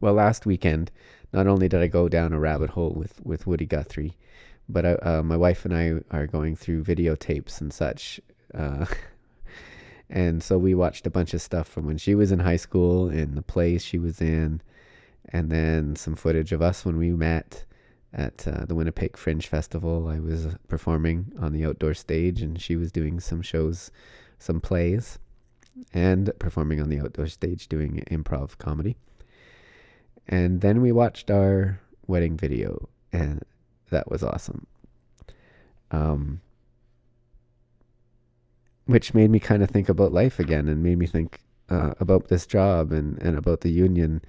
well, 0.00 0.14
last 0.14 0.46
weekend, 0.46 0.90
not 1.32 1.46
only 1.46 1.68
did 1.68 1.80
I 1.80 1.86
go 1.86 2.08
down 2.08 2.32
a 2.32 2.40
rabbit 2.40 2.70
hole 2.70 2.92
with, 2.92 3.24
with 3.24 3.46
Woody 3.46 3.66
Guthrie, 3.66 4.16
but 4.68 4.86
I, 4.86 4.92
uh, 4.94 5.22
my 5.22 5.36
wife 5.36 5.64
and 5.64 5.74
I 5.74 6.16
are 6.16 6.26
going 6.26 6.56
through 6.56 6.84
videotapes 6.84 7.60
and 7.60 7.72
such. 7.72 8.20
Uh, 8.54 8.86
and 10.10 10.42
so 10.42 10.58
we 10.58 10.74
watched 10.74 11.06
a 11.06 11.10
bunch 11.10 11.34
of 11.34 11.42
stuff 11.42 11.68
from 11.68 11.86
when 11.86 11.98
she 11.98 12.14
was 12.14 12.32
in 12.32 12.40
high 12.40 12.56
school 12.56 13.08
and 13.08 13.36
the 13.36 13.42
plays 13.42 13.84
she 13.84 13.98
was 13.98 14.20
in, 14.20 14.60
and 15.28 15.50
then 15.50 15.96
some 15.96 16.14
footage 16.14 16.52
of 16.52 16.62
us 16.62 16.84
when 16.84 16.96
we 16.96 17.10
met 17.10 17.64
at 18.12 18.46
uh, 18.48 18.64
the 18.64 18.74
Winnipeg 18.74 19.16
Fringe 19.16 19.46
Festival. 19.46 20.08
I 20.08 20.18
was 20.18 20.48
performing 20.68 21.32
on 21.38 21.52
the 21.52 21.64
outdoor 21.64 21.94
stage, 21.94 22.42
and 22.42 22.60
she 22.60 22.76
was 22.76 22.90
doing 22.90 23.20
some 23.20 23.42
shows, 23.42 23.90
some 24.38 24.60
plays, 24.60 25.18
and 25.92 26.32
performing 26.38 26.80
on 26.80 26.88
the 26.88 27.00
outdoor 27.00 27.28
stage 27.28 27.68
doing 27.68 28.04
improv 28.10 28.58
comedy. 28.58 28.96
And 30.28 30.60
then 30.60 30.80
we 30.80 30.92
watched 30.92 31.30
our 31.30 31.80
wedding 32.06 32.36
video, 32.36 32.88
and 33.12 33.42
that 33.90 34.10
was 34.10 34.22
awesome. 34.22 34.66
Um, 35.90 36.40
which 38.86 39.14
made 39.14 39.30
me 39.30 39.40
kind 39.40 39.62
of 39.62 39.70
think 39.70 39.88
about 39.88 40.12
life 40.12 40.38
again 40.38 40.68
and 40.68 40.82
made 40.82 40.98
me 40.98 41.06
think 41.06 41.40
uh, 41.68 41.94
about 42.00 42.28
this 42.28 42.46
job 42.46 42.92
and 42.92 43.20
and 43.22 43.36
about 43.36 43.62
the 43.62 43.70
union, 43.70 44.22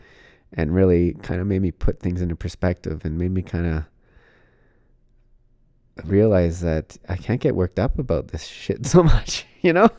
and 0.54 0.74
really 0.74 1.14
kind 1.22 1.40
of 1.40 1.48
made 1.48 1.62
me 1.62 1.72
put 1.72 2.00
things 2.00 2.22
into 2.22 2.36
perspective 2.36 3.06
and 3.06 3.18
made 3.18 3.32
me 3.32 3.42
kind 3.42 3.66
of 3.66 3.86
realize 6.06 6.62
that 6.62 6.98
I 7.08 7.16
can't 7.16 7.42
get 7.42 7.56
worked 7.56 7.80
up 7.80 8.00
about 8.00 8.30
this 8.30 8.46
shit 8.46 8.86
so 8.88 9.04
much, 9.04 9.46
you 9.62 9.74
know? 9.74 9.90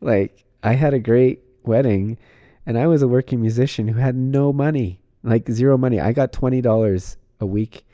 like 0.00 0.44
I 0.62 0.74
had 0.74 0.94
a 0.94 0.98
great 0.98 1.42
wedding 1.64 2.18
and 2.64 2.78
I 2.78 2.86
was 2.86 3.02
a 3.02 3.08
working 3.08 3.40
musician 3.40 3.88
who 3.88 3.98
had 3.98 4.16
no 4.16 4.52
money, 4.52 5.00
like 5.26 5.50
zero 5.50 5.76
money. 5.76 6.00
I 6.00 6.12
got 6.12 6.32
$20 6.32 7.16
a 7.40 7.46
week 7.46 7.84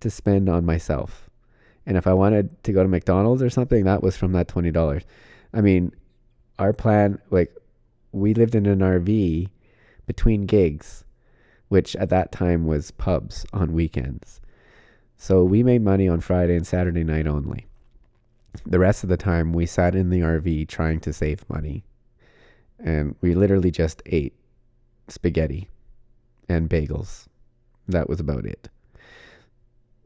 to 0.00 0.10
spend 0.10 0.48
on 0.48 0.64
myself. 0.64 1.28
And 1.84 1.96
if 1.96 2.06
I 2.06 2.14
wanted 2.14 2.62
to 2.64 2.72
go 2.72 2.82
to 2.82 2.88
McDonald's 2.88 3.42
or 3.42 3.50
something, 3.50 3.84
that 3.84 4.02
was 4.02 4.16
from 4.16 4.32
that 4.32 4.48
$20. 4.48 5.02
I 5.52 5.60
mean, 5.60 5.92
our 6.58 6.72
plan, 6.72 7.20
like, 7.30 7.54
we 8.12 8.34
lived 8.34 8.54
in 8.54 8.66
an 8.66 8.80
RV 8.80 9.48
between 10.06 10.46
gigs, 10.46 11.04
which 11.68 11.94
at 11.96 12.10
that 12.10 12.32
time 12.32 12.66
was 12.66 12.90
pubs 12.90 13.44
on 13.52 13.72
weekends. 13.72 14.40
So 15.16 15.44
we 15.44 15.62
made 15.62 15.82
money 15.82 16.08
on 16.08 16.20
Friday 16.20 16.56
and 16.56 16.66
Saturday 16.66 17.04
night 17.04 17.26
only. 17.26 17.66
The 18.66 18.78
rest 18.78 19.02
of 19.02 19.08
the 19.08 19.16
time, 19.16 19.52
we 19.52 19.66
sat 19.66 19.94
in 19.94 20.10
the 20.10 20.20
RV 20.20 20.68
trying 20.68 21.00
to 21.00 21.12
save 21.12 21.48
money. 21.48 21.84
And 22.78 23.14
we 23.20 23.34
literally 23.34 23.70
just 23.70 24.02
ate 24.06 24.34
spaghetti 25.08 25.68
and 26.48 26.68
bagels. 26.68 27.26
That 27.88 28.08
was 28.08 28.20
about 28.20 28.46
it. 28.46 28.68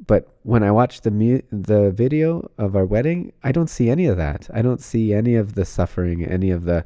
But 0.05 0.29
when 0.43 0.63
I 0.63 0.71
watch 0.71 1.01
the 1.01 1.11
mu- 1.11 1.43
the 1.51 1.91
video 1.91 2.51
of 2.59 2.77
our 2.77 2.85
wedding, 2.85 3.33
I 3.43 3.53
don't 3.53 3.71
see 3.71 3.89
any 3.89 4.07
of 4.07 4.17
that. 4.19 4.49
I 4.53 4.61
don't 4.63 4.81
see 4.81 5.15
any 5.15 5.37
of 5.37 5.55
the 5.55 5.65
suffering, 5.65 6.25
any 6.25 6.51
of 6.51 6.65
the 6.65 6.85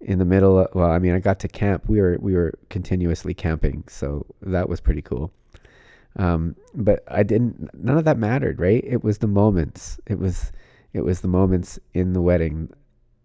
in 0.00 0.18
the 0.18 0.24
middle. 0.24 0.58
Of, 0.58 0.68
well, 0.74 0.90
I 0.90 0.98
mean, 0.98 1.14
I 1.14 1.20
got 1.20 1.38
to 1.40 1.48
camp. 1.48 1.88
We 1.88 2.00
were 2.00 2.18
we 2.20 2.34
were 2.34 2.54
continuously 2.68 3.34
camping, 3.34 3.84
so 3.86 4.26
that 4.42 4.68
was 4.68 4.80
pretty 4.80 5.02
cool. 5.02 5.32
Um, 6.16 6.56
but 6.74 7.04
I 7.06 7.22
didn't. 7.22 7.70
None 7.74 7.96
of 7.96 8.04
that 8.04 8.18
mattered, 8.18 8.58
right? 8.58 8.82
It 8.84 9.04
was 9.04 9.18
the 9.18 9.28
moments. 9.28 10.00
It 10.06 10.18
was 10.18 10.50
it 10.92 11.02
was 11.02 11.20
the 11.20 11.28
moments 11.28 11.78
in 11.94 12.12
the 12.12 12.22
wedding 12.22 12.70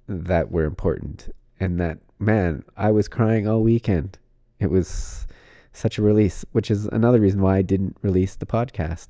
that 0.07 0.51
were 0.51 0.65
important, 0.65 1.33
and 1.59 1.79
that 1.79 1.97
man, 2.19 2.63
I 2.77 2.91
was 2.91 3.07
crying 3.07 3.47
all 3.47 3.63
weekend. 3.63 4.19
It 4.59 4.69
was 4.69 5.27
such 5.73 5.97
a 5.97 6.01
release, 6.01 6.45
which 6.51 6.71
is 6.71 6.85
another 6.87 7.19
reason 7.19 7.41
why 7.41 7.57
I 7.57 7.61
didn't 7.61 7.97
release 8.01 8.35
the 8.35 8.45
podcast 8.45 9.09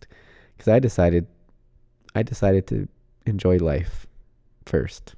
because 0.56 0.68
I 0.68 0.80
decided 0.80 1.28
I 2.14 2.24
decided 2.24 2.66
to 2.68 2.88
enjoy 3.26 3.58
life 3.58 4.08
first. 4.66 5.16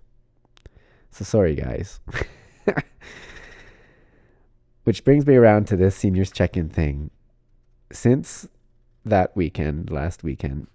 So 1.11 1.23
sorry 1.23 1.55
guys. 1.55 1.99
which 4.83 5.03
brings 5.03 5.25
me 5.27 5.35
around 5.35 5.67
to 5.67 5.75
this 5.75 5.95
seniors 5.95 6.31
check-in 6.31 6.69
thing. 6.69 7.11
Since 7.91 8.47
that 9.03 9.35
weekend, 9.35 9.91
last 9.91 10.23
weekend, 10.23 10.67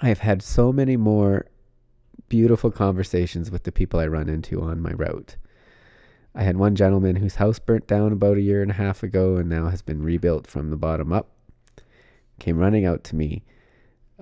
I've 0.00 0.20
had 0.20 0.42
so 0.42 0.72
many 0.72 0.96
more 0.96 1.46
beautiful 2.28 2.70
conversations 2.70 3.50
with 3.50 3.64
the 3.64 3.72
people 3.72 4.00
I 4.00 4.06
run 4.06 4.28
into 4.28 4.62
on 4.62 4.80
my 4.80 4.92
route. 4.92 5.36
I 6.36 6.42
had 6.42 6.58
one 6.58 6.76
gentleman 6.76 7.16
whose 7.16 7.36
house 7.36 7.58
burnt 7.58 7.86
down 7.86 8.12
about 8.12 8.36
a 8.36 8.42
year 8.42 8.60
and 8.60 8.70
a 8.70 8.74
half 8.74 9.02
ago 9.02 9.36
and 9.36 9.48
now 9.48 9.70
has 9.70 9.80
been 9.80 10.02
rebuilt 10.02 10.46
from 10.46 10.68
the 10.68 10.76
bottom 10.76 11.10
up. 11.10 11.30
Came 12.38 12.58
running 12.58 12.84
out 12.84 13.04
to 13.04 13.16
me 13.16 13.42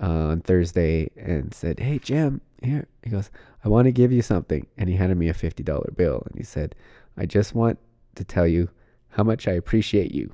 uh, 0.01 0.27
on 0.27 0.39
Thursday 0.39 1.09
and 1.17 1.53
said, 1.53 1.81
Hey, 1.81 1.99
Jim, 1.99 2.39
here. 2.63 2.87
He 3.03 3.09
goes, 3.09 3.29
I 3.65 3.67
want 3.67 3.87
to 3.87 3.91
give 3.91 4.13
you 4.13 4.21
something. 4.21 4.65
And 4.77 4.87
he 4.87 4.95
handed 4.95 5.17
me 5.17 5.27
a 5.27 5.33
$50 5.33 5.97
bill 5.97 6.23
and 6.25 6.37
he 6.37 6.43
said, 6.43 6.73
I 7.17 7.25
just 7.25 7.53
want 7.53 7.79
to 8.15 8.23
tell 8.23 8.47
you 8.47 8.69
how 9.09 9.23
much 9.23 9.45
I 9.45 9.51
appreciate 9.51 10.13
you. 10.13 10.33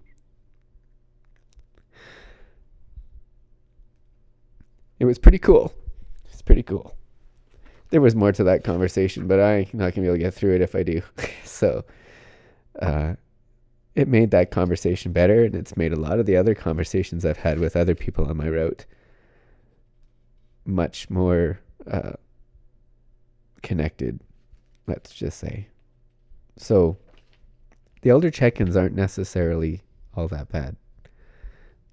It 4.99 5.05
was 5.05 5.17
pretty 5.17 5.39
cool. 5.39 5.73
It's 6.31 6.43
pretty 6.43 6.61
cool 6.61 6.95
there 7.91 8.01
was 8.01 8.15
more 8.15 8.31
to 8.31 8.43
that 8.45 8.63
conversation, 8.63 9.27
but 9.27 9.39
I'm 9.39 9.67
not 9.73 9.93
gonna 9.93 10.01
be 10.01 10.07
able 10.07 10.15
to 10.15 10.23
get 10.23 10.33
through 10.33 10.55
it 10.55 10.61
if 10.61 10.75
I 10.75 10.83
do. 10.83 11.01
so, 11.43 11.85
uh, 12.81 13.15
it 13.93 14.07
made 14.07 14.31
that 14.31 14.49
conversation 14.49 15.11
better, 15.11 15.43
and 15.43 15.53
it's 15.53 15.77
made 15.77 15.93
a 15.93 15.99
lot 15.99 16.19
of 16.19 16.25
the 16.25 16.37
other 16.37 16.55
conversations 16.55 17.25
I've 17.25 17.37
had 17.37 17.59
with 17.59 17.75
other 17.75 17.93
people 17.93 18.27
on 18.27 18.37
my 18.37 18.47
route 18.47 18.85
much 20.65 21.09
more 21.09 21.59
uh, 21.89 22.13
connected. 23.61 24.21
Let's 24.87 25.13
just 25.13 25.37
say. 25.37 25.67
So, 26.55 26.97
the 28.01 28.09
elder 28.09 28.31
check-ins 28.31 28.75
aren't 28.75 28.95
necessarily 28.95 29.81
all 30.15 30.27
that 30.29 30.49
bad. 30.49 30.77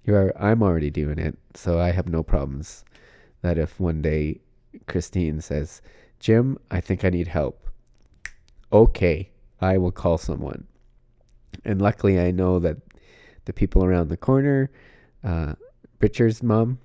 You 0.05 0.15
are. 0.15 0.33
I'm 0.41 0.63
already 0.63 0.89
doing 0.89 1.19
it, 1.19 1.37
so 1.53 1.79
I 1.79 1.91
have 1.91 2.07
no 2.07 2.23
problems. 2.23 2.85
That 3.41 3.57
if 3.57 3.79
one 3.79 4.01
day 4.01 4.39
Christine 4.87 5.41
says, 5.41 5.81
Jim, 6.19 6.57
I 6.69 6.81
think 6.81 7.03
I 7.03 7.09
need 7.09 7.27
help. 7.27 7.69
Okay, 8.71 9.31
I 9.61 9.77
will 9.77 9.91
call 9.91 10.17
someone. 10.17 10.67
And 11.65 11.81
luckily, 11.81 12.19
I 12.19 12.31
know 12.31 12.59
that 12.59 12.77
the 13.45 13.53
people 13.53 13.83
around 13.83 14.09
the 14.09 14.17
corner, 14.17 14.69
uh, 15.23 15.53
Richard's 15.99 16.43
mom, 16.43 16.79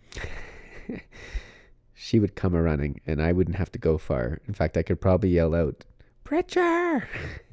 she 1.94 2.18
would 2.18 2.34
come 2.34 2.54
a 2.54 2.62
running 2.62 3.00
and 3.06 3.20
I 3.20 3.32
wouldn't 3.32 3.56
have 3.56 3.72
to 3.72 3.78
go 3.78 3.98
far. 3.98 4.40
In 4.48 4.54
fact, 4.54 4.76
I 4.76 4.82
could 4.82 5.00
probably 5.00 5.30
yell 5.30 5.54
out, 5.54 5.84
Pritchard! 6.24 7.06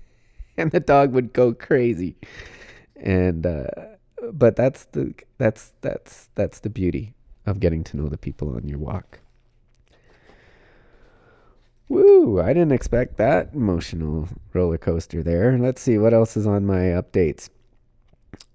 and 0.58 0.72
the 0.72 0.80
dog 0.80 1.12
would 1.12 1.34
go 1.34 1.54
crazy. 1.54 2.16
And, 2.96 3.46
uh, 3.46 3.68
but 4.32 4.56
that's 4.56 4.86
the, 4.86 5.14
that's, 5.38 5.74
that's, 5.82 6.30
that's 6.36 6.60
the 6.60 6.70
beauty 6.70 7.16
of 7.46 7.60
getting 7.60 7.84
to 7.86 7.97
know 7.97 8.08
the 8.08 8.18
people 8.18 8.55
on 8.55 8.68
your 8.68 8.80
walk. 8.80 9.20
Woo! 11.92 12.39
I 12.39 12.54
didn't 12.54 12.72
expect 12.72 13.18
that 13.18 13.50
emotional 13.54 14.30
roller 14.54 14.78
coaster 14.78 15.22
there. 15.22 15.58
Let's 15.58 15.82
see 15.82 15.97
what 15.97 16.13
else 16.13 16.38
is 16.38 16.47
on 16.47 16.66
my 16.66 16.96
updates. 16.96 17.50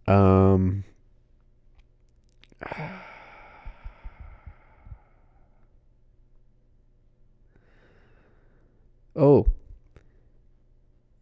Um. 0.06 0.84
Oh, 9.18 9.46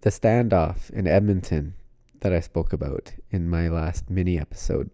the 0.01 0.11
standoff 0.11 0.91
in 0.91 1.07
Edmonton 1.07 1.75
that 2.23 2.33
I 2.33 2.41
spoke 2.41 2.73
about 2.73 3.13
in 3.31 3.49
my 3.49 3.69
last 3.69 4.11
mini 4.11 4.37
episode. 4.37 4.91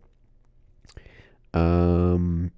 Um, 1.54 2.52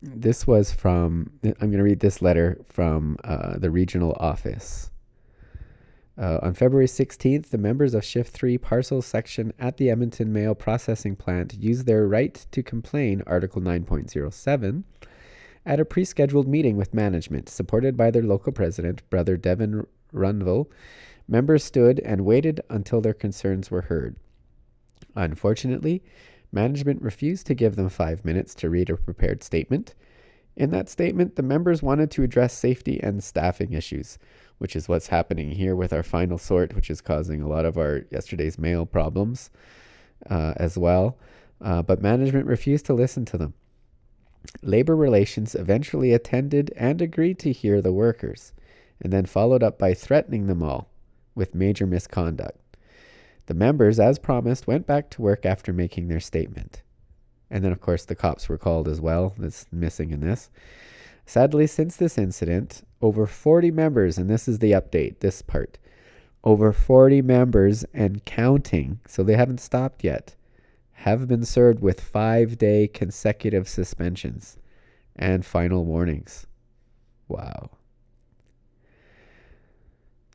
this 0.00 0.46
was 0.46 0.72
from, 0.72 1.32
I'm 1.42 1.70
going 1.70 1.72
to 1.72 1.82
read 1.82 2.00
this 2.00 2.22
letter 2.22 2.58
from 2.68 3.18
uh, 3.24 3.58
the 3.58 3.70
regional 3.70 4.16
office. 4.18 4.90
Uh, 6.16 6.38
on 6.42 6.54
February 6.54 6.86
16th, 6.86 7.50
the 7.50 7.58
members 7.58 7.94
of 7.94 8.04
Shift 8.04 8.32
3 8.32 8.58
Parcel 8.58 9.00
Section 9.02 9.52
at 9.58 9.76
the 9.76 9.88
Edmonton 9.90 10.32
Mail 10.32 10.54
Processing 10.54 11.14
Plant 11.14 11.54
used 11.54 11.86
their 11.86 12.08
right 12.08 12.44
to 12.50 12.62
complain, 12.62 13.22
Article 13.26 13.62
9.07, 13.62 14.82
at 15.64 15.78
a 15.78 15.84
pre 15.84 16.04
scheduled 16.04 16.48
meeting 16.48 16.76
with 16.76 16.94
management, 16.94 17.48
supported 17.48 17.96
by 17.96 18.10
their 18.10 18.22
local 18.22 18.52
president, 18.52 19.08
Brother 19.10 19.36
Devin 19.36 19.86
Runville. 20.12 20.66
Members 21.28 21.62
stood 21.62 22.00
and 22.00 22.24
waited 22.24 22.62
until 22.68 23.00
their 23.00 23.14
concerns 23.14 23.70
were 23.70 23.82
heard. 23.82 24.16
Unfortunately, 25.14 26.02
Management 26.52 27.02
refused 27.02 27.46
to 27.46 27.54
give 27.54 27.76
them 27.76 27.88
five 27.88 28.24
minutes 28.24 28.54
to 28.56 28.70
read 28.70 28.90
a 28.90 28.96
prepared 28.96 29.42
statement. 29.42 29.94
In 30.56 30.70
that 30.70 30.88
statement, 30.88 31.36
the 31.36 31.42
members 31.42 31.82
wanted 31.82 32.10
to 32.12 32.22
address 32.22 32.52
safety 32.52 33.00
and 33.02 33.22
staffing 33.22 33.72
issues, 33.72 34.18
which 34.58 34.74
is 34.74 34.88
what's 34.88 35.08
happening 35.08 35.52
here 35.52 35.76
with 35.76 35.92
our 35.92 36.02
final 36.02 36.38
sort, 36.38 36.74
which 36.74 36.90
is 36.90 37.00
causing 37.00 37.42
a 37.42 37.48
lot 37.48 37.64
of 37.64 37.76
our 37.76 38.02
yesterday's 38.10 38.58
mail 38.58 38.84
problems 38.86 39.50
uh, 40.28 40.54
as 40.56 40.76
well. 40.76 41.16
Uh, 41.60 41.82
but 41.82 42.02
management 42.02 42.46
refused 42.46 42.86
to 42.86 42.94
listen 42.94 43.24
to 43.26 43.38
them. 43.38 43.54
Labor 44.62 44.96
Relations 44.96 45.54
eventually 45.54 46.12
attended 46.12 46.72
and 46.76 47.02
agreed 47.02 47.38
to 47.40 47.52
hear 47.52 47.80
the 47.80 47.92
workers, 47.92 48.52
and 49.00 49.12
then 49.12 49.26
followed 49.26 49.62
up 49.62 49.78
by 49.78 49.94
threatening 49.94 50.46
them 50.46 50.62
all 50.62 50.88
with 51.34 51.54
major 51.54 51.86
misconduct. 51.86 52.58
The 53.48 53.54
members, 53.54 53.98
as 53.98 54.18
promised, 54.18 54.66
went 54.66 54.86
back 54.86 55.08
to 55.08 55.22
work 55.22 55.46
after 55.46 55.72
making 55.72 56.08
their 56.08 56.20
statement. 56.20 56.82
And 57.50 57.64
then, 57.64 57.72
of 57.72 57.80
course, 57.80 58.04
the 58.04 58.14
cops 58.14 58.46
were 58.46 58.58
called 58.58 58.86
as 58.86 59.00
well. 59.00 59.32
That's 59.38 59.64
missing 59.72 60.10
in 60.10 60.20
this. 60.20 60.50
Sadly, 61.24 61.66
since 61.66 61.96
this 61.96 62.18
incident, 62.18 62.82
over 63.00 63.26
40 63.26 63.70
members, 63.70 64.18
and 64.18 64.28
this 64.28 64.48
is 64.48 64.58
the 64.58 64.72
update, 64.72 65.20
this 65.20 65.40
part, 65.40 65.78
over 66.44 66.74
40 66.74 67.22
members 67.22 67.84
and 67.94 68.22
counting, 68.26 69.00
so 69.06 69.22
they 69.22 69.36
haven't 69.36 69.60
stopped 69.60 70.04
yet, 70.04 70.36
have 70.92 71.26
been 71.26 71.46
served 71.46 71.80
with 71.80 72.02
five 72.02 72.58
day 72.58 72.86
consecutive 72.86 73.66
suspensions 73.66 74.58
and 75.16 75.46
final 75.46 75.86
warnings. 75.86 76.46
Wow. 77.28 77.70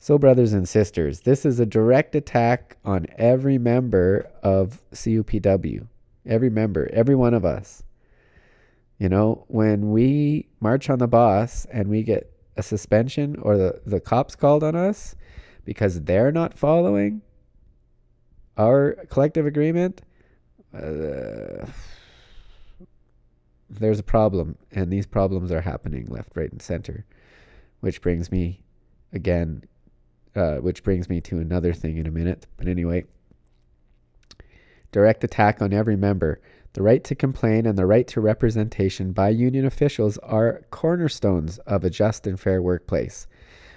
So, 0.04 0.18
brothers 0.18 0.52
and 0.52 0.68
sisters, 0.68 1.20
this 1.20 1.46
is 1.46 1.58
a 1.58 1.64
direct 1.64 2.14
attack 2.14 2.76
on 2.84 3.06
every 3.16 3.56
member 3.56 4.30
of 4.42 4.82
CUPW. 4.92 5.88
Every 6.26 6.50
member, 6.50 6.90
every 6.92 7.14
one 7.14 7.32
of 7.32 7.46
us. 7.46 7.82
You 8.98 9.08
know, 9.08 9.46
when 9.48 9.92
we 9.92 10.46
march 10.60 10.90
on 10.90 10.98
the 10.98 11.06
boss 11.06 11.64
and 11.72 11.88
we 11.88 12.02
get 12.02 12.30
a 12.54 12.62
suspension 12.62 13.36
or 13.40 13.56
the, 13.56 13.80
the 13.86 13.98
cops 13.98 14.36
called 14.36 14.62
on 14.62 14.76
us 14.76 15.14
because 15.64 16.02
they're 16.02 16.32
not 16.32 16.52
following 16.52 17.22
our 18.58 19.06
collective 19.08 19.46
agreement, 19.46 20.02
uh, 20.74 21.64
there's 23.70 24.00
a 24.00 24.02
problem. 24.02 24.58
And 24.70 24.92
these 24.92 25.06
problems 25.06 25.50
are 25.50 25.62
happening 25.62 26.08
left, 26.10 26.36
right, 26.36 26.52
and 26.52 26.60
center. 26.60 27.06
Which 27.80 28.02
brings 28.02 28.30
me, 28.30 28.60
again, 29.10 29.64
uh, 30.34 30.56
which 30.56 30.82
brings 30.82 31.08
me 31.08 31.20
to 31.22 31.38
another 31.38 31.72
thing 31.72 31.96
in 31.96 32.06
a 32.06 32.10
minute. 32.10 32.46
But 32.56 32.68
anyway, 32.68 33.04
direct 34.92 35.24
attack 35.24 35.60
on 35.62 35.72
every 35.72 35.96
member. 35.96 36.40
The 36.74 36.82
right 36.82 37.04
to 37.04 37.14
complain 37.14 37.66
and 37.66 37.78
the 37.78 37.86
right 37.86 38.06
to 38.08 38.20
representation 38.20 39.12
by 39.12 39.28
union 39.28 39.64
officials 39.64 40.18
are 40.18 40.62
cornerstones 40.70 41.58
of 41.58 41.84
a 41.84 41.90
just 41.90 42.26
and 42.26 42.38
fair 42.38 42.60
workplace. 42.60 43.28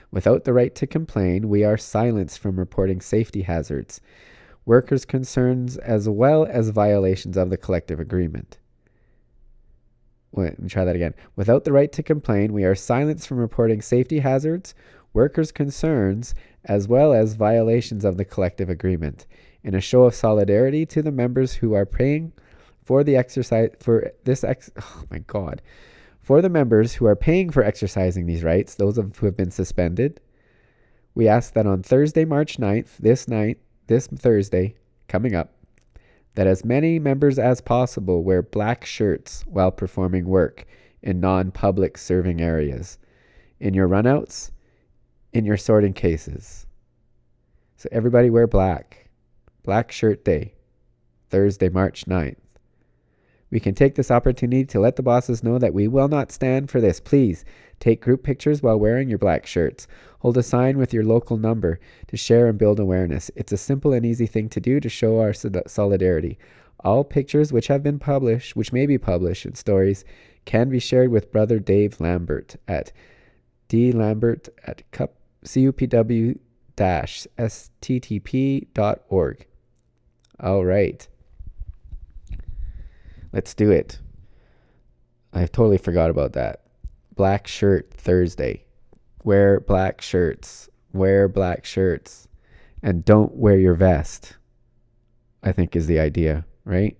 Without 0.10 0.46
the 0.46 0.54
right 0.54 0.74
to 0.74 0.88
complain, 0.88 1.50
we 1.50 1.64
are 1.64 1.78
silenced 1.78 2.40
from 2.40 2.58
reporting 2.58 3.02
safety 3.02 3.44
hazards, 3.44 4.02
workers' 4.66 5.06
concerns, 5.06 5.78
as 5.78 6.10
well 6.10 6.46
as 6.46 6.70
violations 6.70 7.38
of 7.38 7.50
the 7.50 7.58
collective 7.58 8.00
agreement. 8.00 8.58
Wait, 10.32 10.50
let 10.50 10.60
me 10.60 10.70
try 10.70 10.86
that 10.86 10.96
again. 10.96 11.16
Without 11.36 11.64
the 11.64 11.72
right 11.72 11.92
to 11.92 12.04
complain, 12.04 12.54
we 12.54 12.64
are 12.64 12.76
silenced 12.76 13.28
from 13.28 13.38
reporting 13.38 13.82
safety 13.82 14.20
hazards, 14.20 14.76
workers' 15.14 15.52
concerns, 15.52 16.36
as 16.66 16.88
well 16.88 17.14
as 17.14 17.34
violations 17.34 18.06
of 18.06 18.18
the 18.18 18.26
collective 18.26 18.70
agreement. 18.70 19.26
In 19.64 19.74
a 19.74 19.82
show 19.82 20.04
of 20.04 20.16
solidarity 20.16 20.86
to 20.88 21.02
the 21.02 21.12
members 21.12 21.56
who 21.56 21.74
are 21.74 21.86
paying 21.86 22.34
for 22.88 23.04
the 23.04 23.18
exercise 23.18 23.70
for 23.82 24.14
this 24.24 24.46
ex 24.46 24.72
oh 24.82 25.04
my 25.12 25.20
god 25.20 25.62
for 26.22 26.42
the 26.42 26.50
members 26.50 26.94
who 26.94 27.06
are 27.06 27.18
paying 27.18 27.50
for 27.50 27.62
exercising 27.62 28.26
these 28.26 28.46
rights 28.46 28.76
those 28.76 28.98
of 28.98 29.18
who 29.18 29.26
have 29.26 29.36
been 29.36 29.52
suspended 29.52 30.22
we 31.14 31.28
ask 31.28 31.54
that 31.54 31.68
on 31.68 31.84
thursday 31.84 32.24
march 32.24 32.58
9th 32.58 32.96
this 32.98 33.28
night 33.28 33.60
this 33.88 34.08
thursday 34.08 34.74
coming 35.10 35.36
up 35.36 35.52
that 36.36 36.48
as 36.48 36.64
many 36.64 36.98
members 36.98 37.38
as 37.38 37.60
possible 37.60 38.24
wear 38.24 38.42
black 38.42 38.86
shirts 38.86 39.44
while 39.48 39.70
performing 39.72 40.26
work 40.26 40.66
in 41.02 41.20
non-public 41.20 41.98
serving 41.98 42.40
areas 42.40 42.98
in 43.60 43.74
your 43.74 43.90
runouts 43.90 44.52
in 45.38 45.46
your 45.46 45.58
sorting 45.58 45.94
cases 45.94 46.66
so 47.76 47.88
everybody 47.92 48.28
wear 48.28 48.48
black 48.48 49.08
black 49.64 49.92
shirt 49.92 50.26
day 50.26 50.56
thursday 51.30 51.70
march 51.70 52.06
9th 52.06 52.38
we 53.50 53.60
can 53.60 53.76
take 53.76 53.96
this 53.96 54.12
opportunity 54.12 54.66
to 54.66 54.80
let 54.80 54.96
the 54.96 55.04
bosses 55.04 55.44
know 55.44 55.58
that 55.58 55.74
we 55.74 55.88
will 55.88 56.10
not 56.10 56.32
stand 56.32 56.70
for 56.70 56.82
this. 56.82 57.00
Please 57.00 57.46
take 57.80 58.02
group 58.02 58.24
pictures 58.24 58.62
while 58.62 58.78
wearing 58.78 59.08
your 59.08 59.18
black 59.18 59.46
shirts. 59.46 59.88
Hold 60.20 60.38
a 60.38 60.44
sign 60.44 60.78
with 60.78 60.94
your 60.94 61.06
local 61.06 61.38
number 61.38 61.80
to 62.08 62.18
share 62.18 62.48
and 62.48 62.58
build 62.58 62.78
awareness. 62.78 63.32
It's 63.36 63.54
a 63.54 63.58
simple 63.58 63.94
and 63.94 64.06
easy 64.06 64.26
thing 64.26 64.50
to 64.50 64.60
do 64.60 64.82
to 64.82 64.90
show 64.90 65.22
our 65.22 65.34
solidarity. 65.34 66.38
All 66.82 67.06
pictures 67.06 67.54
which 67.54 67.68
have 67.68 67.84
been 67.84 68.00
published, 68.00 68.56
which 68.56 68.74
may 68.74 68.86
be 68.86 68.98
published 68.98 69.46
in 69.46 69.56
stories, 69.56 70.04
can 70.44 70.70
be 70.70 70.80
shared 70.80 71.10
with 71.10 71.32
brother 71.32 71.60
Dave 71.60 72.02
Lambert 72.02 72.58
at 72.68 72.92
dlambert 73.70 74.50
at 74.66 74.84
cup-sttp.org. 75.48 77.08
All 80.40 80.64
right. 80.64 81.08
Let's 83.34 83.54
do 83.54 83.72
it. 83.72 84.00
I 85.34 85.46
totally 85.46 85.78
forgot 85.78 86.10
about 86.10 86.34
that. 86.34 86.64
Black 87.16 87.48
shirt 87.48 87.92
Thursday. 87.94 88.66
Wear 89.24 89.60
black 89.60 90.02
shirts. 90.02 90.70
Wear 90.94 91.28
black 91.28 91.66
shirts. 91.66 92.28
And 92.82 93.04
don't 93.04 93.36
wear 93.36 93.58
your 93.58 93.74
vest. 93.74 94.38
I 95.44 95.52
think 95.52 95.76
is 95.76 95.88
the 95.88 96.00
idea, 96.00 96.46
right? 96.64 96.98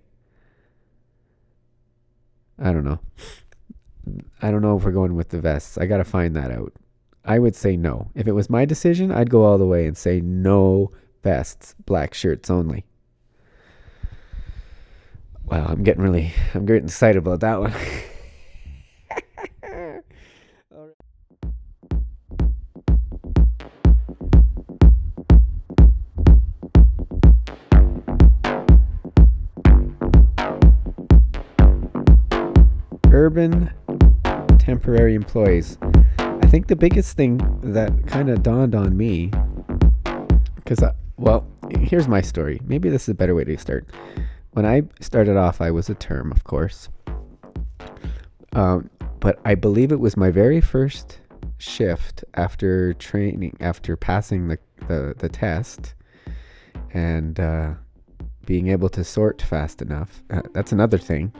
I 2.60 2.74
don't 2.74 2.84
know. 2.84 3.00
I 4.42 4.52
don't 4.52 4.62
know 4.62 4.78
if 4.78 4.84
we're 4.84 4.92
going 4.92 5.16
with 5.16 5.30
the 5.30 5.40
vests. 5.42 5.78
I 5.78 5.86
got 5.86 5.98
to 5.98 6.04
find 6.04 6.36
that 6.36 6.52
out. 6.52 6.74
I 7.28 7.40
would 7.40 7.56
say 7.58 7.76
no. 7.76 8.10
If 8.16 8.26
it 8.26 8.32
was 8.32 8.50
my 8.50 8.64
decision, 8.64 9.12
I'd 9.12 9.30
go 9.30 9.44
all 9.44 9.58
the 9.58 9.66
way 9.66 9.86
and 9.86 9.98
say 9.98 10.22
no 10.22 10.92
vests, 11.24 11.76
black 11.86 12.14
shirts 12.14 12.50
only. 12.50 12.86
Wow, 15.46 15.66
I'm 15.68 15.84
getting 15.84 16.04
really, 16.04 16.32
I'm 16.54 16.66
getting 16.66 16.86
excited 16.86 17.18
about 17.18 17.42
that 17.42 17.60
one. 17.60 17.74
Urban 33.12 33.70
temporary 34.60 35.16
employees. 35.16 35.78
I 36.48 36.50
think 36.50 36.68
the 36.68 36.78
biggest 36.78 37.18
thing 37.18 37.38
that 37.62 38.08
kind 38.08 38.30
of 38.30 38.42
dawned 38.42 38.74
on 38.74 38.96
me, 38.96 39.32
because, 40.56 40.80
well, 41.18 41.46
here's 41.82 42.08
my 42.08 42.22
story. 42.22 42.62
Maybe 42.64 42.88
this 42.90 43.04
is 43.04 43.10
a 43.10 43.14
better 43.14 43.36
way 43.36 43.44
to 43.44 43.58
start 43.58 43.90
when 44.58 44.66
I 44.66 44.82
started 45.02 45.38
off, 45.38 45.62
I 45.62 45.70
was 45.70 45.88
a 45.88 45.94
term, 45.94 46.32
of 46.32 46.44
course. 46.44 46.90
Um, 48.54 48.90
but 49.20 49.40
I 49.46 49.54
believe 49.54 49.92
it 49.92 50.00
was 50.00 50.18
my 50.18 50.32
very 50.32 50.62
first 50.62 51.20
shift 51.60 52.24
after 52.34 52.94
training, 52.94 53.56
after 53.60 53.96
passing 53.96 54.48
the, 54.48 54.58
the, 54.88 55.14
the 55.16 55.30
test 55.30 55.94
and 56.92 57.40
uh, 57.40 57.74
being 58.48 58.70
able 58.70 58.90
to 58.90 59.04
sort 59.04 59.44
fast 59.44 59.80
enough. 59.80 60.24
Uh, 60.32 60.42
that's 60.54 60.72
another 60.72 60.98
thing. 60.98 61.34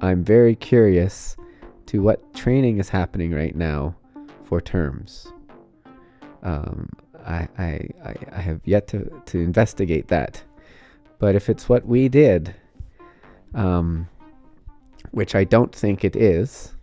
I'm 0.00 0.24
very 0.24 0.56
curious 0.56 1.36
to 1.90 2.00
what 2.00 2.32
training 2.34 2.78
is 2.78 2.88
happening 2.88 3.32
right 3.32 3.56
now 3.56 3.92
for 4.44 4.60
terms. 4.60 5.32
Um, 6.44 6.88
I, 7.26 7.48
I, 7.58 8.14
I, 8.32 8.40
have 8.40 8.60
yet 8.64 8.86
to, 8.88 9.10
to 9.26 9.40
investigate 9.40 10.06
that. 10.06 10.40
But 11.18 11.34
if 11.34 11.48
it's 11.50 11.68
what 11.68 11.84
we 11.84 12.08
did, 12.08 12.54
um, 13.56 14.08
which 15.10 15.34
I 15.34 15.42
don't 15.42 15.74
think 15.74 16.04
it 16.04 16.14
is, 16.14 16.74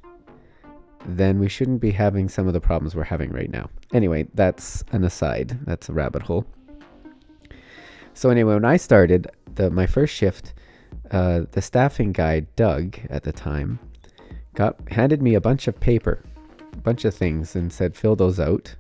then 1.05 1.39
we 1.39 1.47
shouldn't 1.47 1.79
be 1.79 1.91
having 1.91 2.27
some 2.27 2.45
of 2.45 2.53
the 2.53 2.59
problems 2.59 2.93
we're 2.93 3.05
having 3.05 3.31
right 3.31 3.49
now. 3.49 3.69
Anyway, 3.93 4.27
that's 4.33 4.83
an 4.91 5.05
aside. 5.05 5.57
That's 5.65 5.87
a 5.87 5.93
rabbit 5.93 6.23
hole. 6.23 6.45
So 8.13 8.29
anyway, 8.29 8.55
when 8.55 8.65
I 8.65 8.75
started 8.75 9.27
the 9.55 9.69
my 9.71 9.87
first 9.87 10.13
shift, 10.13 10.53
uh, 11.11 11.43
the 11.51 11.61
staffing 11.61 12.11
guy 12.11 12.41
Doug 12.57 12.97
at 13.09 13.23
the 13.23 13.31
time 13.31 13.79
got 14.57 14.75
handed 14.89 15.21
me 15.21 15.35
a 15.35 15.41
bunch 15.41 15.67
of 15.67 15.79
paper, 15.79 16.23
a 16.73 16.77
bunch 16.77 17.05
of 17.05 17.13
things, 17.13 17.55
and 17.55 17.71
said 17.71 17.95
fill 17.95 18.15
those 18.15 18.39
out, 18.39 18.75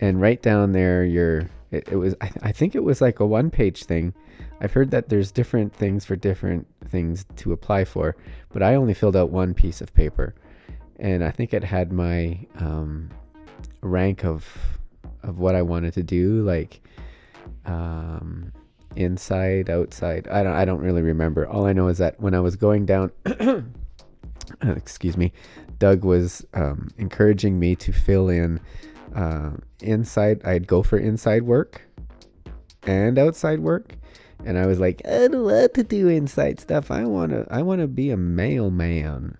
and 0.00 0.20
write 0.20 0.42
down 0.42 0.72
there 0.72 1.04
your. 1.04 1.48
It, 1.70 1.88
it 1.88 1.96
was 1.96 2.14
I, 2.20 2.30
I 2.42 2.52
think 2.52 2.74
it 2.74 2.82
was 2.82 3.00
like 3.00 3.20
a 3.20 3.26
one 3.26 3.50
page 3.50 3.84
thing 3.84 4.12
I've 4.60 4.72
heard 4.72 4.90
that 4.90 5.08
there's 5.08 5.30
different 5.30 5.72
things 5.72 6.04
for 6.04 6.16
different 6.16 6.66
things 6.88 7.24
to 7.36 7.52
apply 7.52 7.84
for, 7.84 8.16
but 8.50 8.62
I 8.62 8.74
only 8.74 8.94
filled 8.94 9.16
out 9.16 9.30
one 9.30 9.54
piece 9.54 9.80
of 9.80 9.94
paper, 9.94 10.34
and 10.98 11.22
I 11.22 11.30
think 11.30 11.54
it 11.54 11.62
had 11.62 11.92
my 11.92 12.40
um, 12.56 13.10
rank 13.80 14.24
of 14.24 14.46
of 15.22 15.38
what 15.38 15.54
I 15.54 15.62
wanted 15.62 15.94
to 15.94 16.02
do, 16.02 16.42
like 16.42 16.80
um, 17.66 18.52
inside, 18.96 19.70
outside. 19.70 20.26
I 20.26 20.42
don't 20.42 20.54
I 20.54 20.64
don't 20.64 20.80
really 20.80 21.02
remember. 21.02 21.46
All 21.46 21.66
I 21.66 21.72
know 21.72 21.86
is 21.88 21.98
that 21.98 22.20
when 22.20 22.34
I 22.34 22.40
was 22.40 22.56
going 22.56 22.84
down, 22.84 23.12
excuse 24.62 25.16
me, 25.16 25.32
Doug 25.78 26.04
was 26.04 26.44
um, 26.54 26.88
encouraging 26.98 27.58
me 27.58 27.76
to 27.76 27.92
fill 27.92 28.28
in 28.28 28.60
uh, 29.14 29.50
inside. 29.80 30.44
I'd 30.44 30.66
go 30.66 30.82
for 30.82 30.98
inside 30.98 31.42
work 31.42 31.82
and 32.84 33.18
outside 33.18 33.60
work 33.60 33.94
and 34.44 34.58
I 34.58 34.66
was 34.66 34.78
like, 34.78 35.02
I 35.04 35.28
don't 35.28 35.44
want 35.44 35.74
to 35.74 35.82
do 35.82 36.08
inside 36.08 36.60
stuff. 36.60 36.90
I 36.90 37.04
want 37.04 37.32
to 37.32 37.46
I 37.50 37.62
want 37.62 37.80
to 37.80 37.88
be 37.88 38.10
a 38.10 38.16
mailman. 38.16 39.36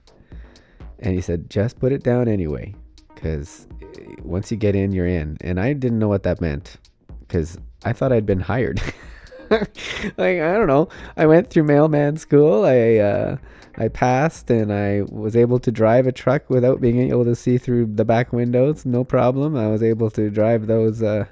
And 0.99 1.15
he 1.15 1.21
said, 1.21 1.49
just 1.49 1.79
put 1.79 1.93
it 1.93 2.03
down 2.03 2.27
anyway, 2.27 2.75
because 3.15 3.69
eh, 3.81 4.17
once 4.23 4.51
you 4.51 4.57
get 4.57 4.75
in, 4.75 4.91
you're 4.91 5.07
in. 5.07 5.37
And 5.41 5.61
I 5.61 5.73
didn't 5.73 6.01
know 6.01 6.09
what 6.09 6.25
that 6.25 6.41
meant, 6.41 6.77
because 7.21 7.59
I 7.85 7.93
thought 7.93 8.13
I'd 8.13 8.27
been 8.27 8.41
hired. 8.41 8.83
like 9.51 9.71
I 10.19 10.55
don't 10.55 10.67
know. 10.67 10.89
I 11.17 11.27
went 11.27 11.51
through 11.51 11.65
mailman 11.65 12.17
school. 12.17 12.65
I 12.65 12.97
uh, 12.97 13.37
I 13.77 13.89
passed, 13.89 14.51
and 14.51 14.73
I 14.73 15.03
was 15.03 15.37
able 15.37 15.59
to 15.61 15.71
drive 15.71 16.07
a 16.07 16.13
truck 16.13 16.49
without 16.51 16.81
being 16.81 16.99
able 17.11 17.25
to 17.25 17.37
see 17.37 17.59
through 17.59 17.87
the 17.87 18.05
back 18.05 18.33
windows. 18.33 18.85
No 18.85 19.05
problem. 19.05 19.57
I 19.57 19.69
was 19.69 19.83
able 19.83 20.11
to 20.11 20.31
drive 20.31 20.67
those 20.67 21.03
uh, 21.03 21.27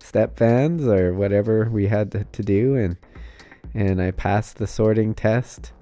step 0.00 0.38
vans 0.38 0.86
or 0.86 1.14
whatever 1.14 1.68
we 1.70 1.86
had 1.86 2.12
to, 2.12 2.24
to 2.24 2.42
do, 2.42 2.74
and 2.74 2.96
and 3.74 4.00
I 4.00 4.12
passed 4.12 4.56
the 4.56 4.66
sorting 4.66 5.14
test 5.14 5.72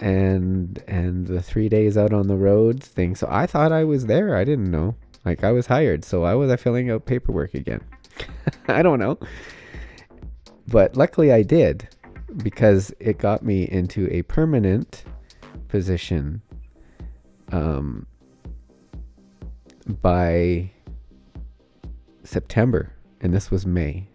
and 0.00 0.82
and 0.86 1.26
the 1.26 1.42
three 1.42 1.68
days 1.68 1.96
out 1.96 2.12
on 2.12 2.28
the 2.28 2.36
road 2.36 2.82
thing. 2.82 3.14
So 3.14 3.26
I 3.30 3.46
thought 3.46 3.72
I 3.72 3.84
was 3.84 4.06
there. 4.06 4.36
I 4.36 4.44
didn't 4.44 4.70
know. 4.70 4.94
Like 5.24 5.42
I 5.42 5.52
was 5.52 5.66
hired. 5.66 6.04
So 6.04 6.20
why 6.20 6.34
was 6.34 6.50
I 6.50 6.56
filling 6.56 6.90
out 6.90 7.06
paperwork 7.06 7.54
again? 7.54 7.82
I 8.68 8.82
don't 8.82 8.98
know. 8.98 9.18
But 10.68 10.96
luckily 10.96 11.32
I 11.32 11.42
did 11.42 11.88
because 12.42 12.92
it 13.00 13.18
got 13.18 13.42
me 13.42 13.64
into 13.64 14.08
a 14.12 14.22
permanent 14.22 15.04
position 15.76 16.40
um 17.52 18.06
by 20.00 20.70
September 22.24 22.92
and 23.20 23.32
this 23.34 23.50
was 23.50 23.64
May. 23.66 24.08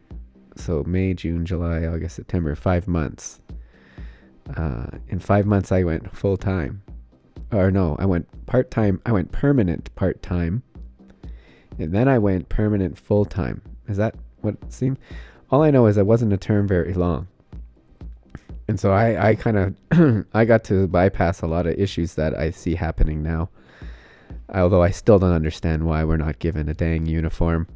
So 0.55 0.83
May, 0.85 1.13
June, 1.13 1.45
July, 1.45 1.85
August, 1.85 2.15
September, 2.15 2.55
5 2.55 2.87
months 2.87 3.41
uh, 4.57 4.87
in 5.07 5.19
five 5.19 5.45
months 5.45 5.71
I 5.71 5.83
went 5.83 6.15
full 6.15 6.37
time. 6.37 6.81
Or 7.51 7.71
no, 7.71 7.95
I 7.99 8.05
went 8.05 8.27
part 8.45 8.71
time. 8.71 9.01
I 9.05 9.11
went 9.11 9.31
permanent 9.31 9.93
part 9.95 10.21
time. 10.21 10.63
And 11.77 11.93
then 11.93 12.07
I 12.07 12.17
went 12.17 12.49
permanent 12.49 12.97
full 12.97 13.25
time. 13.25 13.61
Is 13.87 13.97
that 13.97 14.15
what 14.41 14.55
it 14.61 14.73
seemed? 14.73 14.99
All 15.49 15.63
I 15.63 15.71
know 15.71 15.85
is 15.87 15.97
I 15.97 16.03
wasn't 16.03 16.33
a 16.33 16.37
term 16.37 16.67
very 16.67 16.93
long. 16.93 17.27
And 18.67 18.79
so 18.79 18.91
I, 18.91 19.29
I 19.29 19.35
kind 19.35 19.57
of 19.91 20.25
I 20.33 20.45
got 20.45 20.63
to 20.65 20.87
bypass 20.87 21.41
a 21.41 21.47
lot 21.47 21.67
of 21.67 21.77
issues 21.77 22.15
that 22.15 22.37
I 22.37 22.51
see 22.51 22.75
happening 22.75 23.23
now. 23.23 23.49
Although 24.53 24.83
I 24.83 24.91
still 24.91 25.19
don't 25.19 25.31
understand 25.31 25.85
why 25.85 26.03
we're 26.03 26.17
not 26.17 26.39
given 26.39 26.69
a 26.69 26.73
dang 26.73 27.05
uniform. 27.05 27.67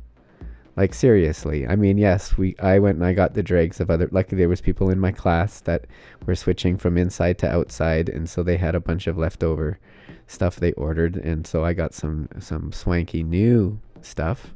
Like 0.77 0.93
seriously, 0.93 1.65
I 1.65 1.77
mean, 1.77 1.97
yes, 1.97 2.37
we. 2.37 2.55
I 2.59 2.79
went 2.79 2.97
and 2.97 3.05
I 3.05 3.13
got 3.13 3.33
the 3.33 3.43
dregs 3.43 3.79
of 3.79 3.89
other. 3.89 4.09
Luckily, 4.11 4.39
there 4.39 4.49
was 4.49 4.59
people 4.59 4.89
in 4.89 4.99
my 4.99 5.13
class 5.13 5.61
that 5.61 5.85
were 6.25 6.35
switching 6.35 6.77
from 6.77 6.97
inside 6.97 7.37
to 7.39 7.49
outside, 7.49 8.09
and 8.09 8.29
so 8.29 8.43
they 8.43 8.57
had 8.57 8.75
a 8.75 8.81
bunch 8.81 9.07
of 9.07 9.17
leftover 9.17 9.79
stuff 10.27 10.57
they 10.57 10.73
ordered, 10.73 11.15
and 11.15 11.47
so 11.47 11.63
I 11.63 11.71
got 11.71 11.93
some 11.93 12.27
some 12.39 12.73
swanky 12.73 13.23
new 13.23 13.79
stuff. 14.01 14.53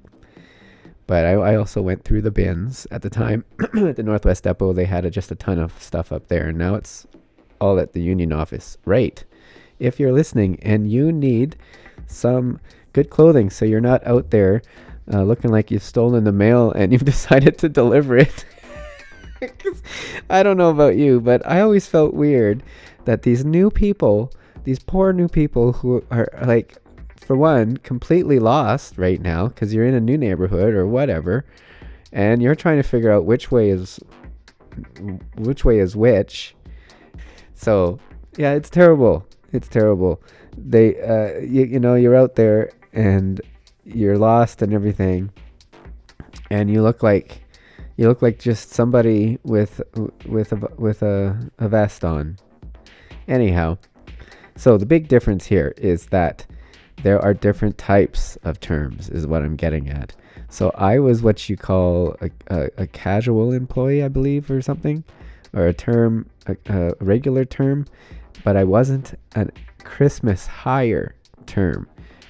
But 1.09 1.25
I, 1.25 1.31
I 1.31 1.55
also 1.55 1.81
went 1.81 2.03
through 2.03 2.21
the 2.21 2.29
bins 2.29 2.85
at 2.91 3.01
the 3.01 3.09
time 3.09 3.43
at 3.75 3.95
the 3.95 4.03
Northwest 4.03 4.43
Depot. 4.43 4.73
They 4.73 4.85
had 4.85 5.05
a, 5.05 5.09
just 5.09 5.31
a 5.31 5.35
ton 5.35 5.57
of 5.57 5.81
stuff 5.81 6.11
up 6.11 6.27
there, 6.27 6.49
and 6.49 6.57
now 6.59 6.75
it's 6.75 7.07
all 7.59 7.79
at 7.79 7.93
the 7.93 7.99
union 7.99 8.31
office. 8.31 8.77
Right. 8.85 9.23
If 9.79 9.99
you're 9.99 10.13
listening 10.13 10.59
and 10.61 10.91
you 10.91 11.11
need 11.11 11.55
some 12.05 12.59
good 12.93 13.09
clothing, 13.09 13.49
so 13.49 13.65
you're 13.65 13.81
not 13.81 14.05
out 14.05 14.29
there 14.29 14.61
uh, 15.11 15.23
looking 15.23 15.49
like 15.49 15.71
you've 15.71 15.81
stolen 15.81 16.25
the 16.25 16.31
mail 16.31 16.71
and 16.73 16.91
you've 16.93 17.05
decided 17.05 17.57
to 17.57 17.69
deliver 17.69 18.15
it. 18.15 18.45
I 20.29 20.43
don't 20.43 20.57
know 20.57 20.69
about 20.69 20.95
you, 20.95 21.21
but 21.21 21.41
I 21.43 21.61
always 21.61 21.87
felt 21.87 22.13
weird 22.13 22.61
that 23.05 23.23
these 23.23 23.43
new 23.43 23.71
people, 23.71 24.31
these 24.63 24.77
poor 24.77 25.11
new 25.11 25.27
people 25.27 25.73
who 25.73 26.05
are 26.11 26.29
like, 26.45 26.77
for 27.29 27.35
one, 27.35 27.77
completely 27.77 28.39
lost 28.39 28.97
right 28.97 29.21
now 29.21 29.49
because 29.49 29.71
you're 29.71 29.85
in 29.85 29.93
a 29.93 29.99
new 29.99 30.17
neighborhood 30.17 30.73
or 30.73 30.87
whatever, 30.87 31.45
and 32.11 32.41
you're 32.41 32.55
trying 32.55 32.77
to 32.77 32.81
figure 32.81 33.11
out 33.11 33.23
which 33.23 33.51
way 33.51 33.69
is 33.69 33.99
which 35.35 35.63
way 35.63 35.77
is 35.77 35.95
which. 35.95 36.55
So 37.53 37.99
yeah, 38.35 38.53
it's 38.53 38.71
terrible. 38.71 39.27
It's 39.53 39.67
terrible. 39.67 40.23
They, 40.57 40.99
uh, 40.99 41.41
you, 41.41 41.65
you 41.65 41.79
know, 41.79 41.93
you're 41.93 42.15
out 42.15 42.33
there 42.33 42.71
and 42.93 43.39
you're 43.85 44.17
lost 44.17 44.63
and 44.63 44.73
everything 44.73 45.29
and 46.49 46.71
you 46.71 46.81
look 46.81 47.03
like 47.03 47.43
you 47.97 48.07
look 48.07 48.23
like 48.23 48.39
just 48.39 48.71
somebody 48.71 49.37
with 49.43 49.81
with 50.25 50.51
a 50.51 50.71
with 50.79 51.03
a, 51.03 51.51
a 51.59 51.69
vest 51.69 52.03
on 52.03 52.37
anyhow 53.27 53.77
so 54.55 54.77
the 54.79 54.85
big 54.87 55.07
difference 55.07 55.45
here 55.45 55.75
is 55.77 56.07
that 56.07 56.47
there 57.03 57.19
are 57.21 57.33
different 57.33 57.77
types 57.77 58.37
of 58.43 58.59
terms 58.59 59.09
is 59.09 59.25
what 59.25 59.41
i'm 59.41 59.55
getting 59.55 59.89
at 59.89 60.13
so 60.49 60.71
i 60.75 60.99
was 60.99 61.21
what 61.21 61.49
you 61.49 61.57
call 61.57 62.15
a, 62.21 62.29
a, 62.47 62.69
a 62.77 62.87
casual 62.87 63.51
employee 63.51 64.03
i 64.03 64.07
believe 64.07 64.49
or 64.49 64.61
something 64.61 65.03
or 65.53 65.67
a 65.67 65.73
term 65.73 66.29
a, 66.47 66.55
a 66.67 66.93
regular 66.99 67.45
term 67.45 67.85
but 68.43 68.55
i 68.55 68.63
wasn't 68.63 69.17
a 69.35 69.47
christmas 69.83 70.45
hire 70.47 71.15
term 71.45 71.87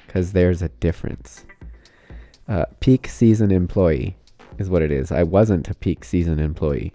because 0.10 0.32
there's 0.32 0.64
a 0.64 0.70
difference. 0.70 1.46
Uh, 2.48 2.66
peak 2.80 3.08
season 3.08 3.52
employee 3.52 4.18
is 4.58 4.68
what 4.68 4.82
it 4.82 4.92
is. 4.92 5.12
I 5.12 5.22
wasn't 5.22 5.70
a 5.70 5.76
peak 5.76 6.04
season 6.04 6.40
employee. 6.40 6.94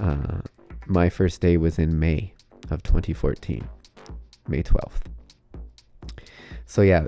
Uh, 0.00 0.40
my 0.86 1.10
first 1.10 1.42
day 1.42 1.58
was 1.58 1.78
in 1.78 2.00
May 2.00 2.32
of 2.70 2.82
2014, 2.82 3.68
May 4.48 4.62
12th. 4.62 5.11
So, 6.72 6.80
yeah, 6.80 7.04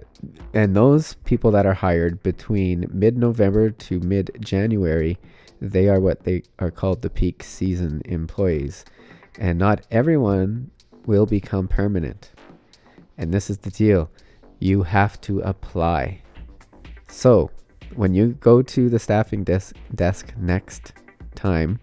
and 0.52 0.76
those 0.76 1.14
people 1.24 1.50
that 1.52 1.64
are 1.64 1.72
hired 1.72 2.22
between 2.22 2.86
mid 2.92 3.16
November 3.16 3.70
to 3.70 3.98
mid 3.98 4.30
January, 4.38 5.16
they 5.58 5.88
are 5.88 5.98
what 5.98 6.24
they 6.24 6.42
are 6.58 6.70
called 6.70 7.00
the 7.00 7.08
peak 7.08 7.42
season 7.42 8.02
employees. 8.04 8.84
And 9.38 9.58
not 9.58 9.86
everyone 9.90 10.70
will 11.06 11.24
become 11.24 11.66
permanent. 11.66 12.30
And 13.16 13.32
this 13.32 13.48
is 13.48 13.56
the 13.56 13.70
deal 13.70 14.10
you 14.58 14.82
have 14.82 15.18
to 15.22 15.40
apply. 15.40 16.20
So, 17.08 17.50
when 17.94 18.12
you 18.12 18.36
go 18.40 18.60
to 18.60 18.90
the 18.90 18.98
staffing 18.98 19.44
desk, 19.44 19.76
desk 19.94 20.34
next 20.36 20.92
time, 21.34 21.80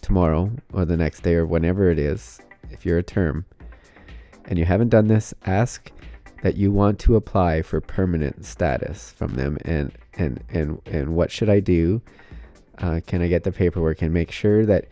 tomorrow 0.00 0.52
or 0.72 0.86
the 0.86 0.96
next 0.96 1.20
day 1.20 1.34
or 1.34 1.44
whenever 1.44 1.90
it 1.90 1.98
is, 1.98 2.40
if 2.70 2.86
you're 2.86 2.96
a 2.96 3.02
term, 3.02 3.44
and 4.46 4.58
you 4.58 4.64
haven't 4.64 4.88
done 4.88 5.08
this, 5.08 5.34
ask 5.44 5.92
that 6.42 6.56
you 6.56 6.72
want 6.72 6.98
to 7.00 7.16
apply 7.16 7.62
for 7.62 7.80
permanent 7.80 8.44
status 8.44 9.12
from 9.12 9.34
them 9.34 9.58
and 9.62 9.92
and 10.14 10.42
and 10.48 10.80
and 10.86 11.14
what 11.14 11.30
should 11.30 11.48
I 11.48 11.60
do? 11.60 12.02
Uh, 12.78 13.00
can 13.06 13.20
I 13.20 13.28
get 13.28 13.44
the 13.44 13.52
paperwork 13.52 14.00
and 14.00 14.12
make 14.12 14.30
sure 14.30 14.64
that 14.64 14.86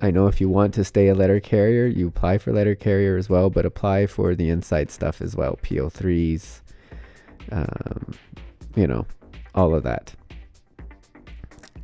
I 0.00 0.10
know 0.10 0.26
if 0.26 0.40
you 0.40 0.48
want 0.48 0.74
to 0.74 0.84
stay 0.84 1.08
a 1.08 1.14
letter 1.14 1.40
carrier, 1.40 1.86
you 1.86 2.08
apply 2.08 2.38
for 2.38 2.52
letter 2.52 2.74
carrier 2.74 3.16
as 3.16 3.30
well, 3.30 3.48
but 3.48 3.64
apply 3.64 4.06
for 4.06 4.34
the 4.34 4.50
inside 4.50 4.90
stuff 4.90 5.22
as 5.22 5.34
well, 5.34 5.58
PO3s, 5.62 6.60
um, 7.50 8.14
you 8.74 8.86
know, 8.86 9.06
all 9.54 9.74
of 9.74 9.84
that. 9.84 10.14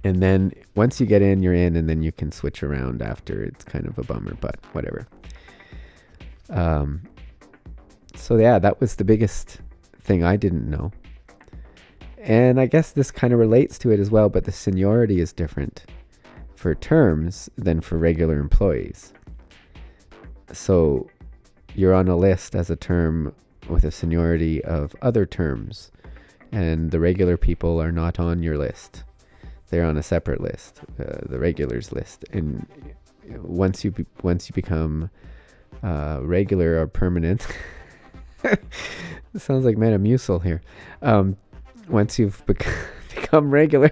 And 0.04 0.22
then 0.22 0.52
once 0.74 1.00
you 1.00 1.06
get 1.06 1.22
in, 1.22 1.42
you're 1.42 1.54
in, 1.54 1.76
and 1.76 1.88
then 1.88 2.02
you 2.02 2.12
can 2.12 2.32
switch 2.32 2.62
around 2.62 3.00
after. 3.00 3.42
It's 3.42 3.64
kind 3.64 3.86
of 3.86 3.96
a 3.98 4.02
bummer, 4.02 4.34
but 4.40 4.56
whatever. 4.72 5.06
Um, 6.50 7.02
so 8.14 8.36
yeah, 8.36 8.58
that 8.58 8.80
was 8.80 8.96
the 8.96 9.04
biggest 9.04 9.60
thing 10.00 10.24
I 10.24 10.36
didn't 10.36 10.68
know. 10.68 10.92
And 12.18 12.60
I 12.60 12.66
guess 12.66 12.92
this 12.92 13.10
kind 13.10 13.32
of 13.32 13.38
relates 13.38 13.78
to 13.78 13.90
it 13.90 13.98
as 13.98 14.10
well, 14.10 14.28
but 14.28 14.44
the 14.44 14.52
seniority 14.52 15.20
is 15.20 15.32
different 15.32 15.84
for 16.54 16.74
terms 16.74 17.50
than 17.58 17.80
for 17.80 17.98
regular 17.98 18.38
employees. 18.38 19.12
So 20.52 21.08
you're 21.74 21.94
on 21.94 22.08
a 22.08 22.16
list 22.16 22.54
as 22.54 22.70
a 22.70 22.76
term 22.76 23.34
with 23.68 23.84
a 23.84 23.90
seniority 23.90 24.62
of 24.64 24.94
other 25.02 25.26
terms, 25.26 25.90
and 26.52 26.90
the 26.90 27.00
regular 27.00 27.36
people 27.36 27.80
are 27.80 27.92
not 27.92 28.20
on 28.20 28.42
your 28.42 28.58
list. 28.58 29.04
They're 29.70 29.84
on 29.84 29.96
a 29.96 30.02
separate 30.02 30.40
list, 30.40 30.80
uh, 31.00 31.20
the 31.26 31.38
regulars 31.38 31.92
list. 31.92 32.24
And 32.30 32.66
once 33.42 33.84
you 33.84 33.90
be- 33.90 34.06
once 34.22 34.48
you 34.48 34.52
become 34.52 35.10
uh, 35.82 36.20
regular 36.22 36.80
or 36.80 36.86
permanent, 36.86 37.46
sounds 39.36 39.64
like 39.64 39.76
Metamucil 39.76 40.42
here. 40.42 40.62
Um, 41.00 41.36
once 41.88 42.18
you've 42.18 42.44
bec- 42.46 42.66
become 43.14 43.50
regular. 43.50 43.90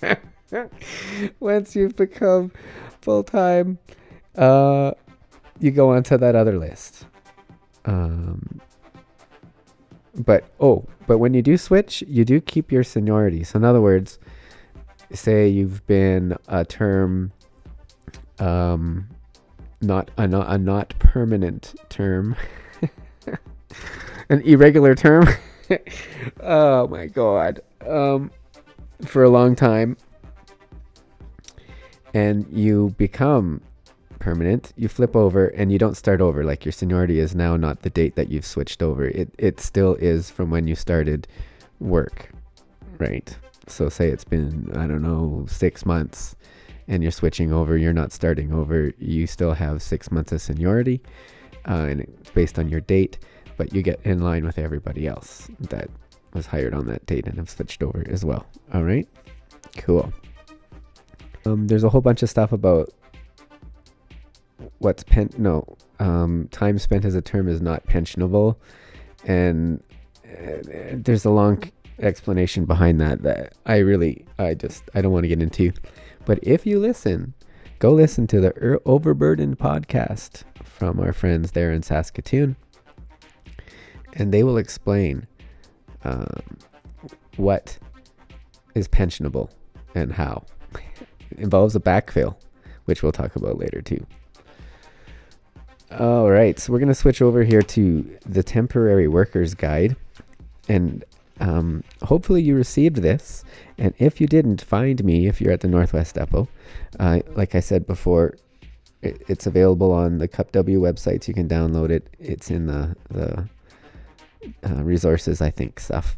once 1.40 1.74
you've 1.74 1.96
become 1.96 2.52
full 3.00 3.22
time, 3.22 3.78
uh, 4.36 4.92
you 5.60 5.70
go 5.70 5.90
onto 5.90 6.16
that 6.16 6.34
other 6.34 6.58
list. 6.58 7.06
Um, 7.84 8.60
but 10.16 10.44
oh, 10.60 10.84
but 11.06 11.18
when 11.18 11.34
you 11.34 11.42
do 11.42 11.56
switch, 11.56 12.02
you 12.06 12.24
do 12.24 12.40
keep 12.40 12.72
your 12.72 12.84
seniority. 12.84 13.44
So 13.44 13.58
in 13.58 13.64
other 13.64 13.80
words, 13.80 14.18
say 15.12 15.48
you've 15.48 15.86
been 15.86 16.36
a 16.48 16.64
term, 16.64 17.32
um, 18.38 19.08
not 19.80 20.10
a 20.16 20.26
not 20.26 20.48
a 20.48 20.58
not 20.58 20.94
permanent 20.98 21.74
term, 21.88 22.36
an 24.28 24.40
irregular 24.42 24.94
term. 24.94 25.26
oh 26.40 26.86
my 26.88 27.06
god. 27.06 27.60
Um, 27.86 28.30
for 29.04 29.22
a 29.22 29.28
long 29.28 29.54
time, 29.54 29.96
and 32.14 32.46
you 32.50 32.94
become 32.96 33.60
permanent, 34.20 34.72
you 34.76 34.88
flip 34.88 35.14
over 35.14 35.48
and 35.48 35.70
you 35.70 35.78
don't 35.78 35.96
start 35.96 36.20
over. 36.20 36.44
Like 36.44 36.64
your 36.64 36.72
seniority 36.72 37.18
is 37.18 37.34
now 37.34 37.56
not 37.56 37.82
the 37.82 37.90
date 37.90 38.16
that 38.16 38.30
you've 38.30 38.46
switched 38.46 38.82
over. 38.82 39.04
It 39.04 39.28
it 39.36 39.60
still 39.60 39.94
is 39.96 40.30
from 40.30 40.50
when 40.50 40.66
you 40.66 40.74
started 40.74 41.28
work, 41.80 42.30
right? 42.98 43.36
So 43.66 43.88
say 43.88 44.08
it's 44.08 44.24
been 44.24 44.70
I 44.74 44.86
don't 44.86 45.02
know 45.02 45.44
six 45.48 45.84
months, 45.84 46.36
and 46.88 47.02
you're 47.02 47.12
switching 47.12 47.52
over. 47.52 47.76
You're 47.76 47.92
not 47.92 48.12
starting 48.12 48.52
over. 48.52 48.92
You 48.98 49.26
still 49.26 49.52
have 49.52 49.82
six 49.82 50.10
months 50.10 50.32
of 50.32 50.40
seniority, 50.40 51.02
uh, 51.68 51.86
and 51.90 52.00
it's 52.00 52.30
based 52.30 52.58
on 52.58 52.68
your 52.68 52.80
date. 52.80 53.18
But 53.56 53.74
you 53.74 53.82
get 53.82 54.00
in 54.04 54.20
line 54.20 54.44
with 54.44 54.58
everybody 54.58 55.06
else 55.06 55.48
that 55.60 55.88
was 56.32 56.46
hired 56.46 56.74
on 56.74 56.86
that 56.86 57.06
date 57.06 57.26
and 57.26 57.36
have 57.38 57.48
switched 57.48 57.82
over 57.82 58.04
as 58.08 58.24
well. 58.24 58.46
All 58.72 58.82
right, 58.82 59.08
cool. 59.76 60.12
Um, 61.46 61.66
there's 61.68 61.84
a 61.84 61.88
whole 61.88 62.00
bunch 62.00 62.22
of 62.22 62.30
stuff 62.30 62.52
about 62.52 62.92
what's 64.78 65.02
pen 65.02 65.30
no 65.38 65.64
um, 65.98 66.48
time 66.50 66.78
spent 66.78 67.04
as 67.04 67.14
a 67.14 67.22
term 67.22 67.48
is 67.48 67.60
not 67.60 67.86
pensionable 67.86 68.56
and 69.24 69.82
uh, 70.26 70.58
there's 70.92 71.24
a 71.24 71.30
long 71.30 71.62
explanation 72.00 72.64
behind 72.64 73.00
that 73.00 73.22
that 73.22 73.52
i 73.66 73.76
really 73.76 74.24
i 74.38 74.52
just 74.52 74.82
i 74.94 75.00
don't 75.00 75.12
want 75.12 75.22
to 75.24 75.28
get 75.28 75.40
into 75.40 75.72
but 76.24 76.38
if 76.42 76.66
you 76.66 76.78
listen 76.78 77.32
go 77.78 77.92
listen 77.92 78.26
to 78.26 78.40
the 78.40 78.52
er- 78.56 78.80
overburdened 78.84 79.58
podcast 79.58 80.42
from 80.64 80.98
our 80.98 81.12
friends 81.12 81.52
there 81.52 81.72
in 81.72 81.82
saskatoon 81.82 82.56
and 84.14 84.32
they 84.32 84.42
will 84.42 84.58
explain 84.58 85.26
um, 86.04 86.58
what 87.36 87.78
is 88.74 88.88
pensionable 88.88 89.50
and 89.94 90.12
how 90.12 90.44
it 90.74 90.82
involves 91.38 91.74
a 91.76 91.80
backfill 91.80 92.36
which 92.84 93.02
we'll 93.02 93.12
talk 93.12 93.36
about 93.36 93.58
later 93.58 93.80
too 93.80 94.04
all 95.98 96.28
right, 96.28 96.58
so 96.58 96.72
we're 96.72 96.80
going 96.80 96.88
to 96.88 96.94
switch 96.94 97.22
over 97.22 97.44
here 97.44 97.62
to 97.62 98.18
the 98.26 98.42
temporary 98.42 99.06
workers 99.06 99.54
guide. 99.54 99.94
And 100.68 101.04
um, 101.38 101.84
hopefully 102.02 102.42
you 102.42 102.56
received 102.56 102.96
this. 102.96 103.44
And 103.78 103.94
if 103.98 104.20
you 104.20 104.26
didn't, 104.26 104.60
find 104.60 105.04
me 105.04 105.28
if 105.28 105.40
you're 105.40 105.52
at 105.52 105.60
the 105.60 105.68
Northwest 105.68 106.16
Depot. 106.16 106.48
Uh, 106.98 107.20
like 107.36 107.54
I 107.54 107.60
said 107.60 107.86
before, 107.86 108.34
it, 109.02 109.22
it's 109.28 109.46
available 109.46 109.92
on 109.92 110.18
the 110.18 110.26
Cup 110.26 110.50
W 110.50 110.80
websites. 110.80 111.28
You 111.28 111.34
can 111.34 111.48
download 111.48 111.90
it. 111.90 112.08
It's 112.18 112.50
in 112.50 112.66
the, 112.66 112.96
the 113.10 113.48
uh, 114.68 114.82
resources, 114.82 115.40
I 115.40 115.50
think, 115.50 115.80
stuff. 115.80 116.16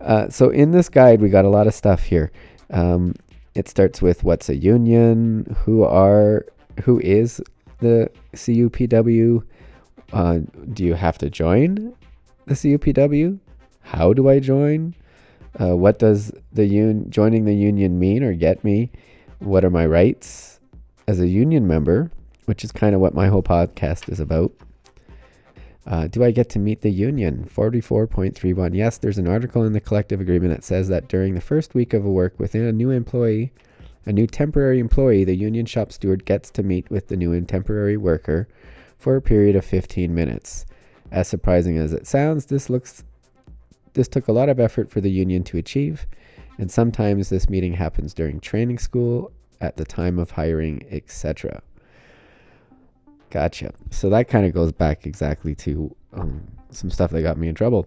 Uh, 0.00 0.28
so 0.28 0.48
in 0.50 0.70
this 0.70 0.88
guide, 0.88 1.20
we 1.20 1.28
got 1.28 1.44
a 1.44 1.48
lot 1.48 1.66
of 1.66 1.74
stuff 1.74 2.04
here. 2.04 2.30
Um, 2.70 3.14
it 3.54 3.68
starts 3.68 4.00
with 4.00 4.22
what's 4.22 4.48
a 4.48 4.56
union, 4.56 5.56
who 5.64 5.82
are 5.82 6.46
who 6.84 7.00
is 7.00 7.42
the 7.80 8.10
CUPW? 8.34 9.42
Uh, 10.12 10.38
do 10.72 10.84
you 10.84 10.94
have 10.94 11.18
to 11.18 11.28
join 11.28 11.94
the 12.46 12.54
CUPW? 12.54 13.38
How 13.82 14.12
do 14.12 14.28
I 14.28 14.38
join? 14.38 14.94
Uh, 15.60 15.76
what 15.76 15.98
does 15.98 16.32
the 16.52 16.64
un- 16.66 17.06
joining 17.08 17.44
the 17.44 17.54
union 17.54 17.98
mean 17.98 18.22
or 18.22 18.32
get 18.32 18.62
me? 18.62 18.90
What 19.40 19.64
are 19.64 19.70
my 19.70 19.86
rights 19.86 20.60
as 21.06 21.20
a 21.20 21.26
union 21.26 21.66
member? 21.66 22.10
Which 22.44 22.64
is 22.64 22.72
kind 22.72 22.94
of 22.94 23.00
what 23.00 23.14
my 23.14 23.28
whole 23.28 23.42
podcast 23.42 24.08
is 24.08 24.20
about. 24.20 24.52
Uh, 25.88 26.06
do 26.06 26.22
I 26.22 26.32
get 26.32 26.50
to 26.50 26.58
meet 26.58 26.82
the 26.82 26.90
union? 26.90 27.48
44.31. 27.50 28.76
Yes, 28.76 28.98
there's 28.98 29.16
an 29.16 29.26
article 29.26 29.64
in 29.64 29.72
the 29.72 29.80
collective 29.80 30.20
agreement 30.20 30.54
that 30.54 30.62
says 30.62 30.88
that 30.88 31.08
during 31.08 31.34
the 31.34 31.40
first 31.40 31.74
week 31.74 31.94
of 31.94 32.04
a 32.04 32.10
work 32.10 32.38
within 32.38 32.66
a 32.66 32.72
new 32.72 32.90
employee, 32.90 33.52
a 34.04 34.12
new 34.12 34.26
temporary 34.26 34.80
employee, 34.80 35.24
the 35.24 35.34
union 35.34 35.64
shop 35.64 35.90
steward 35.90 36.26
gets 36.26 36.50
to 36.50 36.62
meet 36.62 36.90
with 36.90 37.08
the 37.08 37.16
new 37.16 37.32
and 37.32 37.48
temporary 37.48 37.96
worker 37.96 38.46
for 38.98 39.16
a 39.16 39.22
period 39.22 39.56
of 39.56 39.64
15 39.64 40.14
minutes. 40.14 40.66
As 41.10 41.26
surprising 41.26 41.78
as 41.78 41.94
it 41.94 42.06
sounds, 42.06 42.46
this 42.46 42.68
looks 42.68 43.02
this 43.94 44.08
took 44.08 44.28
a 44.28 44.32
lot 44.32 44.50
of 44.50 44.60
effort 44.60 44.90
for 44.90 45.00
the 45.00 45.10
union 45.10 45.42
to 45.44 45.56
achieve, 45.56 46.06
and 46.58 46.70
sometimes 46.70 47.30
this 47.30 47.48
meeting 47.48 47.72
happens 47.72 48.12
during 48.12 48.38
training 48.38 48.78
school, 48.78 49.32
at 49.60 49.76
the 49.76 49.84
time 49.84 50.18
of 50.18 50.32
hiring, 50.32 50.86
etc. 50.90 51.62
Gotcha. 53.30 53.72
So 53.90 54.08
that 54.10 54.28
kind 54.28 54.46
of 54.46 54.54
goes 54.54 54.72
back 54.72 55.06
exactly 55.06 55.54
to 55.56 55.94
um, 56.12 56.46
some 56.70 56.90
stuff 56.90 57.10
that 57.10 57.22
got 57.22 57.36
me 57.36 57.48
in 57.48 57.54
trouble. 57.54 57.86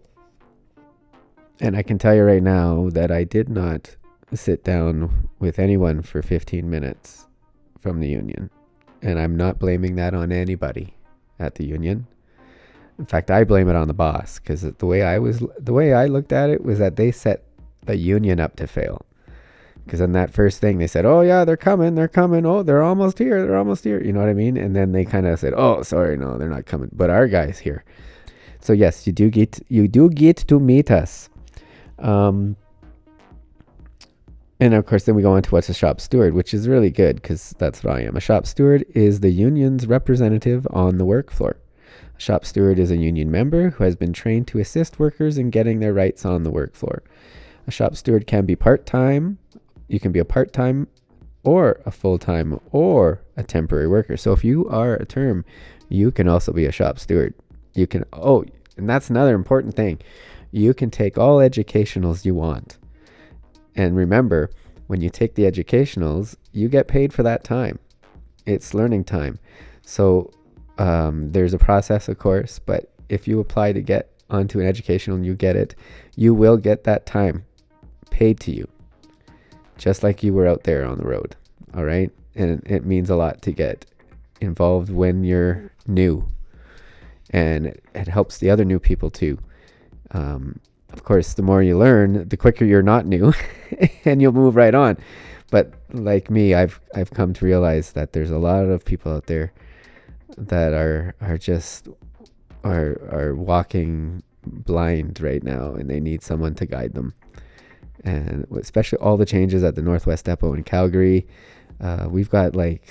And 1.59 1.75
I 1.75 1.83
can 1.83 1.97
tell 1.97 2.15
you 2.15 2.23
right 2.23 2.43
now 2.43 2.89
that 2.91 3.11
I 3.11 3.23
did 3.23 3.49
not 3.49 3.95
sit 4.33 4.63
down 4.63 5.29
with 5.39 5.59
anyone 5.59 6.01
for 6.01 6.21
15 6.21 6.69
minutes 6.69 7.27
from 7.79 7.99
the 7.99 8.07
union. 8.07 8.49
And 9.01 9.19
I'm 9.19 9.35
not 9.35 9.59
blaming 9.59 9.95
that 9.95 10.13
on 10.13 10.31
anybody 10.31 10.95
at 11.39 11.55
the 11.55 11.65
union. 11.65 12.07
In 12.99 13.05
fact, 13.05 13.31
I 13.31 13.43
blame 13.43 13.67
it 13.67 13.75
on 13.75 13.87
the 13.87 13.93
boss 13.93 14.39
because 14.39 14.61
the 14.61 14.85
way 14.85 15.01
I 15.01 15.17
was, 15.17 15.43
the 15.59 15.73
way 15.73 15.93
I 15.93 16.05
looked 16.05 16.31
at 16.31 16.51
it 16.51 16.63
was 16.63 16.77
that 16.79 16.97
they 16.97 17.11
set 17.11 17.43
the 17.85 17.95
union 17.95 18.39
up 18.39 18.55
to 18.57 18.67
fail. 18.67 19.05
Because 19.85 19.99
in 19.99 20.11
that 20.13 20.31
first 20.31 20.59
thing, 20.59 20.77
they 20.77 20.87
said, 20.87 21.05
"Oh 21.05 21.21
yeah, 21.21 21.43
they're 21.43 21.57
coming, 21.57 21.95
they're 21.95 22.07
coming. 22.07 22.45
Oh, 22.45 22.63
they're 22.63 22.83
almost 22.83 23.17
here, 23.17 23.41
they're 23.41 23.57
almost 23.57 23.83
here." 23.83 24.01
You 24.01 24.13
know 24.13 24.19
what 24.19 24.29
I 24.29 24.33
mean? 24.33 24.57
And 24.57 24.75
then 24.75 24.91
they 24.91 25.05
kind 25.05 25.27
of 25.27 25.39
said, 25.39 25.53
"Oh, 25.55 25.81
sorry, 25.83 26.17
no, 26.17 26.37
they're 26.37 26.49
not 26.49 26.65
coming." 26.65 26.89
But 26.93 27.09
our 27.09 27.27
guy's 27.27 27.59
here. 27.59 27.83
So 28.59 28.73
yes, 28.73 29.07
you 29.07 29.13
do 29.13 29.29
get 29.29 29.59
you 29.69 29.87
do 29.87 30.09
get 30.09 30.37
to 30.47 30.59
meet 30.59 30.91
us. 30.91 31.29
Um, 31.97 32.55
and 34.59 34.75
of 34.75 34.85
course, 34.85 35.05
then 35.05 35.15
we 35.15 35.23
go 35.23 35.33
on 35.33 35.41
to 35.41 35.49
what's 35.49 35.69
a 35.69 35.73
shop 35.73 35.99
steward, 35.99 36.35
which 36.35 36.53
is 36.53 36.67
really 36.67 36.91
good 36.91 37.15
because 37.15 37.55
that's 37.57 37.83
what 37.83 37.95
I 37.95 38.01
am. 38.01 38.15
A 38.15 38.19
shop 38.19 38.45
steward 38.45 38.85
is 38.93 39.19
the 39.19 39.31
union's 39.31 39.87
representative 39.87 40.67
on 40.69 40.99
the 40.99 41.05
work 41.05 41.31
floor. 41.31 41.57
A 42.15 42.21
shop 42.21 42.45
steward 42.45 42.77
is 42.77 42.91
a 42.91 42.97
union 42.97 43.31
member 43.31 43.71
who 43.71 43.83
has 43.83 43.95
been 43.95 44.13
trained 44.13 44.47
to 44.49 44.59
assist 44.59 44.99
workers 44.99 45.39
in 45.39 45.49
getting 45.49 45.79
their 45.79 45.93
rights 45.93 46.25
on 46.25 46.43
the 46.43 46.51
work 46.51 46.75
floor. 46.75 47.01
A 47.65 47.71
shop 47.71 47.95
steward 47.95 48.27
can 48.27 48.45
be 48.45 48.55
part 48.55 48.85
time, 48.85 49.39
you 49.91 49.99
can 49.99 50.13
be 50.13 50.19
a 50.19 50.25
part 50.25 50.53
time 50.53 50.87
or 51.43 51.81
a 51.85 51.91
full 51.91 52.17
time 52.17 52.59
or 52.71 53.21
a 53.35 53.43
temporary 53.43 53.87
worker. 53.87 54.15
So 54.15 54.31
if 54.31 54.43
you 54.43 54.69
are 54.69 54.95
a 54.95 55.05
term, 55.05 55.43
you 55.89 56.11
can 56.11 56.29
also 56.29 56.53
be 56.53 56.65
a 56.65 56.71
shop 56.71 56.97
steward. 56.97 57.33
You 57.73 57.87
can, 57.87 58.05
oh, 58.13 58.45
and 58.77 58.89
that's 58.89 59.09
another 59.09 59.35
important 59.35 59.75
thing. 59.75 59.99
You 60.51 60.73
can 60.73 60.91
take 60.91 61.17
all 61.17 61.41
educationals 61.41 62.25
you 62.25 62.33
want. 62.33 62.77
And 63.75 63.95
remember, 63.95 64.49
when 64.87 65.01
you 65.01 65.09
take 65.09 65.35
the 65.35 65.45
educationals, 65.45 66.37
you 66.53 66.69
get 66.69 66.87
paid 66.87 67.13
for 67.13 67.23
that 67.23 67.43
time. 67.43 67.77
It's 68.45 68.73
learning 68.73 69.03
time. 69.03 69.39
So 69.81 70.31
um, 70.77 71.31
there's 71.31 71.53
a 71.53 71.57
process, 71.57 72.07
of 72.07 72.17
course, 72.17 72.59
but 72.59 72.93
if 73.09 73.27
you 73.27 73.41
apply 73.41 73.73
to 73.73 73.81
get 73.81 74.09
onto 74.29 74.61
an 74.61 74.67
educational 74.67 75.17
and 75.17 75.25
you 75.25 75.35
get 75.35 75.57
it, 75.57 75.75
you 76.15 76.33
will 76.33 76.55
get 76.55 76.85
that 76.85 77.05
time 77.05 77.43
paid 78.09 78.39
to 78.41 78.51
you, 78.51 78.67
just 79.81 80.03
like 80.03 80.21
you 80.21 80.31
were 80.31 80.47
out 80.47 80.63
there 80.63 80.85
on 80.85 80.99
the 80.99 81.07
road. 81.07 81.35
All 81.75 81.83
right. 81.83 82.11
And 82.35 82.61
it 82.67 82.85
means 82.85 83.09
a 83.09 83.15
lot 83.15 83.41
to 83.41 83.51
get 83.51 83.85
involved 84.39 84.91
when 84.91 85.23
you're 85.23 85.71
new. 85.87 86.29
And 87.31 87.65
it, 87.95 88.07
helps 88.07 88.37
the 88.37 88.51
other 88.51 88.63
new 88.63 88.77
people 88.77 89.09
too. 89.09 89.39
Um, 90.11 90.59
of 90.93 91.03
course, 91.03 91.33
the 91.33 91.41
more 91.41 91.63
you 91.63 91.77
learn, 91.77 92.27
the 92.27 92.37
quicker 92.37 92.63
you're 92.63 92.83
not 92.83 93.07
new, 93.07 93.33
and 94.05 94.21
you'll 94.21 94.33
move 94.33 94.55
right 94.55 94.75
on. 94.75 94.97
But 95.49 95.73
like 95.93 96.29
me, 96.29 96.53
I've 96.53 96.79
I've 96.93 97.11
come 97.11 97.33
to 97.33 97.45
realize 97.45 97.93
that 97.93 98.13
there's 98.13 98.31
a 98.31 98.37
lot 98.37 98.65
of 98.65 98.85
people 98.85 99.13
out 99.13 99.25
there 99.27 99.51
that 100.37 100.73
are 100.73 101.15
are 101.21 101.37
just 101.37 101.87
are 102.63 102.99
are 103.09 103.35
walking 103.35 104.21
blind 104.45 105.21
right 105.21 105.43
now, 105.43 105.71
and 105.73 105.89
they 105.89 106.01
need 106.01 106.21
someone 106.21 106.53
to 106.55 106.65
guide 106.65 106.93
them. 106.93 107.13
And 108.03 108.47
especially 108.59 108.99
all 108.99 109.17
the 109.17 109.25
changes 109.25 109.63
at 109.63 109.75
the 109.75 109.81
Northwest 109.81 110.25
Depot 110.25 110.53
in 110.53 110.63
Calgary, 110.63 111.27
uh, 111.79 112.07
we've 112.09 112.29
got 112.29 112.55
like 112.55 112.87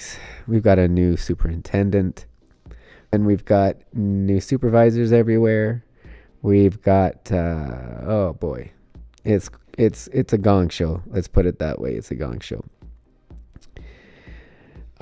we've 0.47 0.63
got 0.63 0.79
a 0.79 0.89
new 0.89 1.17
superintendent, 1.17 2.27
and 3.13 3.27
we've 3.27 3.45
got 3.45 3.77
new 3.95 4.41
supervisors 4.41 5.13
everywhere 5.13 5.85
We've 6.43 6.81
got 6.81 7.31
uh, 7.31 8.01
oh 8.07 8.37
boy, 8.41 8.73
it's 9.25 9.51
it's 9.77 10.09
it's 10.09 10.33
a 10.33 10.39
gong 10.39 10.71
show. 10.71 11.03
Let's 11.07 11.29
put 11.29 11.45
it 11.45 11.59
that 11.59 11.81
way. 11.81 11.95
It's 11.95 12.11
a 12.11 12.15
gong 12.15 12.41
show. 12.41 12.65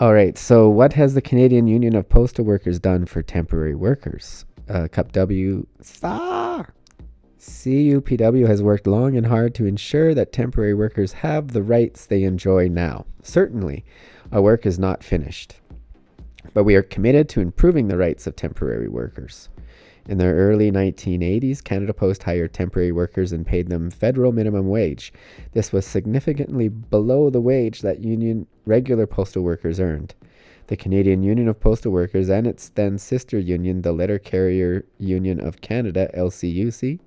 All 0.00 0.12
right. 0.12 0.36
So, 0.36 0.68
what 0.68 0.94
has 0.94 1.14
the 1.14 1.22
Canadian 1.22 1.68
Union 1.68 1.94
of 1.94 2.08
Postal 2.08 2.44
Workers 2.44 2.80
done 2.80 3.06
for 3.06 3.22
temporary 3.22 3.76
workers? 3.76 4.44
Uh, 4.68 4.88
Cup 4.90 5.12
W. 5.12 5.66
Ah! 6.02 6.66
CUPW 7.38 8.48
has 8.48 8.62
worked 8.62 8.86
long 8.86 9.16
and 9.16 9.26
hard 9.26 9.54
to 9.54 9.66
ensure 9.66 10.12
that 10.12 10.32
temporary 10.32 10.74
workers 10.74 11.12
have 11.12 11.52
the 11.52 11.62
rights 11.62 12.04
they 12.04 12.24
enjoy 12.24 12.68
now. 12.68 13.06
Certainly, 13.22 13.84
our 14.32 14.42
work 14.42 14.66
is 14.66 14.78
not 14.78 15.04
finished, 15.04 15.56
but 16.52 16.64
we 16.64 16.74
are 16.74 16.82
committed 16.82 17.28
to 17.30 17.40
improving 17.40 17.86
the 17.86 17.96
rights 17.96 18.26
of 18.26 18.34
temporary 18.34 18.88
workers. 18.88 19.48
In 20.08 20.18
the 20.18 20.24
early 20.24 20.72
1980s, 20.72 21.62
Canada 21.62 21.92
Post 21.92 22.24
hired 22.24 22.52
temporary 22.52 22.90
workers 22.90 23.30
and 23.30 23.46
paid 23.46 23.68
them 23.68 23.90
federal 23.90 24.32
minimum 24.32 24.68
wage. 24.68 25.12
This 25.52 25.70
was 25.70 25.86
significantly 25.86 26.68
below 26.68 27.30
the 27.30 27.42
wage 27.42 27.82
that 27.82 28.00
union 28.00 28.46
regular 28.64 29.06
postal 29.06 29.44
workers 29.44 29.78
earned. 29.78 30.14
The 30.68 30.76
Canadian 30.76 31.22
Union 31.22 31.48
of 31.48 31.60
Postal 31.60 31.92
Workers 31.92 32.28
and 32.28 32.46
its 32.46 32.68
then 32.68 32.98
sister 32.98 33.38
union, 33.38 33.82
the 33.82 33.92
Letter 33.92 34.18
Carrier 34.18 34.84
Union 34.98 35.40
of 35.40 35.62
Canada, 35.62 36.10
LCUC, 36.14 36.98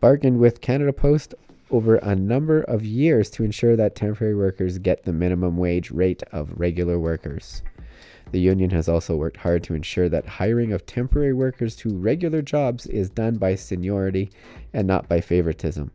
bargained 0.00 0.38
with 0.38 0.60
Canada 0.60 0.92
Post 0.92 1.34
over 1.70 1.96
a 1.96 2.14
number 2.14 2.60
of 2.62 2.84
years 2.84 3.30
to 3.30 3.44
ensure 3.44 3.76
that 3.76 3.94
temporary 3.94 4.34
workers 4.34 4.78
get 4.78 5.04
the 5.04 5.12
minimum 5.12 5.56
wage 5.56 5.90
rate 5.90 6.22
of 6.32 6.52
regular 6.58 6.98
workers. 6.98 7.62
The 8.32 8.40
union 8.40 8.70
has 8.70 8.88
also 8.88 9.16
worked 9.16 9.38
hard 9.38 9.62
to 9.64 9.74
ensure 9.74 10.08
that 10.08 10.26
hiring 10.26 10.72
of 10.72 10.84
temporary 10.86 11.32
workers 11.32 11.76
to 11.76 11.96
regular 11.96 12.42
jobs 12.42 12.86
is 12.86 13.08
done 13.08 13.36
by 13.36 13.54
seniority 13.54 14.30
and 14.72 14.86
not 14.86 15.08
by 15.08 15.20
favoritism. 15.20 15.90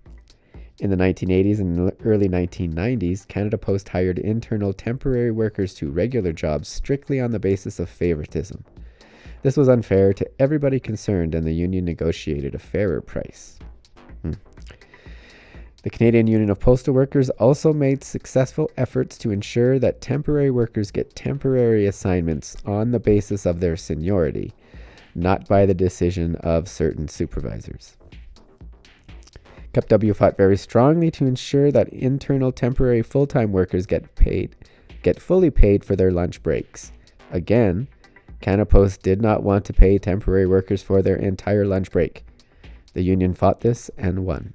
In 0.79 0.89
the 0.89 0.97
1980s 0.97 1.59
and 1.59 1.91
early 2.03 2.27
1990s, 2.27 3.27
Canada 3.27 3.57
Post 3.57 3.89
hired 3.89 4.17
internal 4.17 4.73
temporary 4.73 5.29
workers 5.29 5.73
to 5.75 5.91
regular 5.91 6.31
jobs 6.31 6.69
strictly 6.69 7.19
on 7.19 7.31
the 7.31 7.39
basis 7.39 7.79
of 7.79 7.89
favoritism. 7.89 8.63
This 9.43 9.57
was 9.57 9.69
unfair 9.69 10.13
to 10.13 10.29
everybody 10.39 10.79
concerned, 10.79 11.35
and 11.35 11.45
the 11.45 11.53
union 11.53 11.85
negotiated 11.85 12.55
a 12.55 12.59
fairer 12.59 13.01
price. 13.01 13.59
The 15.83 15.89
Canadian 15.89 16.27
Union 16.27 16.51
of 16.51 16.59
Postal 16.59 16.93
Workers 16.93 17.31
also 17.31 17.73
made 17.73 18.03
successful 18.03 18.69
efforts 18.77 19.17
to 19.17 19.31
ensure 19.31 19.79
that 19.79 19.99
temporary 19.99 20.51
workers 20.51 20.91
get 20.91 21.15
temporary 21.15 21.87
assignments 21.87 22.55
on 22.67 22.91
the 22.91 22.99
basis 22.99 23.47
of 23.47 23.59
their 23.59 23.75
seniority, 23.75 24.53
not 25.15 25.47
by 25.47 25.65
the 25.65 25.73
decision 25.73 26.35
of 26.35 26.67
certain 26.67 27.07
supervisors. 27.07 27.97
CUPW 29.73 30.15
fought 30.15 30.37
very 30.37 30.57
strongly 30.57 31.09
to 31.11 31.25
ensure 31.25 31.71
that 31.71 31.89
internal 31.89 32.51
temporary 32.51 33.01
full-time 33.01 33.51
workers 33.51 33.87
get 33.87 34.13
paid, 34.15 34.55
get 35.01 35.19
fully 35.19 35.49
paid 35.49 35.83
for 35.83 35.95
their 35.95 36.11
lunch 36.11 36.43
breaks. 36.43 36.91
Again, 37.31 37.87
Canada 38.39 38.67
Post 38.67 39.01
did 39.01 39.19
not 39.19 39.41
want 39.41 39.65
to 39.65 39.73
pay 39.73 39.97
temporary 39.97 40.45
workers 40.45 40.83
for 40.83 41.01
their 41.01 41.15
entire 41.15 41.65
lunch 41.65 41.89
break. 41.89 42.23
The 42.93 43.01
union 43.01 43.33
fought 43.33 43.61
this 43.61 43.89
and 43.97 44.25
won. 44.25 44.53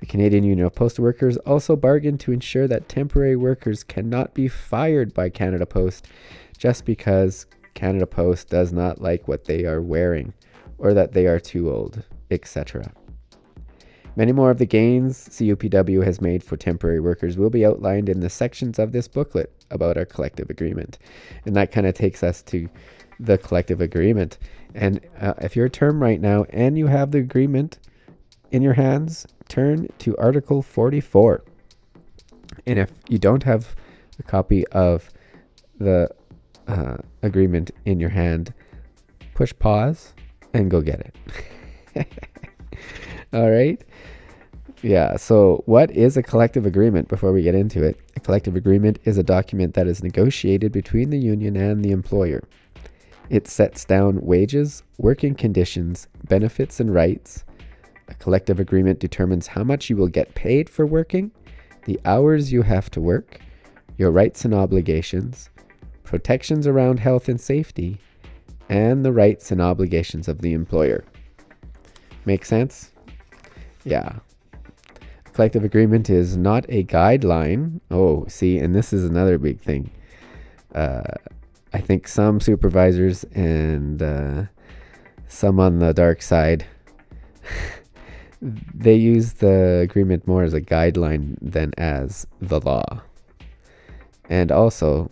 The 0.00 0.06
Canadian 0.06 0.44
Union 0.44 0.66
of 0.66 0.74
Postal 0.74 1.04
Workers 1.04 1.36
also 1.38 1.76
bargained 1.76 2.20
to 2.20 2.32
ensure 2.32 2.66
that 2.66 2.88
temporary 2.88 3.36
workers 3.36 3.84
cannot 3.84 4.32
be 4.32 4.48
fired 4.48 5.12
by 5.12 5.28
Canada 5.28 5.66
Post 5.66 6.08
just 6.56 6.86
because 6.86 7.44
Canada 7.74 8.06
Post 8.06 8.48
does 8.48 8.72
not 8.72 9.02
like 9.02 9.28
what 9.28 9.44
they 9.44 9.66
are 9.66 9.82
wearing 9.82 10.32
or 10.78 10.94
that 10.94 11.12
they 11.12 11.26
are 11.26 11.38
too 11.38 11.70
old, 11.70 12.02
etc. 12.30 12.92
Many 14.16 14.32
more 14.32 14.50
of 14.50 14.56
the 14.56 14.66
gains 14.66 15.28
CUPW 15.28 16.02
has 16.04 16.20
made 16.20 16.42
for 16.42 16.56
temporary 16.56 17.00
workers 17.00 17.36
will 17.36 17.50
be 17.50 17.64
outlined 17.64 18.08
in 18.08 18.20
the 18.20 18.30
sections 18.30 18.78
of 18.78 18.92
this 18.92 19.06
booklet 19.06 19.52
about 19.70 19.98
our 19.98 20.06
collective 20.06 20.48
agreement. 20.48 20.98
And 21.44 21.54
that 21.56 21.72
kind 21.72 21.86
of 21.86 21.94
takes 21.94 22.22
us 22.22 22.42
to 22.44 22.70
the 23.20 23.36
collective 23.36 23.82
agreement. 23.82 24.38
And 24.74 25.00
uh, 25.20 25.34
if 25.42 25.54
you're 25.54 25.66
a 25.66 25.70
term 25.70 26.02
right 26.02 26.20
now 26.20 26.46
and 26.50 26.78
you 26.78 26.86
have 26.86 27.10
the 27.10 27.18
agreement 27.18 27.78
in 28.50 28.62
your 28.62 28.74
hands, 28.74 29.26
turn 29.50 29.88
to 29.98 30.16
Article 30.16 30.62
44. 30.62 31.44
And 32.66 32.78
if 32.78 32.90
you 33.08 33.18
don't 33.18 33.42
have 33.42 33.74
a 34.18 34.22
copy 34.22 34.66
of 34.68 35.10
the 35.78 36.08
uh, 36.66 36.98
agreement 37.22 37.70
in 37.84 38.00
your 38.00 38.10
hand, 38.10 38.54
push 39.34 39.52
pause 39.58 40.14
and 40.54 40.70
go 40.70 40.80
get 40.80 41.12
it. 41.94 42.06
All 43.32 43.50
right. 43.50 43.82
Yeah. 44.82 45.16
So, 45.16 45.62
what 45.66 45.90
is 45.90 46.16
a 46.16 46.22
collective 46.22 46.64
agreement 46.64 47.08
before 47.08 47.32
we 47.32 47.42
get 47.42 47.54
into 47.54 47.82
it? 47.82 47.98
A 48.16 48.20
collective 48.20 48.56
agreement 48.56 48.98
is 49.04 49.18
a 49.18 49.22
document 49.22 49.74
that 49.74 49.86
is 49.86 50.02
negotiated 50.02 50.72
between 50.72 51.10
the 51.10 51.18
union 51.18 51.56
and 51.56 51.84
the 51.84 51.90
employer. 51.90 52.42
It 53.28 53.46
sets 53.46 53.84
down 53.84 54.20
wages, 54.22 54.82
working 54.98 55.34
conditions, 55.34 56.08
benefits, 56.26 56.80
and 56.80 56.92
rights. 56.92 57.44
A 58.10 58.14
collective 58.14 58.60
agreement 58.60 58.98
determines 58.98 59.46
how 59.46 59.64
much 59.64 59.88
you 59.88 59.96
will 59.96 60.08
get 60.08 60.34
paid 60.34 60.68
for 60.68 60.84
working, 60.84 61.30
the 61.84 62.00
hours 62.04 62.52
you 62.52 62.62
have 62.62 62.90
to 62.90 63.00
work, 63.00 63.40
your 63.96 64.10
rights 64.10 64.44
and 64.44 64.52
obligations, 64.52 65.48
protections 66.04 66.66
around 66.66 66.98
health 66.98 67.28
and 67.28 67.40
safety, 67.40 67.98
and 68.68 69.04
the 69.04 69.12
rights 69.12 69.50
and 69.50 69.62
obligations 69.62 70.28
of 70.28 70.42
the 70.42 70.52
employer. 70.52 71.04
Make 72.24 72.44
sense? 72.44 72.90
Yeah. 73.84 74.18
Collective 75.32 75.64
agreement 75.64 76.10
is 76.10 76.36
not 76.36 76.66
a 76.68 76.84
guideline. 76.84 77.80
Oh, 77.90 78.26
see, 78.26 78.58
and 78.58 78.74
this 78.74 78.92
is 78.92 79.04
another 79.04 79.38
big 79.38 79.60
thing. 79.60 79.90
Uh, 80.74 81.02
I 81.72 81.80
think 81.80 82.08
some 82.08 82.40
supervisors 82.40 83.24
and 83.34 84.02
uh, 84.02 84.44
some 85.28 85.60
on 85.60 85.78
the 85.78 85.94
dark 85.94 86.20
side, 86.20 86.66
they 88.40 88.94
use 88.94 89.34
the 89.34 89.80
agreement 89.82 90.26
more 90.26 90.42
as 90.42 90.54
a 90.54 90.60
guideline 90.60 91.36
than 91.42 91.72
as 91.76 92.26
the 92.40 92.60
law. 92.60 93.02
And 94.28 94.50
also, 94.50 95.10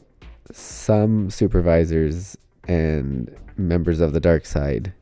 some 0.53 1.31
supervisors 1.31 2.37
and 2.67 3.35
members 3.57 4.01
of 4.01 4.13
the 4.13 4.21
dark 4.21 4.47
side 4.47 4.93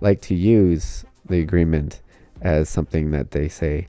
like 0.00 0.20
to 0.22 0.34
use 0.34 1.04
the 1.28 1.40
agreement 1.40 2.00
as 2.40 2.68
something 2.68 3.10
that 3.10 3.32
they 3.32 3.48
say 3.48 3.88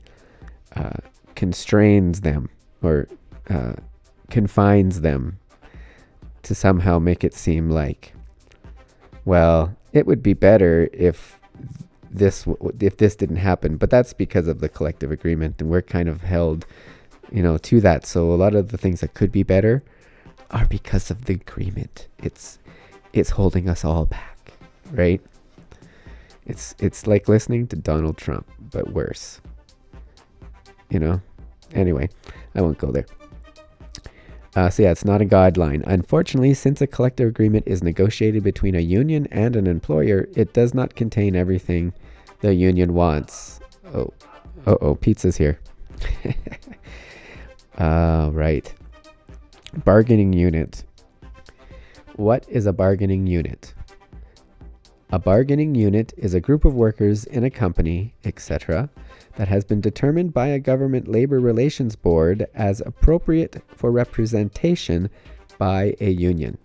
uh, 0.76 0.98
constrains 1.34 2.22
them 2.22 2.50
or 2.82 3.08
uh, 3.48 3.74
confines 4.28 5.00
them 5.00 5.38
to 6.42 6.54
somehow 6.54 6.98
make 6.98 7.22
it 7.22 7.34
seem 7.34 7.70
like, 7.70 8.12
well, 9.24 9.76
it 9.92 10.06
would 10.06 10.22
be 10.22 10.34
better 10.34 10.88
if 10.92 11.39
this 12.10 12.46
if 12.80 12.96
this 12.96 13.16
didn't 13.16 13.36
happen. 13.36 13.76
But 13.76 13.90
that's 13.90 14.12
because 14.12 14.48
of 14.48 14.60
the 14.60 14.68
collective 14.68 15.10
agreement, 15.10 15.60
and 15.60 15.70
we're 15.70 15.82
kind 15.82 16.08
of 16.08 16.22
held, 16.22 16.66
you 17.32 17.42
know, 17.42 17.58
to 17.58 17.80
that. 17.80 18.06
So 18.06 18.32
a 18.32 18.36
lot 18.36 18.54
of 18.54 18.70
the 18.70 18.78
things 18.78 19.00
that 19.00 19.14
could 19.14 19.32
be 19.32 19.42
better 19.42 19.82
are 20.50 20.66
because 20.66 21.10
of 21.10 21.26
the 21.26 21.34
agreement. 21.34 22.08
It's 22.18 22.58
it's 23.12 23.30
holding 23.30 23.68
us 23.68 23.84
all 23.84 24.06
back, 24.06 24.52
right? 24.90 25.20
It's 26.46 26.74
it's 26.78 27.06
like 27.06 27.28
listening 27.28 27.66
to 27.68 27.76
Donald 27.76 28.16
Trump, 28.16 28.50
but 28.58 28.92
worse. 28.92 29.40
You 30.88 30.98
know. 30.98 31.20
Anyway, 31.72 32.08
I 32.56 32.60
won't 32.60 32.78
go 32.78 32.90
there. 32.90 33.06
Uh, 34.56 34.68
so 34.68 34.82
yeah, 34.82 34.90
it's 34.90 35.04
not 35.04 35.22
a 35.22 35.24
guideline. 35.24 35.82
Unfortunately, 35.86 36.54
since 36.54 36.80
a 36.80 36.86
collective 36.86 37.28
agreement 37.28 37.64
is 37.66 37.82
negotiated 37.82 38.42
between 38.42 38.74
a 38.74 38.80
union 38.80 39.28
and 39.30 39.54
an 39.54 39.66
employer, 39.66 40.28
it 40.34 40.52
does 40.52 40.74
not 40.74 40.96
contain 40.96 41.36
everything 41.36 41.92
the 42.40 42.54
union 42.54 42.94
wants. 42.94 43.60
Oh, 43.94 44.12
oh, 44.66 44.78
oh, 44.80 44.94
pizza's 44.96 45.36
here. 45.36 45.60
uh, 47.78 48.30
right. 48.32 48.72
Bargaining 49.84 50.32
unit. 50.32 50.82
What 52.16 52.44
is 52.48 52.66
a 52.66 52.72
bargaining 52.72 53.26
unit? 53.26 53.72
A 55.12 55.18
bargaining 55.18 55.74
unit 55.74 56.12
is 56.16 56.34
a 56.34 56.40
group 56.40 56.64
of 56.64 56.74
workers 56.74 57.24
in 57.24 57.44
a 57.44 57.50
company, 57.50 58.14
etc., 58.24 58.90
that 59.36 59.48
has 59.48 59.64
been 59.64 59.80
determined 59.80 60.32
by 60.32 60.48
a 60.48 60.58
government 60.58 61.08
labor 61.08 61.40
relations 61.40 61.96
board 61.96 62.46
as 62.54 62.80
appropriate 62.80 63.62
for 63.68 63.90
representation 63.90 65.08
by 65.58 65.94
a 66.00 66.10
union. 66.10 66.58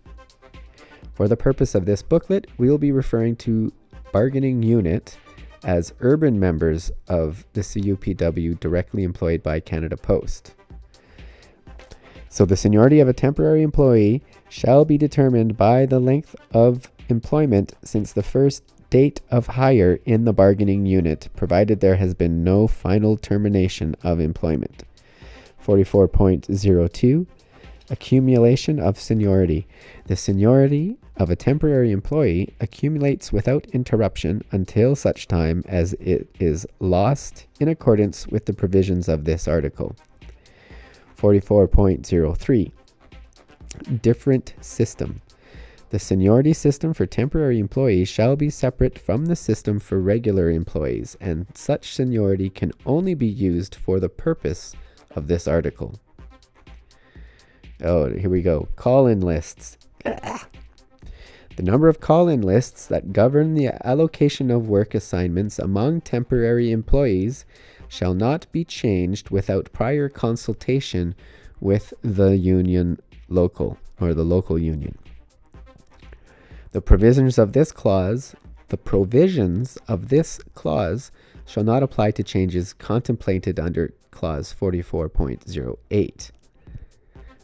For 1.13 1.27
the 1.27 1.37
purpose 1.37 1.75
of 1.75 1.85
this 1.85 2.01
booklet, 2.01 2.47
we 2.57 2.69
will 2.69 2.77
be 2.77 2.91
referring 2.91 3.35
to 3.37 3.71
bargaining 4.11 4.63
unit 4.63 5.17
as 5.63 5.93
urban 5.99 6.39
members 6.39 6.91
of 7.07 7.45
the 7.53 7.61
CUPW 7.61 8.59
directly 8.59 9.03
employed 9.03 9.41
by 9.41 9.59
Canada 9.59 9.97
Post. 9.97 10.53
So 12.29 12.45
the 12.45 12.57
seniority 12.57 12.99
of 12.99 13.07
a 13.07 13.13
temporary 13.13 13.63
employee 13.63 14.21
shall 14.49 14.83
be 14.83 14.97
determined 14.97 15.55
by 15.55 15.85
the 15.85 15.99
length 15.99 16.35
of 16.53 16.91
employment 17.07 17.73
since 17.83 18.11
the 18.11 18.23
first 18.23 18.63
date 18.95 19.19
of 19.29 19.47
hire 19.47 19.99
in 20.05 20.23
the 20.23 20.31
bargaining 20.31 20.85
unit, 20.85 21.27
provided 21.35 21.81
there 21.81 21.97
has 21.97 22.13
been 22.13 22.45
no 22.45 22.65
final 22.65 23.17
termination 23.17 23.93
of 24.03 24.21
employment. 24.21 24.85
44.02 25.61 27.27
Accumulation 27.89 28.79
of 28.79 28.97
seniority. 28.97 29.67
The 30.05 30.15
seniority 30.15 30.95
of 31.17 31.29
a 31.29 31.35
temporary 31.35 31.91
employee 31.91 32.55
accumulates 32.61 33.33
without 33.33 33.67
interruption 33.73 34.45
until 34.51 34.95
such 34.95 35.27
time 35.27 35.65
as 35.67 35.91
it 35.95 36.33
is 36.39 36.65
lost 36.79 37.47
in 37.59 37.67
accordance 37.67 38.27
with 38.27 38.45
the 38.45 38.53
provisions 38.53 39.09
of 39.09 39.25
this 39.25 39.45
article. 39.45 39.93
44.03 41.17 42.71
Different 44.01 44.53
system. 44.61 45.21
The 45.95 45.99
seniority 45.99 46.51
system 46.51 46.93
for 46.93 47.05
temporary 47.05 47.57
employees 47.57 48.09
shall 48.09 48.35
be 48.35 48.49
separate 48.49 48.99
from 48.99 49.27
the 49.27 49.35
system 49.37 49.79
for 49.79 49.97
regular 50.01 50.49
employees, 50.49 51.15
and 51.21 51.47
such 51.53 51.93
seniority 51.93 52.49
can 52.49 52.73
only 52.85 53.13
be 53.13 53.25
used 53.25 53.75
for 53.75 54.01
the 54.01 54.09
purpose 54.09 54.75
of 55.11 55.29
this 55.29 55.47
article. 55.47 55.97
Oh, 57.81 58.09
here 58.09 58.29
we 58.29 58.41
go. 58.41 58.67
Call 58.75 59.07
in 59.07 59.21
lists. 59.21 59.77
The 60.03 60.43
number 61.59 61.87
of 61.87 62.01
call 62.01 62.27
in 62.27 62.41
lists 62.41 62.87
that 62.87 63.13
govern 63.13 63.53
the 63.53 63.69
allocation 63.87 64.51
of 64.51 64.67
work 64.67 64.95
assignments 64.95 65.59
among 65.59 66.01
temporary 66.01 66.73
employees 66.73 67.45
shall 67.87 68.13
not 68.13 68.51
be 68.51 68.65
changed 68.65 69.29
without 69.29 69.71
prior 69.71 70.09
consultation 70.09 71.15
with 71.61 71.93
the 72.01 72.35
union 72.35 72.99
local 73.29 73.77
or 74.01 74.13
the 74.13 74.25
local 74.25 74.59
union. 74.59 74.97
The 76.75 76.81
provisions 76.81 77.37
of 77.37 77.53
this 77.53 77.71
clause, 77.71 78.35
the 78.67 78.75
provisions 78.75 79.77
of 79.87 80.09
this 80.09 80.39
clause 80.55 81.09
shall 81.45 81.63
not 81.63 81.83
apply 81.83 82.11
to 82.11 82.21
changes 82.21 82.73
contemplated 82.73 83.61
under 83.61 83.93
clause 84.11 84.53
44.08. 84.53 86.31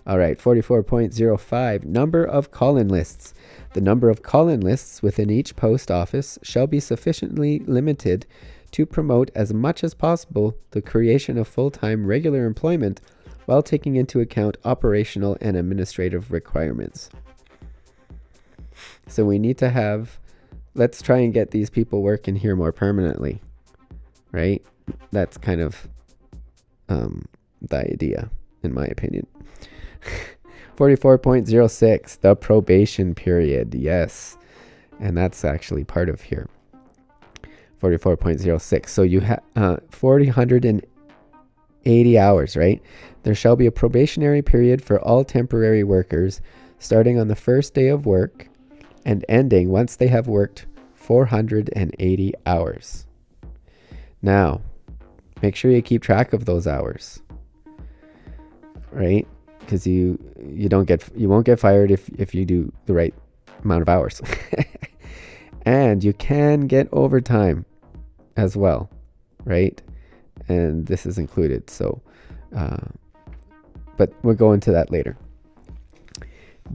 All 0.05 0.17
right, 0.17 0.37
44.05 0.37 1.85
number 1.85 2.25
of 2.25 2.51
call-in 2.51 2.89
lists. 2.89 3.33
The 3.71 3.79
number 3.79 4.09
of 4.09 4.21
call-in 4.21 4.59
lists 4.59 5.01
within 5.01 5.29
each 5.29 5.55
post 5.55 5.89
office 5.89 6.37
shall 6.43 6.67
be 6.67 6.81
sufficiently 6.81 7.59
limited 7.59 8.25
to 8.71 8.85
promote 8.85 9.31
as 9.33 9.53
much 9.53 9.81
as 9.81 9.93
possible 9.93 10.57
the 10.71 10.81
creation 10.81 11.37
of 11.37 11.47
full-time 11.47 12.05
regular 12.05 12.45
employment 12.45 12.99
while 13.45 13.63
taking 13.63 13.95
into 13.95 14.19
account 14.19 14.57
operational 14.65 15.37
and 15.39 15.55
administrative 15.55 16.33
requirements. 16.33 17.09
So 19.07 19.25
we 19.25 19.39
need 19.39 19.57
to 19.59 19.69
have 19.69 20.19
let's 20.73 21.01
try 21.01 21.17
and 21.17 21.33
get 21.33 21.51
these 21.51 21.69
people 21.69 22.01
working 22.01 22.35
here 22.35 22.55
more 22.55 22.71
permanently. 22.71 23.41
Right? 24.31 24.63
That's 25.11 25.37
kind 25.37 25.61
of 25.61 25.87
um, 26.89 27.25
the 27.61 27.79
idea, 27.91 28.31
in 28.63 28.73
my 28.73 28.85
opinion. 28.85 29.27
44.06, 30.77 32.21
the 32.21 32.35
probation 32.35 33.13
period. 33.13 33.75
Yes. 33.75 34.37
And 34.99 35.17
that's 35.17 35.45
actually 35.45 35.83
part 35.83 36.09
of 36.09 36.21
here. 36.21 36.47
44.06. 37.81 38.89
So 38.89 39.01
you 39.01 39.21
have 39.21 39.41
uh, 39.55 39.77
480 39.89 42.19
hours, 42.19 42.55
right? 42.55 42.81
There 43.23 43.35
shall 43.35 43.55
be 43.55 43.65
a 43.65 43.71
probationary 43.71 44.41
period 44.41 44.83
for 44.83 44.99
all 45.01 45.23
temporary 45.23 45.83
workers 45.83 46.41
starting 46.79 47.19
on 47.19 47.27
the 47.27 47.35
first 47.35 47.73
day 47.73 47.89
of 47.89 48.05
work 48.05 48.47
and 49.05 49.25
ending 49.27 49.69
once 49.69 49.95
they 49.95 50.07
have 50.07 50.27
worked 50.27 50.65
480 50.95 52.33
hours. 52.45 53.05
Now, 54.21 54.61
make 55.41 55.55
sure 55.55 55.71
you 55.71 55.81
keep 55.81 56.01
track 56.01 56.33
of 56.33 56.45
those 56.45 56.67
hours. 56.67 57.21
Right? 58.91 59.27
Cuz 59.67 59.87
you 59.87 60.19
you 60.43 60.69
don't 60.69 60.85
get 60.85 61.09
you 61.15 61.29
won't 61.29 61.45
get 61.45 61.59
fired 61.59 61.91
if 61.91 62.09
if 62.19 62.35
you 62.35 62.45
do 62.45 62.71
the 62.85 62.93
right 62.93 63.13
amount 63.63 63.81
of 63.81 63.89
hours. 63.89 64.21
and 65.65 66.03
you 66.03 66.13
can 66.13 66.67
get 66.67 66.89
overtime 66.91 67.65
as 68.37 68.57
well, 68.57 68.89
right? 69.45 69.81
And 70.49 70.85
this 70.85 71.05
is 71.05 71.17
included. 71.17 71.69
So 71.69 72.01
uh, 72.55 72.87
but 73.97 74.13
we'll 74.23 74.35
go 74.35 74.51
into 74.51 74.71
that 74.71 74.91
later. 74.91 75.17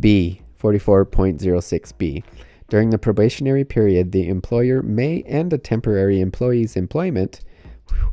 B 0.01 0.41
44.06b. 0.61 2.25
During 2.69 2.91
the 2.91 2.99
probationary 2.99 3.65
period, 3.65 4.13
the 4.13 4.29
employer 4.29 4.83
may 4.83 5.23
end 5.23 5.53
a 5.53 5.59
temporary 5.59 6.21
employee's 6.21 6.77
employment 6.77 7.41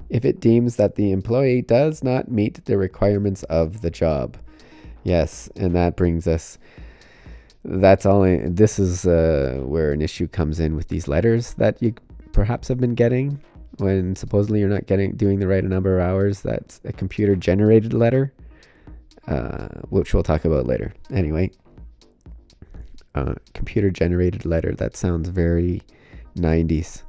if 0.09 0.23
it 0.25 0.39
deems 0.39 0.75
that 0.75 0.95
the 0.95 1.11
employee 1.11 1.61
does 1.61 2.03
not 2.03 2.29
meet 2.29 2.63
the 2.65 2.77
requirements 2.77 3.43
of 3.43 3.81
the 3.81 3.89
job. 3.89 4.37
Yes, 5.03 5.49
and 5.55 5.75
that 5.75 5.95
brings 5.95 6.27
us. 6.27 6.57
That's 7.65 8.05
all. 8.05 8.23
I, 8.23 8.41
this 8.45 8.77
is 8.77 9.05
uh, 9.05 9.61
where 9.63 9.91
an 9.91 10.01
issue 10.01 10.27
comes 10.27 10.59
in 10.59 10.75
with 10.75 10.89
these 10.89 11.07
letters 11.07 11.55
that 11.55 11.81
you 11.81 11.95
perhaps 12.31 12.67
have 12.67 12.79
been 12.79 12.95
getting 12.95 13.41
when 13.77 14.15
supposedly 14.15 14.59
you're 14.59 14.69
not 14.69 14.85
getting 14.85 15.15
doing 15.15 15.39
the 15.39 15.47
right 15.47 15.63
number 15.63 15.99
of 15.99 16.05
hours. 16.05 16.41
That's 16.41 16.79
a 16.83 16.93
computer 16.93 17.35
generated 17.35 17.93
letter, 17.93 18.33
uh, 19.27 19.67
which 19.89 20.13
we'll 20.13 20.23
talk 20.23 20.45
about 20.45 20.67
later. 20.67 20.93
Anyway, 21.11 21.51
uh, 23.15 23.35
computer 23.53 23.89
generated 23.89 24.45
letter. 24.45 24.73
That 24.73 24.95
sounds 24.95 25.29
very 25.29 25.81
90s. 26.37 27.03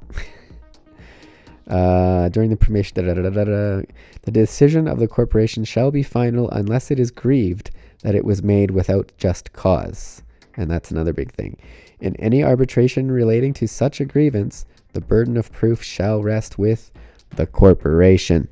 uh, 1.67 2.29
during 2.29 2.49
the 2.49 2.57
permission, 2.57 2.95
the 3.05 4.31
decision 4.31 4.87
of 4.87 4.99
the 4.99 5.07
corporation 5.07 5.63
shall 5.63 5.91
be 5.91 6.03
final 6.03 6.49
unless 6.51 6.91
it 6.91 6.99
is 6.99 7.11
grieved 7.11 7.71
that 8.01 8.15
it 8.15 8.25
was 8.25 8.43
made 8.43 8.71
without 8.71 9.11
just 9.17 9.53
cause. 9.53 10.21
And 10.57 10.69
that's 10.69 10.91
another 10.91 11.13
big 11.13 11.31
thing. 11.33 11.57
In 11.99 12.15
any 12.17 12.43
arbitration 12.43 13.11
relating 13.11 13.53
to 13.53 13.67
such 13.67 13.99
a 13.99 14.05
grievance, 14.05 14.65
the 14.93 15.01
burden 15.01 15.37
of 15.37 15.51
proof 15.51 15.83
shall 15.83 16.21
rest 16.21 16.57
with 16.57 16.91
the 17.35 17.45
corporation. 17.45 18.47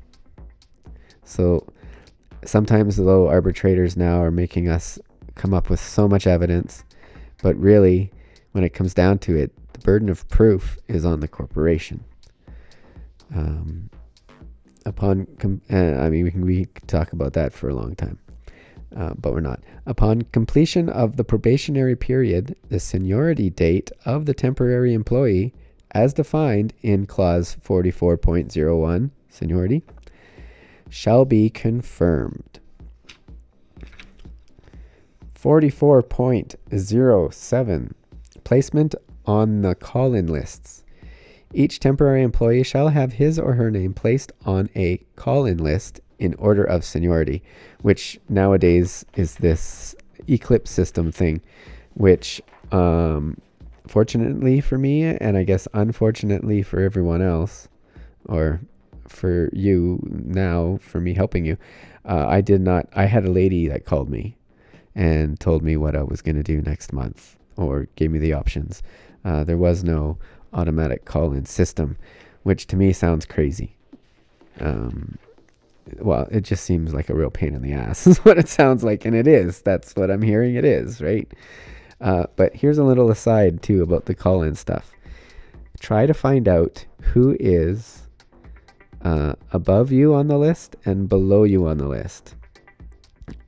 So 1.24 1.66
sometimes, 2.44 2.96
though, 2.96 3.28
arbitrators 3.28 3.96
now 3.96 4.22
are 4.22 4.30
making 4.30 4.68
us 4.68 4.98
come 5.34 5.54
up 5.54 5.70
with 5.70 5.80
so 5.80 6.06
much 6.06 6.26
evidence 6.26 6.84
but 7.44 7.60
really, 7.60 8.10
when 8.52 8.64
it 8.64 8.70
comes 8.70 8.94
down 8.94 9.18
to 9.18 9.36
it, 9.36 9.52
the 9.74 9.78
burden 9.80 10.08
of 10.08 10.26
proof 10.30 10.78
is 10.88 11.04
on 11.04 11.20
the 11.20 11.28
corporation. 11.28 12.02
Um, 13.34 13.90
upon, 14.86 15.26
com- 15.38 15.60
uh, 15.70 15.76
I 16.00 16.08
mean, 16.08 16.24
we 16.24 16.30
can 16.30 16.46
we 16.46 16.64
could 16.64 16.88
talk 16.88 17.12
about 17.12 17.34
that 17.34 17.52
for 17.52 17.68
a 17.68 17.74
long 17.74 17.94
time, 17.96 18.18
uh, 18.96 19.12
but 19.18 19.34
we're 19.34 19.40
not. 19.40 19.62
Upon 19.84 20.22
completion 20.22 20.88
of 20.88 21.18
the 21.18 21.24
probationary 21.24 21.96
period, 21.96 22.56
the 22.70 22.80
seniority 22.80 23.50
date 23.50 23.90
of 24.06 24.24
the 24.24 24.32
temporary 24.32 24.94
employee, 24.94 25.52
as 25.90 26.14
defined 26.14 26.72
in 26.80 27.04
clause 27.04 27.58
44.01, 27.62 29.10
seniority, 29.28 29.82
shall 30.88 31.26
be 31.26 31.50
confirmed. 31.50 32.58
44.07 35.44 37.92
Placement 38.44 38.94
on 39.26 39.60
the 39.60 39.74
call 39.74 40.14
in 40.14 40.26
lists. 40.26 40.84
Each 41.52 41.78
temporary 41.78 42.22
employee 42.22 42.62
shall 42.62 42.88
have 42.88 43.12
his 43.12 43.38
or 43.38 43.52
her 43.52 43.70
name 43.70 43.92
placed 43.92 44.32
on 44.46 44.70
a 44.74 45.04
call 45.16 45.44
in 45.44 45.58
list 45.58 46.00
in 46.18 46.32
order 46.36 46.64
of 46.64 46.82
seniority, 46.82 47.42
which 47.82 48.18
nowadays 48.26 49.04
is 49.16 49.34
this 49.34 49.94
Eclipse 50.26 50.70
system 50.70 51.12
thing, 51.12 51.42
which 51.92 52.40
um, 52.72 53.36
fortunately 53.86 54.62
for 54.62 54.78
me, 54.78 55.02
and 55.02 55.36
I 55.36 55.44
guess 55.44 55.68
unfortunately 55.74 56.62
for 56.62 56.80
everyone 56.80 57.20
else, 57.20 57.68
or 58.24 58.62
for 59.06 59.50
you 59.52 60.00
now, 60.10 60.78
for 60.80 61.02
me 61.02 61.12
helping 61.12 61.44
you, 61.44 61.58
uh, 62.06 62.24
I 62.26 62.40
did 62.40 62.62
not, 62.62 62.88
I 62.94 63.04
had 63.04 63.26
a 63.26 63.30
lady 63.30 63.68
that 63.68 63.84
called 63.84 64.08
me 64.08 64.38
and 64.94 65.38
told 65.40 65.62
me 65.62 65.76
what 65.76 65.96
I 65.96 66.02
was 66.02 66.22
going 66.22 66.36
to 66.36 66.42
do 66.42 66.60
next 66.60 66.92
month 66.92 67.36
or 67.56 67.88
gave 67.96 68.10
me 68.10 68.18
the 68.18 68.32
options. 68.32 68.82
Uh, 69.24 69.44
there 69.44 69.56
was 69.56 69.84
no 69.84 70.18
automatic 70.52 71.04
call 71.04 71.32
in 71.32 71.44
system, 71.46 71.96
which 72.42 72.66
to 72.68 72.76
me 72.76 72.92
sounds 72.92 73.26
crazy. 73.26 73.76
Um, 74.60 75.18
well, 75.98 76.28
it 76.30 76.42
just 76.42 76.64
seems 76.64 76.94
like 76.94 77.08
a 77.08 77.14
real 77.14 77.30
pain 77.30 77.54
in 77.54 77.62
the 77.62 77.72
ass, 77.72 78.06
is 78.06 78.18
what 78.18 78.38
it 78.38 78.48
sounds 78.48 78.84
like. 78.84 79.04
And 79.04 79.14
it 79.14 79.26
is. 79.26 79.62
That's 79.62 79.94
what 79.96 80.10
I'm 80.10 80.22
hearing 80.22 80.54
it 80.54 80.64
is, 80.64 81.00
right? 81.00 81.30
Uh, 82.00 82.26
but 82.36 82.54
here's 82.54 82.78
a 82.78 82.84
little 82.84 83.10
aside, 83.10 83.62
too, 83.62 83.82
about 83.82 84.06
the 84.06 84.14
call 84.14 84.42
in 84.42 84.54
stuff. 84.54 84.90
Try 85.80 86.06
to 86.06 86.14
find 86.14 86.48
out 86.48 86.84
who 87.00 87.36
is 87.38 88.06
uh, 89.02 89.34
above 89.52 89.92
you 89.92 90.14
on 90.14 90.28
the 90.28 90.38
list 90.38 90.76
and 90.84 91.08
below 91.08 91.44
you 91.44 91.66
on 91.66 91.78
the 91.78 91.88
list 91.88 92.34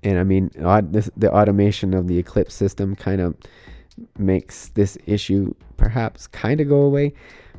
and 0.07 0.21
I 0.21 0.23
mean, 0.23 0.51
the 0.55 1.31
automation 1.33 1.93
of 1.93 2.07
the 2.07 2.17
Eclipse 2.17 2.55
system 2.55 2.95
kind 2.95 3.21
of 3.21 3.35
makes 4.17 4.69
this 4.69 4.97
issue 5.05 5.53
perhaps 5.77 6.29
kind 6.29 6.61
of 6.61 6.69
go 6.69 6.83
away. 6.83 7.13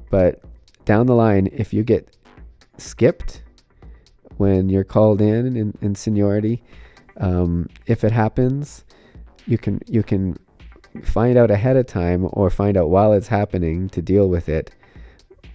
But 0.10 0.42
down 0.86 1.08
the 1.08 1.14
line, 1.14 1.50
if 1.52 1.74
you 1.74 1.84
get 1.84 2.16
skipped 2.78 3.44
when 4.38 4.70
you're 4.70 4.86
called 4.86 5.20
in 5.20 5.58
in, 5.58 5.78
in 5.82 5.94
seniority, 5.94 6.64
um, 7.18 7.68
if 7.86 8.06
it 8.06 8.14
happens, 8.14 8.86
you 9.46 9.58
can 9.58 9.82
you 9.86 10.02
can 10.02 10.38
find 11.04 11.38
out 11.38 11.52
ahead 11.52 11.76
of 11.76 11.86
time 11.86 12.30
or 12.32 12.50
find 12.50 12.78
out 12.78 12.90
while 12.90 13.12
it's 13.12 13.28
happening 13.28 13.90
to 13.90 14.02
deal 14.02 14.30
with 14.30 14.48
it 14.48 14.72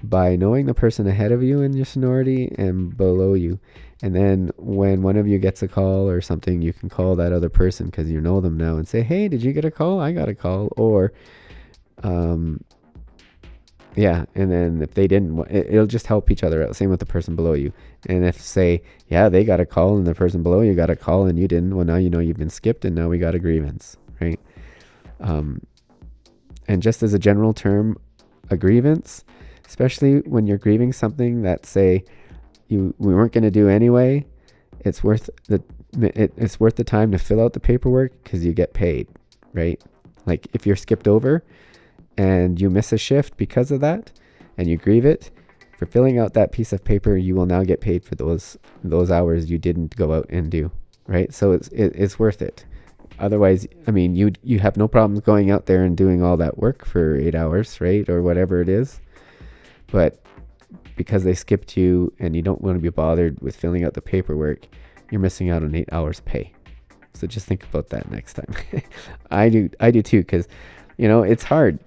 by 0.02 0.36
knowing 0.36 0.66
the 0.66 0.74
person 0.74 1.06
ahead 1.06 1.32
of 1.32 1.42
you 1.42 1.62
in 1.62 1.72
your 1.72 1.86
seniority 1.86 2.54
and 2.58 2.94
below 2.98 3.32
you. 3.32 3.58
And 4.02 4.14
then 4.14 4.50
when 4.56 5.02
one 5.02 5.16
of 5.16 5.28
you 5.28 5.38
gets 5.38 5.62
a 5.62 5.68
call 5.68 6.08
or 6.08 6.20
something, 6.20 6.60
you 6.60 6.72
can 6.72 6.88
call 6.88 7.14
that 7.16 7.32
other 7.32 7.48
person 7.48 7.86
because 7.86 8.10
you 8.10 8.20
know 8.20 8.40
them 8.40 8.56
now 8.56 8.76
and 8.76 8.86
say, 8.86 9.02
"Hey, 9.02 9.28
did 9.28 9.42
you 9.42 9.52
get 9.52 9.64
a 9.64 9.70
call? 9.70 10.00
I 10.00 10.10
got 10.12 10.28
a 10.28 10.34
call." 10.34 10.72
Or, 10.76 11.12
um, 12.02 12.64
yeah. 13.94 14.24
And 14.34 14.50
then 14.50 14.82
if 14.82 14.94
they 14.94 15.06
didn't, 15.06 15.38
it, 15.50 15.66
it'll 15.70 15.86
just 15.86 16.06
help 16.06 16.30
each 16.30 16.42
other 16.42 16.66
out. 16.66 16.74
Same 16.74 16.90
with 16.90 17.00
the 17.00 17.06
person 17.06 17.36
below 17.36 17.52
you. 17.52 17.72
And 18.06 18.24
if 18.24 18.40
say, 18.40 18.82
yeah, 19.08 19.28
they 19.28 19.44
got 19.44 19.60
a 19.60 19.66
call 19.66 19.96
and 19.96 20.06
the 20.06 20.14
person 20.14 20.42
below 20.42 20.60
you 20.60 20.74
got 20.74 20.90
a 20.90 20.96
call 20.96 21.26
and 21.26 21.38
you 21.38 21.46
didn't, 21.46 21.76
well, 21.76 21.84
now 21.84 21.96
you 21.96 22.10
know 22.10 22.18
you've 22.18 22.38
been 22.38 22.50
skipped 22.50 22.84
and 22.84 22.96
now 22.96 23.08
we 23.08 23.18
got 23.18 23.34
a 23.34 23.38
grievance, 23.38 23.96
right? 24.20 24.40
Um, 25.20 25.60
and 26.68 26.82
just 26.82 27.02
as 27.02 27.14
a 27.14 27.18
general 27.18 27.52
term, 27.52 27.98
a 28.50 28.56
grievance, 28.56 29.24
especially 29.66 30.20
when 30.20 30.46
you're 30.46 30.58
grieving 30.58 30.92
something 30.92 31.42
that 31.42 31.66
say 31.66 32.04
you 32.72 32.94
we 32.98 33.14
weren't 33.14 33.32
going 33.32 33.44
to 33.44 33.50
do 33.50 33.68
anyway, 33.68 34.24
it's 34.80 35.04
worth 35.04 35.28
the 35.48 35.62
it, 36.00 36.32
it's 36.36 36.58
worth 36.58 36.76
the 36.76 36.84
time 36.84 37.12
to 37.12 37.18
fill 37.18 37.40
out 37.40 37.52
the 37.52 37.60
paperwork 37.60 38.22
because 38.24 38.44
you 38.44 38.52
get 38.52 38.72
paid, 38.72 39.08
right? 39.52 39.80
Like 40.24 40.48
if 40.52 40.66
you're 40.66 40.76
skipped 40.76 41.06
over 41.06 41.44
and 42.16 42.60
you 42.60 42.70
miss 42.70 42.92
a 42.92 42.98
shift 42.98 43.36
because 43.36 43.70
of 43.70 43.80
that, 43.80 44.10
and 44.56 44.68
you 44.68 44.76
grieve 44.76 45.04
it, 45.04 45.30
for 45.78 45.86
filling 45.86 46.18
out 46.18 46.34
that 46.34 46.52
piece 46.52 46.72
of 46.72 46.84
paper, 46.84 47.16
you 47.16 47.34
will 47.34 47.46
now 47.46 47.62
get 47.64 47.80
paid 47.80 48.04
for 48.04 48.14
those 48.14 48.56
those 48.82 49.10
hours 49.10 49.50
you 49.50 49.58
didn't 49.58 49.96
go 49.96 50.14
out 50.14 50.26
and 50.30 50.50
do, 50.50 50.70
right? 51.06 51.32
So 51.32 51.52
it's 51.52 51.68
it, 51.68 51.92
it's 51.94 52.18
worth 52.18 52.40
it. 52.40 52.64
Otherwise, 53.18 53.66
I 53.86 53.90
mean, 53.90 54.16
you 54.16 54.32
you 54.42 54.60
have 54.60 54.76
no 54.76 54.88
problems 54.88 55.20
going 55.20 55.50
out 55.50 55.66
there 55.66 55.84
and 55.84 55.96
doing 55.96 56.22
all 56.22 56.36
that 56.38 56.58
work 56.58 56.84
for 56.84 57.16
eight 57.16 57.34
hours, 57.34 57.80
right, 57.80 58.08
or 58.08 58.22
whatever 58.22 58.60
it 58.60 58.68
is. 58.68 59.00
But 59.88 60.24
because 60.96 61.24
they 61.24 61.34
skipped 61.34 61.76
you 61.76 62.12
and 62.18 62.36
you 62.36 62.42
don't 62.42 62.60
want 62.60 62.76
to 62.76 62.80
be 62.80 62.88
bothered 62.88 63.40
with 63.40 63.56
filling 63.56 63.84
out 63.84 63.94
the 63.94 64.02
paperwork, 64.02 64.66
you're 65.10 65.20
missing 65.20 65.50
out 65.50 65.62
on 65.62 65.74
eight 65.74 65.88
hours 65.92 66.20
pay. 66.20 66.52
So 67.14 67.26
just 67.26 67.46
think 67.46 67.64
about 67.64 67.90
that 67.90 68.10
next 68.10 68.34
time. 68.34 68.54
I 69.30 69.48
do 69.48 69.68
I 69.80 69.90
do 69.90 70.02
too 70.02 70.24
cuz 70.24 70.48
you 70.96 71.08
know, 71.08 71.22
it's 71.22 71.44
hard. 71.44 71.78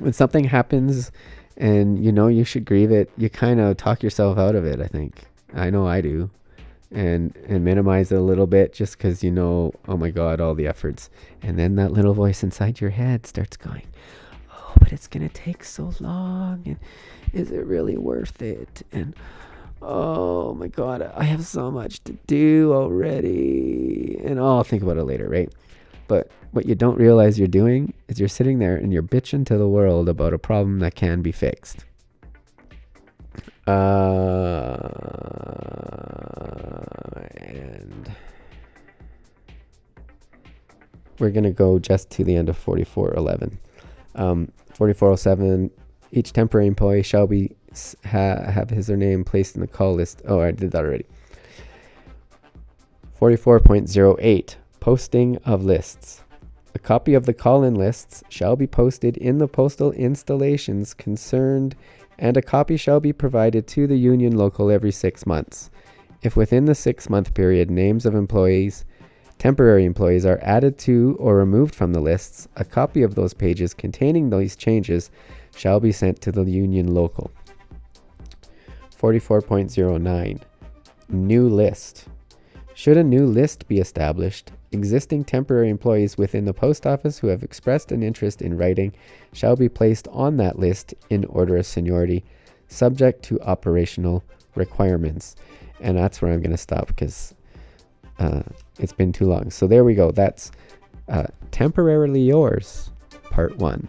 When 0.00 0.12
something 0.12 0.44
happens 0.44 1.10
and 1.56 2.04
you 2.04 2.12
know 2.12 2.28
you 2.28 2.44
should 2.44 2.64
grieve 2.64 2.90
it, 2.90 3.10
you 3.16 3.30
kind 3.30 3.60
of 3.60 3.76
talk 3.76 4.02
yourself 4.02 4.38
out 4.38 4.54
of 4.54 4.64
it, 4.64 4.80
I 4.80 4.86
think. 4.86 5.24
I 5.54 5.70
know 5.70 5.86
I 5.86 6.00
do. 6.00 6.30
And 6.92 7.36
and 7.48 7.64
minimize 7.64 8.12
it 8.12 8.16
a 8.16 8.20
little 8.20 8.46
bit 8.46 8.72
just 8.72 8.98
cuz 8.98 9.24
you 9.24 9.30
know, 9.30 9.72
oh 9.88 9.96
my 9.96 10.10
god, 10.10 10.40
all 10.40 10.54
the 10.54 10.66
efforts. 10.66 11.10
And 11.42 11.58
then 11.58 11.74
that 11.76 11.92
little 11.92 12.14
voice 12.14 12.42
inside 12.42 12.80
your 12.80 12.90
head 12.90 13.26
starts 13.26 13.56
going, 13.56 13.86
"Oh, 14.52 14.72
but 14.78 14.92
it's 14.92 15.08
to 15.08 15.28
take 15.28 15.64
so 15.64 15.92
long 16.00 16.62
and 16.64 16.78
is 17.36 17.50
it 17.50 17.66
really 17.66 17.96
worth 17.96 18.40
it?" 18.42 18.82
And 18.92 19.14
oh 19.82 20.54
my 20.54 20.68
god, 20.68 21.12
I 21.14 21.24
have 21.24 21.44
so 21.44 21.70
much 21.70 22.02
to 22.04 22.12
do 22.26 22.72
already. 22.72 24.18
And 24.24 24.38
oh, 24.40 24.56
I'll 24.56 24.64
think 24.64 24.82
about 24.82 24.96
it 24.96 25.04
later, 25.04 25.28
right? 25.28 25.52
But 26.08 26.30
what 26.52 26.66
you 26.66 26.74
don't 26.74 26.98
realize 26.98 27.38
you're 27.38 27.48
doing 27.48 27.92
is 28.08 28.18
you're 28.18 28.28
sitting 28.28 28.58
there 28.58 28.76
and 28.76 28.92
you're 28.92 29.02
bitching 29.02 29.44
to 29.46 29.58
the 29.58 29.68
world 29.68 30.08
about 30.08 30.32
a 30.32 30.38
problem 30.38 30.78
that 30.80 30.94
can 30.94 31.22
be 31.22 31.32
fixed. 31.32 31.84
Uh, 33.66 34.78
and 37.36 38.12
we're 41.18 41.30
going 41.30 41.44
to 41.44 41.50
go 41.50 41.78
just 41.78 42.10
to 42.10 42.24
the 42.24 42.36
end 42.36 42.48
of 42.48 42.56
4411. 42.56 43.58
Um, 44.14 44.52
4407 44.74 45.70
each 46.16 46.32
temporary 46.32 46.66
employee 46.66 47.02
shall 47.02 47.26
be 47.26 47.52
ha- 48.04 48.50
have 48.50 48.70
his 48.70 48.88
or 48.88 48.94
her 48.94 48.96
name 48.96 49.24
placed 49.24 49.54
in 49.54 49.60
the 49.60 49.66
call 49.66 49.94
list. 49.94 50.22
Oh, 50.26 50.40
I 50.40 50.50
did 50.50 50.70
that 50.72 50.84
already. 50.84 51.06
44.08 53.20 54.56
Posting 54.80 55.36
of 55.38 55.64
lists. 55.64 56.22
A 56.74 56.78
copy 56.78 57.14
of 57.14 57.26
the 57.26 57.34
call 57.34 57.64
in 57.64 57.74
lists 57.74 58.22
shall 58.28 58.56
be 58.56 58.66
posted 58.66 59.16
in 59.16 59.38
the 59.38 59.48
postal 59.48 59.92
installations 59.92 60.94
concerned, 60.94 61.74
and 62.18 62.36
a 62.36 62.42
copy 62.42 62.76
shall 62.76 63.00
be 63.00 63.12
provided 63.12 63.66
to 63.68 63.86
the 63.86 63.96
union 63.96 64.36
local 64.36 64.70
every 64.70 64.92
six 64.92 65.26
months. 65.26 65.70
If 66.22 66.36
within 66.36 66.66
the 66.66 66.74
six 66.74 67.08
month 67.08 67.34
period 67.34 67.70
names 67.70 68.06
of 68.06 68.14
employees, 68.14 68.84
temporary 69.38 69.84
employees, 69.84 70.24
are 70.26 70.38
added 70.42 70.78
to 70.78 71.16
or 71.18 71.36
removed 71.36 71.74
from 71.74 71.92
the 71.92 72.00
lists, 72.00 72.48
a 72.56 72.64
copy 72.64 73.02
of 73.02 73.14
those 73.14 73.34
pages 73.34 73.74
containing 73.74 74.30
these 74.30 74.56
changes 74.56 75.10
shall 75.56 75.80
be 75.80 75.92
sent 75.92 76.20
to 76.20 76.32
the 76.32 76.44
union 76.44 76.94
local. 76.94 77.30
44.09 79.00 80.42
New 81.08 81.48
list. 81.48 82.06
Should 82.74 82.96
a 82.96 83.04
new 83.04 83.26
list 83.26 83.68
be 83.68 83.78
established, 83.78 84.52
existing 84.72 85.24
temporary 85.24 85.70
employees 85.70 86.18
within 86.18 86.44
the 86.44 86.52
post 86.52 86.86
office 86.86 87.18
who 87.18 87.28
have 87.28 87.42
expressed 87.42 87.90
an 87.92 88.02
interest 88.02 88.42
in 88.42 88.56
writing 88.56 88.92
shall 89.32 89.56
be 89.56 89.68
placed 89.68 90.08
on 90.08 90.36
that 90.38 90.58
list 90.58 90.92
in 91.08 91.24
order 91.26 91.56
of 91.56 91.64
seniority, 91.64 92.24
subject 92.68 93.22
to 93.24 93.40
operational 93.40 94.22
requirements. 94.56 95.36
And 95.80 95.96
that's 95.96 96.20
where 96.20 96.32
I'm 96.32 96.40
going 96.40 96.50
to 96.50 96.56
stop 96.56 96.88
because 96.88 97.34
uh, 98.18 98.42
it's 98.78 98.92
been 98.92 99.12
too 99.12 99.26
long. 99.26 99.50
So 99.50 99.66
there 99.66 99.84
we 99.84 99.94
go. 99.94 100.10
That's 100.10 100.50
uh, 101.08 101.26
Temporarily 101.50 102.20
Yours, 102.20 102.90
Part 103.30 103.56
1. 103.58 103.88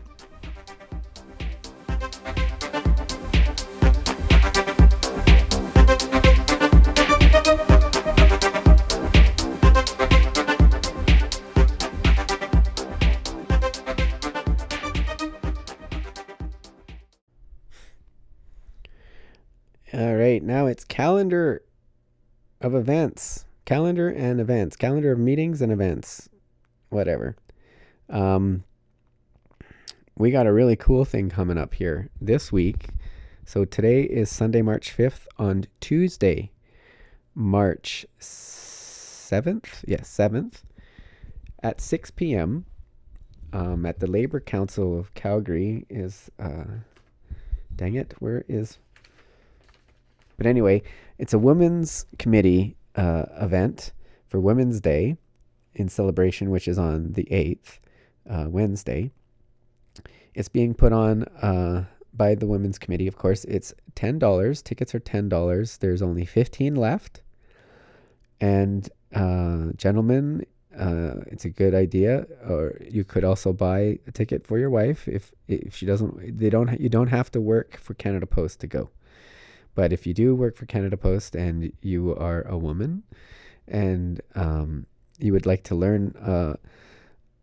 Calendar 20.97 21.61
of 22.59 22.73
events, 22.73 23.45
calendar 23.65 24.09
and 24.09 24.41
events, 24.41 24.75
calendar 24.75 25.11
of 25.11 25.19
meetings 25.19 25.61
and 25.61 25.71
events, 25.71 26.27
whatever. 26.89 27.35
Um, 28.09 28.63
we 30.17 30.31
got 30.31 30.47
a 30.47 30.51
really 30.51 30.75
cool 30.75 31.05
thing 31.05 31.29
coming 31.29 31.55
up 31.55 31.75
here 31.75 32.09
this 32.19 32.51
week. 32.51 32.87
So 33.45 33.63
today 33.63 34.01
is 34.05 34.31
Sunday, 34.31 34.63
March 34.63 34.91
5th. 34.97 35.27
On 35.37 35.65
Tuesday, 35.79 36.49
March 37.35 38.07
7th, 38.19 39.83
yes, 39.85 40.09
7th, 40.09 40.63
at 41.61 41.79
6 41.79 42.09
p.m., 42.09 42.65
um, 43.53 43.85
at 43.85 43.99
the 43.99 44.07
Labor 44.07 44.39
Council 44.39 44.99
of 44.99 45.13
Calgary 45.13 45.85
is, 45.91 46.31
uh, 46.39 46.79
dang 47.75 47.93
it, 47.93 48.15
where 48.17 48.43
is 48.49 48.79
but 50.37 50.45
anyway, 50.45 50.83
it's 51.17 51.33
a 51.33 51.39
women's 51.39 52.05
committee 52.17 52.77
uh, 52.95 53.25
event 53.39 53.91
for 54.27 54.39
Women's 54.39 54.79
Day 54.79 55.17
in 55.73 55.89
celebration, 55.89 56.49
which 56.49 56.67
is 56.67 56.77
on 56.77 57.13
the 57.13 57.25
8th, 57.25 57.79
uh, 58.29 58.49
Wednesday. 58.49 59.11
It's 60.33 60.49
being 60.49 60.73
put 60.73 60.93
on 60.93 61.23
uh, 61.41 61.85
by 62.13 62.35
the 62.35 62.47
Women's 62.47 62.77
Committee, 62.77 63.07
of 63.07 63.17
course. 63.17 63.43
It's 63.45 63.73
$10. 63.95 64.63
Tickets 64.63 64.93
are 64.93 64.99
$10. 64.99 65.79
There's 65.79 66.01
only 66.01 66.25
15 66.25 66.75
left. 66.75 67.21
And, 68.39 68.89
uh, 69.13 69.71
gentlemen, 69.77 70.45
uh, 70.77 71.21
it's 71.27 71.45
a 71.45 71.49
good 71.49 71.73
idea. 71.73 72.27
Or 72.47 72.79
you 72.87 73.03
could 73.03 73.23
also 73.23 73.53
buy 73.53 73.99
a 74.05 74.11
ticket 74.11 74.45
for 74.45 74.59
your 74.59 74.69
wife 74.69 75.07
if 75.07 75.31
if 75.47 75.75
she 75.75 75.85
doesn't. 75.85 76.37
They 76.37 76.49
don't. 76.49 76.79
You 76.79 76.89
don't 76.89 77.07
have 77.07 77.31
to 77.31 77.41
work 77.41 77.77
for 77.77 77.93
Canada 77.95 78.27
Post 78.27 78.59
to 78.59 78.67
go. 78.67 78.89
But 79.77 79.93
if 79.93 80.07
you 80.07 80.15
do 80.15 80.33
work 80.33 80.57
for 80.57 80.65
Canada 80.65 80.97
Post 80.97 81.35
and 81.35 81.71
you 81.83 82.15
are 82.15 82.41
a 82.47 82.57
woman 82.57 83.03
and 83.67 84.19
um, 84.33 84.87
you 85.19 85.31
would 85.33 85.45
like 85.45 85.63
to 85.65 85.75
learn 85.75 86.15
uh, 86.19 86.55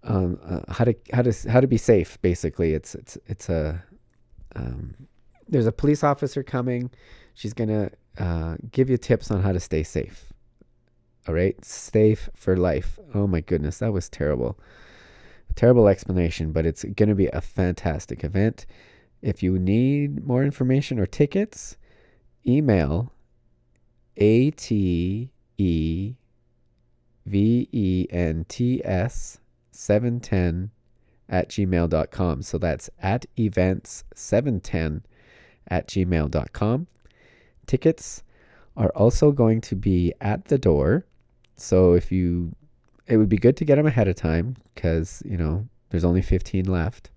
um, 0.03 0.41
uh, 0.45 0.61
how 0.69 0.83
to 0.83 0.97
how 1.13 1.23
to 1.23 1.33
how 1.49 1.61
to 1.61 1.69
be 1.69 1.77
safe, 1.77 2.21
basically, 2.23 2.75
it's 2.75 2.97
it's 2.97 3.17
it's 3.27 3.49
a 3.49 3.85
um, 4.57 4.97
there's 5.47 5.69
a 5.69 5.71
police 5.71 6.03
officer 6.03 6.43
coming. 6.43 6.91
She's 7.35 7.53
gonna 7.53 7.93
uh, 8.19 8.57
give 8.73 8.91
you 8.91 8.97
tips 8.97 9.31
on 9.31 9.43
how 9.43 9.53
to 9.53 9.61
stay 9.61 9.85
safe. 9.85 10.33
All 11.29 11.35
right, 11.37 11.65
safe 11.65 12.29
for 12.35 12.57
life. 12.57 12.99
Oh 13.15 13.29
my 13.29 13.43
goodness, 13.43 13.79
that 13.79 13.93
was 13.93 14.09
terrible. 14.09 14.59
Terrible 15.55 15.87
explanation, 15.87 16.51
but 16.51 16.67
it's 16.67 16.83
going 16.83 17.11
to 17.11 17.15
be 17.15 17.29
a 17.29 17.41
fantastic 17.41 18.25
event. 18.25 18.67
If 19.23 19.41
you 19.41 19.57
need 19.57 20.27
more 20.27 20.43
information 20.43 20.99
or 20.99 21.07
tickets, 21.07 21.77
email 22.47 23.13
a 24.17 24.51
t 24.53 25.31
e 25.59 26.15
v 27.27 27.69
e 27.73 28.07
n 28.11 28.45
t 28.49 28.83
s 28.85 29.39
710 29.71 30.71
at 31.29 31.49
gmail.com 31.49 32.43
so 32.43 32.59
that's 32.59 32.91
at 33.01 33.27
events 33.39 34.05
710 34.15 35.03
at 35.69 35.89
gmail.com. 35.89 36.87
Tickets 37.67 38.23
are 38.77 38.91
also 38.91 39.33
going 39.33 39.61
to 39.63 39.77
be 39.77 40.13
at 40.21 40.47
the 40.47 40.59
door. 40.59 41.07
So 41.57 41.95
if 41.95 42.11
you, 42.11 42.55
it 43.07 43.17
would 43.17 43.29
be 43.29 43.39
good 43.39 43.57
to 43.59 43.65
get 43.65 43.77
them 43.77 43.87
ahead 43.87 44.09
of 44.09 44.17
time 44.17 44.57
because, 44.75 45.23
you 45.25 45.37
know, 45.37 45.67
there's 45.91 46.05
only 46.05 46.23
15 46.23 46.65
left. 46.65 47.11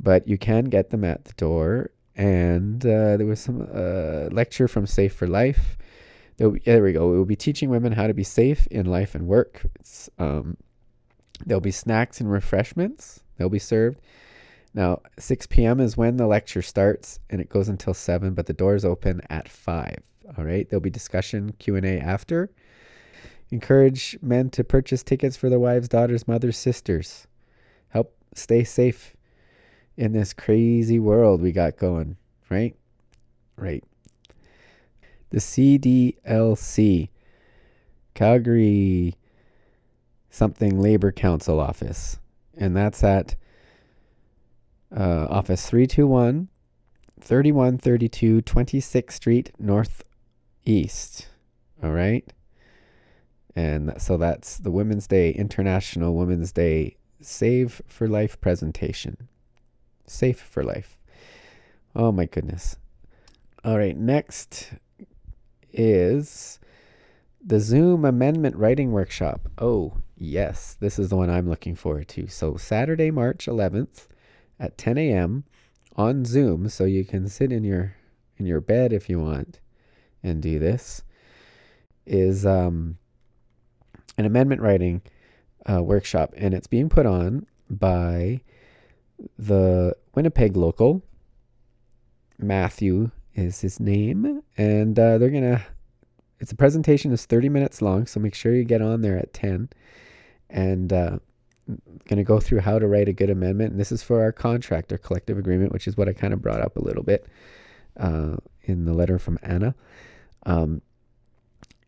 But 0.00 0.26
you 0.26 0.38
can 0.38 0.64
get 0.64 0.90
them 0.90 1.04
at 1.04 1.24
the 1.24 1.34
door. 1.34 1.90
And 2.16 2.84
uh, 2.84 3.16
there 3.16 3.26
was 3.26 3.40
some 3.40 3.62
uh, 3.62 4.28
lecture 4.30 4.68
from 4.68 4.86
Safe 4.86 5.12
for 5.12 5.26
Life. 5.26 5.76
There, 6.36 6.50
there 6.64 6.82
we 6.82 6.92
go. 6.92 7.12
It 7.12 7.16
will 7.16 7.24
be 7.24 7.36
teaching 7.36 7.70
women 7.70 7.92
how 7.92 8.06
to 8.06 8.14
be 8.14 8.24
safe 8.24 8.66
in 8.68 8.86
life 8.86 9.14
and 9.14 9.26
work. 9.26 9.62
Um, 10.18 10.56
there'll 11.44 11.60
be 11.60 11.70
snacks 11.70 12.20
and 12.20 12.30
refreshments. 12.30 13.22
They'll 13.36 13.48
be 13.48 13.58
served. 13.58 14.00
Now, 14.74 15.02
6 15.18 15.46
p.m. 15.46 15.80
is 15.80 15.96
when 15.96 16.16
the 16.16 16.26
lecture 16.26 16.62
starts, 16.62 17.20
and 17.30 17.40
it 17.40 17.48
goes 17.48 17.68
until 17.68 17.94
7. 17.94 18.34
But 18.34 18.46
the 18.46 18.52
doors 18.52 18.84
open 18.84 19.20
at 19.30 19.48
5. 19.48 19.98
All 20.36 20.44
right. 20.44 20.68
There'll 20.68 20.80
be 20.80 20.90
discussion 20.90 21.54
Q 21.58 21.76
and 21.76 21.86
A 21.86 21.98
after. 21.98 22.50
Encourage 23.50 24.18
men 24.22 24.50
to 24.50 24.64
purchase 24.64 25.02
tickets 25.02 25.36
for 25.36 25.48
their 25.48 25.60
wives, 25.60 25.88
daughters, 25.88 26.26
mothers, 26.26 26.56
sisters. 26.56 27.26
Help 27.88 28.16
stay 28.34 28.64
safe 28.64 29.13
in 29.96 30.12
this 30.12 30.32
crazy 30.32 30.98
world 30.98 31.40
we 31.40 31.52
got 31.52 31.76
going. 31.76 32.16
Right. 32.50 32.74
Right. 33.56 33.84
The 35.30 35.38
CDLC, 35.38 37.08
Calgary 38.14 39.14
something 40.30 40.80
Labor 40.80 41.12
Council 41.12 41.60
office, 41.60 42.18
and 42.56 42.76
that's 42.76 43.04
at 43.04 43.36
uh, 44.94 45.26
office 45.30 45.68
321 45.68 46.48
3132 47.20 48.42
26th 48.42 49.12
Street 49.12 49.52
Northeast. 49.58 51.28
All 51.82 51.92
right. 51.92 52.30
And 53.56 53.94
so 53.98 54.16
that's 54.16 54.58
the 54.58 54.70
Women's 54.70 55.06
Day, 55.06 55.30
International 55.30 56.14
Women's 56.14 56.52
Day 56.52 56.96
Save 57.20 57.80
for 57.86 58.08
Life 58.08 58.40
presentation. 58.40 59.28
Safe 60.06 60.40
for 60.40 60.62
Life. 60.62 60.98
Oh 61.94 62.12
my 62.12 62.26
goodness. 62.26 62.76
All 63.64 63.78
right. 63.78 63.96
Next 63.96 64.72
is 65.72 66.58
the 67.44 67.60
Zoom 67.60 68.04
Amendment 68.04 68.56
Writing 68.56 68.92
Workshop. 68.92 69.48
Oh, 69.58 69.98
yes. 70.16 70.76
This 70.80 70.98
is 70.98 71.08
the 71.08 71.16
one 71.16 71.30
I'm 71.30 71.48
looking 71.48 71.74
forward 71.74 72.08
to. 72.08 72.26
So, 72.26 72.56
Saturday, 72.56 73.10
March 73.10 73.46
11th 73.46 74.06
at 74.58 74.78
10 74.78 74.98
a.m. 74.98 75.44
on 75.96 76.24
Zoom. 76.24 76.68
So 76.68 76.84
you 76.84 77.04
can 77.04 77.28
sit 77.28 77.52
in 77.52 77.64
your 77.64 77.96
in 78.36 78.46
your 78.46 78.60
bed 78.60 78.92
if 78.92 79.08
you 79.08 79.20
want 79.20 79.60
and 80.22 80.42
do 80.42 80.58
this. 80.58 81.02
Is 82.06 82.44
um, 82.44 82.98
an 84.18 84.26
amendment 84.26 84.60
writing 84.60 85.02
uh, 85.64 85.82
workshop, 85.82 86.34
and 86.36 86.52
it's 86.52 86.66
being 86.66 86.88
put 86.88 87.06
on 87.06 87.46
by 87.70 88.42
the 89.38 89.96
Winnipeg 90.14 90.56
local. 90.56 91.02
Matthew 92.38 93.10
is 93.34 93.60
his 93.60 93.80
name, 93.80 94.42
and 94.56 94.98
uh, 94.98 95.18
they're 95.18 95.30
gonna. 95.30 95.64
It's 96.40 96.52
a 96.52 96.56
presentation 96.56 97.12
is 97.12 97.24
30 97.24 97.48
minutes 97.48 97.80
long, 97.80 98.06
so 98.06 98.20
make 98.20 98.34
sure 98.34 98.54
you 98.54 98.64
get 98.64 98.82
on 98.82 99.00
there 99.02 99.16
at 99.16 99.32
10, 99.32 99.70
and 100.50 100.92
uh, 100.92 101.18
to 102.08 102.22
go 102.24 102.40
through 102.40 102.60
how 102.60 102.78
to 102.78 102.86
write 102.86 103.08
a 103.08 103.12
good 103.12 103.30
amendment. 103.30 103.72
And 103.72 103.80
this 103.80 103.92
is 103.92 104.02
for 104.02 104.22
our 104.22 104.32
contract, 104.32 104.92
our 104.92 104.98
collective 104.98 105.38
agreement, 105.38 105.72
which 105.72 105.86
is 105.86 105.96
what 105.96 106.08
I 106.08 106.12
kind 106.12 106.32
of 106.32 106.42
brought 106.42 106.60
up 106.60 106.76
a 106.76 106.84
little 106.84 107.02
bit 107.02 107.26
uh, 107.98 108.36
in 108.62 108.84
the 108.84 108.92
letter 108.92 109.18
from 109.18 109.38
Anna. 109.42 109.74
Um, 110.46 110.82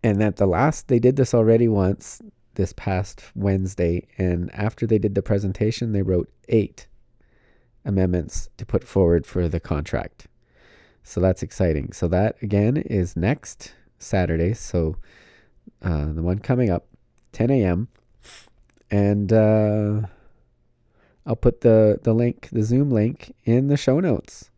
and 0.02 0.20
that 0.20 0.36
the 0.36 0.46
last, 0.46 0.88
they 0.88 0.98
did 0.98 1.16
this 1.16 1.34
already 1.34 1.68
once 1.68 2.22
this 2.54 2.72
past 2.72 3.22
Wednesday. 3.34 4.06
And 4.16 4.54
after 4.54 4.86
they 4.86 4.98
did 4.98 5.14
the 5.14 5.22
presentation, 5.22 5.92
they 5.92 6.02
wrote 6.02 6.30
eight 6.48 6.86
amendments 7.86 8.50
to 8.58 8.66
put 8.66 8.84
forward 8.84 9.26
for 9.26 9.48
the 9.48 9.60
contract. 9.60 10.26
So 11.02 11.20
that's 11.20 11.42
exciting. 11.42 11.92
So 11.92 12.08
that 12.08 12.36
again 12.42 12.76
is 12.76 13.16
next 13.16 13.72
Saturday. 13.98 14.52
So 14.52 14.96
uh, 15.80 16.12
the 16.12 16.22
one 16.22 16.40
coming 16.40 16.68
up, 16.68 16.86
10 17.32 17.50
a.m 17.50 17.88
and 18.90 19.32
uh, 19.32 20.02
I'll 21.24 21.36
put 21.36 21.62
the 21.62 21.98
the 22.02 22.14
link, 22.14 22.48
the 22.52 22.62
Zoom 22.62 22.90
link, 22.90 23.34
in 23.44 23.68
the 23.68 23.76
show 23.76 24.00
notes, 24.00 24.50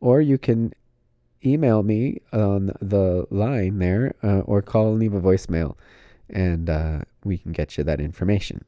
or 0.00 0.20
you 0.20 0.38
can 0.38 0.72
email 1.44 1.82
me 1.82 2.20
on 2.32 2.72
the 2.80 3.26
line 3.30 3.78
there, 3.78 4.14
uh, 4.22 4.40
or 4.40 4.62
call 4.62 4.90
and 4.90 5.00
leave 5.00 5.14
a 5.14 5.20
voicemail, 5.20 5.76
and 6.28 6.70
uh, 6.70 7.00
we 7.24 7.38
can 7.38 7.52
get 7.52 7.76
you 7.76 7.84
that 7.84 8.00
information. 8.00 8.64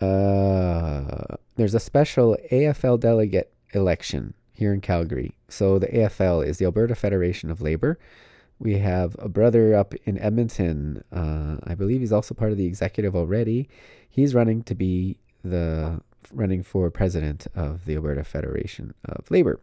Uh, 0.00 1.36
there's 1.56 1.74
a 1.74 1.80
special 1.80 2.36
AFL 2.50 3.00
delegate 3.00 3.52
election 3.72 4.34
here 4.52 4.72
in 4.72 4.80
Calgary. 4.80 5.34
So 5.48 5.78
the 5.78 5.86
AFL 5.88 6.46
is 6.46 6.58
the 6.58 6.64
Alberta 6.64 6.94
Federation 6.94 7.50
of 7.50 7.60
Labor. 7.60 7.98
We 8.58 8.78
have 8.78 9.16
a 9.18 9.28
brother 9.28 9.74
up 9.74 9.94
in 10.04 10.18
Edmonton. 10.18 11.04
Uh, 11.12 11.56
I 11.64 11.74
believe 11.74 12.00
he's 12.00 12.12
also 12.12 12.34
part 12.34 12.52
of 12.52 12.58
the 12.58 12.66
executive 12.66 13.14
already. 13.14 13.68
He's 14.08 14.34
running 14.34 14.62
to 14.64 14.74
be 14.74 15.18
the 15.44 16.00
running 16.32 16.62
for 16.62 16.90
president 16.90 17.46
of 17.54 17.84
the 17.84 17.94
Alberta 17.94 18.24
Federation 18.24 18.94
of 19.04 19.30
Labor. 19.30 19.60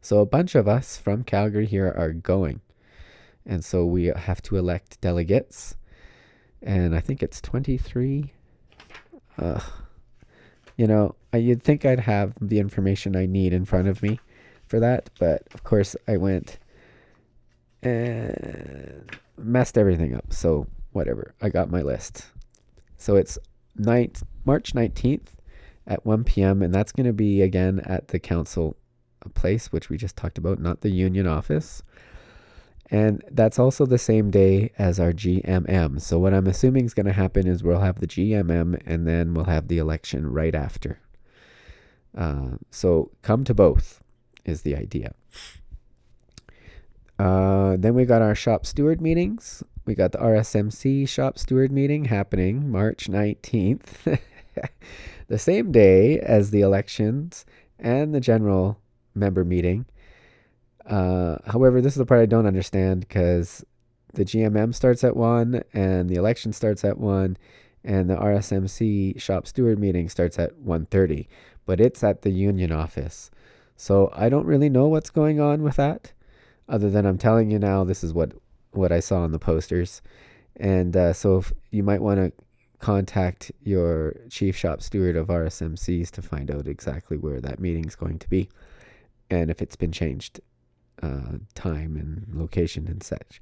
So 0.00 0.20
a 0.20 0.26
bunch 0.26 0.54
of 0.54 0.68
us 0.68 0.96
from 0.96 1.24
Calgary 1.24 1.66
here 1.66 1.92
are 1.96 2.12
going. 2.12 2.60
And 3.44 3.64
so 3.64 3.84
we 3.84 4.06
have 4.06 4.40
to 4.42 4.56
elect 4.56 5.00
delegates. 5.00 5.74
And 6.62 6.94
I 6.94 7.00
think 7.00 7.22
it's 7.22 7.40
23. 7.40 8.32
Uh, 9.38 9.60
you 10.76 10.86
know, 10.86 11.14
you'd 11.32 11.62
think 11.62 11.84
I'd 11.84 12.00
have 12.00 12.34
the 12.40 12.58
information 12.58 13.16
I 13.16 13.26
need 13.26 13.52
in 13.52 13.64
front 13.64 13.88
of 13.88 14.02
me 14.02 14.20
for 14.66 14.80
that. 14.80 15.10
But 15.18 15.42
of 15.54 15.64
course, 15.64 15.96
I 16.06 16.16
went 16.16 16.58
and 17.82 19.10
messed 19.36 19.78
everything 19.78 20.14
up. 20.14 20.32
So 20.32 20.66
whatever, 20.92 21.34
I 21.40 21.48
got 21.48 21.70
my 21.70 21.82
list. 21.82 22.26
So 22.96 23.16
it's 23.16 23.38
night 23.76 24.22
March 24.44 24.72
19th 24.72 25.28
at 25.86 26.04
1 26.04 26.24
p.m. 26.24 26.62
and 26.62 26.74
that's 26.74 26.92
going 26.92 27.06
to 27.06 27.12
be 27.12 27.42
again 27.42 27.80
at 27.84 28.08
the 28.08 28.18
council 28.18 28.76
place 29.34 29.72
which 29.72 29.88
we 29.88 29.96
just 29.96 30.16
talked 30.16 30.38
about, 30.38 30.58
not 30.58 30.80
the 30.80 30.90
union 30.90 31.26
office. 31.26 31.82
And 32.90 33.22
that's 33.30 33.58
also 33.58 33.84
the 33.84 33.98
same 33.98 34.30
day 34.30 34.72
as 34.78 34.98
our 34.98 35.12
GMM. 35.12 36.00
So 36.00 36.18
what 36.18 36.32
I'm 36.32 36.46
assuming 36.46 36.86
is 36.86 36.94
going 36.94 37.06
to 37.06 37.12
happen 37.12 37.46
is 37.46 37.62
we'll 37.62 37.80
have 37.80 38.00
the 38.00 38.06
GMM 38.06 38.80
and 38.86 39.06
then 39.06 39.34
we'll 39.34 39.44
have 39.44 39.68
the 39.68 39.78
election 39.78 40.32
right 40.32 40.54
after. 40.54 41.00
Uh, 42.16 42.52
so 42.70 43.10
come 43.20 43.44
to 43.44 43.52
both 43.52 44.02
is 44.44 44.62
the 44.62 44.74
idea. 44.74 45.14
Uh, 47.18 47.76
then 47.78 47.94
we 47.94 48.04
got 48.04 48.22
our 48.22 48.34
shop 48.34 48.64
steward 48.64 49.00
meetings. 49.00 49.62
We 49.84 49.94
got 49.94 50.12
the 50.12 50.18
RSMC 50.18 51.08
shop 51.08 51.38
steward 51.38 51.72
meeting 51.72 52.06
happening 52.06 52.70
March 52.70 53.08
19th, 53.08 54.18
the 55.28 55.38
same 55.38 55.72
day 55.72 56.18
as 56.20 56.50
the 56.50 56.60
elections 56.60 57.44
and 57.78 58.14
the 58.14 58.20
general 58.20 58.80
member 59.14 59.44
meeting. 59.44 59.86
Uh, 60.88 61.36
however, 61.46 61.80
this 61.80 61.92
is 61.92 61.98
the 61.98 62.06
part 62.06 62.20
I 62.20 62.26
don't 62.26 62.46
understand 62.46 63.00
because 63.00 63.64
the 64.14 64.24
GMM 64.24 64.74
starts 64.74 65.04
at 65.04 65.16
1 65.16 65.62
and 65.72 66.08
the 66.08 66.16
election 66.16 66.52
starts 66.52 66.84
at 66.84 66.98
1 66.98 67.36
and 67.84 68.10
the 68.10 68.16
RSMC 68.16 69.20
shop 69.20 69.46
steward 69.46 69.78
meeting 69.78 70.08
starts 70.08 70.38
at 70.38 70.56
1:30, 70.56 71.28
but 71.66 71.80
it's 71.80 72.02
at 72.02 72.22
the 72.22 72.30
union 72.30 72.72
office. 72.72 73.30
So 73.76 74.10
I 74.12 74.28
don't 74.28 74.46
really 74.46 74.68
know 74.68 74.88
what's 74.88 75.10
going 75.10 75.38
on 75.40 75.62
with 75.62 75.76
that 75.76 76.12
other 76.68 76.90
than 76.90 77.06
I'm 77.06 77.18
telling 77.18 77.50
you 77.50 77.58
now, 77.58 77.84
this 77.84 78.04
is 78.04 78.12
what 78.12 78.32
what 78.72 78.92
I 78.92 79.00
saw 79.00 79.20
on 79.22 79.32
the 79.32 79.38
posters, 79.38 80.02
and 80.56 80.94
uh, 80.96 81.12
so 81.12 81.42
you 81.70 81.82
might 81.82 82.02
want 82.02 82.20
to 82.20 82.32
contact 82.78 83.50
your 83.62 84.14
chief 84.28 84.54
shop 84.56 84.82
steward 84.82 85.16
of 85.16 85.28
RSMCs 85.28 86.10
to 86.12 86.22
find 86.22 86.50
out 86.50 86.68
exactly 86.68 87.16
where 87.16 87.40
that 87.40 87.58
meeting 87.58 87.86
is 87.86 87.96
going 87.96 88.18
to 88.18 88.28
be, 88.28 88.48
and 89.30 89.50
if 89.50 89.62
it's 89.62 89.76
been 89.76 89.92
changed, 89.92 90.40
uh, 91.02 91.38
time 91.54 91.96
and 91.96 92.26
location 92.32 92.86
and 92.86 93.02
such. 93.02 93.40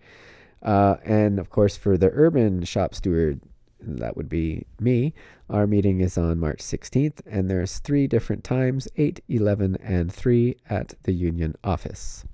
Uh, 0.62 0.96
and 1.04 1.38
of 1.38 1.50
course, 1.50 1.76
for 1.76 1.96
the 1.96 2.10
urban 2.12 2.64
shop 2.64 2.94
steward, 2.94 3.40
that 3.80 4.16
would 4.16 4.28
be 4.28 4.66
me. 4.80 5.14
Our 5.48 5.66
meeting 5.66 6.00
is 6.00 6.18
on 6.18 6.40
March 6.40 6.58
16th, 6.58 7.20
and 7.26 7.50
there's 7.50 7.78
three 7.78 8.06
different 8.06 8.42
times 8.42 8.88
8, 8.96 9.22
11, 9.28 9.76
and 9.82 10.12
3 10.12 10.56
at 10.68 10.94
the 11.04 11.12
union 11.12 11.54
office. 11.62 12.24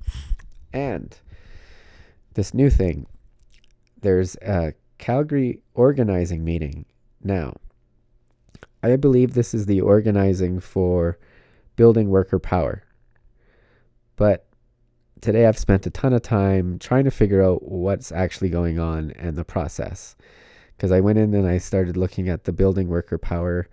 And 0.72 1.16
this 2.34 2.54
new 2.54 2.70
thing, 2.70 3.06
there's 4.00 4.36
a 4.36 4.74
Calgary 4.98 5.60
organizing 5.74 6.44
meeting 6.44 6.86
now. 7.22 7.56
I 8.82 8.96
believe 8.96 9.34
this 9.34 9.54
is 9.54 9.66
the 9.66 9.80
organizing 9.80 10.60
for 10.60 11.18
building 11.76 12.08
worker 12.08 12.38
power. 12.38 12.82
But 14.16 14.46
today 15.22 15.46
I've 15.46 15.58
spent 15.58 15.86
a 15.86 15.90
ton 15.90 16.12
of 16.12 16.20
time 16.20 16.78
trying 16.78 17.04
to 17.04 17.10
figure 17.10 17.42
out 17.42 17.62
what's 17.62 18.12
actually 18.12 18.50
going 18.50 18.78
on 18.78 19.12
and 19.12 19.38
the 19.38 19.44
process. 19.44 20.16
Because 20.76 20.90
I 20.90 21.00
went 21.00 21.18
in 21.18 21.32
and 21.32 21.46
I 21.46 21.58
started 21.58 21.96
looking 21.96 22.28
at 22.28 22.44
the 22.44 22.52
building 22.52 22.88
worker 22.88 23.16
power 23.16 23.68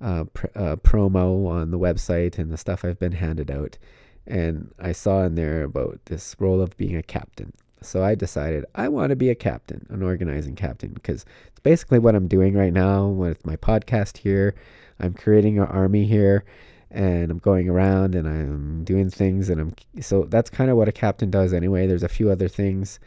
uh, 0.00 0.24
pr- 0.32 0.46
uh, 0.54 0.76
promo 0.76 1.48
on 1.48 1.72
the 1.72 1.78
website 1.78 2.38
and 2.38 2.50
the 2.50 2.56
stuff 2.56 2.84
I've 2.84 3.00
been 3.00 3.12
handed 3.12 3.50
out. 3.50 3.78
And 4.26 4.72
I 4.78 4.92
saw 4.92 5.24
in 5.24 5.34
there 5.34 5.64
about 5.64 5.98
this 6.04 6.36
role 6.38 6.62
of 6.62 6.76
being 6.76 6.96
a 6.96 7.02
captain. 7.02 7.52
So 7.80 8.04
I 8.04 8.14
decided 8.14 8.64
I 8.76 8.88
want 8.88 9.10
to 9.10 9.16
be 9.16 9.28
a 9.28 9.34
captain, 9.34 9.86
an 9.90 10.04
organizing 10.04 10.54
captain, 10.54 10.92
because 10.92 11.26
it's 11.48 11.60
basically 11.60 11.98
what 11.98 12.14
I'm 12.14 12.28
doing 12.28 12.54
right 12.54 12.72
now 12.72 13.08
with 13.08 13.44
my 13.44 13.56
podcast 13.56 14.18
here. 14.18 14.54
I'm 15.00 15.14
creating 15.14 15.58
an 15.58 15.66
army 15.66 16.06
here 16.06 16.44
and 16.92 17.30
I'm 17.30 17.38
going 17.38 17.68
around 17.68 18.14
and 18.14 18.28
I'm 18.28 18.84
doing 18.84 19.08
things 19.08 19.48
and 19.48 19.60
I'm 19.60 19.74
so 20.02 20.24
that's 20.24 20.50
kind 20.50 20.70
of 20.70 20.76
what 20.76 20.88
a 20.88 20.92
captain 20.92 21.30
does 21.30 21.52
anyway. 21.52 21.86
There's 21.86 22.02
a 22.02 22.08
few 22.08 22.30
other 22.30 22.48
things 22.48 23.00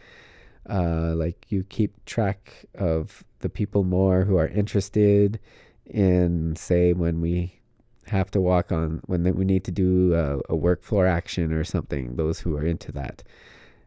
uh, 0.68 1.14
like 1.16 1.46
you 1.50 1.64
keep 1.64 2.04
track 2.06 2.66
of 2.74 3.24
the 3.40 3.50
people 3.50 3.84
more 3.84 4.24
who 4.24 4.38
are 4.38 4.48
interested 4.48 5.40
in 5.86 6.56
say 6.56 6.94
when 6.94 7.22
we 7.22 7.60
have 8.08 8.32
to 8.32 8.42
walk 8.42 8.72
on 8.72 9.02
when 9.06 9.24
we 9.36 9.46
need 9.46 9.64
to 9.66 9.72
do 9.72 10.16
a, 10.16 10.54
a 10.54 10.56
work 10.56 10.84
floor 10.84 11.06
action 11.06 11.54
or 11.54 11.64
something. 11.64 12.16
Those 12.16 12.40
who 12.40 12.58
are 12.58 12.66
into 12.66 12.92
that. 12.94 13.24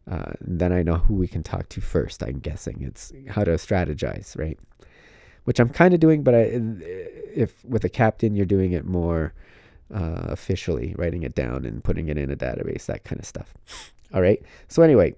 Uh, 0.09 0.33
then 0.41 0.73
I 0.73 0.83
know 0.83 0.95
who 0.95 1.15
we 1.15 1.29
can 1.29 1.43
talk 1.43 1.69
to 1.71 1.81
first. 1.81 2.23
I'm 2.23 2.39
guessing 2.39 2.83
it's 2.83 3.13
how 3.29 3.45
to 3.45 3.53
strategize, 3.53 4.39
right? 4.39 4.59
Which 5.45 5.61
I'm 5.61 5.69
kind 5.69 5.93
of 5.93 6.01
doing, 6.01 6.23
but 6.23 6.35
I, 6.35 6.51
if 7.35 7.65
with 7.65 7.85
a 7.85 7.89
captain, 7.89 8.35
you're 8.35 8.47
doing 8.47 8.73
it 8.73 8.87
more 8.87 9.35
uh, 9.95 10.27
officially, 10.29 10.95
writing 10.99 11.23
it 11.23 11.35
down 11.35 11.65
and 11.65 11.83
putting 11.83 12.09
it 12.09 12.19
in 12.19 12.31
a 12.31 12.37
database, 12.37 12.87
that 12.87 13.05
kind 13.05 13.19
of 13.19 13.27
stuff. 13.27 13.55
All 14.15 14.23
right. 14.23 14.43
So 14.69 14.83
anyway, 14.83 15.15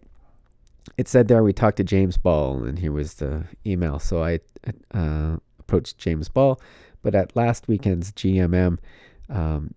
it 0.97 1.09
said 1.09 1.29
there 1.29 1.43
we 1.43 1.53
talked 1.53 1.77
to 1.79 1.85
James 1.85 2.17
Ball, 2.17 2.65
and 2.65 2.79
here 2.79 2.93
was 2.93 3.15
the 3.15 3.45
email. 3.67 3.99
So 3.99 4.23
I 4.23 4.41
uh, 4.95 5.37
approached 5.59 5.99
James 5.99 6.29
Ball, 6.29 6.61
but 7.03 7.15
at 7.15 7.37
last 7.37 7.69
weekend's 7.69 8.13
GMM, 8.13 8.79
um, 9.29 9.75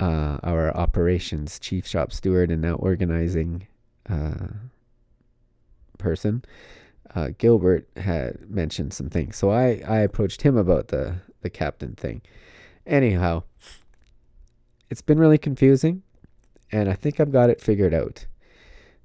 uh, 0.00 0.38
our 0.42 0.76
operations 0.76 1.58
chief 1.58 1.86
shop 1.86 2.12
steward 2.12 2.50
and 2.50 2.62
now 2.62 2.74
organizing 2.74 3.66
uh, 4.08 4.48
person, 5.98 6.44
uh, 7.14 7.28
Gilbert 7.38 7.88
had 7.96 8.50
mentioned 8.50 8.92
some 8.92 9.08
things. 9.08 9.36
So 9.36 9.50
I, 9.50 9.82
I 9.86 9.98
approached 10.00 10.42
him 10.42 10.56
about 10.56 10.88
the, 10.88 11.16
the 11.42 11.50
captain 11.50 11.94
thing. 11.94 12.22
Anyhow, 12.86 13.44
it's 14.94 15.02
been 15.02 15.18
really 15.18 15.38
confusing, 15.38 16.04
and 16.70 16.88
I 16.88 16.92
think 16.92 17.18
I've 17.18 17.32
got 17.32 17.50
it 17.50 17.60
figured 17.60 17.92
out. 17.92 18.26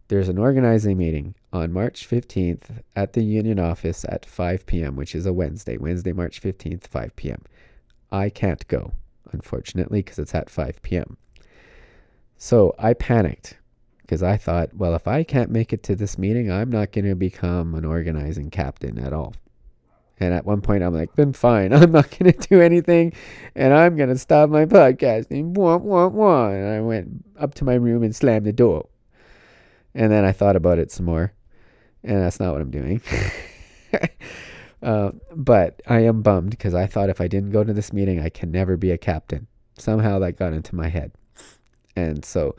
There's 0.07 0.29
an 0.29 0.37
organizing 0.37 0.99
meeting 0.99 1.33
on 1.51 1.73
March 1.73 2.07
15th 2.07 2.83
at 2.95 3.13
the 3.13 3.23
union 3.23 3.57
office 3.57 4.05
at 4.07 4.23
5 4.23 4.67
p.m., 4.67 4.95
which 4.95 5.15
is 5.15 5.25
a 5.25 5.33
Wednesday, 5.33 5.77
Wednesday, 5.77 6.13
March 6.13 6.43
15th, 6.43 6.85
5 6.85 7.15
p.m. 7.15 7.41
I 8.11 8.29
can't 8.29 8.67
go, 8.67 8.91
unfortunately, 9.31 10.03
because 10.03 10.19
it's 10.19 10.35
at 10.35 10.51
5 10.51 10.79
p.m. 10.83 11.17
So 12.37 12.75
I 12.77 12.93
panicked 12.93 13.57
because 14.01 14.21
I 14.21 14.37
thought, 14.37 14.75
well, 14.75 14.93
if 14.93 15.07
I 15.07 15.23
can't 15.23 15.49
make 15.49 15.73
it 15.73 15.81
to 15.85 15.95
this 15.95 16.19
meeting, 16.19 16.51
I'm 16.51 16.69
not 16.69 16.91
going 16.91 17.05
to 17.05 17.15
become 17.15 17.73
an 17.73 17.83
organizing 17.83 18.51
captain 18.51 18.99
at 18.99 19.11
all. 19.11 19.33
And 20.19 20.33
at 20.33 20.45
one 20.45 20.61
point, 20.61 20.83
I'm 20.83 20.93
like, 20.93 21.15
then 21.15 21.33
fine, 21.33 21.73
I'm 21.73 21.91
not 21.91 22.17
going 22.17 22.31
to 22.33 22.47
do 22.47 22.61
anything, 22.61 23.13
and 23.55 23.73
I'm 23.73 23.95
going 23.95 24.09
to 24.09 24.17
stop 24.17 24.49
my 24.49 24.65
podcasting. 24.65 25.53
Wah, 25.55 25.77
wah, 25.77 26.07
wah. 26.07 26.49
And 26.49 26.67
I 26.67 26.81
went 26.81 27.25
up 27.39 27.55
to 27.55 27.63
my 27.63 27.75
room 27.75 28.03
and 28.03 28.15
slammed 28.15 28.45
the 28.45 28.53
door. 28.53 28.87
And 29.95 30.11
then 30.11 30.25
I 30.25 30.31
thought 30.31 30.55
about 30.55 30.79
it 30.79 30.91
some 30.91 31.05
more, 31.05 31.33
and 32.03 32.21
that's 32.21 32.39
not 32.39 32.53
what 32.53 32.61
I'm 32.61 32.71
doing. 32.71 33.01
uh, 34.83 35.11
but 35.35 35.81
I 35.87 36.01
am 36.01 36.21
bummed 36.21 36.51
because 36.51 36.75
I 36.75 36.85
thought 36.85 37.09
if 37.09 37.19
I 37.19 37.27
didn't 37.27 37.51
go 37.51 37.63
to 37.63 37.73
this 37.73 37.91
meeting, 37.91 38.19
I 38.19 38.29
can 38.29 38.51
never 38.51 38.77
be 38.77 38.91
a 38.91 38.97
captain. 38.97 39.47
Somehow 39.77 40.19
that 40.19 40.33
got 40.33 40.53
into 40.53 40.75
my 40.75 40.89
head. 40.89 41.11
And 41.95 42.23
so 42.23 42.55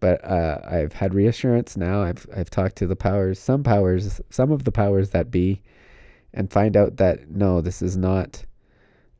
but 0.00 0.24
uh, 0.24 0.60
I've 0.64 0.92
had 0.92 1.14
reassurance 1.14 1.76
now. 1.76 2.02
I've 2.02 2.26
I've 2.34 2.50
talked 2.50 2.76
to 2.76 2.86
the 2.86 2.96
powers, 2.96 3.38
some 3.38 3.62
powers, 3.62 4.20
some 4.30 4.52
of 4.52 4.64
the 4.64 4.72
powers 4.72 5.10
that 5.10 5.30
be, 5.30 5.62
and 6.32 6.52
find 6.52 6.76
out 6.76 6.96
that 6.96 7.30
no, 7.30 7.60
this 7.60 7.82
is 7.82 7.96
not, 7.96 8.44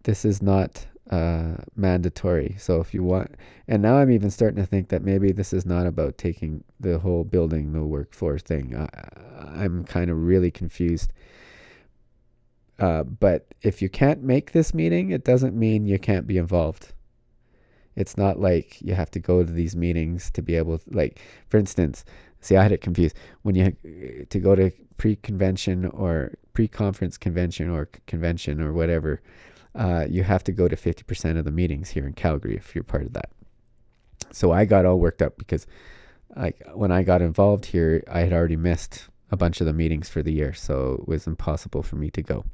this 0.05 0.24
is 0.24 0.43
not 0.43 0.86
uh, 1.10 1.56
mandatory. 1.74 2.56
So 2.59 2.80
if 2.80 2.93
you 2.93 3.02
want, 3.02 3.35
and 3.66 3.82
now 3.82 3.97
I'm 3.97 4.10
even 4.10 4.30
starting 4.30 4.62
to 4.62 4.66
think 4.66 4.89
that 4.89 5.02
maybe 5.02 5.32
this 5.32 5.52
is 5.52 5.64
not 5.64 5.86
about 5.86 6.18
taking 6.18 6.64
the 6.80 6.98
whole 6.98 7.24
building 7.24 7.72
the 7.72 7.85
workforce 7.85 8.43
thing. 8.43 8.76
I, 8.76 8.89
I'm 9.62 9.85
kind 9.85 10.10
of 10.10 10.22
really 10.22 10.51
confused. 10.51 11.12
Uh, 12.78 13.02
but 13.02 13.55
if 13.62 13.82
you 13.82 13.89
can't 13.89 14.22
make 14.22 14.52
this 14.52 14.72
meeting, 14.72 15.10
it 15.10 15.24
doesn't 15.24 15.59
mean 15.59 15.86
you 15.86 15.98
can't 15.98 16.26
be 16.26 16.39
involved. 16.39 16.93
It's 17.97 18.16
not 18.16 18.39
like 18.39 18.80
you 18.80 18.94
have 18.94 19.10
to 19.12 19.18
go 19.18 19.43
to 19.43 19.52
these 19.52 19.74
meetings 19.74 20.30
to 20.32 20.43
be 20.43 20.55
able 20.55 20.78
to, 20.78 20.85
like, 20.90 21.20
for 21.48 21.59
instance, 21.59 22.05
see, 22.40 22.56
I 22.56 22.62
had 22.62 22.70
it 22.70 22.80
confused. 22.80 23.16
When 23.43 23.56
you, 23.56 24.26
to 24.30 24.39
go 24.39 24.55
to 24.55 24.70
pre 24.98 25.16
convention 25.16 25.86
or 25.86 26.35
pre 26.59 26.66
conference 26.66 27.16
convention 27.16 27.70
or 27.70 27.89
convention 28.09 28.60
or 28.60 28.72
whatever, 28.72 29.22
uh, 29.76 30.05
you 30.10 30.24
have 30.24 30.43
to 30.43 30.51
go 30.51 30.66
to 30.66 30.74
50% 30.74 31.39
of 31.39 31.44
the 31.44 31.52
meetings 31.52 31.90
here 31.90 32.05
in 32.05 32.14
Calgary 32.14 32.56
if 32.56 32.74
you're 32.74 32.82
part 32.82 33.05
of 33.05 33.12
that. 33.12 33.30
So 34.32 34.51
I 34.51 34.64
got 34.64 34.85
all 34.85 34.98
worked 34.98 35.22
up 35.22 35.39
because 35.39 35.68
like 36.35 36.60
when 36.74 36.90
I 36.90 37.05
got 37.05 37.22
involved 37.22 37.66
here, 37.66 38.02
I 38.10 38.22
had 38.22 38.32
already 38.32 38.56
missed 38.56 39.06
a 39.30 39.36
bunch 39.36 39.60
of 39.60 39.68
the 39.68 39.72
meetings 39.72 40.09
for 40.09 40.20
the 40.20 40.32
year. 40.32 40.52
So 40.52 40.94
it 40.94 41.06
was 41.06 41.28
impossible 41.28 41.85
for 41.85 41.94
me 41.94 42.10
to 42.10 42.22
go. 42.22 42.44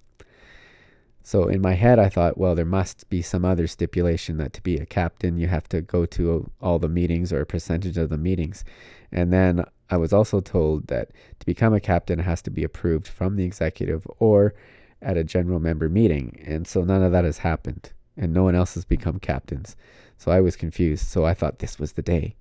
So 1.22 1.48
in 1.48 1.62
my 1.62 1.72
head, 1.72 1.98
I 1.98 2.10
thought, 2.10 2.36
well, 2.36 2.54
there 2.54 2.66
must 2.66 3.08
be 3.08 3.22
some 3.22 3.46
other 3.46 3.66
stipulation 3.66 4.36
that 4.36 4.52
to 4.52 4.62
be 4.62 4.76
a 4.76 4.84
captain, 4.84 5.38
you 5.38 5.46
have 5.46 5.66
to 5.70 5.80
go 5.80 6.04
to 6.04 6.50
all 6.60 6.78
the 6.78 6.90
meetings 6.90 7.32
or 7.32 7.40
a 7.40 7.46
percentage 7.46 7.96
of 7.96 8.10
the 8.10 8.18
meetings. 8.18 8.66
And 9.10 9.32
then 9.32 9.64
I 9.94 9.96
was 9.96 10.12
also 10.12 10.40
told 10.40 10.88
that 10.88 11.10
to 11.40 11.46
become 11.46 11.72
a 11.72 11.80
captain, 11.80 12.18
has 12.18 12.42
to 12.42 12.50
be 12.50 12.64
approved 12.64 13.08
from 13.08 13.36
the 13.36 13.44
executive 13.44 14.06
or 14.18 14.54
at 15.00 15.16
a 15.16 15.24
general 15.24 15.60
member 15.60 15.88
meeting. 15.88 16.42
And 16.44 16.66
so 16.66 16.82
none 16.82 17.02
of 17.02 17.12
that 17.12 17.24
has 17.24 17.38
happened, 17.38 17.92
and 18.16 18.32
no 18.32 18.42
one 18.44 18.54
else 18.54 18.74
has 18.74 18.84
become 18.84 19.18
captains. 19.18 19.76
So 20.18 20.30
I 20.30 20.40
was 20.40 20.56
confused. 20.56 21.06
So 21.06 21.24
I 21.24 21.34
thought 21.34 21.58
this 21.60 21.78
was 21.78 21.92
the 21.92 22.02
day. 22.02 22.36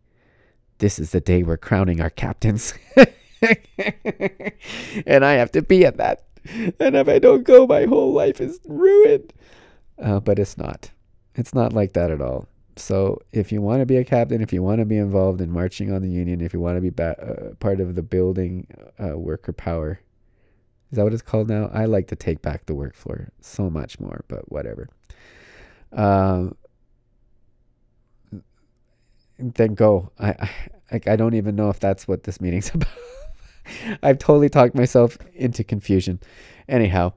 This 0.79 0.99
is 0.99 1.11
the 1.11 1.21
day 1.21 1.43
we're 1.43 1.57
crowning 1.57 2.01
our 2.01 2.09
captains. 2.09 2.73
and 5.05 5.23
I 5.23 5.33
have 5.33 5.51
to 5.53 5.61
be 5.61 5.85
at 5.85 5.97
that 5.97 6.23
and 6.45 6.95
if 6.95 7.07
I 7.07 7.19
don't 7.19 7.43
go, 7.43 7.65
my 7.65 7.85
whole 7.85 8.13
life 8.13 8.41
is 8.41 8.59
ruined. 8.65 9.33
Uh, 10.01 10.19
but 10.19 10.39
it's 10.39 10.57
not. 10.57 10.91
It's 11.35 11.53
not 11.53 11.73
like 11.73 11.93
that 11.93 12.11
at 12.11 12.21
all. 12.21 12.47
So 12.75 13.21
if 13.31 13.51
you 13.51 13.61
want 13.61 13.81
to 13.81 13.85
be 13.85 13.97
a 13.97 14.03
captain, 14.03 14.41
if 14.41 14.51
you 14.51 14.63
want 14.63 14.79
to 14.79 14.85
be 14.85 14.97
involved 14.97 15.41
in 15.41 15.51
marching 15.51 15.91
on 15.91 16.01
the 16.01 16.09
union, 16.09 16.41
if 16.41 16.53
you 16.53 16.59
want 16.59 16.77
to 16.77 16.81
be 16.81 16.89
ba- 16.89 17.51
uh, 17.51 17.55
part 17.55 17.79
of 17.79 17.95
the 17.95 18.01
building 18.01 18.67
uh, 18.99 19.17
worker 19.17 19.53
power, 19.53 19.99
is 20.91 20.97
that 20.97 21.03
what 21.03 21.13
it's 21.13 21.21
called 21.21 21.49
now? 21.49 21.69
I 21.73 21.85
like 21.85 22.07
to 22.07 22.15
take 22.15 22.41
back 22.41 22.65
the 22.65 22.75
work 22.75 22.95
floor 22.95 23.29
so 23.41 23.69
much 23.69 23.99
more, 23.99 24.25
but 24.27 24.51
whatever. 24.51 24.89
Um, 25.91 26.55
then 29.37 29.75
go. 29.75 30.11
I, 30.19 30.29
I 30.29 30.49
like. 30.91 31.07
I 31.07 31.15
don't 31.15 31.33
even 31.33 31.55
know 31.55 31.69
if 31.69 31.79
that's 31.79 32.07
what 32.07 32.23
this 32.23 32.39
meeting's 32.39 32.71
about. 32.73 32.89
I've 34.03 34.19
totally 34.19 34.49
talked 34.49 34.75
myself 34.75 35.17
into 35.33 35.63
confusion. 35.63 36.19
Anyhow, 36.67 37.13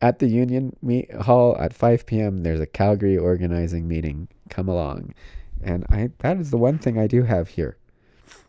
at 0.00 0.18
the 0.18 0.28
Union 0.28 0.76
meet 0.82 1.12
Hall 1.12 1.56
at 1.58 1.72
5 1.72 2.06
p.m., 2.06 2.42
there's 2.42 2.60
a 2.60 2.66
Calgary 2.66 3.16
organizing 3.16 3.88
meeting. 3.88 4.28
Come 4.50 4.68
along. 4.68 5.14
And 5.62 5.84
I 5.88 6.10
that 6.18 6.38
is 6.38 6.50
the 6.50 6.58
one 6.58 6.78
thing 6.78 6.98
I 6.98 7.06
do 7.06 7.22
have 7.22 7.48
here. 7.48 7.76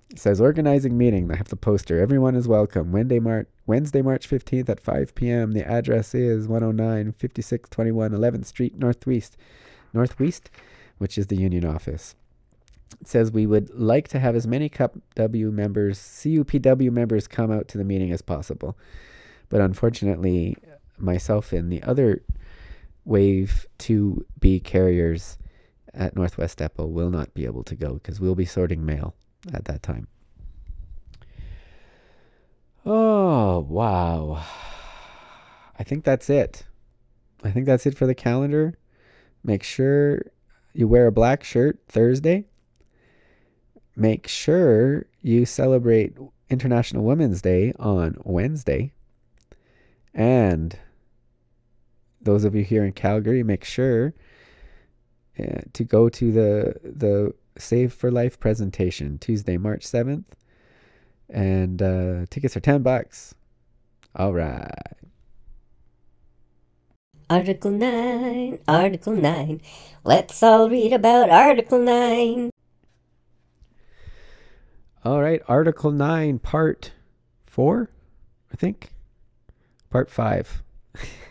It 0.10 0.20
says 0.20 0.40
organizing 0.40 0.98
meeting. 0.98 1.32
I 1.32 1.36
have 1.36 1.50
the 1.50 1.56
poster. 1.56 2.00
Everyone 2.00 2.36
is 2.36 2.48
welcome. 2.48 2.92
Wednesday, 2.92 3.20
March 3.20 3.48
Wednesday, 3.66 4.02
March 4.02 4.30
15th 4.30 4.70
at 4.70 4.80
5 4.80 5.16
p.m. 5.16 5.52
The 5.54 5.68
address 5.68 6.14
is 6.14 6.48
109 6.48 7.14
5621 7.14 8.12
11th 8.12 8.46
Street 8.46 8.78
Northwest, 8.78 9.38
Northwest, 9.94 10.50
which 10.98 11.18
is 11.18 11.28
the 11.28 11.36
Union 11.36 11.66
office. 11.66 12.16
It 13.02 13.08
says 13.08 13.32
we 13.32 13.46
would 13.46 13.70
like 13.74 14.08
to 14.10 14.20
have 14.20 14.36
as 14.36 14.48
many 14.48 14.70
CUPW 14.70 15.52
members, 15.52 16.00
CUPW 16.00 16.92
members 16.92 17.28
come 17.28 17.52
out 17.52 17.68
to 17.70 17.78
the 17.78 17.84
meeting 17.84 18.12
as 18.12 18.22
possible. 18.22 18.78
But 19.50 19.62
unfortunately, 19.62 20.58
myself 20.98 21.54
and 21.54 21.72
the 21.72 21.84
other 21.84 22.24
Wave 23.06 23.66
2B 23.80 24.64
carriers 24.64 25.38
at 25.94 26.16
Northwest 26.16 26.58
Depot 26.58 26.86
will 26.86 27.10
not 27.10 27.34
be 27.34 27.46
able 27.46 27.64
to 27.64 27.76
go 27.76 27.94
because 27.94 28.20
we'll 28.20 28.36
be 28.36 28.46
sorting 28.46 28.86
mail 28.86 29.16
at 29.54 29.66
that 29.66 29.82
time. 29.82 30.08
Oh, 32.86 33.60
wow. 33.70 34.44
I 35.78 35.84
think 35.84 36.04
that's 36.04 36.30
it. 36.30 36.64
I 37.44 37.52
think 37.52 37.66
that's 37.66 37.86
it 37.86 37.98
for 37.98 38.06
the 38.06 38.16
calendar. 38.16 38.76
Make 39.44 39.64
sure 39.64 40.22
you 40.74 40.88
wear 40.88 41.08
a 41.08 41.12
black 41.12 41.44
shirt 41.44 41.80
Thursday. 41.88 42.46
Make 43.96 44.28
sure 44.28 45.08
you 45.22 45.46
celebrate 45.46 46.18
International 46.50 47.04
Women's 47.04 47.42
Day 47.42 47.74
on 47.80 48.16
Wednesday. 48.24 48.92
And 50.14 50.78
those 52.22 52.44
of 52.44 52.56
you 52.56 52.64
here 52.64 52.84
in 52.84 52.94
Calgary, 52.94 53.44
make 53.44 53.64
sure 53.64 54.14
uh, 55.40 55.62
to 55.74 55.84
go 55.84 56.10
to 56.10 56.32
the 56.32 56.76
the 56.84 57.34
Save 57.58 57.94
for 57.94 58.12
Life 58.12 58.40
presentation 58.40 59.18
Tuesday, 59.18 59.58
March 59.58 59.86
7th. 59.86 60.26
And 61.30 61.82
uh, 61.82 62.26
tickets 62.30 62.56
are 62.56 62.62
10 62.62 62.84
bucks. 62.84 63.36
All 64.16 64.34
right. 64.34 64.72
Article 67.30 67.72
9, 67.72 68.60
Article 68.68 69.14
9. 69.14 69.62
Let's 70.06 70.42
all 70.42 70.70
read 70.70 70.94
about 70.94 71.30
Article 71.30 71.80
9. 71.80 72.50
All 75.04 75.22
right, 75.22 75.42
Article 75.48 75.92
9, 75.92 76.40
Part 76.40 76.94
4, 77.46 77.90
I 78.52 78.56
think. 78.56 78.92
Part 79.90 80.10
5. 80.10 80.64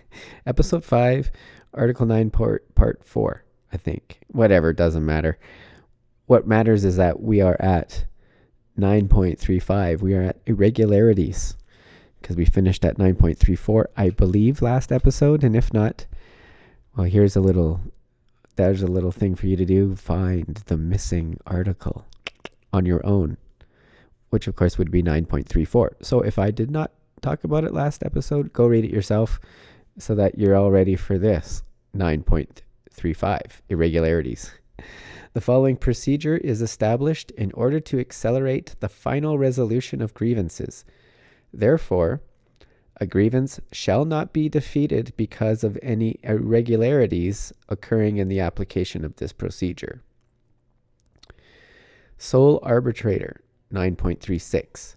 Episode 0.47 0.85
5, 0.85 1.31
Article 1.75 2.07
9, 2.07 2.31
Part, 2.31 2.75
part 2.75 3.05
4, 3.05 3.45
I 3.73 3.77
think. 3.77 4.21
Whatever, 4.29 4.73
doesn't 4.73 5.05
matter. 5.05 5.39
What 6.27 6.47
matters 6.47 6.85
is 6.85 6.97
that 6.97 7.21
we 7.23 7.41
are 7.41 7.57
at 7.61 8.05
9.35. 8.79 10.01
We 10.01 10.15
are 10.15 10.23
at 10.23 10.39
irregularities 10.47 11.57
because 12.21 12.37
we 12.37 12.45
finished 12.45 12.85
at 12.85 12.99
9.34, 12.99 13.87
I 13.97 14.11
believe, 14.11 14.63
last 14.63 14.91
episode. 14.91 15.45
And 15.45 15.55
if 15.55 15.73
not, 15.73 16.07
well, 16.97 17.07
here's 17.07 17.37
a 17.37 17.41
little, 17.41 17.81
there's 18.57 18.83
a 18.83 18.89
little 18.89 19.13
thing 19.13 19.35
for 19.35 19.47
you 19.47 19.57
to 19.57 19.65
do. 19.65 19.95
Find 19.95 20.63
the 20.67 20.77
missing 20.77 21.39
article 21.47 22.07
on 22.73 22.87
your 22.87 23.05
own, 23.07 23.37
which 24.31 24.47
of 24.47 24.57
course 24.57 24.79
would 24.79 24.91
be 24.91 25.03
9.34. 25.03 25.91
So 26.03 26.21
if 26.21 26.39
I 26.39 26.51
did 26.51 26.71
not 26.71 26.91
talk 27.21 27.45
about 27.45 27.65
it 27.65 27.73
last 27.73 28.03
episode, 28.03 28.53
go 28.53 28.67
read 28.67 28.85
it 28.85 28.91
yourself 28.91 29.39
so 29.99 30.15
that 30.15 30.39
you're 30.39 30.57
all 30.57 30.71
ready 30.71 30.97
for 30.97 31.19
this 31.19 31.63
9.35 31.97 33.41
irregularities. 33.69 34.53
The 35.33 35.41
following 35.41 35.77
procedure 35.77 36.37
is 36.39 36.63
established 36.63 37.31
in 37.33 37.53
order 37.53 37.81
to 37.81 38.01
accelerate 38.01 38.75
the 38.81 38.89
final 38.89 39.39
resolution 39.39 40.01
of 40.01 40.15
grievances. 40.15 40.85
Therefore, 41.53 42.23
a 42.99 43.07
grievance 43.07 43.61
shall 43.73 44.07
not 44.07 44.33
be 44.33 44.49
defeated 44.49 45.13
because 45.17 45.63
of 45.63 45.79
any 45.83 46.19
irregularities 46.23 47.53
occurring 47.69 48.17
in 48.17 48.29
the 48.29 48.41
application 48.41 49.05
of 49.05 49.17
this 49.17 49.33
procedure. 49.33 50.03
Sole 52.17 52.59
arbitrator 52.63 53.43
9.36. 53.73 54.96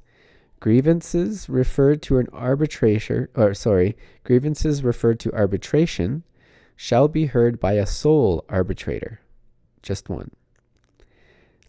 Grievances 0.60 1.48
referred 1.48 2.02
to 2.02 2.18
an 2.18 2.27
arbitrator, 2.34 3.30
or 3.34 3.53
sorry, 3.53 3.95
grievances 4.23 4.84
referred 4.84 5.19
to 5.22 5.34
arbitration 5.34 6.23
shall 6.76 7.07
be 7.07 7.27
heard 7.27 7.60
by 7.60 7.73
a 7.73 7.86
sole 7.86 8.44
arbitrator, 8.49 9.22
just 9.81 10.10
one. 10.10 10.31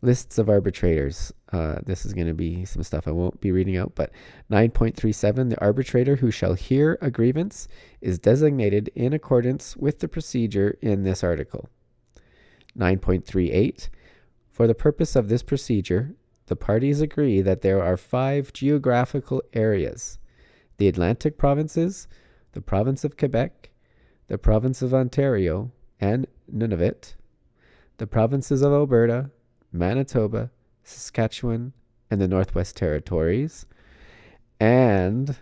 Lists 0.03 0.39
of 0.39 0.49
arbitrators. 0.49 1.33
Uh, 1.53 1.81
this 1.85 2.07
is 2.07 2.15
going 2.15 2.27
to 2.27 2.35
be 2.35 2.65
some 2.65 2.83
stuff 2.83 3.07
I 3.07 3.11
won't 3.11 3.41
be 3.41 3.53
reading 3.53 3.77
out, 3.77 3.93
but 3.95 4.11
9.37 4.51 5.51
The 5.51 5.61
arbitrator 5.61 6.17
who 6.17 6.31
shall 6.31 6.55
hear 6.55 6.99
a 7.01 7.11
grievance 7.11 7.69
is 8.01 8.19
designated 8.19 8.91
in 8.95 9.13
accordance 9.13 9.77
with 9.77 9.99
the 9.99 10.09
procedure 10.09 10.79
in 10.81 11.03
this 11.03 11.23
article. 11.23 11.69
9.38 12.79 13.89
For 14.51 14.67
the 14.67 14.75
purpose 14.75 15.15
of 15.15 15.29
this 15.29 15.43
procedure, 15.43 16.15
the 16.51 16.57
parties 16.57 17.01
agree 17.01 17.41
that 17.41 17.63
there 17.63 17.81
are 17.81 17.97
five 17.97 18.53
geographical 18.53 19.41
areas 19.53 20.19
the 20.79 20.89
Atlantic 20.89 21.39
provinces, 21.39 22.09
the 22.53 22.61
province 22.61 23.05
of 23.05 23.17
Quebec, 23.17 23.71
the 24.27 24.37
province 24.37 24.83
of 24.83 24.93
Ontario 24.93 25.71
and 26.01 26.27
Nunavut, 26.53 27.15
the 27.99 28.07
provinces 28.09 28.63
of 28.63 28.73
Alberta, 28.73 29.31
Manitoba, 29.71 30.51
Saskatchewan, 30.83 31.73
and 32.11 32.21
the 32.21 32.27
Northwest 32.27 32.77
Territories. 32.77 33.65
And 34.59 35.37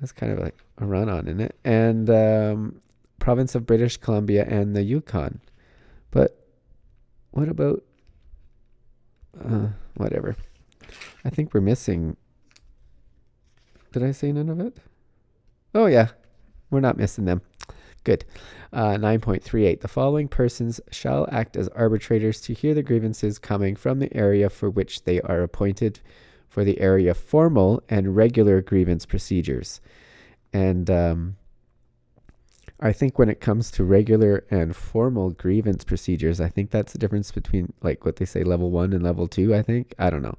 that's 0.00 0.12
kind 0.12 0.32
of 0.32 0.38
like 0.38 0.54
a 0.78 0.86
run 0.86 1.10
on 1.10 1.28
in 1.28 1.40
it. 1.40 1.58
And 1.62 2.08
um, 2.08 2.80
province 3.18 3.54
of 3.54 3.66
British 3.66 3.98
Columbia 3.98 4.46
and 4.48 4.74
the 4.74 4.82
Yukon. 4.82 5.40
But 6.10 6.42
what 7.32 7.50
about 7.50 7.82
uh, 9.44 9.66
whatever? 9.96 10.36
I 11.24 11.30
think 11.30 11.52
we're 11.52 11.60
missing. 11.60 12.16
Did 13.92 14.02
I 14.02 14.12
say 14.12 14.32
none 14.32 14.48
of 14.48 14.60
it? 14.60 14.78
Oh 15.74 15.86
yeah, 15.86 16.08
we're 16.70 16.80
not 16.80 16.96
missing 16.96 17.24
them. 17.24 17.42
Good. 18.04 18.24
Uh, 18.72 18.94
9.38. 18.94 19.80
The 19.80 19.88
following 19.88 20.28
persons 20.28 20.80
shall 20.92 21.28
act 21.32 21.56
as 21.56 21.68
arbitrators 21.68 22.40
to 22.42 22.54
hear 22.54 22.72
the 22.72 22.82
grievances 22.82 23.38
coming 23.38 23.74
from 23.74 23.98
the 23.98 24.14
area 24.16 24.48
for 24.48 24.70
which 24.70 25.02
they 25.04 25.20
are 25.22 25.42
appointed 25.42 26.00
for 26.48 26.62
the 26.62 26.80
area 26.80 27.14
formal 27.14 27.82
and 27.88 28.14
regular 28.14 28.62
grievance 28.62 29.06
procedures. 29.06 29.80
And 30.52 30.88
um, 30.88 31.36
I 32.78 32.92
think 32.92 33.18
when 33.18 33.30
it 33.30 33.40
comes 33.40 33.70
to 33.72 33.84
regular 33.84 34.44
and 34.50 34.76
formal 34.76 35.30
grievance 35.30 35.82
procedures, 35.84 36.40
I 36.40 36.48
think 36.48 36.70
that's 36.70 36.92
the 36.92 36.98
difference 36.98 37.32
between 37.32 37.72
like 37.82 38.04
what 38.04 38.16
they 38.16 38.26
say 38.26 38.44
level 38.44 38.70
one 38.70 38.92
and 38.92 39.02
level 39.02 39.26
two. 39.26 39.54
I 39.54 39.62
think. 39.62 39.94
I 39.98 40.10
don't 40.10 40.22
know. 40.22 40.36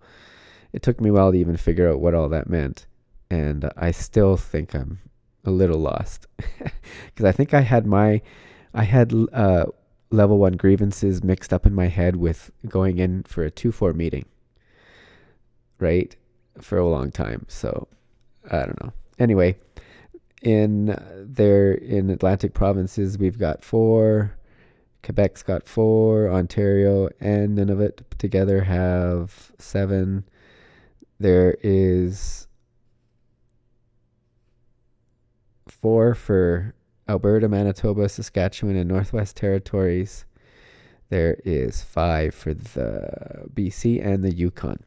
It 0.73 0.81
took 0.81 1.01
me 1.01 1.09
a 1.09 1.14
while 1.14 1.31
to 1.31 1.38
even 1.38 1.57
figure 1.57 1.89
out 1.89 1.99
what 1.99 2.14
all 2.14 2.30
that 2.30 2.49
meant. 2.49 2.85
And 3.30 3.69
I 3.76 3.91
still 3.91 4.38
think 4.38 4.73
I'm 4.73 4.99
a 5.43 5.51
little 5.51 5.80
lost 5.80 6.27
because 6.38 7.26
I 7.26 7.31
think 7.31 7.53
I 7.53 7.61
had 7.61 7.85
my, 7.85 8.22
I 8.73 8.84
had 8.84 9.14
uh, 9.34 9.65
level 10.11 10.38
one 10.38 10.53
grievances 10.53 11.23
mixed 11.23 11.51
up 11.51 11.65
in 11.65 11.73
my 11.73 11.88
head 11.88 12.18
with 12.18 12.51
going 12.68 12.99
in 12.99 13.23
for 13.23 13.43
a 13.43 13.51
two 13.51 13.72
four 13.72 13.93
meeting. 13.93 14.26
Right, 15.80 16.15
for 16.59 16.77
a 16.77 16.88
long 16.88 17.11
time. 17.11 17.45
So 17.47 17.88
I 18.49 18.59
don't 18.59 18.81
know. 18.84 18.93
Anyway, 19.19 19.57
in 20.41 20.97
there 21.18 21.73
in 21.73 22.09
Atlantic 22.09 22.53
provinces, 22.53 23.18
we've 23.18 23.39
got 23.39 23.64
four. 23.64 24.38
Quebec's 25.03 25.43
got 25.43 25.65
four. 25.65 26.30
Ontario 26.30 27.09
and 27.19 27.57
Nunavut 27.57 28.01
together 28.18 28.61
have 28.61 29.51
seven. 29.57 30.26
There 31.19 31.57
is 31.61 32.47
four 35.68 36.14
for 36.14 36.76
Alberta, 37.07 37.47
Manitoba, 37.47 38.09
Saskatchewan, 38.09 38.76
and 38.76 38.89
Northwest 38.89 39.38
Territories. 39.38 40.26
There 41.09 41.38
is 41.45 41.81
five 41.81 42.35
for 42.35 42.53
the 42.53 43.45
BC 43.53 44.05
and 44.05 44.23
the 44.23 44.34
Yukon. 44.34 44.84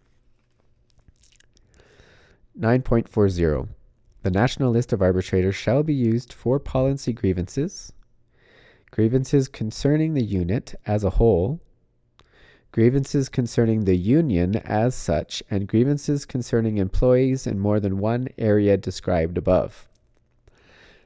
9.40. 2.58 3.68
The 4.22 4.30
national 4.30 4.70
list 4.70 4.92
of 4.92 5.00
arbitrators 5.00 5.56
shall 5.56 5.82
be 5.82 5.94
used 5.94 6.32
for 6.32 6.58
policy 6.58 7.14
grievances, 7.14 7.92
grievances 8.90 9.48
concerning 9.48 10.12
the 10.12 10.24
unit 10.24 10.74
as 10.84 11.04
a 11.04 11.10
whole, 11.10 11.60
grievances 12.70 13.30
concerning 13.30 13.84
the 13.84 13.96
union 13.96 14.56
as 14.56 14.94
such, 14.94 15.42
and 15.50 15.66
grievances 15.66 16.26
concerning 16.26 16.76
employees 16.76 17.46
in 17.46 17.58
more 17.58 17.80
than 17.80 17.98
one 17.98 18.28
area 18.36 18.76
described 18.76 19.38
above. 19.38 19.88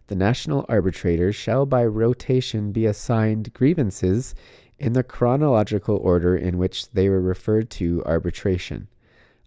The 0.08 0.16
national 0.16 0.66
arbitrators 0.68 1.36
shall 1.36 1.66
by 1.66 1.86
rotation 1.86 2.72
be 2.72 2.84
assigned 2.84 3.54
grievances 3.54 4.34
in 4.78 4.92
the 4.92 5.04
chronological 5.04 5.98
order 5.98 6.36
in 6.36 6.58
which 6.58 6.90
they 6.90 7.08
were 7.08 7.20
referred 7.20 7.70
to 7.70 8.02
arbitration, 8.04 8.88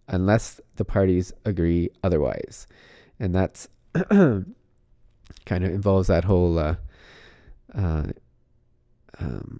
unless 0.08 0.62
the 0.78 0.86
parties 0.86 1.34
agree 1.44 1.90
otherwise. 2.02 2.66
And 3.20 3.34
that's 3.34 3.68
kind 4.10 4.46
of 5.50 5.64
involves 5.64 6.08
that 6.08 6.26
whole 6.26 6.60
uh, 6.60 6.76
uh, 7.74 8.08
um, 9.20 9.60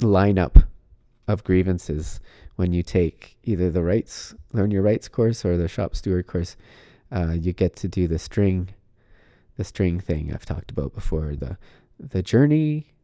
lineup 0.00 0.64
of 1.28 1.44
grievances 1.44 2.20
when 2.56 2.72
you 2.72 2.82
take 2.82 3.36
either 3.44 3.70
the 3.70 3.82
rights, 3.82 4.34
learn 4.52 4.70
your 4.70 4.82
rights 4.82 5.08
course 5.08 5.44
or 5.44 5.56
the 5.56 5.68
shop 5.68 5.94
steward 5.94 6.26
course. 6.26 6.56
Uh, 7.10 7.32
you 7.32 7.52
get 7.52 7.76
to 7.76 7.88
do 7.88 8.08
the 8.08 8.18
string 8.18 8.70
the 9.56 9.64
string 9.64 10.00
thing 10.00 10.32
I've 10.32 10.46
talked 10.46 10.70
about 10.70 10.94
before, 10.94 11.34
the 11.36 11.56
the 11.98 12.22
journey 12.22 12.94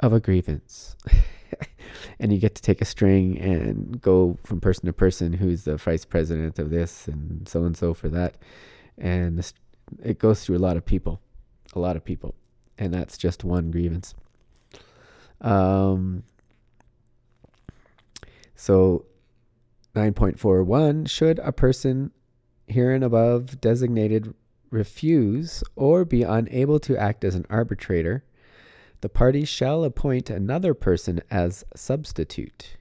of 0.00 0.12
a 0.12 0.20
grievance. 0.20 0.96
and 2.18 2.32
you 2.32 2.38
get 2.38 2.54
to 2.54 2.62
take 2.62 2.80
a 2.80 2.86
string 2.86 3.38
and 3.38 4.00
go 4.00 4.38
from 4.44 4.60
person 4.60 4.86
to 4.86 4.92
person 4.92 5.34
who's 5.34 5.64
the 5.64 5.76
vice 5.76 6.04
president 6.04 6.58
of 6.58 6.70
this 6.70 7.06
and 7.06 7.46
so 7.48 7.64
and 7.64 7.76
so 7.76 7.94
for 7.94 8.08
that. 8.08 8.36
And 8.98 9.38
this, 9.38 9.54
it 10.02 10.18
goes 10.18 10.44
through 10.44 10.56
a 10.56 10.58
lot 10.58 10.76
of 10.76 10.84
people, 10.84 11.20
a 11.74 11.78
lot 11.78 11.96
of 11.96 12.04
people. 12.04 12.34
And 12.78 12.92
that's 12.92 13.16
just 13.16 13.44
one 13.44 13.70
grievance. 13.70 14.14
Um, 15.40 16.24
So 18.62 19.06
9.41 19.96 21.10
should 21.10 21.40
a 21.40 21.50
person 21.50 22.12
herein 22.68 23.02
above 23.02 23.60
designated 23.60 24.34
refuse 24.70 25.64
or 25.74 26.04
be 26.04 26.22
unable 26.22 26.78
to 26.78 26.96
act 26.96 27.24
as 27.24 27.34
an 27.34 27.44
arbitrator, 27.50 28.22
the 29.00 29.08
parties 29.08 29.48
shall 29.48 29.82
appoint 29.82 30.30
another 30.30 30.74
person 30.74 31.22
as 31.28 31.64
substitute. 31.74 32.76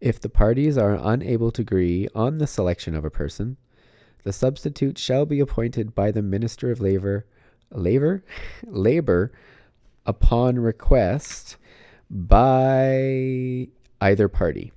If 0.00 0.18
the 0.18 0.30
parties 0.30 0.78
are 0.78 0.98
unable 0.98 1.50
to 1.50 1.60
agree 1.60 2.08
on 2.14 2.38
the 2.38 2.46
selection 2.46 2.94
of 2.94 3.04
a 3.04 3.10
person, 3.10 3.58
the 4.22 4.32
substitute 4.32 4.98
shall 4.98 5.26
be 5.26 5.40
appointed 5.40 5.94
by 5.94 6.10
the 6.10 6.22
Minister 6.22 6.70
of 6.70 6.80
Labor, 6.80 7.26
Labor, 7.70 8.24
Labor, 8.66 9.32
upon 10.06 10.58
request 10.58 11.56
by 12.10 13.68
either 14.00 14.28
party. 14.28 14.72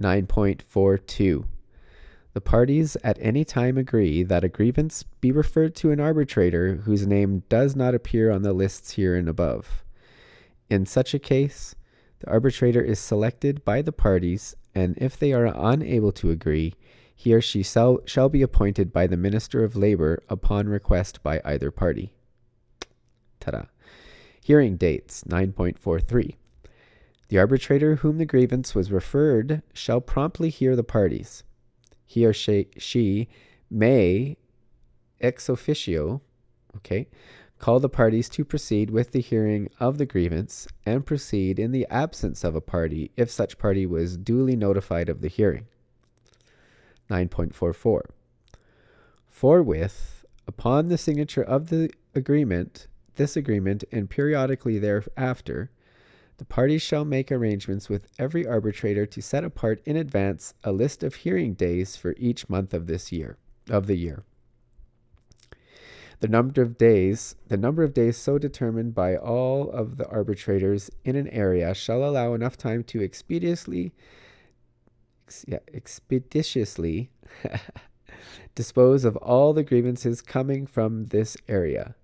9.42. 0.00 1.46
The 2.34 2.40
parties 2.42 2.98
at 3.02 3.16
any 3.18 3.46
time 3.46 3.78
agree 3.78 4.22
that 4.22 4.44
a 4.44 4.48
grievance 4.50 5.04
be 5.22 5.32
referred 5.32 5.74
to 5.76 5.90
an 5.90 6.00
arbitrator 6.00 6.82
whose 6.84 7.06
name 7.06 7.44
does 7.48 7.74
not 7.74 7.94
appear 7.94 8.30
on 8.30 8.42
the 8.42 8.52
lists 8.52 8.90
here 8.92 9.16
and 9.16 9.26
above. 9.26 9.82
In 10.68 10.84
such 10.84 11.14
a 11.14 11.18
case, 11.18 11.74
the 12.18 12.28
arbitrator 12.28 12.82
is 12.82 12.98
selected 12.98 13.64
by 13.64 13.80
the 13.80 13.92
parties, 13.92 14.54
and 14.74 14.98
if 14.98 15.18
they 15.18 15.32
are 15.32 15.46
unable 15.46 16.12
to 16.12 16.30
agree, 16.30 16.74
he 17.18 17.32
or 17.32 17.40
she 17.40 17.62
shall, 17.62 17.98
shall 18.04 18.28
be 18.28 18.42
appointed 18.42 18.92
by 18.92 19.06
the 19.06 19.16
Minister 19.16 19.64
of 19.64 19.74
Labor 19.74 20.22
upon 20.28 20.68
request 20.68 21.22
by 21.22 21.40
either 21.44 21.70
party. 21.70 22.12
Ta-da. 23.40 23.64
Hearing 24.44 24.76
dates 24.76 25.24
9.43. 25.24 26.36
The 27.28 27.38
arbitrator 27.38 27.96
whom 27.96 28.18
the 28.18 28.26
grievance 28.26 28.74
was 28.74 28.92
referred 28.92 29.62
shall 29.72 30.00
promptly 30.00 30.50
hear 30.50 30.76
the 30.76 30.84
parties. 30.84 31.42
He 32.04 32.24
or 32.24 32.34
she, 32.34 32.68
she 32.76 33.28
may 33.70 34.36
ex 35.20 35.48
officio, 35.48 36.20
okay, 36.76 37.08
call 37.58 37.80
the 37.80 37.88
parties 37.88 38.28
to 38.28 38.44
proceed 38.44 38.90
with 38.90 39.12
the 39.12 39.20
hearing 39.20 39.70
of 39.80 39.96
the 39.96 40.06
grievance 40.06 40.68
and 40.84 41.06
proceed 41.06 41.58
in 41.58 41.72
the 41.72 41.86
absence 41.88 42.44
of 42.44 42.54
a 42.54 42.60
party 42.60 43.10
if 43.16 43.30
such 43.30 43.58
party 43.58 43.86
was 43.86 44.18
duly 44.18 44.54
notified 44.54 45.08
of 45.08 45.22
the 45.22 45.28
hearing. 45.28 45.66
9.44. 47.10 48.02
Forthwith, 49.26 50.24
upon 50.46 50.88
the 50.88 50.98
signature 50.98 51.42
of 51.42 51.68
the 51.68 51.90
agreement, 52.14 52.86
this 53.16 53.36
agreement, 53.36 53.84
and 53.92 54.08
periodically 54.08 54.78
thereafter, 54.78 55.70
the 56.38 56.44
parties 56.44 56.82
shall 56.82 57.04
make 57.04 57.32
arrangements 57.32 57.88
with 57.88 58.08
every 58.18 58.46
arbitrator 58.46 59.06
to 59.06 59.22
set 59.22 59.44
apart 59.44 59.80
in 59.86 59.96
advance 59.96 60.52
a 60.64 60.72
list 60.72 61.02
of 61.02 61.16
hearing 61.16 61.54
days 61.54 61.96
for 61.96 62.14
each 62.18 62.48
month 62.48 62.74
of 62.74 62.86
this 62.86 63.10
year 63.10 63.38
of 63.70 63.86
the 63.86 63.96
year. 63.96 64.24
The 66.20 66.28
number 66.28 66.62
of 66.62 66.78
days, 66.78 67.36
the 67.48 67.56
number 67.56 67.82
of 67.82 67.92
days 67.92 68.16
so 68.16 68.38
determined 68.38 68.94
by 68.94 69.16
all 69.16 69.70
of 69.70 69.96
the 69.96 70.08
arbitrators 70.08 70.90
in 71.04 71.14
an 71.14 71.28
area 71.28 71.74
shall 71.74 72.04
allow 72.04 72.32
enough 72.32 72.56
time 72.56 72.84
to 72.84 73.02
expeditiously 73.02 73.92
expeditiously 75.72 77.10
dispose 78.54 79.04
of 79.04 79.16
all 79.16 79.52
the 79.52 79.62
grievances 79.62 80.22
coming 80.22 80.66
from 80.66 81.06
this 81.06 81.36
area. 81.48 81.94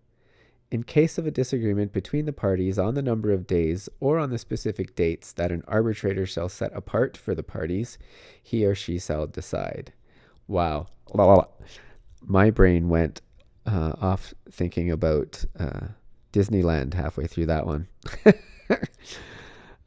In 0.71 0.85
case 0.85 1.19
of 1.19 1.27
a 1.27 1.31
disagreement 1.31 1.93
between 1.93 2.25
the 2.25 2.33
parties 2.33 2.79
on 2.79 2.95
the 2.95 3.03
number 3.03 3.31
of 3.31 3.47
days 3.47 3.91
or 4.01 4.19
on 4.19 4.31
the 4.31 4.39
specific 4.39 4.95
dates 4.95 5.33
that 5.33 5.53
an 5.53 5.63
arbitrator 5.69 6.25
shall 6.25 6.49
set 6.49 6.75
apart 6.75 7.17
for 7.17 7.35
the 7.35 7.43
parties, 7.43 7.99
he 8.43 8.65
or 8.65 8.75
she 8.75 8.99
shall 8.99 9.27
decide. 9.27 9.93
Wow. 10.49 10.87
My 12.23 12.51
brain 12.51 12.89
went 12.89 13.21
uh, 13.67 13.93
off 14.01 14.33
thinking 14.51 14.91
about 14.91 15.45
uh, 15.59 15.89
Disneyland 16.33 16.95
halfway 16.95 17.27
through 17.27 17.47
that 17.47 17.67
one. 17.67 17.89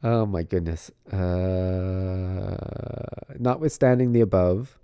oh 0.02 0.26
my 0.26 0.42
goodness. 0.42 0.90
Uh, 1.12 2.56
notwithstanding 3.38 4.12
the 4.12 4.20
above, 4.20 4.78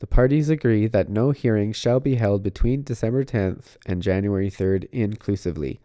the 0.00 0.06
parties 0.06 0.48
agree 0.48 0.86
that 0.86 1.08
no 1.08 1.32
hearing 1.32 1.72
shall 1.72 2.00
be 2.00 2.14
held 2.14 2.42
between 2.42 2.82
December 2.82 3.24
10th 3.24 3.76
and 3.86 4.02
January 4.02 4.50
3rd 4.50 4.88
inclusively, 4.92 5.80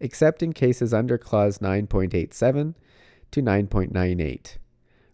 except 0.00 0.42
in 0.42 0.52
cases 0.52 0.92
under 0.92 1.16
Clause 1.16 1.58
9.87 1.58 2.74
to 3.30 3.42
9.98. 3.42 4.56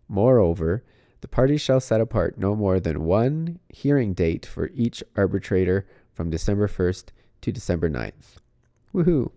Moreover, 0.08 0.82
the 1.20 1.28
parties 1.28 1.60
shall 1.60 1.80
set 1.80 2.00
apart 2.00 2.36
no 2.36 2.54
more 2.54 2.78
than 2.80 3.04
one 3.04 3.60
hearing 3.68 4.14
date 4.14 4.44
for 4.44 4.70
each 4.74 5.02
arbitrator 5.16 5.86
from 6.12 6.28
December 6.28 6.68
1st 6.68 7.06
to 7.40 7.52
December 7.52 7.88
9th. 7.88 8.36
Woohoo! 8.94 9.30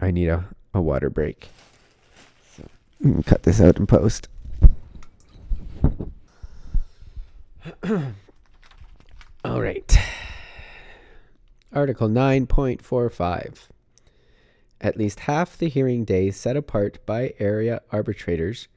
I 0.00 0.10
need 0.10 0.28
a, 0.28 0.48
a 0.74 0.82
water 0.82 1.10
break. 1.10 1.48
So, 2.56 2.64
cut 3.24 3.44
this 3.44 3.60
out 3.60 3.78
in 3.78 3.86
post. 3.86 4.28
All 9.44 9.60
right. 9.60 9.98
Article 11.72 12.08
9.45. 12.08 13.68
At 14.80 14.96
least 14.96 15.20
half 15.20 15.56
the 15.56 15.68
hearing 15.68 16.04
days 16.04 16.36
set 16.36 16.56
apart 16.56 16.98
by 17.06 17.34
area 17.38 17.80
arbitrators 17.90 18.68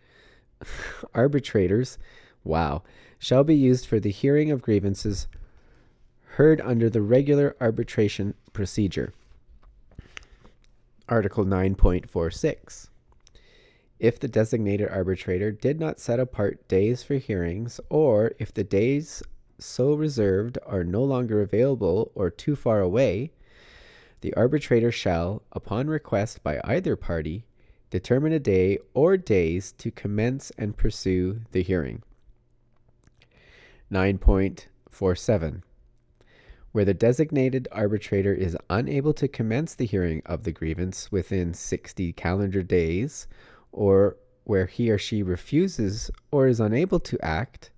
arbitrators, 1.14 1.98
wow, 2.44 2.84
shall 3.19 3.44
be 3.44 3.56
used 3.56 3.86
for 3.86 3.99
the 3.99 4.11
hearing 4.11 4.52
of 4.52 4.61
grievances 4.61 5.28
heard 6.36 6.61
under 6.61 6.90
the 6.90 7.02
regular 7.02 7.56
arbitration 7.60 8.34
procedure. 8.53 9.14
Article 11.09 11.45
9.46. 11.45 12.89
If 13.99 14.19
the 14.19 14.27
designated 14.27 14.89
arbitrator 14.89 15.51
did 15.51 15.79
not 15.79 15.99
set 15.99 16.19
apart 16.19 16.67
days 16.67 17.01
for 17.01 17.15
hearings, 17.15 17.79
or 17.89 18.34
if 18.39 18.53
the 18.53 18.63
days 18.63 19.23
so 19.57 19.93
reserved 19.93 20.57
are 20.65 20.84
no 20.84 21.03
longer 21.03 21.41
available 21.41 22.11
or 22.13 22.29
too 22.29 22.55
far 22.55 22.81
away, 22.81 23.31
the 24.21 24.34
arbitrator 24.34 24.91
shall, 24.91 25.43
upon 25.51 25.88
request 25.88 26.43
by 26.43 26.59
either 26.63 26.95
party, 26.95 27.45
determine 27.89 28.34
a 28.34 28.39
day 28.39 28.77
or 28.93 29.15
days 29.15 29.71
to 29.73 29.89
commence 29.91 30.51
and 30.57 30.75
pursue 30.75 31.41
the 31.51 31.63
hearing. 31.63 32.03
9.47. 33.91 35.61
Where 36.77 36.85
the 36.85 36.93
designated 36.93 37.67
arbitrator 37.71 38.35
is 38.35 38.55
unable 38.69 39.11
to 39.15 39.27
commence 39.27 39.73
the 39.73 39.87
hearing 39.87 40.21
of 40.27 40.43
the 40.43 40.51
grievance 40.51 41.11
within 41.11 41.55
60 41.55 42.13
calendar 42.13 42.61
days, 42.61 43.25
or 43.71 44.17
where 44.43 44.67
he 44.67 44.91
or 44.91 44.99
she 44.99 45.23
refuses 45.23 46.11
or 46.29 46.45
is 46.45 46.59
unable 46.59 46.99
to 46.99 47.17
act, 47.25 47.71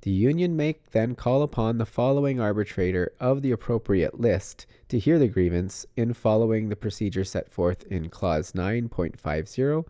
the 0.00 0.10
union 0.10 0.56
may 0.56 0.74
then 0.90 1.14
call 1.14 1.44
upon 1.44 1.78
the 1.78 1.86
following 1.86 2.40
arbitrator 2.40 3.12
of 3.20 3.42
the 3.42 3.52
appropriate 3.52 4.18
list 4.18 4.66
to 4.88 4.98
hear 4.98 5.20
the 5.20 5.28
grievance 5.28 5.86
in 5.96 6.12
following 6.12 6.68
the 6.68 6.74
procedure 6.74 7.22
set 7.22 7.48
forth 7.48 7.84
in 7.84 8.08
clause 8.08 8.50
9.50 8.50 9.84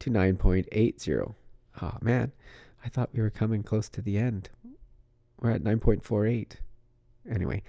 to 0.00 0.10
9.80. 0.10 1.34
Oh 1.80 1.96
man, 2.02 2.32
I 2.84 2.90
thought 2.90 3.14
we 3.14 3.22
were 3.22 3.30
coming 3.30 3.62
close 3.62 3.88
to 3.88 4.02
the 4.02 4.18
end. 4.18 4.50
We're 5.40 5.52
at 5.52 5.64
9.48. 5.64 6.56
Anyway, 7.30 7.62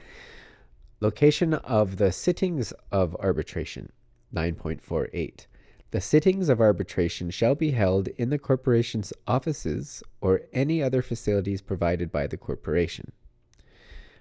location 0.99 1.53
of 1.53 1.97
the 1.97 2.11
sittings 2.11 2.73
of 2.91 3.15
arbitration 3.15 3.91
9.48. 4.33 5.45
The 5.91 6.01
sittings 6.01 6.49
of 6.49 6.59
arbitration 6.59 7.29
shall 7.29 7.55
be 7.55 7.71
held 7.71 8.09
in 8.09 8.29
the 8.29 8.37
corporation's 8.37 9.13
offices 9.25 10.03
or 10.19 10.41
any 10.51 10.83
other 10.83 11.01
facilities 11.01 11.61
provided 11.61 12.11
by 12.11 12.27
the 12.27 12.35
corporation. 12.35 13.13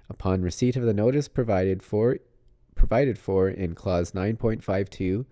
Upon 0.08 0.42
receipt 0.42 0.76
of 0.76 0.84
the 0.84 0.94
notice 0.94 1.26
provided 1.26 1.82
for 1.82 2.18
provided 2.76 3.18
for 3.18 3.48
in 3.48 3.74
clause 3.74 4.12
9.52, 4.12 5.24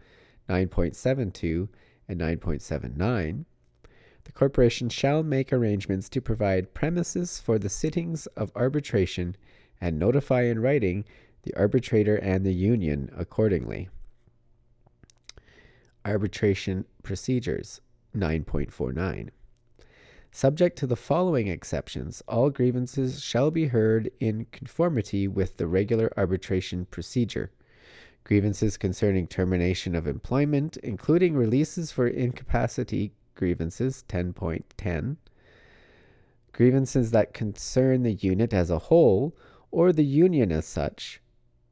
9.72, 0.48 1.68
and 2.08 2.20
9.79, 2.20 3.44
the 4.24 4.32
corporation 4.32 4.88
shall 4.88 5.22
make 5.22 5.52
arrangements 5.52 6.08
to 6.08 6.20
provide 6.20 6.74
premises 6.74 7.38
for 7.38 7.58
the 7.58 7.68
sittings 7.68 8.26
of 8.28 8.50
arbitration 8.56 9.36
and 9.84 9.98
notify 9.98 10.40
in 10.44 10.60
writing 10.60 11.04
the 11.42 11.54
arbitrator 11.54 12.16
and 12.16 12.42
the 12.42 12.54
union 12.54 13.10
accordingly. 13.14 13.90
Arbitration 16.06 16.86
Procedures 17.02 17.82
9.49. 18.16 19.28
Subject 20.32 20.78
to 20.78 20.86
the 20.86 20.96
following 20.96 21.48
exceptions, 21.48 22.22
all 22.26 22.48
grievances 22.48 23.22
shall 23.22 23.50
be 23.50 23.66
heard 23.66 24.10
in 24.20 24.46
conformity 24.52 25.28
with 25.28 25.58
the 25.58 25.66
regular 25.66 26.10
arbitration 26.16 26.86
procedure. 26.86 27.50
Grievances 28.24 28.78
concerning 28.78 29.26
termination 29.26 29.94
of 29.94 30.06
employment, 30.06 30.78
including 30.78 31.36
releases 31.36 31.92
for 31.92 32.06
incapacity, 32.08 33.12
grievances 33.34 34.02
10.10. 34.08 35.16
Grievances 36.52 37.10
that 37.10 37.34
concern 37.34 38.02
the 38.02 38.14
unit 38.14 38.54
as 38.54 38.70
a 38.70 38.78
whole 38.78 39.36
or 39.74 39.92
the 39.92 40.04
union 40.04 40.52
as 40.52 40.64
such. 40.64 41.20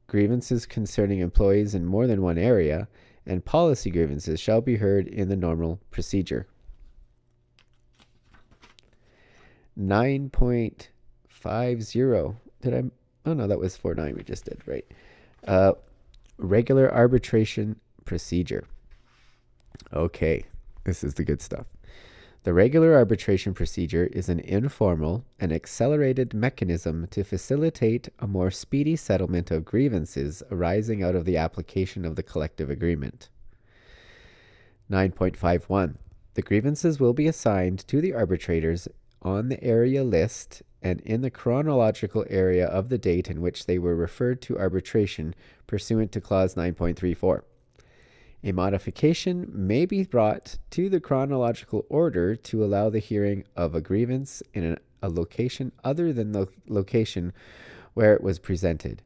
Grievances 0.07 0.65
concerning 0.65 1.19
employees 1.19 1.73
in 1.73 1.85
more 1.85 2.05
than 2.05 2.21
one 2.21 2.37
area 2.37 2.89
and 3.25 3.45
policy 3.45 3.89
grievances 3.89 4.41
shall 4.41 4.59
be 4.59 4.75
heard 4.75 5.07
in 5.07 5.29
the 5.29 5.37
normal 5.37 5.79
procedure. 5.89 6.45
9.50. 9.79 12.35
Did 12.61 12.73
I? 12.73 12.83
Oh 13.25 13.33
no, 13.33 13.47
that 13.47 13.59
was 13.59 13.77
4.9 13.77 14.17
we 14.17 14.23
just 14.23 14.43
did, 14.45 14.61
right? 14.65 14.85
Uh, 15.47 15.71
regular 16.37 16.93
arbitration 16.93 17.79
procedure. 18.03 18.65
Okay, 19.93 20.43
this 20.83 21.05
is 21.05 21.13
the 21.13 21.23
good 21.23 21.41
stuff. 21.41 21.67
The 22.43 22.53
regular 22.53 22.93
arbitration 22.95 23.53
procedure 23.53 24.07
is 24.07 24.27
an 24.27 24.41
informal 24.41 25.23
and 25.39 25.53
accelerated 25.53 26.33
mechanism 26.33 27.07
to 27.11 27.23
facilitate 27.23 28.09
a 28.19 28.27
more 28.27 28.51
speedy 28.51 28.97
settlement 28.97 29.49
of 29.49 29.63
grievances 29.63 30.43
arising 30.51 31.01
out 31.01 31.15
of 31.15 31.23
the 31.23 31.37
application 31.37 32.03
of 32.03 32.17
the 32.17 32.23
collective 32.23 32.69
agreement. 32.69 33.29
9.51. 34.91 35.95
The 36.33 36.41
grievances 36.41 36.99
will 36.99 37.13
be 37.13 37.27
assigned 37.27 37.87
to 37.87 38.01
the 38.01 38.13
arbitrators 38.13 38.89
on 39.21 39.47
the 39.47 39.63
area 39.63 40.03
list 40.03 40.63
and 40.81 40.99
in 41.01 41.21
the 41.21 41.31
chronological 41.31 42.25
area 42.29 42.67
of 42.67 42.89
the 42.89 42.97
date 42.97 43.29
in 43.29 43.39
which 43.39 43.67
they 43.67 43.79
were 43.79 43.95
referred 43.95 44.41
to 44.41 44.59
arbitration 44.59 45.33
pursuant 45.65 46.11
to 46.11 46.19
Clause 46.19 46.55
9.34. 46.55 47.43
A 48.45 48.51
modification 48.51 49.49
may 49.53 49.85
be 49.85 50.03
brought 50.03 50.57
to 50.71 50.89
the 50.89 50.99
chronological 50.99 51.85
order 51.87 52.35
to 52.35 52.63
allow 52.63 52.89
the 52.89 52.99
hearing 52.99 53.45
of 53.55 53.73
a 53.73 53.79
grievance 53.79 54.43
in 54.53 54.77
a, 55.01 55.07
location 55.07 55.71
other 55.83 56.13
than 56.13 56.31
the 56.31 56.47
location 56.67 57.33
where 57.93 58.13
it 58.13 58.23
was 58.23 58.39
presented. 58.39 59.01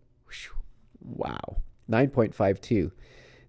Wow. 1.02 1.58
9.52. 1.90 2.92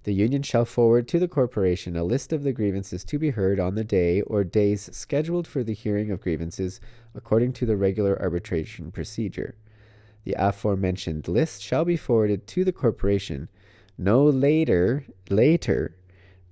The 0.05 0.15
union 0.15 0.43
shall 0.43 0.65
forward 0.65 1.09
to 1.09 1.19
the 1.19 1.29
corporation 1.29 1.97
a 1.97 2.05
list 2.05 2.33
of 2.33 2.43
the 2.43 2.53
grievances 2.53 3.05
to 3.05 3.19
be 3.19 3.31
heard 3.31 3.61
on 3.61 3.75
the 3.75 3.85
day 3.85 4.23
or 4.23 4.45
days 4.45 4.89
scheduled 4.93 5.47
for 5.47 5.63
the 5.63 5.75
hearing 5.75 6.11
of 6.11 6.23
grievances 6.23 6.81
according 7.15 7.53
to 7.55 7.67
the 7.67 7.77
regular 7.77 8.21
arbitration 8.21 8.91
procedure. 8.91 9.55
The 10.25 10.35
aforementioned 10.39 11.29
list 11.29 11.63
shall 11.63 11.85
be 11.85 11.97
forwarded 11.97 12.47
to 12.49 12.65
the 12.65 12.73
corporation 12.73 13.51
no 13.99 14.25
later 14.25 15.05
later 15.29 15.95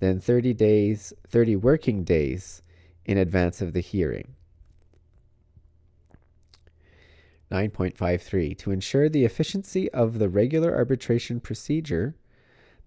than 0.00 0.20
30 0.20 0.52
days 0.52 1.12
30 1.28 1.56
working 1.56 2.04
days 2.04 2.62
in 3.04 3.16
advance 3.16 3.62
of 3.62 3.72
the 3.72 3.80
hearing. 3.80 4.34
9.53 7.50 8.58
to 8.58 8.72
ensure 8.72 9.08
the 9.08 9.24
efficiency 9.24 9.88
of 9.92 10.18
the 10.18 10.28
regular 10.28 10.74
arbitration 10.74 11.38
procedure 11.38 12.16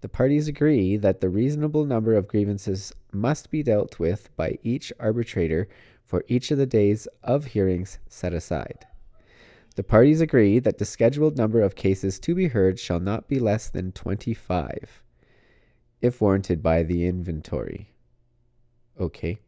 the 0.02 0.08
parties 0.08 0.48
agree 0.48 0.96
that 0.96 1.20
the 1.20 1.28
reasonable 1.28 1.84
number 1.84 2.14
of 2.14 2.28
grievances 2.28 2.92
must 3.12 3.50
be 3.50 3.62
dealt 3.62 3.98
with 3.98 4.34
by 4.36 4.58
each 4.62 4.92
arbitrator 5.00 5.68
for 6.04 6.24
each 6.28 6.50
of 6.50 6.58
the 6.58 6.66
days 6.66 7.08
of 7.22 7.46
hearings 7.46 7.98
set 8.08 8.34
aside 8.34 8.86
the 9.80 9.84
parties 9.84 10.20
agree 10.20 10.58
that 10.58 10.76
the 10.76 10.84
scheduled 10.84 11.38
number 11.38 11.62
of 11.62 11.74
cases 11.74 12.18
to 12.18 12.34
be 12.34 12.48
heard 12.48 12.78
shall 12.78 13.00
not 13.00 13.28
be 13.28 13.38
less 13.38 13.70
than 13.70 13.92
25, 13.92 15.02
if 16.02 16.20
warranted 16.20 16.62
by 16.62 16.82
the 16.82 17.06
inventory. 17.06 17.88
Okay. 19.00 19.38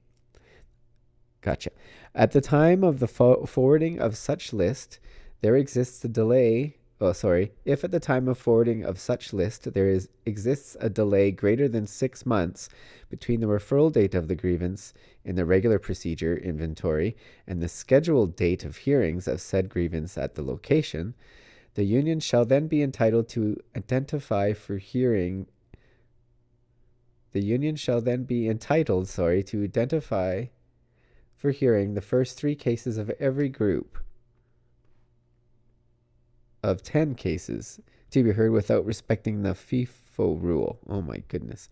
Gotcha. 1.43 1.71
At 2.15 2.33
the 2.33 2.41
time 2.41 2.83
of 2.83 2.99
the 2.99 3.07
fo- 3.07 3.45
forwarding 3.45 4.01
of 4.01 4.17
such 4.17 4.55
list, 4.55 5.01
there 5.43 5.55
exists 5.55 6.03
a 6.03 6.09
delay. 6.09 6.79
Oh, 7.03 7.13
sorry. 7.13 7.51
If 7.65 7.83
at 7.83 7.91
the 7.91 7.99
time 7.99 8.29
of 8.29 8.39
forwarding 8.39 8.85
of 8.85 8.97
such 8.97 9.33
list 9.33 9.73
there 9.75 9.89
is 9.89 10.09
exists 10.25 10.77
a 10.79 10.89
delay 10.89 11.33
greater 11.33 11.67
than 11.67 11.85
six 11.85 12.25
months 12.25 12.69
between 13.11 13.41
the 13.41 13.49
referral 13.49 13.91
date 13.91 14.15
of 14.15 14.29
the 14.29 14.37
grievance 14.37 14.95
in 15.25 15.35
the 15.35 15.45
regular 15.45 15.81
procedure 15.81 16.37
inventory 16.37 17.17
and 17.45 17.61
the 17.61 17.69
scheduled 17.69 18.37
date 18.37 18.63
of 18.65 18.77
hearings 18.77 19.27
of 19.27 19.41
said 19.41 19.69
grievance 19.69 20.17
at 20.17 20.37
the 20.37 20.45
location, 20.45 21.15
the 21.75 21.83
union 21.83 22.21
shall 22.21 22.45
then 22.45 22.69
be 22.69 22.85
entitled 22.85 23.29
to 23.31 23.57
identify 23.77 24.53
for 24.53 24.79
hearing. 24.79 25.49
The 27.33 27.43
union 27.43 27.75
shall 27.75 28.01
then 28.01 28.23
be 28.23 28.49
entitled, 28.49 29.09
sorry, 29.09 29.43
to 29.43 29.65
identify 29.65 30.45
for 31.35 31.51
hearing 31.51 31.95
the 31.95 32.01
first 32.01 32.39
three 32.39 32.55
cases 32.55 32.97
of 32.97 33.11
every 33.19 33.49
group 33.49 33.99
of 36.63 36.83
10 36.83 37.15
cases 37.15 37.81
to 38.11 38.23
be 38.23 38.33
heard 38.33 38.53
without 38.53 38.85
respecting 38.85 39.43
the 39.43 39.55
FIFO 39.55 40.41
rule. 40.41 40.79
Oh 40.89 41.03
my 41.03 41.23
goodness. 41.29 41.69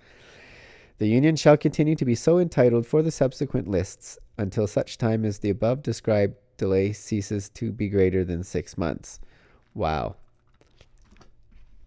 The 0.98 1.08
union 1.08 1.36
shall 1.36 1.56
continue 1.56 1.96
to 1.96 2.04
be 2.04 2.14
so 2.14 2.38
entitled 2.38 2.86
for 2.86 3.02
the 3.02 3.10
subsequent 3.10 3.68
lists 3.68 4.18
until 4.36 4.66
such 4.66 4.98
time 4.98 5.24
as 5.24 5.38
the 5.38 5.50
above 5.50 5.82
described 5.82 6.34
delay 6.56 6.92
ceases 6.92 7.48
to 7.50 7.72
be 7.72 7.88
greater 7.88 8.22
than 8.24 8.42
six 8.42 8.76
months. 8.76 9.20
Wow. 9.74 10.16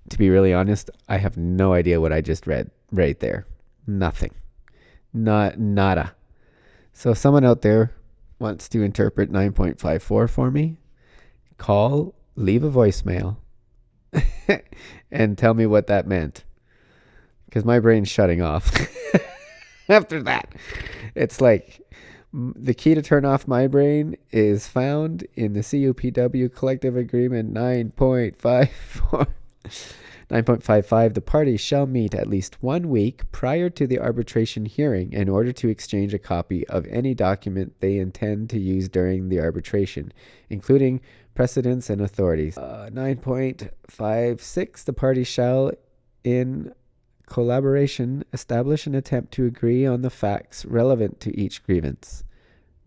To 0.09 0.17
be 0.17 0.29
really 0.29 0.53
honest, 0.53 0.89
I 1.07 1.17
have 1.17 1.37
no 1.37 1.73
idea 1.73 2.01
what 2.01 2.11
I 2.11 2.21
just 2.21 2.47
read 2.47 2.71
right 2.91 3.19
there. 3.19 3.45
Nothing. 3.85 4.31
Not 5.13 5.59
nada. 5.59 6.15
So 6.91 7.11
if 7.11 7.17
someone 7.17 7.45
out 7.45 7.61
there 7.61 7.91
wants 8.39 8.67
to 8.69 8.81
interpret 8.81 9.31
9.54 9.31 10.29
for 10.29 10.51
me, 10.51 10.77
call, 11.57 12.15
leave 12.35 12.63
a 12.63 12.71
voicemail, 12.71 13.37
and 15.11 15.37
tell 15.37 15.53
me 15.53 15.65
what 15.65 15.87
that 15.87 16.07
meant. 16.07 16.43
Because 17.45 17.65
my 17.65 17.79
brain's 17.79 18.09
shutting 18.09 18.41
off 18.41 18.71
after 19.89 20.21
that. 20.23 20.53
It's 21.15 21.39
like 21.39 21.81
the 22.33 22.73
key 22.73 22.95
to 22.95 23.01
turn 23.01 23.25
off 23.25 23.47
my 23.47 23.67
brain 23.67 24.17
is 24.31 24.67
found 24.67 25.27
in 25.35 25.53
the 25.53 25.59
CUPW 25.59 26.53
Collective 26.53 26.97
Agreement 26.97 27.53
9.54. 27.53 29.27
9.55 30.33 31.13
The 31.13 31.21
parties 31.21 31.61
shall 31.61 31.85
meet 31.85 32.15
at 32.15 32.27
least 32.27 32.63
one 32.63 32.89
week 32.89 33.31
prior 33.31 33.69
to 33.69 33.85
the 33.85 33.99
arbitration 33.99 34.65
hearing 34.65 35.13
in 35.13 35.29
order 35.29 35.51
to 35.51 35.69
exchange 35.69 36.11
a 36.13 36.19
copy 36.19 36.67
of 36.69 36.87
any 36.87 37.13
document 37.13 37.75
they 37.81 37.97
intend 37.97 38.49
to 38.49 38.59
use 38.59 38.89
during 38.89 39.29
the 39.29 39.39
arbitration, 39.39 40.11
including 40.49 41.01
precedents 41.33 41.89
and 41.89 42.01
authorities. 42.01 42.57
Uh, 42.57 42.89
9.56 42.91 44.83
The 44.83 44.93
parties 44.93 45.27
shall, 45.27 45.71
in 46.23 46.73
collaboration, 47.25 48.23
establish 48.33 48.85
an 48.87 48.95
attempt 48.95 49.33
to 49.33 49.45
agree 49.45 49.85
on 49.85 50.01
the 50.01 50.09
facts 50.09 50.65
relevant 50.65 51.19
to 51.21 51.37
each 51.37 51.63
grievance. 51.63 52.23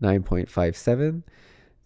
9.57 0.01 1.23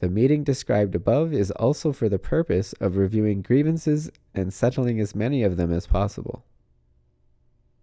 the 0.01 0.09
meeting 0.09 0.43
described 0.43 0.95
above 0.95 1.31
is 1.31 1.51
also 1.51 1.93
for 1.93 2.09
the 2.09 2.17
purpose 2.17 2.73
of 2.81 2.97
reviewing 2.97 3.43
grievances 3.43 4.09
and 4.33 4.51
settling 4.51 4.99
as 4.99 5.13
many 5.13 5.43
of 5.43 5.57
them 5.57 5.71
as 5.71 5.85
possible. 5.85 6.43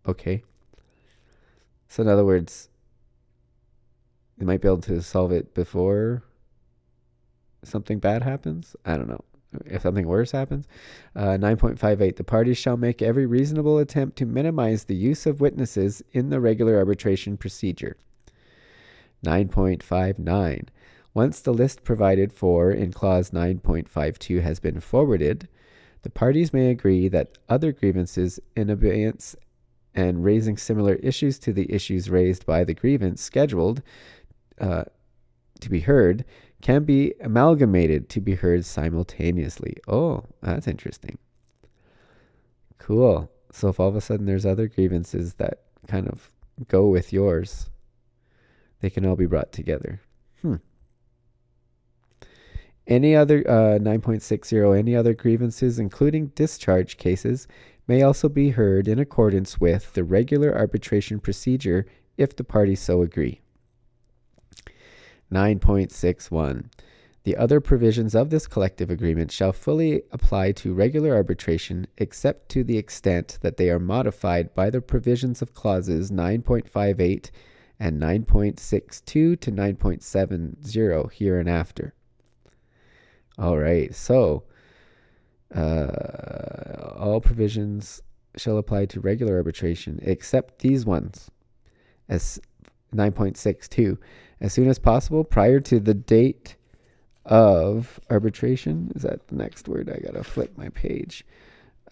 Okay. 0.05 0.42
So, 1.86 2.02
in 2.02 2.09
other 2.09 2.24
words, 2.24 2.70
you 4.36 4.46
might 4.46 4.60
be 4.60 4.66
able 4.66 4.80
to 4.80 5.00
solve 5.00 5.30
it 5.30 5.55
before 5.55 6.24
something 7.62 7.98
bad 7.98 8.22
happens. 8.22 8.76
I 8.85 8.97
don't 8.97 9.09
know. 9.09 9.24
If 9.64 9.82
something 9.82 10.06
worse 10.06 10.32
happens. 10.32 10.68
Uh, 11.16 11.39
9.58 11.39 12.16
The 12.16 12.24
parties 12.24 12.59
shall 12.59 12.76
make 12.76 13.01
every 13.01 13.24
reasonable 13.24 13.78
attempt 13.78 14.18
to 14.18 14.26
minimize 14.26 14.85
the 14.85 14.94
use 14.94 15.24
of 15.24 15.40
witnesses 15.40 16.02
in 16.12 16.28
the 16.28 16.39
regular 16.39 16.76
arbitration 16.76 17.39
procedure. 17.39 17.97
9.59 19.24 20.68
once 21.18 21.40
the 21.40 21.52
list 21.52 21.82
provided 21.82 22.32
for 22.32 22.70
in 22.70 22.93
Clause 22.93 23.30
9.52 23.30 24.40
has 24.40 24.60
been 24.60 24.78
forwarded, 24.78 25.48
the 26.02 26.10
parties 26.10 26.52
may 26.52 26.70
agree 26.70 27.09
that 27.09 27.39
other 27.48 27.72
grievances 27.72 28.39
in 28.55 28.70
abeyance 28.70 29.35
and 29.97 30.24
raising 30.24 30.56
similar 30.56 30.94
issues 30.94 31.39
to 31.40 31.52
the 31.52 31.72
issues 31.72 32.09
raised 32.09 32.47
by 32.47 32.62
the 32.62 32.72
grievance 32.72 33.20
scheduled 33.20 33.82
uh, 34.60 34.85
to 35.60 35.68
be 35.68 35.80
heard 35.80 36.24
can 36.60 36.85
be 36.85 37.14
amalgamated 37.20 38.09
to 38.10 38.20
be 38.20 38.35
heard 38.35 38.64
simultaneously. 38.64 39.76
Oh, 39.86 40.24
that's 40.43 40.66
interesting. 40.66 41.18
Cool. 42.78 43.30
So 43.52 43.68
if 43.68 43.80
all 43.80 43.89
of 43.89 43.97
a 43.97 44.01
sudden 44.01 44.26
there's 44.26 44.47
other 44.47 44.66
grievances 44.66 45.35
that 45.35 45.62
kind 45.86 46.09
of 46.09 46.30
go 46.66 46.89
with 46.89 47.12
yours, 47.12 47.70
they 48.80 48.90
can 48.90 49.06
all 49.06 49.16
be 49.16 49.26
brought 49.26 49.52
together. 49.52 50.01
Hmm. 50.43 50.56
Any 52.86 53.14
other 53.14 53.39
uh, 53.47 53.78
9.60, 53.78 54.78
any 54.78 54.97
other 54.97 55.12
grievances, 55.12 55.78
including 55.78 56.28
discharge 56.28 56.97
cases, 56.97 57.47
may 57.86 58.02
also 58.02 58.28
be 58.28 58.51
heard 58.51 58.89
in 58.89 58.98
accordance 58.98 59.60
with 59.60 59.93
the 59.93 60.05
regular 60.05 60.56
arbitration 60.56 61.20
procedure 61.20 61.86
if 62.16 62.35
the 62.35 62.44
parties 62.44 62.80
so 62.80 63.02
agree. 63.02 63.40
9.61. 65.32 66.66
The 67.24 67.36
other 67.36 67.60
provisions 67.60 68.14
of 68.14 68.30
this 68.30 68.46
collective 68.46 68.90
agreement 68.90 69.30
shall 69.30 69.52
fully 69.52 70.02
apply 70.12 70.52
to 70.52 70.72
regular 70.72 71.14
arbitration 71.14 71.86
except 71.98 72.48
to 72.50 72.64
the 72.64 72.78
extent 72.78 73.38
that 73.42 73.59
they 73.59 73.68
are 73.68 73.78
modified 73.78 74.55
by 74.55 74.70
the 74.70 74.80
provisions 74.80 75.42
of 75.42 75.52
clauses 75.52 76.10
9.58 76.10 77.30
and 77.78 78.00
9.62 78.00 79.05
to 79.05 79.36
9.70 79.38 81.12
hereinafter. 81.12 81.94
All 83.38 83.59
right, 83.59 83.94
so 83.94 84.44
uh, 85.55 86.94
all 86.96 87.20
provisions 87.20 88.02
shall 88.36 88.59
apply 88.59 88.86
to 88.86 89.00
regular 89.00 89.36
arbitration 89.36 89.98
except 90.02 90.60
these 90.60 90.86
ones. 90.86 91.30
As 92.09 92.40
9.62 92.94 93.98
as 94.40 94.52
soon 94.52 94.69
as 94.69 94.78
possible 94.78 95.24
prior 95.24 95.60
to 95.60 95.81
the 95.81 95.94
date 95.94 96.56
of 97.24 98.01
arbitration. 98.10 98.93
Is 98.94 99.02
that 99.02 99.28
the 99.28 99.36
next 99.36 99.69
word? 99.69 99.90
I 99.90 99.98
gotta 99.98 100.24
flip 100.24 100.56
my 100.56 100.70
page. 100.70 101.24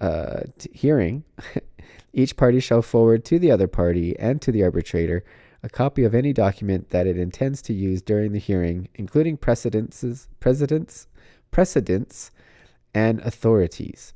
Uh, 0.01 0.41
hearing. 0.73 1.25
Each 2.13 2.37
party 2.37 2.61
shall 2.61 2.83
forward 2.83 3.25
to 3.27 3.39
the 3.39 3.51
other 3.51 3.67
party 3.67 4.19
and 4.19 4.41
to 4.43 4.53
the 4.53 4.63
arbitrator 4.63 5.25
a 5.63 5.69
copy 5.71 6.05
of 6.05 6.15
any 6.15 6.33
document 6.33 6.91
that 6.91 7.07
it 7.07 7.19
intends 7.19 7.63
to 7.63 7.73
use 7.73 8.03
during 8.03 8.33
the 8.33 8.39
hearing 8.39 8.89
including 8.95 9.39
precedences 9.39 10.29
precedents 10.39 11.07
precedents 11.51 12.31
and 12.95 13.21
authorities. 13.21 14.13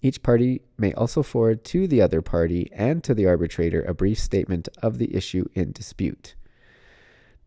Each 0.00 0.22
party 0.22 0.62
may 0.76 0.92
also 0.92 1.22
forward 1.22 1.64
to 1.66 1.86
the 1.86 2.02
other 2.02 2.20
party 2.20 2.68
and 2.72 3.04
to 3.04 3.14
the 3.14 3.26
arbitrator 3.26 3.82
a 3.82 3.94
brief 3.94 4.18
statement 4.18 4.68
of 4.82 4.98
the 4.98 5.14
issue 5.14 5.48
in 5.54 5.70
dispute 5.70 6.34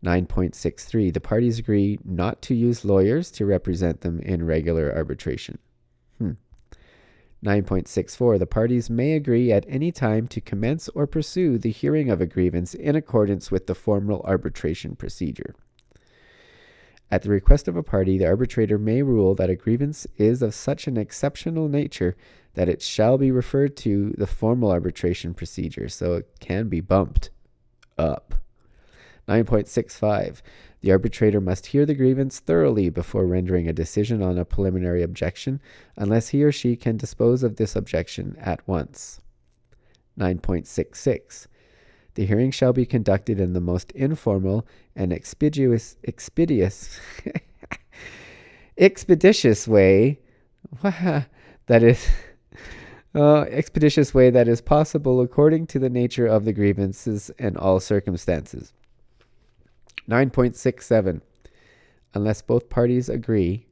9.63 0.04 1.12
The 1.12 1.20
parties 1.20 1.58
agree 1.58 1.98
not 2.04 2.42
to 2.42 2.54
use 2.54 2.84
lawyers 2.84 3.30
to 3.32 3.46
represent 3.46 4.02
them 4.02 4.20
in 4.20 4.44
regular 4.44 4.94
arbitration. 4.94 5.58
Hmm. 6.18 6.32
9.64 7.44 8.38
The 8.38 8.46
parties 8.46 8.90
may 8.90 9.12
agree 9.12 9.52
at 9.52 9.64
any 9.68 9.92
time 9.92 10.26
to 10.28 10.40
commence 10.40 10.88
or 10.90 11.06
pursue 11.06 11.58
the 11.58 11.70
hearing 11.70 12.10
of 12.10 12.20
a 12.20 12.26
grievance 12.26 12.74
in 12.74 12.96
accordance 12.96 13.50
with 13.50 13.66
the 13.66 13.74
formal 13.74 14.22
arbitration 14.24 14.96
procedure. 14.96 15.54
At 17.10 17.22
the 17.22 17.30
request 17.30 17.68
of 17.68 17.76
a 17.76 17.84
party, 17.84 18.18
the 18.18 18.26
arbitrator 18.26 18.78
may 18.78 19.02
rule 19.02 19.34
that 19.36 19.50
a 19.50 19.54
grievance 19.54 20.06
is 20.16 20.42
of 20.42 20.54
such 20.54 20.88
an 20.88 20.96
exceptional 20.96 21.68
nature 21.68 22.16
that 22.54 22.68
it 22.68 22.82
shall 22.82 23.16
be 23.16 23.30
referred 23.30 23.76
to 23.76 24.12
the 24.18 24.26
formal 24.26 24.70
arbitration 24.70 25.32
procedure, 25.32 25.88
so 25.88 26.14
it 26.14 26.28
can 26.40 26.68
be 26.68 26.80
bumped 26.80 27.30
up. 27.96 28.34
9.65. 29.28 30.40
The 30.80 30.92
arbitrator 30.92 31.40
must 31.40 31.66
hear 31.66 31.84
the 31.84 31.94
grievance 31.94 32.38
thoroughly 32.38 32.90
before 32.90 33.26
rendering 33.26 33.68
a 33.68 33.72
decision 33.72 34.22
on 34.22 34.38
a 34.38 34.44
preliminary 34.44 35.02
objection, 35.02 35.60
unless 35.96 36.28
he 36.28 36.44
or 36.44 36.52
she 36.52 36.76
can 36.76 36.96
dispose 36.96 37.42
of 37.42 37.56
this 37.56 37.74
objection 37.74 38.36
at 38.40 38.66
once. 38.68 39.20
9.66. 40.18 41.46
The 42.14 42.26
hearing 42.26 42.50
shall 42.50 42.72
be 42.72 42.86
conducted 42.86 43.40
in 43.40 43.52
the 43.52 43.60
most 43.60 43.92
informal 43.92 44.66
and 44.94 45.12
expeditious, 45.12 45.96
expeditious, 46.04 46.98
expeditious 48.78 49.68
way 49.68 50.20
that 50.82 51.82
is 51.82 52.08
uh, 53.14 53.42
expeditious 53.42 54.14
way 54.14 54.30
that 54.30 54.48
is 54.48 54.60
possible 54.60 55.20
according 55.20 55.66
to 55.66 55.78
the 55.78 55.90
nature 55.90 56.26
of 56.26 56.44
the 56.44 56.52
grievances 56.52 57.30
and 57.38 57.56
all 57.56 57.80
circumstances. 57.80 58.72
9.67 60.08 61.20
Unless 62.14 62.42
both 62.42 62.70
parties 62.70 63.08
agree, 63.08 63.66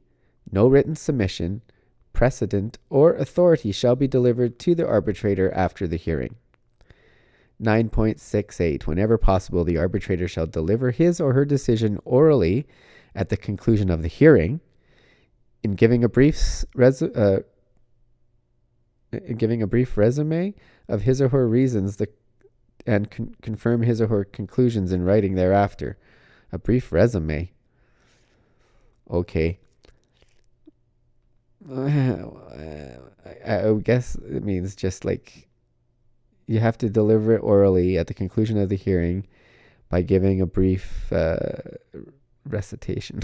no 0.51 0.67
written 0.67 0.95
submission, 0.95 1.61
precedent, 2.13 2.77
or 2.89 3.13
authority 3.15 3.71
shall 3.71 3.95
be 3.95 4.07
delivered 4.07 4.59
to 4.59 4.75
the 4.75 4.87
arbitrator 4.87 5.51
after 5.53 5.87
the 5.87 5.97
hearing. 5.97 6.35
9.68 7.61 8.85
Whenever 8.85 9.17
possible, 9.17 9.63
the 9.63 9.77
arbitrator 9.77 10.27
shall 10.27 10.45
deliver 10.45 10.91
his 10.91 11.21
or 11.21 11.33
her 11.33 11.45
decision 11.45 11.99
orally 12.03 12.67
at 13.15 13.29
the 13.29 13.37
conclusion 13.37 13.89
of 13.89 14.01
the 14.01 14.07
hearing. 14.07 14.59
In 15.63 15.73
giving 15.73 16.03
a 16.03 16.09
brief 16.09 16.65
res- 16.75 17.01
uh, 17.01 17.39
in 19.11 19.37
giving 19.37 19.61
a 19.61 19.67
brief 19.67 19.97
resume 19.97 20.53
of 20.87 21.03
his 21.03 21.21
or 21.21 21.29
her 21.29 21.47
reasons 21.47 21.95
the, 21.97 22.09
and 22.85 23.09
con- 23.09 23.35
confirm 23.41 23.81
his 23.81 24.01
or 24.01 24.07
her 24.07 24.25
conclusions 24.25 24.91
in 24.91 25.03
writing 25.03 25.35
thereafter. 25.35 25.97
A 26.51 26.57
brief 26.57 26.91
resume. 26.91 27.51
Okay. 29.09 29.59
I, 33.45 33.73
guess 33.83 34.15
it 34.15 34.43
means 34.43 34.75
just 34.75 35.03
like 35.03 35.47
you 36.47 36.59
have 36.59 36.77
to 36.79 36.89
deliver 36.89 37.33
it 37.33 37.39
orally 37.39 37.97
at 37.97 38.07
the 38.07 38.13
conclusion 38.13 38.57
of 38.57 38.69
the 38.69 38.75
hearing 38.75 39.25
by 39.89 40.01
giving 40.01 40.41
a 40.41 40.45
brief 40.45 41.11
uh, 41.11 41.37
recitation. 42.47 43.21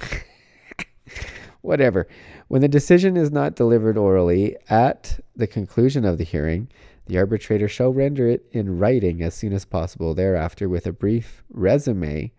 Whatever. 1.61 2.07
When 2.47 2.61
the 2.61 2.67
decision 2.67 3.15
is 3.15 3.31
not 3.31 3.55
delivered 3.55 3.97
orally 3.97 4.57
at 4.69 5.19
the 5.35 5.47
conclusion 5.47 6.05
of 6.05 6.17
the 6.17 6.23
hearing, 6.23 6.67
the 7.05 7.17
arbitrator 7.17 7.67
shall 7.67 7.93
render 7.93 8.27
it 8.27 8.45
in 8.51 8.79
writing 8.79 9.21
as 9.21 9.35
soon 9.35 9.53
as 9.53 9.65
possible 9.65 10.13
thereafter 10.13 10.67
with 10.67 10.87
a 10.87 10.91
brief 10.91 11.43
resume 11.51 12.31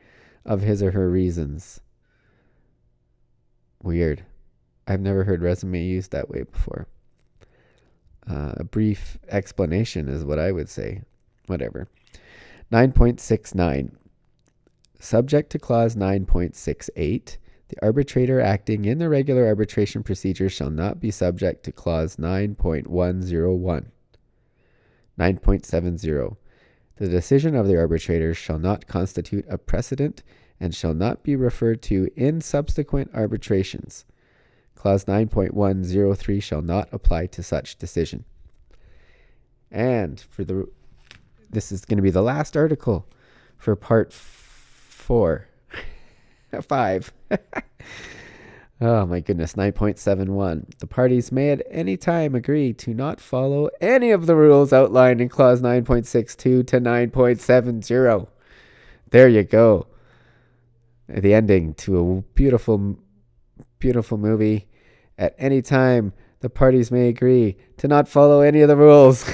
of 0.45 0.63
his 0.63 0.83
or 0.83 0.93
her 0.93 1.09
reasons. 1.09 1.81
Weird. 3.83 4.25
I've 4.87 5.01
never 5.01 5.25
heard 5.25 5.43
resume 5.43 5.83
used 5.83 6.13
that 6.13 6.29
way 6.29 6.43
before. 6.43 6.87
Uh, 8.29 8.55
a 8.57 8.65
brief 8.65 9.19
explanation 9.29 10.09
is 10.09 10.25
what 10.25 10.39
I 10.39 10.53
would 10.53 10.69
say. 10.69 11.03
Whatever. 11.47 11.89
9.69. 12.73 13.93
Subject 14.99 15.51
to 15.51 15.59
clause 15.59 15.97
9.68, 15.97 17.37
the 17.69 17.83
arbitrator 17.83 18.41
acting 18.41 18.85
in 18.85 18.99
the 18.99 19.09
regular 19.09 19.47
arbitration 19.47 20.03
procedure 20.03 20.49
shall 20.49 20.71
not 20.71 21.01
be 21.01 21.11
subject 21.11 21.65
to 21.65 21.73
clause 21.73 22.17
9.101. 22.17 23.87
9.70. 25.19 26.37
The 26.97 27.09
decision 27.09 27.55
of 27.55 27.67
the 27.67 27.79
arbitrator 27.79 28.35
shall 28.35 28.59
not 28.59 28.87
constitute 28.87 29.45
a 29.49 29.59
precedent 29.59 30.23
and 30.61 30.75
shall 30.75 30.95
not 30.95 31.23
be 31.23 31.35
referred 31.35 31.83
to 31.83 32.11
in 32.15 32.41
subsequent 32.41 33.11
arbitrations. 33.15 34.05
Clause 34.75 35.05
9.103 35.07 36.43
shall 36.43 36.63
not 36.63 36.89
apply 36.93 37.27
to 37.27 37.43
such 37.43 37.77
decision. 37.77 38.25
And 39.71 40.21
for 40.21 40.45
the 40.45 40.69
this 41.51 41.71
is 41.71 41.85
going 41.85 41.99
to 41.99 42.03
be 42.03 42.11
the 42.11 42.23
last 42.23 42.57
article 42.57 43.07
for 43.59 43.77
part 43.77 44.09
f- 44.09 44.17
4 44.89 45.47
5 46.63 47.13
Oh 48.85 49.07
my 49.07 49.21
goodness, 49.21 49.53
9.71. 49.53 50.77
The 50.81 50.89
parties 50.89 51.31
may 51.31 51.51
at 51.51 51.63
any 51.71 51.97
time 51.97 52.35
agree 52.35 52.73
to 52.73 52.93
not 52.93 53.21
follow 53.21 53.71
any 53.81 54.11
of 54.11 54.27
the 54.27 54.35
rules 54.35 54.73
outlined 54.73 55.21
in 55.21 55.29
clause 55.29 55.63
9.62 55.63 56.67
to 56.67 56.81
9.70. 56.81 58.27
There 59.11 59.29
you 59.29 59.45
go. 59.45 59.87
The 61.07 61.33
ending 61.33 61.75
to 61.75 61.97
a 61.97 62.23
beautiful 62.35 62.99
beautiful 63.79 64.19
movie. 64.19 64.67
At 65.17 65.37
any 65.39 65.63
time, 65.63 66.13
the 66.41 66.51
parties 66.51 66.91
may 66.91 67.07
agree 67.07 67.57
to 67.77 67.87
not 67.87 68.09
follow 68.09 68.41
any 68.41 68.63
of 68.63 68.69
the 68.69 68.77
rules. 68.77 69.25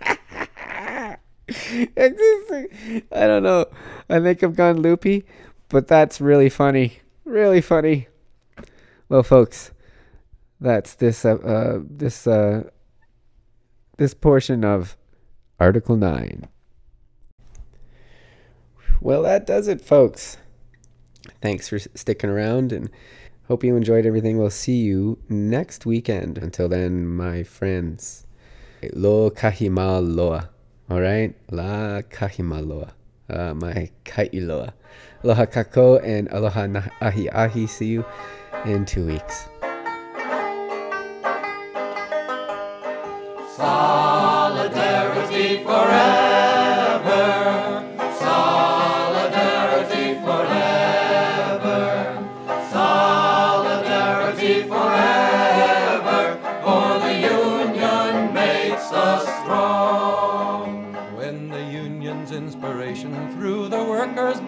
I 0.00 1.16
don't 3.10 3.42
know. 3.42 3.64
I 4.10 4.20
think 4.20 4.42
I've 4.42 4.54
gone 4.54 4.82
loopy, 4.82 5.24
but 5.70 5.88
that's 5.88 6.20
really 6.20 6.50
funny. 6.50 6.98
Really 7.24 7.62
funny. 7.62 8.08
Well, 9.08 9.22
folks, 9.22 9.70
that's 10.60 10.94
this 10.94 11.24
uh, 11.24 11.36
uh 11.36 11.80
this 11.88 12.26
uh 12.26 12.64
this 13.96 14.12
portion 14.12 14.64
of 14.64 14.98
Article 15.58 15.96
9. 15.96 16.46
Well, 19.00 19.22
that 19.22 19.46
does 19.46 19.66
it, 19.66 19.80
folks. 19.80 20.36
Thanks 21.40 21.68
for 21.68 21.78
sticking 21.78 22.28
around 22.28 22.70
and 22.70 22.90
hope 23.46 23.64
you 23.64 23.76
enjoyed 23.76 24.04
everything. 24.04 24.36
We'll 24.36 24.50
see 24.50 24.76
you 24.76 25.18
next 25.28 25.86
weekend. 25.86 26.36
Until 26.36 26.68
then, 26.68 27.06
my 27.06 27.42
friends, 27.44 28.26
lo 28.92 29.30
kahima 29.30 30.04
loa. 30.04 30.50
All 30.90 31.00
right? 31.00 31.34
La 31.50 32.02
kahima 32.02 32.66
loa. 32.66 32.92
Uh, 33.30 33.54
my 33.54 33.90
kailoa. 34.04 34.72
Aloha 35.24 35.46
kako 35.46 36.02
and 36.04 36.28
aloha 36.28 36.66
na 36.66 36.82
ahi 37.00 37.28
ahi. 37.30 37.66
See 37.66 37.86
you 37.86 38.04
in 38.64 38.84
two 38.84 39.06
weeks. 39.06 39.48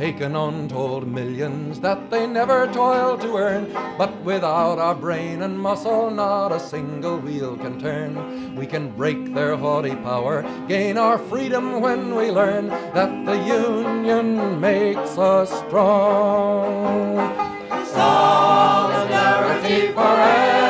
Taken 0.00 0.34
untold 0.34 1.06
millions 1.06 1.78
that 1.80 2.10
they 2.10 2.26
never 2.26 2.66
toiled 2.72 3.20
to 3.20 3.36
earn. 3.36 3.70
But 3.98 4.24
without 4.24 4.78
our 4.78 4.94
brain 4.94 5.42
and 5.42 5.60
muscle, 5.60 6.10
not 6.10 6.52
a 6.52 6.58
single 6.58 7.18
wheel 7.18 7.54
can 7.58 7.78
turn. 7.78 8.56
We 8.56 8.66
can 8.66 8.92
break 8.92 9.34
their 9.34 9.58
haughty 9.58 9.94
power, 9.96 10.40
gain 10.66 10.96
our 10.96 11.18
freedom 11.18 11.82
when 11.82 12.16
we 12.16 12.30
learn 12.30 12.68
that 12.68 13.26
the 13.26 13.36
Union 13.44 14.58
makes 14.58 15.18
us 15.18 15.50
strong. 15.68 17.18
Solidarity 17.84 19.92
forever. 19.92 20.69